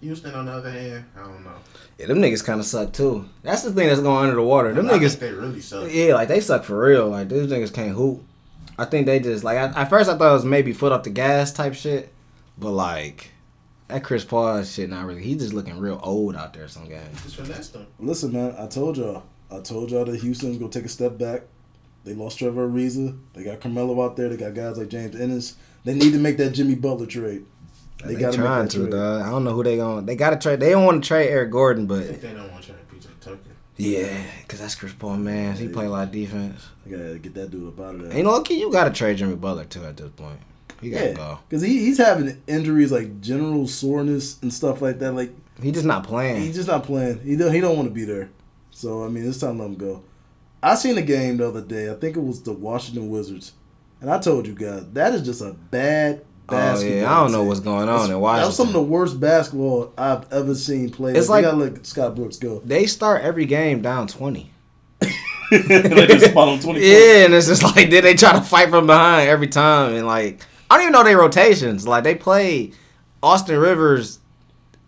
Houston, 0.00 0.34
on 0.34 0.46
the 0.46 0.52
other 0.52 0.70
hand, 0.70 1.04
I 1.16 1.20
don't 1.22 1.44
know. 1.44 1.54
Yeah, 1.96 2.06
them 2.06 2.18
niggas 2.18 2.44
kind 2.44 2.58
of 2.58 2.66
suck 2.66 2.92
too. 2.92 3.24
That's 3.44 3.62
the 3.62 3.72
thing 3.72 3.86
that's 3.86 4.00
going 4.00 4.24
under 4.24 4.34
the 4.34 4.42
water. 4.42 4.72
Them 4.74 4.90
I 4.90 4.94
niggas. 4.94 5.10
think 5.14 5.20
they 5.20 5.32
really 5.32 5.60
suck. 5.60 5.88
Yeah, 5.92 6.14
like 6.14 6.26
they 6.26 6.40
suck 6.40 6.64
for 6.64 6.76
real. 6.78 7.08
Like 7.08 7.28
these 7.28 7.46
niggas 7.46 7.72
can't 7.72 7.94
hoop. 7.94 8.24
I 8.78 8.84
think 8.86 9.06
they 9.06 9.20
just 9.20 9.44
like 9.44 9.58
I, 9.58 9.82
at 9.82 9.90
first 9.90 10.08
I 10.08 10.16
thought 10.16 10.30
it 10.30 10.34
was 10.34 10.44
maybe 10.44 10.72
foot 10.72 10.92
off 10.92 11.02
the 11.02 11.10
gas 11.10 11.52
type 11.52 11.74
shit, 11.74 12.12
but 12.58 12.70
like 12.72 13.30
that 13.88 14.02
Chris 14.04 14.24
Paul 14.24 14.62
shit 14.64 14.88
not 14.90 15.04
really. 15.06 15.22
He 15.22 15.34
just 15.34 15.52
looking 15.52 15.78
real 15.78 16.00
old 16.02 16.36
out 16.36 16.54
there 16.54 16.68
some 16.68 16.88
games. 16.88 17.22
Just 17.22 17.36
finesse 17.36 17.68
them. 17.68 17.86
Listen, 17.98 18.32
man, 18.32 18.54
I 18.58 18.66
told 18.66 18.96
y'all. 18.96 19.24
I 19.50 19.60
told 19.60 19.90
y'all 19.90 20.04
that 20.06 20.20
Houston's 20.20 20.56
gonna 20.58 20.70
take 20.70 20.86
a 20.86 20.88
step 20.88 21.18
back. 21.18 21.42
They 22.04 22.14
lost 22.14 22.38
Trevor 22.38 22.68
Ariza. 22.68 23.16
They 23.34 23.44
got 23.44 23.60
Carmelo 23.60 24.02
out 24.04 24.16
there. 24.16 24.28
They 24.28 24.36
got 24.36 24.54
guys 24.54 24.78
like 24.78 24.88
James 24.88 25.14
Ennis. 25.14 25.56
They 25.84 25.94
need 25.94 26.12
to 26.12 26.18
make 26.18 26.36
that 26.38 26.50
Jimmy 26.50 26.74
Butler 26.74 27.06
trade. 27.06 27.44
They, 28.04 28.14
They, 28.14 28.20
gotta 28.20 28.36
trying 28.36 28.68
to, 28.68 28.78
trade. 28.78 28.90
dog. 28.90 29.22
I 29.22 29.30
don't 29.30 29.44
know 29.44 29.52
who 29.52 29.62
they 29.62 29.76
going. 29.76 30.00
to 30.00 30.06
They 30.06 30.16
got 30.16 30.30
to 30.30 30.36
trade. 30.36 30.58
They 30.58 30.70
don't 30.70 30.84
want 30.84 31.04
to 31.04 31.06
trade 31.06 31.28
Eric 31.28 31.50
Gordon, 31.52 31.84
I 31.84 31.86
but 31.86 32.06
think 32.06 32.20
they 32.22 32.32
don't 32.32 32.50
want 32.50 32.64
to 32.64 32.72
try 32.72 32.80
PJ 32.92 33.06
Tucker. 33.20 33.38
Yeah, 33.82 34.24
cause 34.48 34.60
that's 34.60 34.74
Chris 34.74 34.92
Paul, 34.92 35.16
man. 35.16 35.56
He 35.56 35.68
play 35.68 35.86
a 35.86 35.90
lot 35.90 36.04
of 36.08 36.12
defense. 36.12 36.60
They 36.84 36.96
gotta 36.96 37.18
get 37.18 37.34
that 37.34 37.50
dude 37.50 37.68
up 37.68 37.80
out 37.80 37.94
of 37.96 38.02
there. 38.08 38.16
You 38.16 38.22
know, 38.24 38.42
you 38.48 38.70
got 38.72 38.84
to 38.84 38.90
trade 38.90 39.16
Jimmy 39.16 39.34
Butler 39.36 39.64
too 39.64 39.84
at 39.84 39.96
this 39.96 40.10
point. 40.10 40.38
He 40.80 40.90
gotta 40.90 41.08
Yeah, 41.08 41.12
go. 41.14 41.38
because 41.48 41.62
he, 41.62 41.78
he's 41.78 41.98
having 41.98 42.42
injuries 42.46 42.90
like 42.92 43.20
general 43.20 43.66
soreness 43.68 44.40
and 44.42 44.52
stuff 44.52 44.82
like 44.82 44.98
that. 45.00 45.12
Like 45.12 45.32
He 45.62 45.70
just 45.72 45.84
not 45.86 46.04
playing. 46.04 46.42
he's 46.42 46.56
just 46.56 46.68
not 46.68 46.84
playing. 46.84 47.20
He 47.20 47.36
don't 47.36 47.52
he 47.52 47.60
don't 47.60 47.76
want 47.76 47.88
to 47.88 47.94
be 47.94 48.04
there. 48.04 48.30
So 48.70 49.04
I 49.04 49.08
mean, 49.08 49.28
it's 49.28 49.38
time 49.38 49.56
to 49.58 49.62
let 49.62 49.70
him 49.70 49.76
go. 49.76 50.02
I 50.62 50.74
seen 50.76 50.96
a 50.98 51.02
game 51.02 51.36
the 51.38 51.48
other 51.48 51.60
day. 51.60 51.90
I 51.90 51.94
think 51.94 52.16
it 52.16 52.22
was 52.22 52.42
the 52.42 52.52
Washington 52.52 53.10
Wizards, 53.10 53.52
and 54.00 54.08
I 54.10 54.18
told 54.20 54.46
you 54.46 54.54
guys 54.54 54.88
that 54.92 55.12
is 55.14 55.22
just 55.22 55.40
a 55.40 55.52
bad 55.52 56.24
oh 56.48 56.52
basketball. 56.56 56.96
yeah, 56.98 57.12
I 57.16 57.20
don't 57.22 57.32
know 57.32 57.44
what's 57.44 57.60
going 57.60 57.88
on 57.88 58.04
in 58.06 58.10
That 58.10 58.18
Washington. 58.18 58.46
was 58.48 58.56
some 58.56 58.66
of 58.68 58.72
the 58.72 58.82
worst 58.82 59.20
basketball 59.20 59.92
I've 59.96 60.30
ever 60.32 60.54
seen 60.54 60.90
played. 60.90 61.16
It's 61.16 61.28
Like, 61.28 61.44
like- 61.44 61.54
they 61.54 61.58
gotta 61.64 61.72
let 61.74 61.86
Scott 61.86 62.14
Brooks 62.16 62.36
go. 62.38 62.60
they 62.64 62.86
start 62.86 63.22
every 63.22 63.44
game 63.46 63.80
down 63.82 64.06
twenty. 64.08 64.50
they 65.50 66.06
just 66.06 66.30
spot 66.30 66.48
on 66.48 66.58
twenty. 66.60 66.80
Yeah, 66.80 67.24
and 67.26 67.34
it's 67.34 67.46
just 67.48 67.62
like 67.62 67.90
then 67.90 68.02
they 68.04 68.14
try 68.14 68.32
to 68.32 68.40
fight 68.40 68.70
from 68.70 68.86
behind 68.86 69.28
every 69.28 69.48
time, 69.48 69.94
and 69.94 70.06
like 70.06 70.44
I 70.70 70.76
don't 70.76 70.82
even 70.84 70.92
know 70.92 71.04
their 71.04 71.18
rotations. 71.18 71.86
Like 71.86 72.04
they 72.04 72.14
play 72.14 72.72
Austin 73.22 73.58
Rivers 73.58 74.18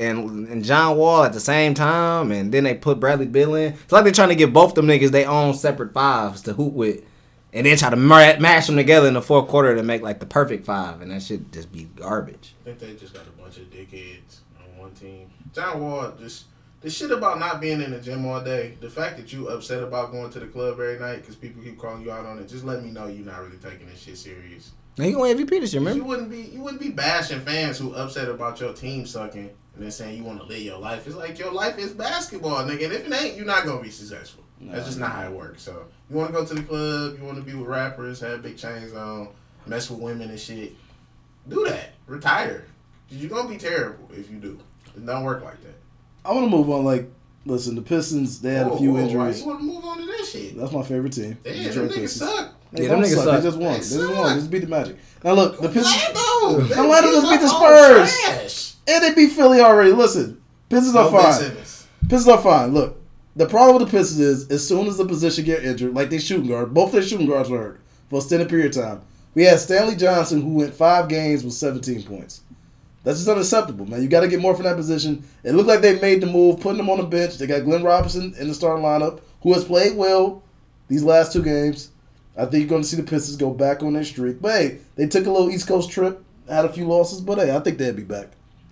and 0.01 0.49
and 0.49 0.65
John 0.65 0.97
Wall 0.97 1.25
at 1.25 1.33
the 1.35 1.41
same 1.41 1.75
time, 1.75 2.33
and 2.33 2.51
then 2.53 2.65
they 2.65 2.75
put 2.75 2.99
Bradley 3.01 3.27
Beal 3.27 3.55
in. 3.55 3.75
It's 3.75 3.93
like 3.93 4.05
they're 4.05 4.13
trying 4.13 4.31
to 4.31 4.35
get 4.35 4.53
both 4.53 4.75
them 4.75 4.87
niggas 4.87 5.11
their 5.11 5.29
own 5.29 5.55
separate 5.55 5.93
fives 5.93 6.41
to 6.43 6.55
hoop 6.55 6.73
with, 6.73 7.03
and 7.55 7.65
then 7.65 7.77
try 7.79 7.89
to 7.89 7.97
ma- 7.97 8.37
mash 8.39 8.67
them 8.67 8.77
together 8.77 9.09
in 9.09 9.15
the 9.15 9.23
fourth 9.23 9.49
quarter 9.49 9.75
to 9.75 9.83
make 9.83 10.03
like 10.03 10.19
the 10.21 10.27
perfect 10.27 10.67
five, 10.67 11.01
and 11.01 11.11
that 11.11 11.23
should 11.23 11.51
just 11.53 11.73
be 11.73 11.85
garbage. 11.97 12.55
I 12.63 12.65
think 12.65 12.79
they 12.81 12.95
just 12.95 13.15
got 13.15 13.23
a 13.27 13.31
bunch 13.41 13.57
of 13.57 13.71
dickheads 13.71 14.41
on 14.59 14.77
one 14.79 14.91
team. 14.93 15.31
John 15.55 15.81
Wall 15.81 16.13
just 16.19 16.47
the 16.81 16.91
shit 16.91 17.11
about 17.13 17.39
not 17.39 17.63
being 17.63 17.81
in 17.81 17.93
the 17.93 17.99
gym 18.01 18.27
all 18.27 18.43
day. 18.43 18.77
The 18.81 18.91
fact 18.91 19.17
that 19.17 19.33
you 19.33 19.49
upset 19.49 19.83
about 19.83 20.13
going 20.13 20.29
to 20.33 20.41
the 20.41 20.47
club 20.49 20.73
every 20.75 20.99
night 20.99 21.23
because 21.23 21.37
people 21.37 21.63
keep 21.63 21.79
calling 21.79 22.03
you 22.03 22.11
out 22.11 22.27
on 22.27 22.39
it. 22.39 22.47
Just 22.49 22.65
let 22.65 22.83
me 22.85 22.91
know 22.91 23.07
you're 23.07 23.25
not 23.25 23.41
really 23.43 23.57
taking 23.57 23.87
this 23.87 24.01
shit 24.03 24.19
serious. 24.19 24.73
Now 24.99 25.07
you 25.07 25.19
won 25.19 25.35
MVP 25.37 25.49
this 25.61 25.73
year, 25.73 25.83
You 25.83 25.89
remember? 25.89 26.05
wouldn't 26.05 26.31
be 26.31 26.43
you 26.43 26.61
wouldn't 26.61 26.81
be 26.83 26.91
bashing 26.91 27.41
fans 27.41 27.79
who 27.79 27.95
upset 27.95 28.29
about 28.29 28.61
your 28.61 28.73
team 28.75 29.07
sucking 29.07 29.51
and 29.75 29.83
then 29.83 29.91
saying 29.91 30.17
you 30.19 30.23
want 30.25 30.39
to 30.41 30.45
live 30.47 30.61
your 30.61 30.79
life. 30.79 31.07
It's 31.07 31.17
like 31.17 31.39
your 31.39 31.53
life 31.53 31.79
is 31.79 31.93
basketball, 31.93 32.63
nigga. 32.65 32.85
And 32.85 32.93
if 32.93 33.07
it 33.07 33.13
ain't, 33.13 33.37
you're 33.37 33.47
not 33.47 33.65
gonna 33.65 33.83
be 33.83 33.91
successful. 33.91 34.44
That's 34.61 34.87
just 34.87 34.99
not 34.99 35.13
how 35.13 35.25
it 35.25 35.33
works. 35.33 35.63
So 35.63 35.85
you 36.11 36.17
want 36.17 36.29
to 36.29 36.33
go 36.33 36.45
to 36.45 36.55
the 36.55 36.63
club, 36.63 37.19
you 37.19 37.25
want 37.25 37.37
to 37.39 37.43
be 37.43 37.55
with 37.55 37.67
rappers, 37.69 38.21
have 38.21 38.43
big 38.43 38.57
chains 38.57 38.93
on, 38.95 39.29
mess 39.67 39.91
with 39.91 40.01
women 40.01 40.31
and 40.31 40.39
shit. 40.41 40.75
Do 41.49 41.65
that. 41.67 41.93
Retire. 42.07 42.65
you 43.11 43.19
you're 43.19 43.31
gonna 43.31 43.49
be 43.49 43.57
terrible 43.59 44.09
if 44.17 44.31
you 44.31 44.37
do. 44.39 44.59
It 44.97 45.05
don't 45.05 45.25
work 45.25 45.43
like 45.45 45.61
that. 45.63 45.75
I 46.25 46.33
want 46.33 46.47
to 46.51 46.57
move 46.57 46.71
on. 46.71 46.85
Like, 46.85 47.11
listen, 47.45 47.75
the 47.75 47.83
Pistons 47.83 48.41
they 48.41 48.55
had 48.55 48.67
a 48.69 48.77
few 48.79 48.93
whoa, 48.93 49.01
Why 49.01 49.07
injuries. 49.09 49.41
you 49.41 49.47
want 49.49 49.61
to 49.61 49.65
move 49.67 49.85
on 49.85 49.99
to 49.99 50.07
that 50.07 50.25
shit? 50.31 50.57
That's 50.57 50.73
my 50.73 50.83
favorite 50.83 51.13
team. 51.13 51.37
Damn, 51.45 51.55
Detroit 51.65 51.91
them 51.91 51.99
niggas 51.99 52.09
suck. 52.09 52.55
They 52.73 52.83
Yeah, 52.85 52.89
them 52.91 53.01
niggas 53.01 53.15
suck. 53.15 53.25
suck. 53.25 53.37
They 53.43 53.49
just 53.49 53.59
won. 53.59 53.73
They 53.73 53.79
They 53.79 53.79
just 53.81 53.91
suck. 54.01 54.17
won. 54.17 54.29
They 54.31 54.35
just 54.41 54.51
beat 54.51 54.59
the 54.61 54.67
Magic. 54.69 54.97
Now 55.23 55.33
look, 55.35 55.61
the 55.61 55.69
Pistons. 55.69 56.17
Orlando. 56.43 56.75
Don't 56.75 56.89
let 56.89 57.01
them 57.03 57.13
just 57.13 57.31
beat 57.31 57.41
the 57.41 57.49
Spurs. 57.49 58.21
trash. 58.25 58.75
And 58.87 59.05
they 59.05 59.15
beat 59.15 59.33
Philly 59.33 59.61
already. 59.61 59.93
Listen, 59.93 60.41
Pistons 60.71 60.95
are 60.97 61.11
No 61.11 61.13
Ben 61.13 61.33
fine. 61.33 61.57
Pistons 62.09 62.29
are 62.29 62.39
fine. 62.43 62.73
Look, 62.73 62.99
the 63.37 63.47
problem 63.47 63.76
with 63.76 63.91
the 63.91 63.99
Pistons 63.99 64.20
is 64.20 64.51
as 64.51 64.66
soon 64.66 64.87
as 64.87 64.97
the 64.97 65.05
position 65.05 65.45
get 65.45 65.64
injured, 65.64 65.95
like 65.95 66.11
they 66.11 66.18
shooting 66.18 66.49
guard, 66.49 66.72
both 66.72 66.93
their 66.93 67.03
shooting 67.03 67.26
guards 67.26 67.51
were 67.51 67.59
hurt 67.59 67.80
for 68.09 68.16
a 68.16 68.18
extended 68.18 68.49
period 68.49 68.76
of 68.76 68.82
time. 68.82 69.01
We 69.35 69.45
had 69.45 69.59
Stanley 69.59 69.97
Johnson 69.97 70.43
who 70.43 70.55
went 70.55 70.74
five 70.74 71.09
games 71.09 71.43
with 71.43 71.55
17 71.55 72.05
points. 72.05 72.43
That's 73.03 73.18
just 73.18 73.28
unacceptable, 73.28 73.87
man. 73.87 74.03
You 74.03 74.09
got 74.09 74.20
to 74.20 74.28
get 74.28 74.41
more 74.41 74.55
from 74.55 74.64
that 74.64 74.76
position. 74.76 75.24
It 75.43 75.53
looked 75.53 75.68
like 75.68 75.82
they 75.82 76.01
made 76.01 76.22
the 76.22 76.26
move, 76.26 76.61
putting 76.61 76.78
him 76.78 76.89
on 76.89 76.99
the 76.99 77.05
bench. 77.05 77.37
They 77.37 77.47
got 77.47 77.64
Glenn 77.64 77.82
Robinson 77.82 78.35
in 78.39 78.49
the 78.49 78.55
starting 78.55 78.85
lineup, 78.85 79.20
who 79.43 79.53
has 79.53 79.64
played 79.64 79.97
well 79.97 80.43
these 80.89 81.03
last 81.03 81.32
two 81.32 81.43
games. 81.43 81.91
I 82.37 82.47
think 82.47 82.62
you're 82.62 82.68
going 82.68 82.82
to 82.82 82.89
see 82.89 82.97
the 82.97 83.03
Pistons 83.03 83.37
go 83.37 83.51
back 83.51 83.82
on 83.82 83.93
their 83.93 84.05
streak. 84.05 84.41
But 84.41 84.53
hey, 84.53 84.78
they 84.97 85.07
took 85.07 85.26
a 85.26 85.30
little 85.30 85.51
East 85.51 85.68
Coast 85.68 85.91
trip, 85.91 86.24
had 86.49 86.64
a 86.64 86.72
few 86.72 86.87
losses, 86.87 87.20
but 87.20 87.39
hey, 87.39 87.55
I 87.55 87.61
think 87.61 87.78
they'll 87.78 87.93
be 87.93 88.03
back. 88.03 88.28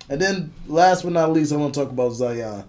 And 0.09 0.19
then, 0.19 0.51
last 0.67 1.03
but 1.03 1.13
not 1.13 1.31
least, 1.31 1.53
I 1.53 1.57
want 1.57 1.73
to 1.73 1.79
talk 1.79 1.91
about 1.91 2.13
Zion. 2.13 2.65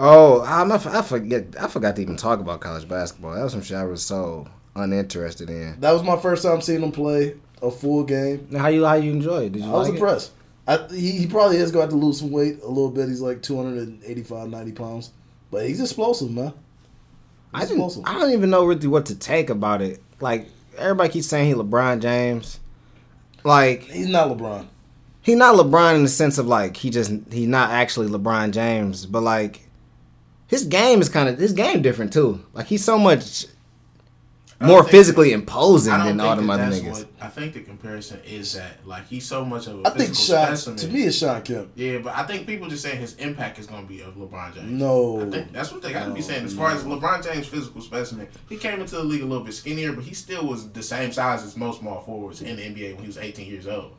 Oh, 0.00 0.42
I'm, 0.44 0.72
I 0.72 1.02
forget. 1.02 1.54
I 1.60 1.68
forgot 1.68 1.96
to 1.96 2.02
even 2.02 2.16
talk 2.16 2.40
about 2.40 2.60
college 2.60 2.88
basketball. 2.88 3.34
That 3.34 3.42
was 3.44 3.52
some 3.52 3.62
shit 3.62 3.76
I 3.76 3.84
was 3.84 4.02
so 4.02 4.48
uninterested 4.74 5.50
in. 5.50 5.78
That 5.80 5.92
was 5.92 6.02
my 6.02 6.16
first 6.16 6.42
time 6.42 6.60
seeing 6.62 6.82
him 6.82 6.90
play 6.92 7.36
a 7.62 7.70
full 7.70 8.04
game. 8.04 8.46
Now, 8.50 8.60
How 8.60 8.68
you 8.68 8.84
how 8.84 8.94
you 8.94 9.12
enjoy 9.12 9.44
it? 9.44 9.52
Did 9.52 9.62
you 9.62 9.68
I 9.68 9.72
was 9.72 9.88
like 9.88 9.94
it? 9.96 10.00
impressed. 10.00 10.32
I, 10.66 10.86
he, 10.90 11.12
he 11.12 11.26
probably 11.26 11.56
is 11.58 11.70
going 11.70 11.86
to 11.88 11.92
have 11.92 12.00
to 12.00 12.06
lose 12.06 12.20
some 12.20 12.30
weight 12.30 12.62
a 12.62 12.68
little 12.68 12.90
bit. 12.90 13.08
He's 13.08 13.20
like 13.20 13.42
285, 13.42 14.48
90 14.48 14.72
pounds. 14.72 15.10
But 15.50 15.66
he's 15.66 15.80
explosive, 15.80 16.30
man. 16.30 16.52
I 17.52 17.60
He's 17.60 17.68
didn't, 17.70 17.84
explosive. 17.84 18.04
I 18.06 18.18
don't 18.18 18.32
even 18.32 18.50
know 18.50 18.64
really 18.64 18.86
what 18.86 19.06
to 19.06 19.14
take 19.16 19.50
about 19.50 19.82
it. 19.82 20.00
Like 20.20 20.48
everybody 20.78 21.10
keeps 21.10 21.26
saying 21.26 21.48
he 21.48 21.54
LeBron 21.54 22.00
James. 22.00 22.60
Like 23.42 23.82
He's 23.82 24.08
not 24.08 24.28
LeBron. 24.28 24.66
He's 25.22 25.36
not 25.36 25.56
LeBron 25.56 25.96
in 25.96 26.02
the 26.04 26.08
sense 26.08 26.38
of 26.38 26.46
like 26.46 26.76
he 26.76 26.88
just 26.90 27.10
he's 27.30 27.48
not 27.48 27.70
actually 27.70 28.06
LeBron 28.08 28.52
James, 28.52 29.06
but 29.06 29.22
like 29.22 29.68
his 30.50 30.64
game 30.66 31.00
is 31.00 31.08
kind 31.08 31.28
of 31.30 31.38
his 31.38 31.52
game 31.54 31.80
different 31.80 32.12
too. 32.12 32.44
Like 32.52 32.66
he's 32.66 32.84
so 32.84 32.98
much 32.98 33.46
more 34.60 34.80
think- 34.82 34.90
physically 34.90 35.32
imposing 35.32 35.92
than 35.92 36.20
all 36.20 36.36
the 36.36 36.42
that 36.42 36.50
other 36.50 36.64
that's 36.64 36.80
niggas. 36.80 36.90
what- 36.92 37.06
I 37.22 37.28
think 37.28 37.54
the 37.54 37.60
comparison 37.60 38.18
is 38.26 38.52
that 38.54 38.84
like 38.86 39.06
he's 39.06 39.24
so 39.26 39.44
much 39.44 39.66
of 39.66 39.80
a 39.80 39.86
I 39.86 39.90
think 39.90 40.10
physical 40.10 40.36
Sean, 40.36 40.46
specimen. 40.56 40.76
to 40.78 40.88
me, 40.88 41.02
it's 41.04 41.16
Shawn 41.16 41.42
Kemp. 41.42 41.68
yeah, 41.76 41.98
but 41.98 42.14
I 42.16 42.24
think 42.26 42.46
people 42.46 42.68
just 42.68 42.82
saying 42.82 42.98
his 42.98 43.14
impact 43.16 43.58
is 43.58 43.66
going 43.66 43.82
to 43.82 43.88
be 43.88 44.00
of 44.02 44.14
LeBron 44.16 44.54
James. 44.54 44.70
No. 44.70 45.20
I 45.26 45.30
think 45.30 45.52
that's 45.52 45.70
what 45.72 45.80
they 45.82 45.92
got 45.92 46.06
to 46.06 46.12
be 46.12 46.20
saying. 46.22 46.44
As 46.44 46.54
far 46.54 46.70
as. 46.72 46.82
LeBron 46.82 47.22
James' 47.24 47.46
physical 47.46 47.80
specimen, 47.80 48.26
he 48.48 48.56
came 48.56 48.80
into 48.80 48.96
the 48.96 49.04
league 49.04 49.22
a 49.22 49.26
little 49.26 49.44
bit 49.44 49.54
skinnier, 49.54 49.92
but 49.92 50.02
he 50.04 50.14
still 50.14 50.46
was 50.46 50.68
the 50.70 50.82
same 50.82 51.12
size 51.12 51.42
as 51.44 51.56
most 51.56 51.80
small 51.80 52.00
forwards 52.00 52.42
in 52.42 52.56
the 52.56 52.62
NBA 52.62 52.94
when 52.94 53.02
he 53.02 53.06
was 53.06 53.18
18 53.18 53.46
years 53.46 53.66
old. 53.68 53.92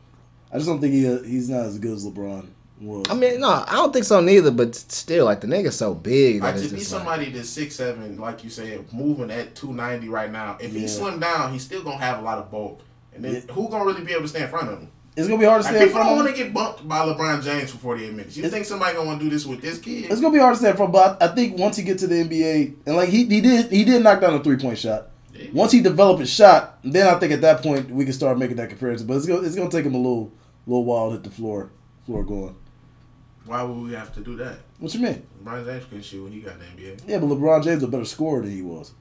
I 0.51 0.55
just 0.57 0.67
don't 0.67 0.81
think 0.81 0.93
he 0.93 1.07
uh, 1.07 1.21
he's 1.23 1.49
not 1.49 1.65
as 1.65 1.79
good 1.79 1.93
as 1.93 2.05
LeBron 2.05 2.47
was. 2.81 3.05
I 3.09 3.13
mean, 3.13 3.39
no, 3.39 3.49
I 3.67 3.73
don't 3.73 3.93
think 3.93 4.05
so 4.05 4.19
neither. 4.21 4.51
But 4.51 4.75
still, 4.75 5.25
like 5.25 5.41
the 5.41 5.47
nigga's 5.47 5.75
so 5.77 5.93
big 5.93 6.41
Like 6.41 6.55
to 6.55 6.61
be 6.61 6.67
just 6.69 6.73
like, 6.73 6.83
somebody 7.01 7.29
that's 7.31 7.49
six 7.49 7.75
seven, 7.75 8.17
like 8.17 8.43
you 8.43 8.49
said, 8.49 8.91
moving 8.93 9.31
at 9.31 9.55
two 9.55 9.73
ninety 9.73 10.09
right 10.09 10.31
now. 10.31 10.57
If 10.59 10.73
he 10.73 10.81
Yeah. 10.81 10.87
slim 10.87 11.19
down, 11.19 11.53
he's 11.53 11.63
still 11.63 11.83
gonna 11.83 11.97
have 11.97 12.19
a 12.19 12.21
lot 12.21 12.37
of 12.37 12.51
bulk. 12.51 12.81
And 13.13 13.23
then 13.23 13.33
Yeah. 13.47 13.53
who 13.53 13.69
gonna 13.69 13.85
really 13.85 14.03
be 14.03 14.11
able 14.13 14.23
to 14.23 14.27
stand 14.29 14.45
in 14.45 14.49
front 14.49 14.69
of 14.69 14.79
him? 14.79 14.87
it's 15.17 15.27
gonna 15.27 15.37
be 15.37 15.45
hard 15.45 15.61
to 15.61 15.67
Like 15.67 15.75
stay 15.75 15.83
in 15.83 15.89
people 15.89 16.03
don't 16.05 16.15
want 16.15 16.29
to 16.29 16.33
get 16.33 16.53
bumped 16.53 16.87
by 16.87 16.99
LeBron 17.05 17.43
James 17.43 17.69
for 17.69 17.77
forty 17.77 18.05
eight 18.05 18.13
minutes. 18.13 18.37
You 18.37 18.43
It's- 18.43 18.53
think 18.53 18.65
somebody 18.65 18.95
gonna 18.95 19.07
want 19.07 19.19
to 19.19 19.25
do 19.25 19.29
this 19.29 19.45
with 19.45 19.61
this 19.61 19.77
kid? 19.77 20.05
It's 20.09 20.21
gonna 20.21 20.33
be 20.33 20.39
hard 20.39 20.53
to 20.55 20.59
stay 20.59 20.69
in 20.69 20.77
front, 20.77 20.93
but 20.93 21.21
I 21.21 21.25
I 21.25 21.35
think 21.35 21.57
once 21.59 21.75
he 21.75 21.83
get 21.83 21.97
to 21.99 22.07
the 22.07 22.15
NBA 22.21 22.73
and 22.85 22.95
like 22.95 23.09
he, 23.09 23.25
he 23.25 23.41
did 23.41 23.69
he 23.71 23.83
did 23.83 24.01
knock 24.03 24.21
down 24.21 24.35
a 24.35 24.39
three 24.41 24.55
point 24.57 24.77
shot. 24.77 25.07
Yeah. 25.35 25.47
Once 25.53 25.73
he 25.73 25.81
develop 25.81 26.19
his 26.19 26.29
shot, 26.29 26.77
then 26.83 27.07
I 27.07 27.19
think 27.19 27.33
at 27.33 27.41
that 27.41 27.61
point 27.61 27.91
we 27.91 28.05
can 28.05 28.13
start 28.13 28.37
making 28.39 28.55
that 28.55 28.69
comparison. 28.69 29.05
But 29.05 29.17
it's 29.17 29.25
gonna 29.25 29.41
it's 29.41 29.55
gonna 29.55 29.69
take 29.69 29.85
him 29.85 29.95
a 29.95 29.97
little 29.97 30.31
little 30.65 30.85
while 30.85 31.07
to 31.09 31.15
hit 31.15 31.23
the 31.25 31.29
floor 31.29 31.71
floor 32.05 32.23
going. 32.23 32.55
Why 33.45 33.63
would 33.63 33.83
we 33.83 33.93
have 33.93 34.13
to 34.13 34.21
do 34.21 34.35
that? 34.37 34.59
What 34.79 34.93
you 34.93 34.99
mean? 34.99 35.25
LeBron 35.43 35.65
James 35.65 35.85
couldn't 35.85 36.03
shoot 36.03 36.23
when 36.23 36.31
he 36.31 36.41
got 36.41 36.53
in 36.53 36.59
the 36.59 36.65
NBA. 36.65 37.01
Yeah, 37.07 37.17
but 37.19 37.27
LeBron 37.27 37.63
James 37.63 37.77
is 37.77 37.83
a 37.83 37.87
better 37.87 38.05
scorer 38.05 38.41
than 38.41 38.51
he 38.51 38.61
was. 38.61 38.91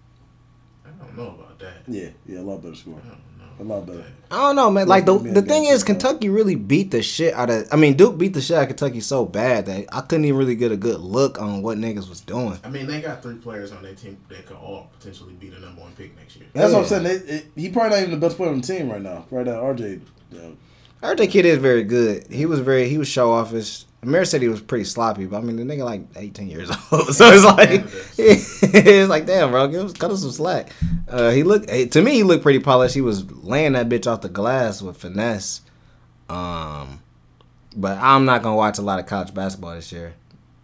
I 0.84 1.04
don't 1.04 1.16
know 1.16 1.28
about 1.28 1.58
that. 1.58 1.82
Yeah, 1.86 2.08
yeah, 2.26 2.40
a 2.40 2.42
lot 2.42 2.62
better 2.62 2.74
scorer. 2.74 3.00
I 3.04 3.08
don't 3.08 3.18
know. 3.18 3.20
A 3.60 3.64
lot 3.64 3.86
better. 3.86 4.04
I 4.30 4.36
don't 4.36 4.56
know, 4.56 4.70
man. 4.70 4.88
Like 4.88 5.04
the 5.04 5.18
the 5.18 5.42
thing 5.42 5.64
is, 5.64 5.76
is. 5.76 5.84
Kentucky 5.84 6.30
really 6.30 6.54
beat 6.54 6.90
the 6.90 7.02
shit 7.02 7.34
out 7.34 7.50
of. 7.50 7.68
I 7.70 7.76
mean, 7.76 7.94
Duke 7.94 8.16
beat 8.16 8.32
the 8.32 8.40
shit 8.40 8.56
out 8.56 8.62
of 8.62 8.68
Kentucky 8.68 9.00
so 9.00 9.26
bad 9.26 9.66
that 9.66 9.86
I 9.92 10.00
couldn't 10.00 10.24
even 10.24 10.38
really 10.38 10.54
get 10.54 10.72
a 10.72 10.76
good 10.78 11.00
look 11.00 11.38
on 11.40 11.60
what 11.60 11.76
niggas 11.76 12.08
was 12.08 12.22
doing. 12.22 12.58
I 12.64 12.70
mean, 12.70 12.86
they 12.86 13.02
got 13.02 13.22
three 13.22 13.34
players 13.34 13.70
on 13.72 13.82
their 13.82 13.94
team 13.94 14.16
that 14.30 14.46
could 14.46 14.56
all 14.56 14.90
potentially 14.98 15.34
be 15.34 15.50
the 15.50 15.60
number 15.60 15.82
one 15.82 15.92
pick 15.92 16.16
next 16.16 16.36
year. 16.36 16.46
That's 16.54 16.72
what 16.72 16.82
I'm 16.82 16.86
saying. 16.86 17.02
They, 17.02 17.34
it, 17.34 17.46
he 17.54 17.68
probably 17.68 17.90
not 17.90 17.98
even 17.98 18.12
the 18.12 18.26
best 18.26 18.38
player 18.38 18.50
on 18.50 18.62
the 18.62 18.66
team 18.66 18.90
right 18.90 19.02
now. 19.02 19.26
Right 19.30 19.44
now, 19.44 19.56
RJ. 19.56 20.00
Yeah. 20.30 20.40
Uh, 20.40 20.50
I 21.02 21.06
heard 21.08 21.18
that 21.18 21.30
kid 21.30 21.44
is 21.44 21.58
very 21.58 21.84
good. 21.84 22.26
He 22.30 22.46
was 22.46 22.60
very 22.60 22.88
he 22.88 22.96
was 22.96 23.08
show 23.08 23.32
offish. 23.32 23.84
Amir 24.02 24.24
said 24.24 24.40
he 24.40 24.48
was 24.48 24.60
pretty 24.62 24.84
sloppy, 24.84 25.26
but 25.26 25.38
I 25.38 25.40
mean 25.42 25.56
the 25.56 25.62
nigga 25.62 25.84
like 25.84 26.02
18 26.16 26.48
years 26.48 26.70
old, 26.92 27.14
so 27.14 27.26
it's 27.30 27.44
like 27.44 27.70
it's 28.18 29.08
like 29.10 29.26
damn, 29.26 29.50
bro, 29.50 29.68
give 29.68 29.84
us, 29.84 29.92
cut 29.92 30.10
us 30.10 30.22
some 30.22 30.30
slack. 30.30 30.70
Uh, 31.08 31.30
he 31.30 31.42
looked 31.42 31.68
to 31.68 32.02
me 32.02 32.12
he 32.14 32.22
looked 32.22 32.42
pretty 32.42 32.60
polished. 32.60 32.94
He 32.94 33.00
was 33.02 33.30
laying 33.42 33.72
that 33.74 33.88
bitch 33.88 34.10
off 34.10 34.22
the 34.22 34.28
glass 34.30 34.80
with 34.80 34.96
finesse. 34.96 35.60
Um, 36.28 37.00
but 37.76 37.98
I'm 37.98 38.24
not 38.24 38.42
gonna 38.42 38.56
watch 38.56 38.78
a 38.78 38.82
lot 38.82 38.98
of 38.98 39.06
college 39.06 39.34
basketball 39.34 39.74
this 39.74 39.92
year. 39.92 40.14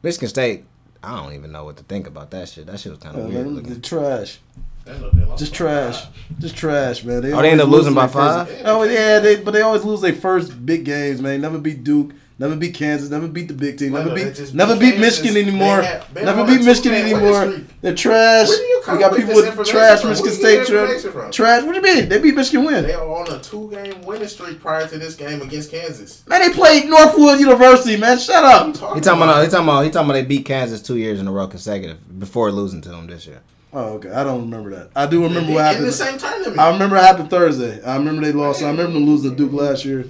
Michigan 0.02 0.28
State, 0.28 0.64
I 1.02 1.16
don't 1.20 1.34
even 1.34 1.52
know 1.52 1.64
what 1.64 1.76
to 1.78 1.82
think 1.84 2.06
about 2.06 2.30
that 2.30 2.48
shit. 2.48 2.66
That 2.66 2.80
shit 2.80 2.92
was 2.92 3.00
kind 3.00 3.16
Uh, 3.16 3.20
of 3.20 3.24
weird 3.28 3.46
man, 3.46 3.54
looking. 3.56 3.74
the 3.74 3.80
trash. 3.80 4.38
They 4.84 4.92
lost- 4.98 5.16
they 5.16 5.24
lost 5.24 5.38
Just 5.40 5.54
trash. 5.54 6.04
five. 6.04 6.12
Just 6.38 6.56
trash, 6.56 7.04
man. 7.04 7.16
Oh, 7.18 7.20
they 7.20 7.32
always 7.32 7.52
end 7.52 7.60
up 7.60 7.68
lose 7.68 7.78
losing 7.80 7.94
by 7.94 8.06
their 8.06 8.08
first- 8.08 8.50
five? 8.52 8.62
Oh 8.64 8.82
yeah, 8.84 9.18
they 9.18 9.36
but 9.36 9.50
they 9.50 9.62
always 9.62 9.84
lose 9.84 10.00
their 10.00 10.12
first 10.14 10.64
big 10.64 10.84
games, 10.84 11.20
man. 11.20 11.40
Never 11.40 11.58
beat 11.58 11.82
Duke, 11.82 12.12
never 12.38 12.56
beat 12.56 12.74
Kansas, 12.74 13.10
never 13.10 13.28
beat 13.28 13.48
the 13.48 13.54
big 13.54 13.78
team, 13.78 13.92
never 13.92 14.08
Well, 14.08 14.14
beat 14.16 14.34
just 14.34 14.54
never 14.54 14.74
beat 14.76 14.92
beat 14.92 15.00
Michigan 15.00 15.36
anymore. 15.36 15.80
They 15.80 15.86
have 15.86 16.14
been 16.14 16.24
Never 16.24 16.46
beat 16.46 16.64
Michigan 16.64 16.94
anymore. 16.94 17.60
They're 17.80 17.94
trash. 17.94 18.48
Where 18.48 18.58
do 18.58 18.62
you 18.64 18.82
We 18.92 18.98
got 18.98 19.16
people 19.16 19.34
with 19.34 19.66
trash 19.66 20.00
from? 20.00 20.10
Michigan 20.10 20.32
Where 20.32 20.52
you 20.54 20.64
State 20.64 21.02
get 21.02 21.12
trash. 21.12 21.34
Trash. 21.34 21.64
What 21.64 21.74
do 21.74 21.88
you 21.88 21.94
mean? 21.94 22.08
They 22.08 22.18
beat 22.18 22.34
Michigan 22.34 22.64
Win. 22.64 22.84
They 22.84 22.94
are 22.94 23.08
on 23.08 23.30
a 23.32 23.40
two 23.40 23.70
game 23.70 24.02
winning 24.02 24.28
streak 24.28 24.60
prior 24.60 24.86
to 24.88 24.98
this 24.98 25.14
game 25.14 25.42
against 25.42 25.70
Kansas. 25.70 26.26
Man, 26.26 26.40
they 26.40 26.54
played 26.54 26.88
Northwood 26.88 27.40
University, 27.40 27.96
man. 27.96 28.18
Shut 28.18 28.44
up. 28.44 28.66
He 28.66 28.72
talking 28.72 29.22
about 29.22 29.44
he 29.44 29.50
talking 29.50 29.64
about 29.68 29.84
he 29.84 29.90
talking 29.90 30.10
about 30.10 30.14
they 30.14 30.24
beat 30.24 30.44
Kansas 30.44 30.82
two 30.82 30.96
years 30.96 31.20
in 31.20 31.26
a 31.28 31.32
row 31.32 31.46
consecutive 31.46 32.18
before 32.18 32.50
losing 32.52 32.80
to 32.82 32.90
them 32.90 33.06
this 33.06 33.26
year. 33.26 33.40
Oh, 33.72 33.94
okay. 33.94 34.10
I 34.10 34.24
don't 34.24 34.42
remember 34.42 34.70
that. 34.70 34.90
I 34.96 35.06
do 35.06 35.22
remember 35.22 35.48
in, 35.48 35.54
what 35.54 35.60
in 35.60 35.66
happened. 35.66 35.86
the 35.86 35.92
same 35.92 36.16
tournament. 36.18 36.58
I 36.58 36.70
remember 36.70 36.96
it 36.96 37.00
happened 37.02 37.28
Thursday. 37.28 37.82
I 37.82 37.96
remember 37.96 38.22
they 38.22 38.32
lost. 38.32 38.62
I 38.62 38.70
remember 38.70 38.92
them 38.92 39.04
losing 39.04 39.30
to 39.30 39.36
Duke 39.36 39.52
last 39.52 39.84
year. 39.84 40.08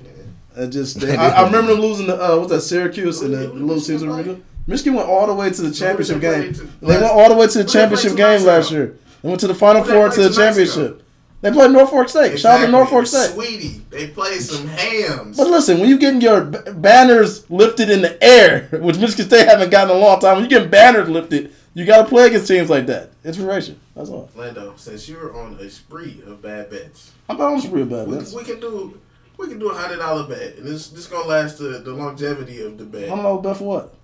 I 0.59 0.67
just, 0.67 1.01
they, 1.01 1.15
I, 1.17 1.43
I 1.43 1.47
remember 1.47 1.73
them 1.73 1.81
losing 1.83 2.07
to 2.07 2.15
uh, 2.21 2.37
what's 2.39 2.51
that 2.51 2.61
Syracuse 2.63 3.21
and 3.23 3.33
the, 3.35 3.39
the 3.39 3.53
Little 3.55 3.81
Caesar 3.81 4.11
Arena. 4.11 4.39
Michigan 4.67 4.95
went 4.95 5.09
all 5.09 5.27
the 5.27 5.35
way 5.35 5.51
to 5.51 5.63
the 5.63 5.71
championship 5.71 6.21
they 6.21 6.41
game. 6.43 6.55
to- 6.55 6.65
They 6.81 6.87
went 6.87 7.03
all 7.05 7.29
the 7.29 7.37
way 7.37 7.47
to 7.47 7.59
the 7.59 7.65
championship 7.65 8.17
game 8.17 8.43
last 8.45 8.71
year. 8.73 8.97
They 9.23 9.29
went 9.29 9.41
to 9.41 9.47
the 9.47 9.55
Final 9.55 9.83
Who 9.83 9.93
Four 9.93 10.09
to 10.11 10.23
the 10.23 10.29
two 10.31 10.41
nights 10.41 10.57
ago? 10.59 10.65
championship. 10.67 11.03
They 11.43 11.53
played 11.53 11.71
Norfolk 11.71 12.09
State. 12.09 12.39
Shout 12.41 12.61
out 12.61 12.67
to 12.67 12.73
Norfolk 12.73 13.07
State. 13.07 13.31
Sweetie, 13.31 13.83
they 13.91 14.09
played 14.09 14.41
some 14.41 14.67
hams. 14.67 15.37
But 15.37 15.49
listen, 15.49 15.79
when 15.79 15.89
you 15.89 15.99
getting 15.99 16.21
your 16.21 16.41
b- 16.47 16.59
banners 16.75 17.49
lifted 17.51 17.91
in 17.91 18.01
the 18.03 18.23
air, 18.25 18.69
which 18.73 18.99
Michigan 18.99 19.27
State 19.27 19.47
haven't 19.47 19.71
gotten 19.71 19.91
in 19.95 19.97
a 19.97 20.01
long 20.01 20.19
time, 20.19 20.37
when 20.37 20.45
you 20.45 20.51
getting 20.51 20.71
banners 20.71 21.09
lifted, 21.11 21.53
you 21.75 21.85
got 21.85 22.03
to 22.03 22.09
play 22.09 22.27
against 22.29 22.49
teams 22.49 22.71
like 22.71 22.87
that. 22.87 23.11
Inspiration. 23.23 23.79
That's 23.95 24.09
all. 24.09 24.31
Lando, 24.35 24.73
since 24.77 25.09
you're 25.09 25.37
on 25.37 25.55
a 25.61 25.69
spree 25.69 26.23
of 26.27 26.41
bad 26.41 26.71
bets, 26.71 27.13
I'm 27.29 27.37
not 27.37 27.71
real 27.71 27.85
bad. 27.85 28.09
we, 28.09 28.17
we 28.35 28.43
can 28.45 28.59
do 28.59 28.99
we 29.39 29.49
can 29.49 29.59
do 29.59 29.71
a 29.71 29.75
hundred 29.75 29.99
dollar 29.99 30.27
bet, 30.29 30.57
and 30.57 30.67
this 30.67 30.89
this 30.89 31.07
gonna 31.07 31.29
last 31.29 31.59
the, 31.59 31.81
the 31.85 31.93
longevity 31.93 32.63
of 32.63 32.79
the 32.79 32.85
bet. 32.85 33.09
Bet 33.09 33.17
don't 33.17 33.43
bet 33.43 33.57
for 33.57 33.65
what. 33.65 33.95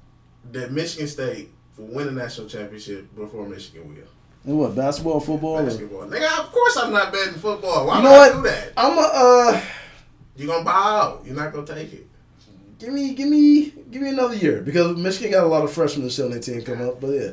that 0.53 0.73
Michigan 0.73 1.09
State 1.09 1.51
will 1.77 1.87
win 1.87 2.09
a 2.09 2.13
national 2.13 2.49
championship 2.49 3.15
before 3.15 3.47
Michigan 3.49 3.89
will. 3.89 4.03
And 4.45 4.59
what 4.59 4.75
basketball, 4.75 5.21
football? 5.21 5.59
or- 5.59 5.63
Basketball, 5.65 6.03
nigga. 6.07 6.41
Of 6.41 6.51
course, 6.53 6.77
I'm 6.77 6.93
not 6.93 7.13
betting 7.13 7.35
football. 7.35 7.87
Why 7.87 7.99
You 7.99 8.03
would 8.03 8.09
know 8.09 8.15
I 8.21 8.33
do 8.33 8.43
that? 8.43 8.73
I'm 8.77 8.99
a 8.99 9.01
uh, 9.01 9.61
You 10.37 10.47
gonna 10.49 10.65
buy 10.65 10.73
out? 10.73 11.23
You're 11.25 11.37
not 11.37 11.53
gonna 11.53 11.67
take 11.67 11.93
it. 11.93 12.07
give 12.79 12.93
me, 12.93 13.15
give 13.15 13.29
me, 13.29 13.71
give 13.91 14.03
me 14.03 14.09
another 14.09 14.35
year 14.35 14.61
because 14.61 14.97
Michigan 14.97 15.31
got 15.31 15.45
a 15.45 15.47
lot 15.47 15.63
of 15.63 15.73
freshmen 15.73 16.11
still 16.11 16.25
on 16.27 16.33
their 16.33 16.41
team 16.41 16.63
come 16.63 16.81
up. 16.83 17.01
But 17.01 17.09
yeah, 17.11 17.31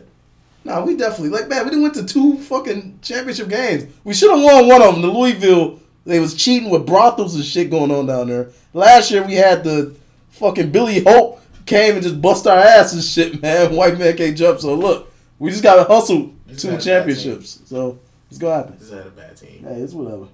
nah, 0.64 0.86
we 0.86 0.96
definitely 0.96 1.30
like 1.30 1.50
man. 1.50 1.64
We 1.64 1.72
didn't 1.72 1.82
went 1.82 1.96
to 1.96 2.06
two 2.06 2.38
fucking 2.38 3.00
championship 3.02 3.50
games. 3.50 3.92
We 4.04 4.14
should 4.14 4.30
have 4.30 4.44
won 4.44 4.68
one 4.68 4.82
of 4.84 4.94
them. 4.94 5.02
The 5.02 5.08
Louisville, 5.08 5.79
they 6.06 6.20
was 6.20 6.34
cheating 6.34 6.70
with 6.70 6.86
brothels 6.86 7.36
and 7.36 7.44
shit 7.46 7.70
going 7.70 7.92
on 7.92 8.06
down 8.08 8.28
there. 8.28 8.50
Last 8.74 9.12
year 9.12 9.26
we 9.26 9.36
had 9.36 9.64
the 9.64 9.96
fucking 10.30 10.72
Billy 10.72 11.04
Hope 11.04 11.42
came 11.66 11.96
and 11.96 12.04
just 12.04 12.22
bust 12.22 12.48
our 12.48 12.58
ass 12.58 12.94
and 12.94 13.04
shit, 13.04 13.42
man. 13.42 13.76
White 13.76 13.98
man 14.00 14.16
can't 14.18 14.38
jump. 14.38 14.60
So 14.60 14.74
look, 14.76 15.12
we 15.38 15.50
just 15.52 15.64
gotta 15.64 15.84
hustle 15.84 16.34
Just 16.48 16.62
two 16.62 16.68
had 16.70 16.76
a 16.76 16.78
bad 16.78 16.84
championships. 16.84 17.60
So 17.66 18.00
it's 18.30 18.38
gonna 18.40 18.56
happen. 18.56 18.78
Just 18.80 18.94
had 18.94 19.08
a 19.08 19.12
bad 19.12 19.36
team. 19.38 19.64
Hey, 19.64 19.82
it's 19.82 19.94
whatever. 19.94 20.28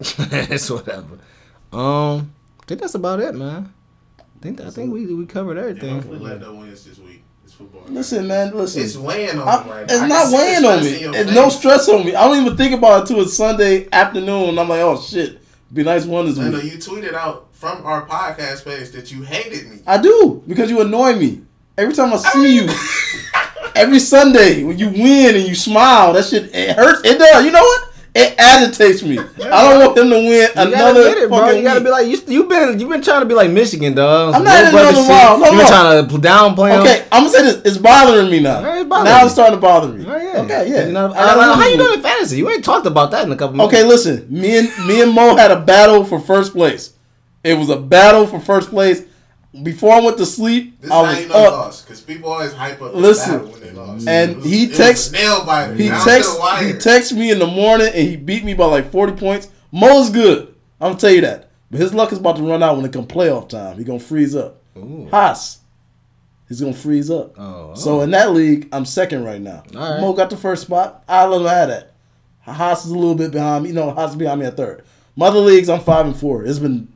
it's 0.52 0.70
whatever. 0.70 1.18
Um, 1.72 2.32
I 2.60 2.64
think 2.66 2.80
that's 2.80 2.94
about 2.94 3.20
it, 3.20 3.34
man. 3.34 3.72
I 4.20 4.22
think 4.40 4.60
I 4.60 4.70
think 4.70 4.92
we 4.92 5.06
we 5.14 5.26
covered 5.26 5.58
And 5.58 5.68
everything. 5.68 5.94
hopefully, 5.96 6.18
Lando 6.20 6.54
wins 6.54 6.84
this 6.84 6.98
week. 6.98 7.07
It's 7.60 7.70
football. 7.72 7.82
Listen, 7.88 8.26
man, 8.28 8.54
listen. 8.56 8.82
It's 8.82 8.96
weighing 8.96 9.38
on 9.38 9.48
I- 9.48 9.64
me 9.64 9.70
right 9.70 9.82
it's 9.84 9.92
now. 9.94 10.04
I 10.04 10.08
not 10.08 10.20
can 10.22 10.26
see 10.30 10.36
the 10.36 10.38
weighing 10.38 10.64
on 10.64 11.12
me. 11.12 11.18
It's 11.18 11.32
no 11.34 11.48
stress 11.48 11.88
on 11.88 12.04
me. 12.04 12.14
I 12.14 12.26
don't 12.28 12.40
even 12.44 12.56
think 12.56 12.74
about 12.74 13.02
it 13.02 13.06
till 13.06 13.20
it's 13.20 13.34
Sunday 13.34 13.88
afternoon. 13.92 14.50
And 14.50 14.60
I'm 14.60 14.68
like, 14.68 14.80
oh 14.80 15.00
shit, 15.00 15.40
be 15.72 15.82
nice 15.82 16.04
one 16.04 16.26
this 16.26 16.36
Lando, 16.38 16.60
week. 16.60 16.72
you 16.72 16.78
tweeted 16.78 17.14
out 17.14 17.48
from 17.52 17.84
our 17.84 18.06
podcast 18.06 18.64
page 18.64 18.90
that 18.90 19.10
you 19.10 19.22
hated 19.22 19.68
me. 19.70 19.78
I 19.86 19.98
do 19.98 20.42
because 20.46 20.70
you 20.70 20.80
annoy 20.80 21.14
me 21.16 21.42
every 21.76 21.94
time 21.94 22.12
I 22.12 22.16
see 22.18 22.56
you. 22.56 22.68
Every 23.74 24.00
Sunday 24.00 24.64
when 24.64 24.76
you 24.76 24.88
win 24.88 25.36
and 25.36 25.44
you 25.46 25.54
smile, 25.54 26.12
that 26.14 26.24
shit 26.24 26.52
it 26.52 26.74
hurts. 26.76 27.00
It 27.04 27.16
does. 27.18 27.44
You 27.44 27.52
know 27.52 27.60
what? 27.62 27.87
It 28.20 28.34
agitates 28.38 29.02
me. 29.02 29.18
I 29.18 29.22
don't 29.70 29.78
want 29.84 29.94
them 29.96 30.10
to 30.10 30.16
win 30.16 30.26
You 30.32 30.48
gotta 30.54 30.68
another 30.74 31.00
admit 31.00 31.18
it, 31.18 31.28
fucking 31.30 31.56
You 31.58 31.62
gotta 31.62 31.80
be 31.80 31.90
like 31.90 32.06
you. 32.08 32.20
You've 32.26 32.48
been 32.48 32.80
you've 32.80 32.88
been 32.90 33.02
trying 33.02 33.20
to 33.20 33.26
be 33.26 33.34
like 33.34 33.50
Michigan, 33.50 33.94
dog. 33.94 34.34
I'm 34.34 34.42
not 34.44 34.60
in 34.60 34.68
another 34.70 34.94
shit. 34.94 35.08
round. 35.08 35.40
No, 35.42 35.50
You've 35.50 35.58
been 35.60 35.66
trying 35.68 36.08
to 36.08 36.14
downplay 36.18 36.74
him. 36.74 36.80
Okay, 36.80 37.06
I'm 37.12 37.22
gonna 37.24 37.30
say 37.30 37.42
this. 37.42 37.62
It's 37.64 37.78
bothering 37.78 38.30
me 38.30 38.40
now. 38.40 38.56
Alright, 38.58 38.78
it's 38.80 38.88
bothering 38.88 39.04
now 39.14 39.24
it's 39.24 39.32
starting 39.34 39.54
to 39.56 39.60
bother 39.60 39.88
me. 39.88 40.04
Oh, 40.08 40.16
yeah. 40.16 40.40
Okay, 40.42 40.70
yeah. 40.70 40.86
You 40.86 40.92
know, 40.92 41.06
I 41.12 41.14
gotta 41.14 41.40
I- 41.40 41.52
I- 41.52 41.56
how 41.56 41.66
you 41.68 41.76
doing 41.76 41.94
in 41.94 42.00
fantasy? 42.02 42.38
You 42.38 42.50
ain't 42.50 42.64
talked 42.64 42.86
about 42.86 43.10
that 43.12 43.24
in 43.24 43.32
a 43.32 43.36
couple 43.36 43.56
months. 43.56 43.72
Okay, 43.74 43.84
listen. 43.84 44.26
Me 44.28 44.58
and 44.58 44.68
me 44.86 45.00
and 45.02 45.12
Mo 45.12 45.36
had 45.36 45.50
a 45.50 45.60
battle 45.60 46.04
for 46.04 46.18
first 46.18 46.52
place. 46.52 46.92
It 47.44 47.56
was 47.56 47.70
a 47.70 47.76
battle 47.76 48.26
for 48.26 48.40
first 48.40 48.70
place. 48.70 49.02
Before 49.62 49.94
I 49.94 50.00
went 50.00 50.18
to 50.18 50.26
sleep, 50.26 50.78
This 50.80 50.90
I 50.90 51.00
was 51.02 51.14
know 51.16 51.20
you 51.26 51.32
up. 51.46 51.52
lost 51.52 51.86
because 51.86 52.02
people 52.02 52.30
always 52.30 52.52
hype 52.52 52.82
up. 52.82 52.94
Listen, 52.94 53.50
when 53.50 53.60
they 53.60 53.70
lost. 53.70 54.06
and 54.06 54.36
was- 54.36 54.44
he 54.44 54.64
it 54.64 54.68
was 54.68 54.76
text- 54.78 55.08
a 55.10 55.12
nail 55.12 55.44
biter. 55.44 55.74
He 55.74 55.88
down 55.88 55.98
to 56.00 56.04
the 56.04 56.10
text 56.10 56.38
wire. 56.38 56.64
he 56.66 56.72
texted 56.74 57.12
me 57.16 57.30
in 57.30 57.38
the 57.38 57.46
morning 57.46 57.86
and 57.94 58.08
he 58.08 58.16
beat 58.16 58.44
me 58.44 58.52
by 58.54 58.66
like 58.66 58.92
forty 58.92 59.12
points. 59.14 59.48
Mo's 59.72 60.10
good. 60.10 60.48
I'm 60.80 60.90
gonna 60.90 61.00
tell 61.00 61.10
you 61.10 61.22
that. 61.22 61.48
But 61.70 61.80
his 61.80 61.94
luck 61.94 62.12
is 62.12 62.18
about 62.18 62.36
to 62.36 62.42
run 62.42 62.62
out 62.62 62.76
when 62.76 62.84
it 62.84 62.92
come 62.92 63.06
playoff 63.06 63.48
time. 63.48 63.78
He 63.78 63.84
gonna 63.84 63.98
freeze 63.98 64.36
up. 64.36 64.60
Ooh. 64.76 65.08
Haas. 65.10 65.58
He's 66.48 66.60
gonna 66.60 66.72
freeze 66.74 67.10
up. 67.10 67.34
Oh, 67.38 67.70
oh. 67.72 67.74
So 67.74 68.00
in 68.02 68.10
that 68.12 68.32
league, 68.32 68.68
I'm 68.72 68.84
second 68.84 69.24
right 69.24 69.40
now. 69.40 69.62
Right. 69.74 70.00
Mo 70.00 70.12
got 70.12 70.28
the 70.30 70.36
first 70.36 70.62
spot. 70.62 71.04
I 71.08 71.24
let 71.26 71.40
him 71.40 71.46
have 71.46 71.68
that. 71.68 71.92
Haas 72.42 72.84
is 72.84 72.90
a 72.90 72.94
little 72.94 73.14
bit 73.14 73.30
behind 73.32 73.64
me. 73.64 73.70
You 73.70 73.74
know, 73.74 73.90
Haas 73.90 74.10
is 74.10 74.16
behind 74.16 74.40
me 74.40 74.46
at 74.46 74.56
third. 74.56 74.82
My 75.16 75.26
other 75.26 75.40
leagues, 75.40 75.68
I'm 75.68 75.80
five 75.80 76.06
and 76.06 76.16
four. 76.16 76.44
It's 76.44 76.58
been 76.58 76.88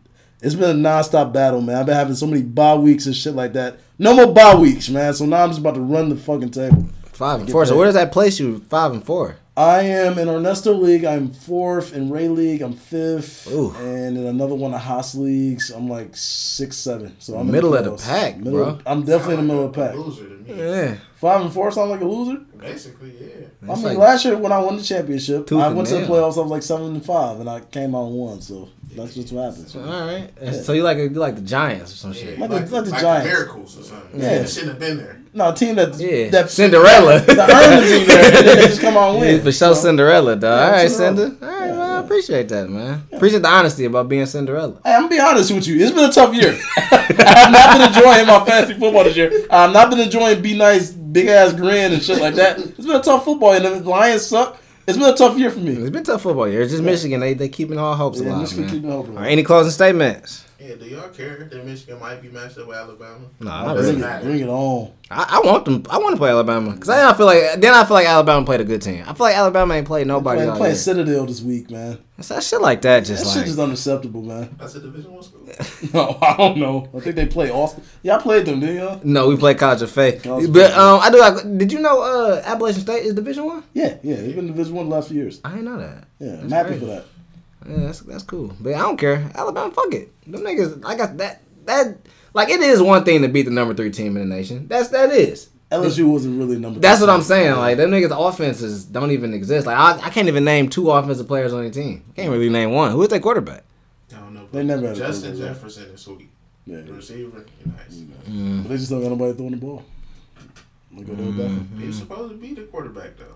it's 0.42 0.54
been 0.54 0.84
a 0.84 0.88
nonstop 0.88 1.32
battle, 1.32 1.60
man. 1.60 1.76
I've 1.76 1.86
been 1.86 1.94
having 1.94 2.14
so 2.14 2.26
many 2.26 2.42
bye 2.42 2.74
weeks 2.74 3.06
and 3.06 3.16
shit 3.16 3.34
like 3.34 3.52
that. 3.54 3.78
No 3.98 4.14
more 4.14 4.32
bye 4.32 4.54
weeks, 4.56 4.88
man. 4.88 5.14
So 5.14 5.24
now 5.24 5.42
I'm 5.44 5.50
just 5.50 5.60
about 5.60 5.74
to 5.76 5.80
run 5.80 6.08
the 6.08 6.16
fucking 6.16 6.50
table. 6.50 6.86
five 7.12 7.38
and 7.40 7.46
Get 7.46 7.52
four. 7.52 7.64
So 7.66 7.76
where 7.76 7.86
does 7.86 7.94
that 7.94 8.12
place 8.12 8.38
you? 8.40 8.58
Five 8.68 8.92
and 8.92 9.04
four. 9.04 9.36
I 9.54 9.82
am 9.82 10.18
in 10.18 10.28
Ernesto 10.30 10.72
League. 10.72 11.04
I'm 11.04 11.30
fourth 11.30 11.92
in 11.94 12.08
Ray 12.10 12.28
League. 12.28 12.62
I'm 12.62 12.72
fifth, 12.72 13.46
Ooh. 13.52 13.70
and 13.76 14.16
in 14.16 14.24
another 14.26 14.54
one 14.54 14.72
of 14.72 14.80
Haas 14.80 15.14
leagues, 15.14 15.68
I'm 15.70 15.90
like 15.90 16.16
six, 16.16 16.78
seven. 16.78 17.14
So 17.18 17.34
I'm 17.34 17.46
in 17.48 17.52
Middle 17.52 17.74
of 17.74 17.84
the 17.84 17.96
pack, 18.02 18.38
Middle 18.38 18.52
bro. 18.52 18.64
of- 18.68 18.82
I'm 18.86 19.02
definitely 19.02 19.34
in 19.34 19.40
the 19.40 19.46
middle 19.52 19.66
of 19.66 19.74
the 19.74 19.78
pack. 19.86 19.94
Loser 19.94 20.26
to 20.28 20.36
me. 20.36 20.54
Yeah. 20.58 20.94
Five 21.22 21.40
and 21.42 21.52
four 21.52 21.70
sound 21.70 21.88
like 21.88 22.00
a 22.00 22.04
loser. 22.04 22.40
Basically, 22.58 23.12
yeah. 23.20 23.46
I 23.70 23.76
mean, 23.76 23.84
like- 23.84 23.96
last 23.98 24.24
year 24.24 24.36
when 24.36 24.50
I 24.50 24.58
won 24.58 24.76
the 24.76 24.82
championship, 24.82 25.52
I 25.52 25.68
went 25.68 25.86
to 25.86 25.94
the 25.98 26.00
playoffs. 26.06 26.36
I 26.36 26.40
was 26.40 26.50
like 26.50 26.64
seven 26.64 26.86
and 26.94 27.04
five, 27.06 27.38
and 27.38 27.48
I 27.48 27.60
came 27.60 27.94
out 27.94 28.08
one. 28.10 28.40
So 28.40 28.68
that's 28.96 29.14
just 29.14 29.32
what 29.32 29.44
happens. 29.44 29.76
All 29.76 29.82
right. 29.84 30.28
So 30.64 30.72
you 30.72 30.82
like 30.82 30.98
you 30.98 31.08
like 31.10 31.36
the 31.36 31.40
Giants 31.42 31.92
or 31.92 31.96
some 31.96 32.12
shit? 32.12 32.40
Like 32.40 32.50
Like, 32.50 32.64
the- 32.64 32.70
the, 32.70 32.74
like 32.74 32.84
the 32.86 32.90
like 32.90 33.00
Giants. 33.00 33.26
miracles 33.28 33.78
or 33.78 33.82
something. 33.84 34.20
Yeah. 34.20 34.34
Yeah, 34.34 34.46
shouldn't 34.46 34.70
have 34.70 34.80
been 34.80 34.96
there. 34.96 35.20
No, 35.32 35.50
a 35.50 35.54
team 35.54 35.76
that 35.76 35.94
Yeah. 35.94 36.28
that 36.30 36.50
Cinderella. 36.50 37.20
that 37.38 37.50
earned 37.50 37.86
to 37.86 37.98
be 38.00 38.04
there, 38.04 38.56
they 38.56 38.62
just 38.66 38.80
come 38.80 38.96
out 38.96 39.14
and 39.14 39.24
Yeah, 39.24 39.32
win. 39.34 39.38
for 39.44 39.52
sure, 39.52 39.74
So, 39.76 39.80
Cinderella, 39.80 40.34
dog. 40.34 40.42
Yeah, 40.58 40.64
All 40.66 40.72
right, 40.72 40.90
Cinderella. 40.90 41.30
Cinder. 41.30 41.46
All 41.46 41.60
right, 41.60 41.70
man. 41.70 41.78
I 41.92 42.00
appreciate 42.04 42.48
that, 42.48 42.68
man. 42.68 43.02
Appreciate 43.12 43.42
the 43.42 43.48
honesty 43.48 43.84
about 43.84 44.08
being 44.08 44.26
Cinderella. 44.26 44.80
Hey, 44.84 44.92
I'm 44.92 45.02
gonna 45.02 45.08
be 45.08 45.20
honest 45.20 45.52
with 45.52 45.68
you. 45.68 45.80
It's 45.80 45.92
been 45.92 46.10
a 46.10 46.12
tough 46.12 46.34
year. 46.34 46.58
I 46.76 47.38
have 47.38 47.52
not 47.52 47.78
been 47.78 47.86
enjoying 47.94 48.26
my 48.26 48.44
fantasy 48.44 48.78
football 48.80 49.04
this 49.04 49.16
year. 49.16 49.30
I've 49.48 49.72
not 49.72 49.88
been 49.88 50.00
enjoying 50.00 50.42
be 50.42 50.56
nice, 50.58 50.90
big 51.12 51.28
ass 51.28 51.52
grin 51.52 51.92
and 51.92 52.02
shit 52.02 52.20
like 52.20 52.34
that. 52.34 52.58
It's 52.78 52.86
been 52.86 52.96
a 52.96 53.02
tough 53.02 53.24
football, 53.24 53.52
year. 53.58 53.60
the 53.60 53.88
Lions 53.88 54.26
suck. 54.26 54.58
It's 54.86 54.98
been 54.98 55.12
a 55.12 55.16
tough 55.16 55.38
year 55.38 55.50
for 55.50 55.60
me. 55.60 55.72
It's 55.74 55.90
been 55.90 56.02
tough 56.02 56.22
football 56.22 56.48
year. 56.48 56.62
It's 56.62 56.72
just 56.72 56.82
Michigan. 56.82 57.20
They 57.20 57.34
they 57.34 57.48
keeping 57.48 57.78
all 57.78 57.94
hopes 57.94 58.20
Yeah, 58.20 58.30
alive, 58.30 58.40
Michigan 58.42 58.64
man. 58.64 58.74
keeping 58.74 58.90
hope 58.90 59.06
alive. 59.08 59.18
Right, 59.22 59.30
any 59.32 59.42
closing 59.44 59.70
statements? 59.70 60.44
Yeah, 60.62 60.76
do 60.76 60.84
y'all 60.86 61.08
care 61.08 61.48
that 61.50 61.66
Michigan 61.66 61.98
might 61.98 62.22
be 62.22 62.28
matched 62.28 62.56
up 62.56 62.68
with 62.68 62.76
Alabama? 62.76 63.26
No, 63.40 63.50
It 63.50 63.66
not 63.66 63.74
doesn't 63.74 63.94
Bring 63.98 64.04
really. 64.04 64.16
it, 64.20 64.22
bring 64.24 64.40
it 64.42 64.48
on. 64.48 64.92
I, 65.10 65.40
I 65.42 65.46
want 65.46 65.64
them. 65.64 65.82
I 65.90 65.98
want 65.98 66.12
to 66.14 66.18
play 66.18 66.30
Alabama 66.30 66.70
because 66.72 66.88
I 66.88 67.12
feel 67.14 67.26
like 67.26 67.60
then 67.60 67.74
I 67.74 67.84
feel 67.84 67.94
like 67.94 68.06
Alabama 68.06 68.46
played 68.46 68.60
a 68.60 68.64
good 68.64 68.80
team. 68.80 69.02
I 69.06 69.12
feel 69.12 69.26
like 69.26 69.34
Alabama 69.36 69.74
ain't 69.74 69.86
played 69.88 70.06
nobody. 70.06 70.36
Playing, 70.38 70.50
all 70.50 70.56
playing. 70.56 70.76
Citadel 70.76 71.26
this 71.26 71.42
week, 71.42 71.68
man. 71.70 71.98
It's 72.16 72.28
that 72.28 72.44
shit 72.44 72.60
like 72.60 72.80
that. 72.82 73.00
Just 73.04 73.24
That 73.24 73.30
like 73.30 73.38
shit 73.40 73.48
is 73.48 73.58
unacceptable, 73.58 74.22
man. 74.22 74.54
That's 74.58 74.76
a 74.76 74.80
Division 74.80 75.12
One 75.12 75.22
school. 75.24 75.40
No, 75.92 76.16
I 76.22 76.36
don't 76.36 76.58
know. 76.58 76.88
I 76.96 77.00
think 77.00 77.16
they 77.16 77.26
play 77.26 77.50
Austin. 77.50 77.82
Y'all 78.02 78.20
played 78.20 78.46
them, 78.46 78.60
didn't 78.60 78.76
y'all? 78.76 79.00
no, 79.02 79.28
we 79.28 79.36
play 79.36 79.54
College 79.54 79.82
of 79.82 79.90
Faith. 79.90 80.22
College 80.22 80.50
but 80.52 80.70
um, 80.72 81.00
I 81.02 81.10
do 81.10 81.18
like. 81.18 81.58
Did 81.58 81.72
you 81.72 81.80
know 81.80 82.00
uh 82.02 82.40
Appalachian 82.44 82.82
State 82.82 83.04
is 83.04 83.14
Division 83.14 83.44
One? 83.46 83.64
Yeah, 83.74 83.96
yeah. 84.02 84.16
They've 84.16 84.36
been 84.36 84.46
Division 84.46 84.74
One 84.76 84.88
the 84.88 84.94
last 84.94 85.08
few 85.08 85.16
years. 85.20 85.40
I 85.44 85.50
didn't 85.50 85.64
know 85.64 85.78
that. 85.78 86.04
Yeah, 86.20 86.40
I'm 86.40 86.50
happy 86.50 86.68
great. 86.70 86.80
for 86.80 86.86
that. 86.86 87.04
Yeah, 87.68 87.86
that's 87.86 88.00
that's 88.00 88.22
cool. 88.24 88.52
But 88.60 88.74
I 88.74 88.78
don't 88.78 88.96
care. 88.96 89.30
Alabama, 89.34 89.72
fuck 89.72 89.92
it. 89.94 90.12
Them 90.30 90.42
niggas, 90.42 90.84
I 90.84 90.94
got 90.96 91.16
that 91.18 91.42
that 91.66 91.96
like 92.34 92.48
it 92.48 92.60
is 92.60 92.82
one 92.82 93.04
thing 93.04 93.22
to 93.22 93.28
beat 93.28 93.42
the 93.42 93.50
number 93.50 93.74
three 93.74 93.90
team 93.90 94.16
in 94.16 94.28
the 94.28 94.34
nation. 94.34 94.66
That's 94.68 94.88
that 94.88 95.10
is. 95.10 95.50
LSU 95.70 96.06
wasn't 96.10 96.38
really 96.38 96.58
number. 96.58 96.80
That's 96.80 97.00
what 97.00 97.08
I'm 97.08 97.22
saying. 97.22 97.56
Like 97.56 97.78
them 97.78 97.90
niggas 97.90 98.28
offenses 98.28 98.84
don't 98.84 99.10
even 99.10 99.32
exist. 99.32 99.66
Like 99.66 99.76
I, 99.76 100.06
I 100.06 100.10
can't 100.10 100.28
even 100.28 100.44
name 100.44 100.68
two 100.68 100.90
offensive 100.90 101.26
players 101.26 101.52
on 101.54 101.64
the 101.64 101.70
team. 101.70 102.04
Can't 102.14 102.30
really 102.30 102.50
name 102.50 102.72
one. 102.72 102.90
Who 102.92 103.02
is 103.02 103.08
their 103.08 103.20
quarterback? 103.20 103.64
I 104.12 104.16
don't 104.16 104.34
know. 104.34 104.46
They 104.52 104.62
never 104.62 104.88
had 104.88 104.96
Justin. 104.96 105.36
Jefferson 105.36 105.84
is 105.84 106.00
sweet. 106.02 106.28
Yeah, 106.66 106.82
The 106.82 106.92
receiver, 106.92 107.44
he 107.64 107.70
nice. 107.70 107.94
Mm. 107.96 108.08
Mm. 108.28 108.62
but 108.62 108.68
they 108.68 108.76
just 108.76 108.90
don't 108.90 109.00
got 109.02 109.08
nobody 109.08 109.32
throwing 109.32 109.52
the 109.52 109.56
ball. 109.56 109.82
Look 110.94 111.08
at 111.08 111.14
Odell 111.14 111.32
Beckham. 111.32 111.80
He 111.80 111.92
supposed 111.92 112.32
to 112.32 112.36
be 112.38 112.54
the 112.54 112.62
quarterback 112.62 113.16
though. 113.16 113.34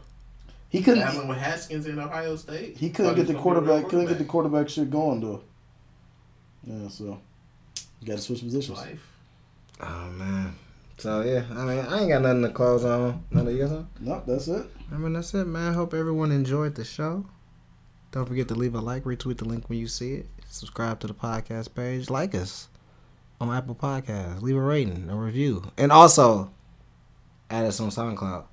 He 0.68 0.82
couldn't. 0.82 1.00
Battling 1.00 1.28
with 1.28 1.38
Haskins 1.38 1.86
in 1.86 1.98
Ohio 1.98 2.36
State. 2.36 2.76
He 2.76 2.90
couldn't 2.90 3.14
get 3.14 3.26
the 3.26 3.34
was 3.34 3.42
gonna 3.42 3.60
be 3.60 3.66
a 3.66 3.70
real 3.70 3.80
quarterback. 3.82 3.90
Couldn't 3.90 4.06
get 4.06 4.18
the 4.18 4.24
quarterback 4.24 4.68
shit 4.68 4.90
going 4.90 5.20
though. 5.20 5.42
Yeah, 6.64 6.88
so 6.88 7.20
you 8.00 8.06
got 8.08 8.16
to 8.16 8.22
switch 8.22 8.42
positions. 8.42 8.78
Life. 8.78 9.08
Oh 9.80 10.10
man. 10.10 10.54
So 10.98 11.22
yeah, 11.22 11.44
I 11.50 11.64
mean 11.64 11.78
I 11.78 12.00
ain't 12.00 12.08
got 12.08 12.22
nothing 12.22 12.42
to 12.42 12.50
close 12.50 12.84
on. 12.84 13.24
None 13.30 13.46
of 13.46 13.52
you 13.52 13.60
guys 13.60 13.72
on? 13.72 13.88
No, 14.00 14.22
that's 14.26 14.48
it. 14.48 14.66
I 14.92 14.96
mean 14.96 15.12
that's 15.12 15.32
it, 15.34 15.44
man. 15.46 15.70
I 15.70 15.74
Hope 15.74 15.94
everyone 15.94 16.32
enjoyed 16.32 16.74
the 16.74 16.84
show. 16.84 17.24
Don't 18.12 18.26
forget 18.26 18.48
to 18.48 18.54
leave 18.54 18.74
a 18.74 18.80
like, 18.80 19.04
retweet 19.04 19.38
the 19.38 19.44
link 19.44 19.68
when 19.68 19.78
you 19.78 19.88
see 19.88 20.14
it. 20.14 20.26
Subscribe 20.48 21.00
to 21.00 21.06
the 21.06 21.14
podcast 21.14 21.74
page. 21.74 22.08
Like 22.08 22.34
us 22.34 22.68
on 23.40 23.54
Apple 23.54 23.74
Podcasts. 23.74 24.40
Leave 24.40 24.56
a 24.56 24.60
rating, 24.60 25.10
a 25.10 25.16
review. 25.16 25.70
And 25.76 25.92
also 25.92 26.50
add 27.50 27.66
us 27.66 27.78
on 27.78 27.90
SoundCloud. 27.90 28.44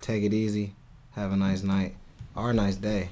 Take 0.00 0.24
it 0.24 0.32
easy. 0.32 0.74
Have 1.20 1.32
a 1.32 1.36
nice 1.36 1.62
night 1.62 1.94
or 2.34 2.48
a 2.48 2.54
nice 2.54 2.76
day. 2.76 3.10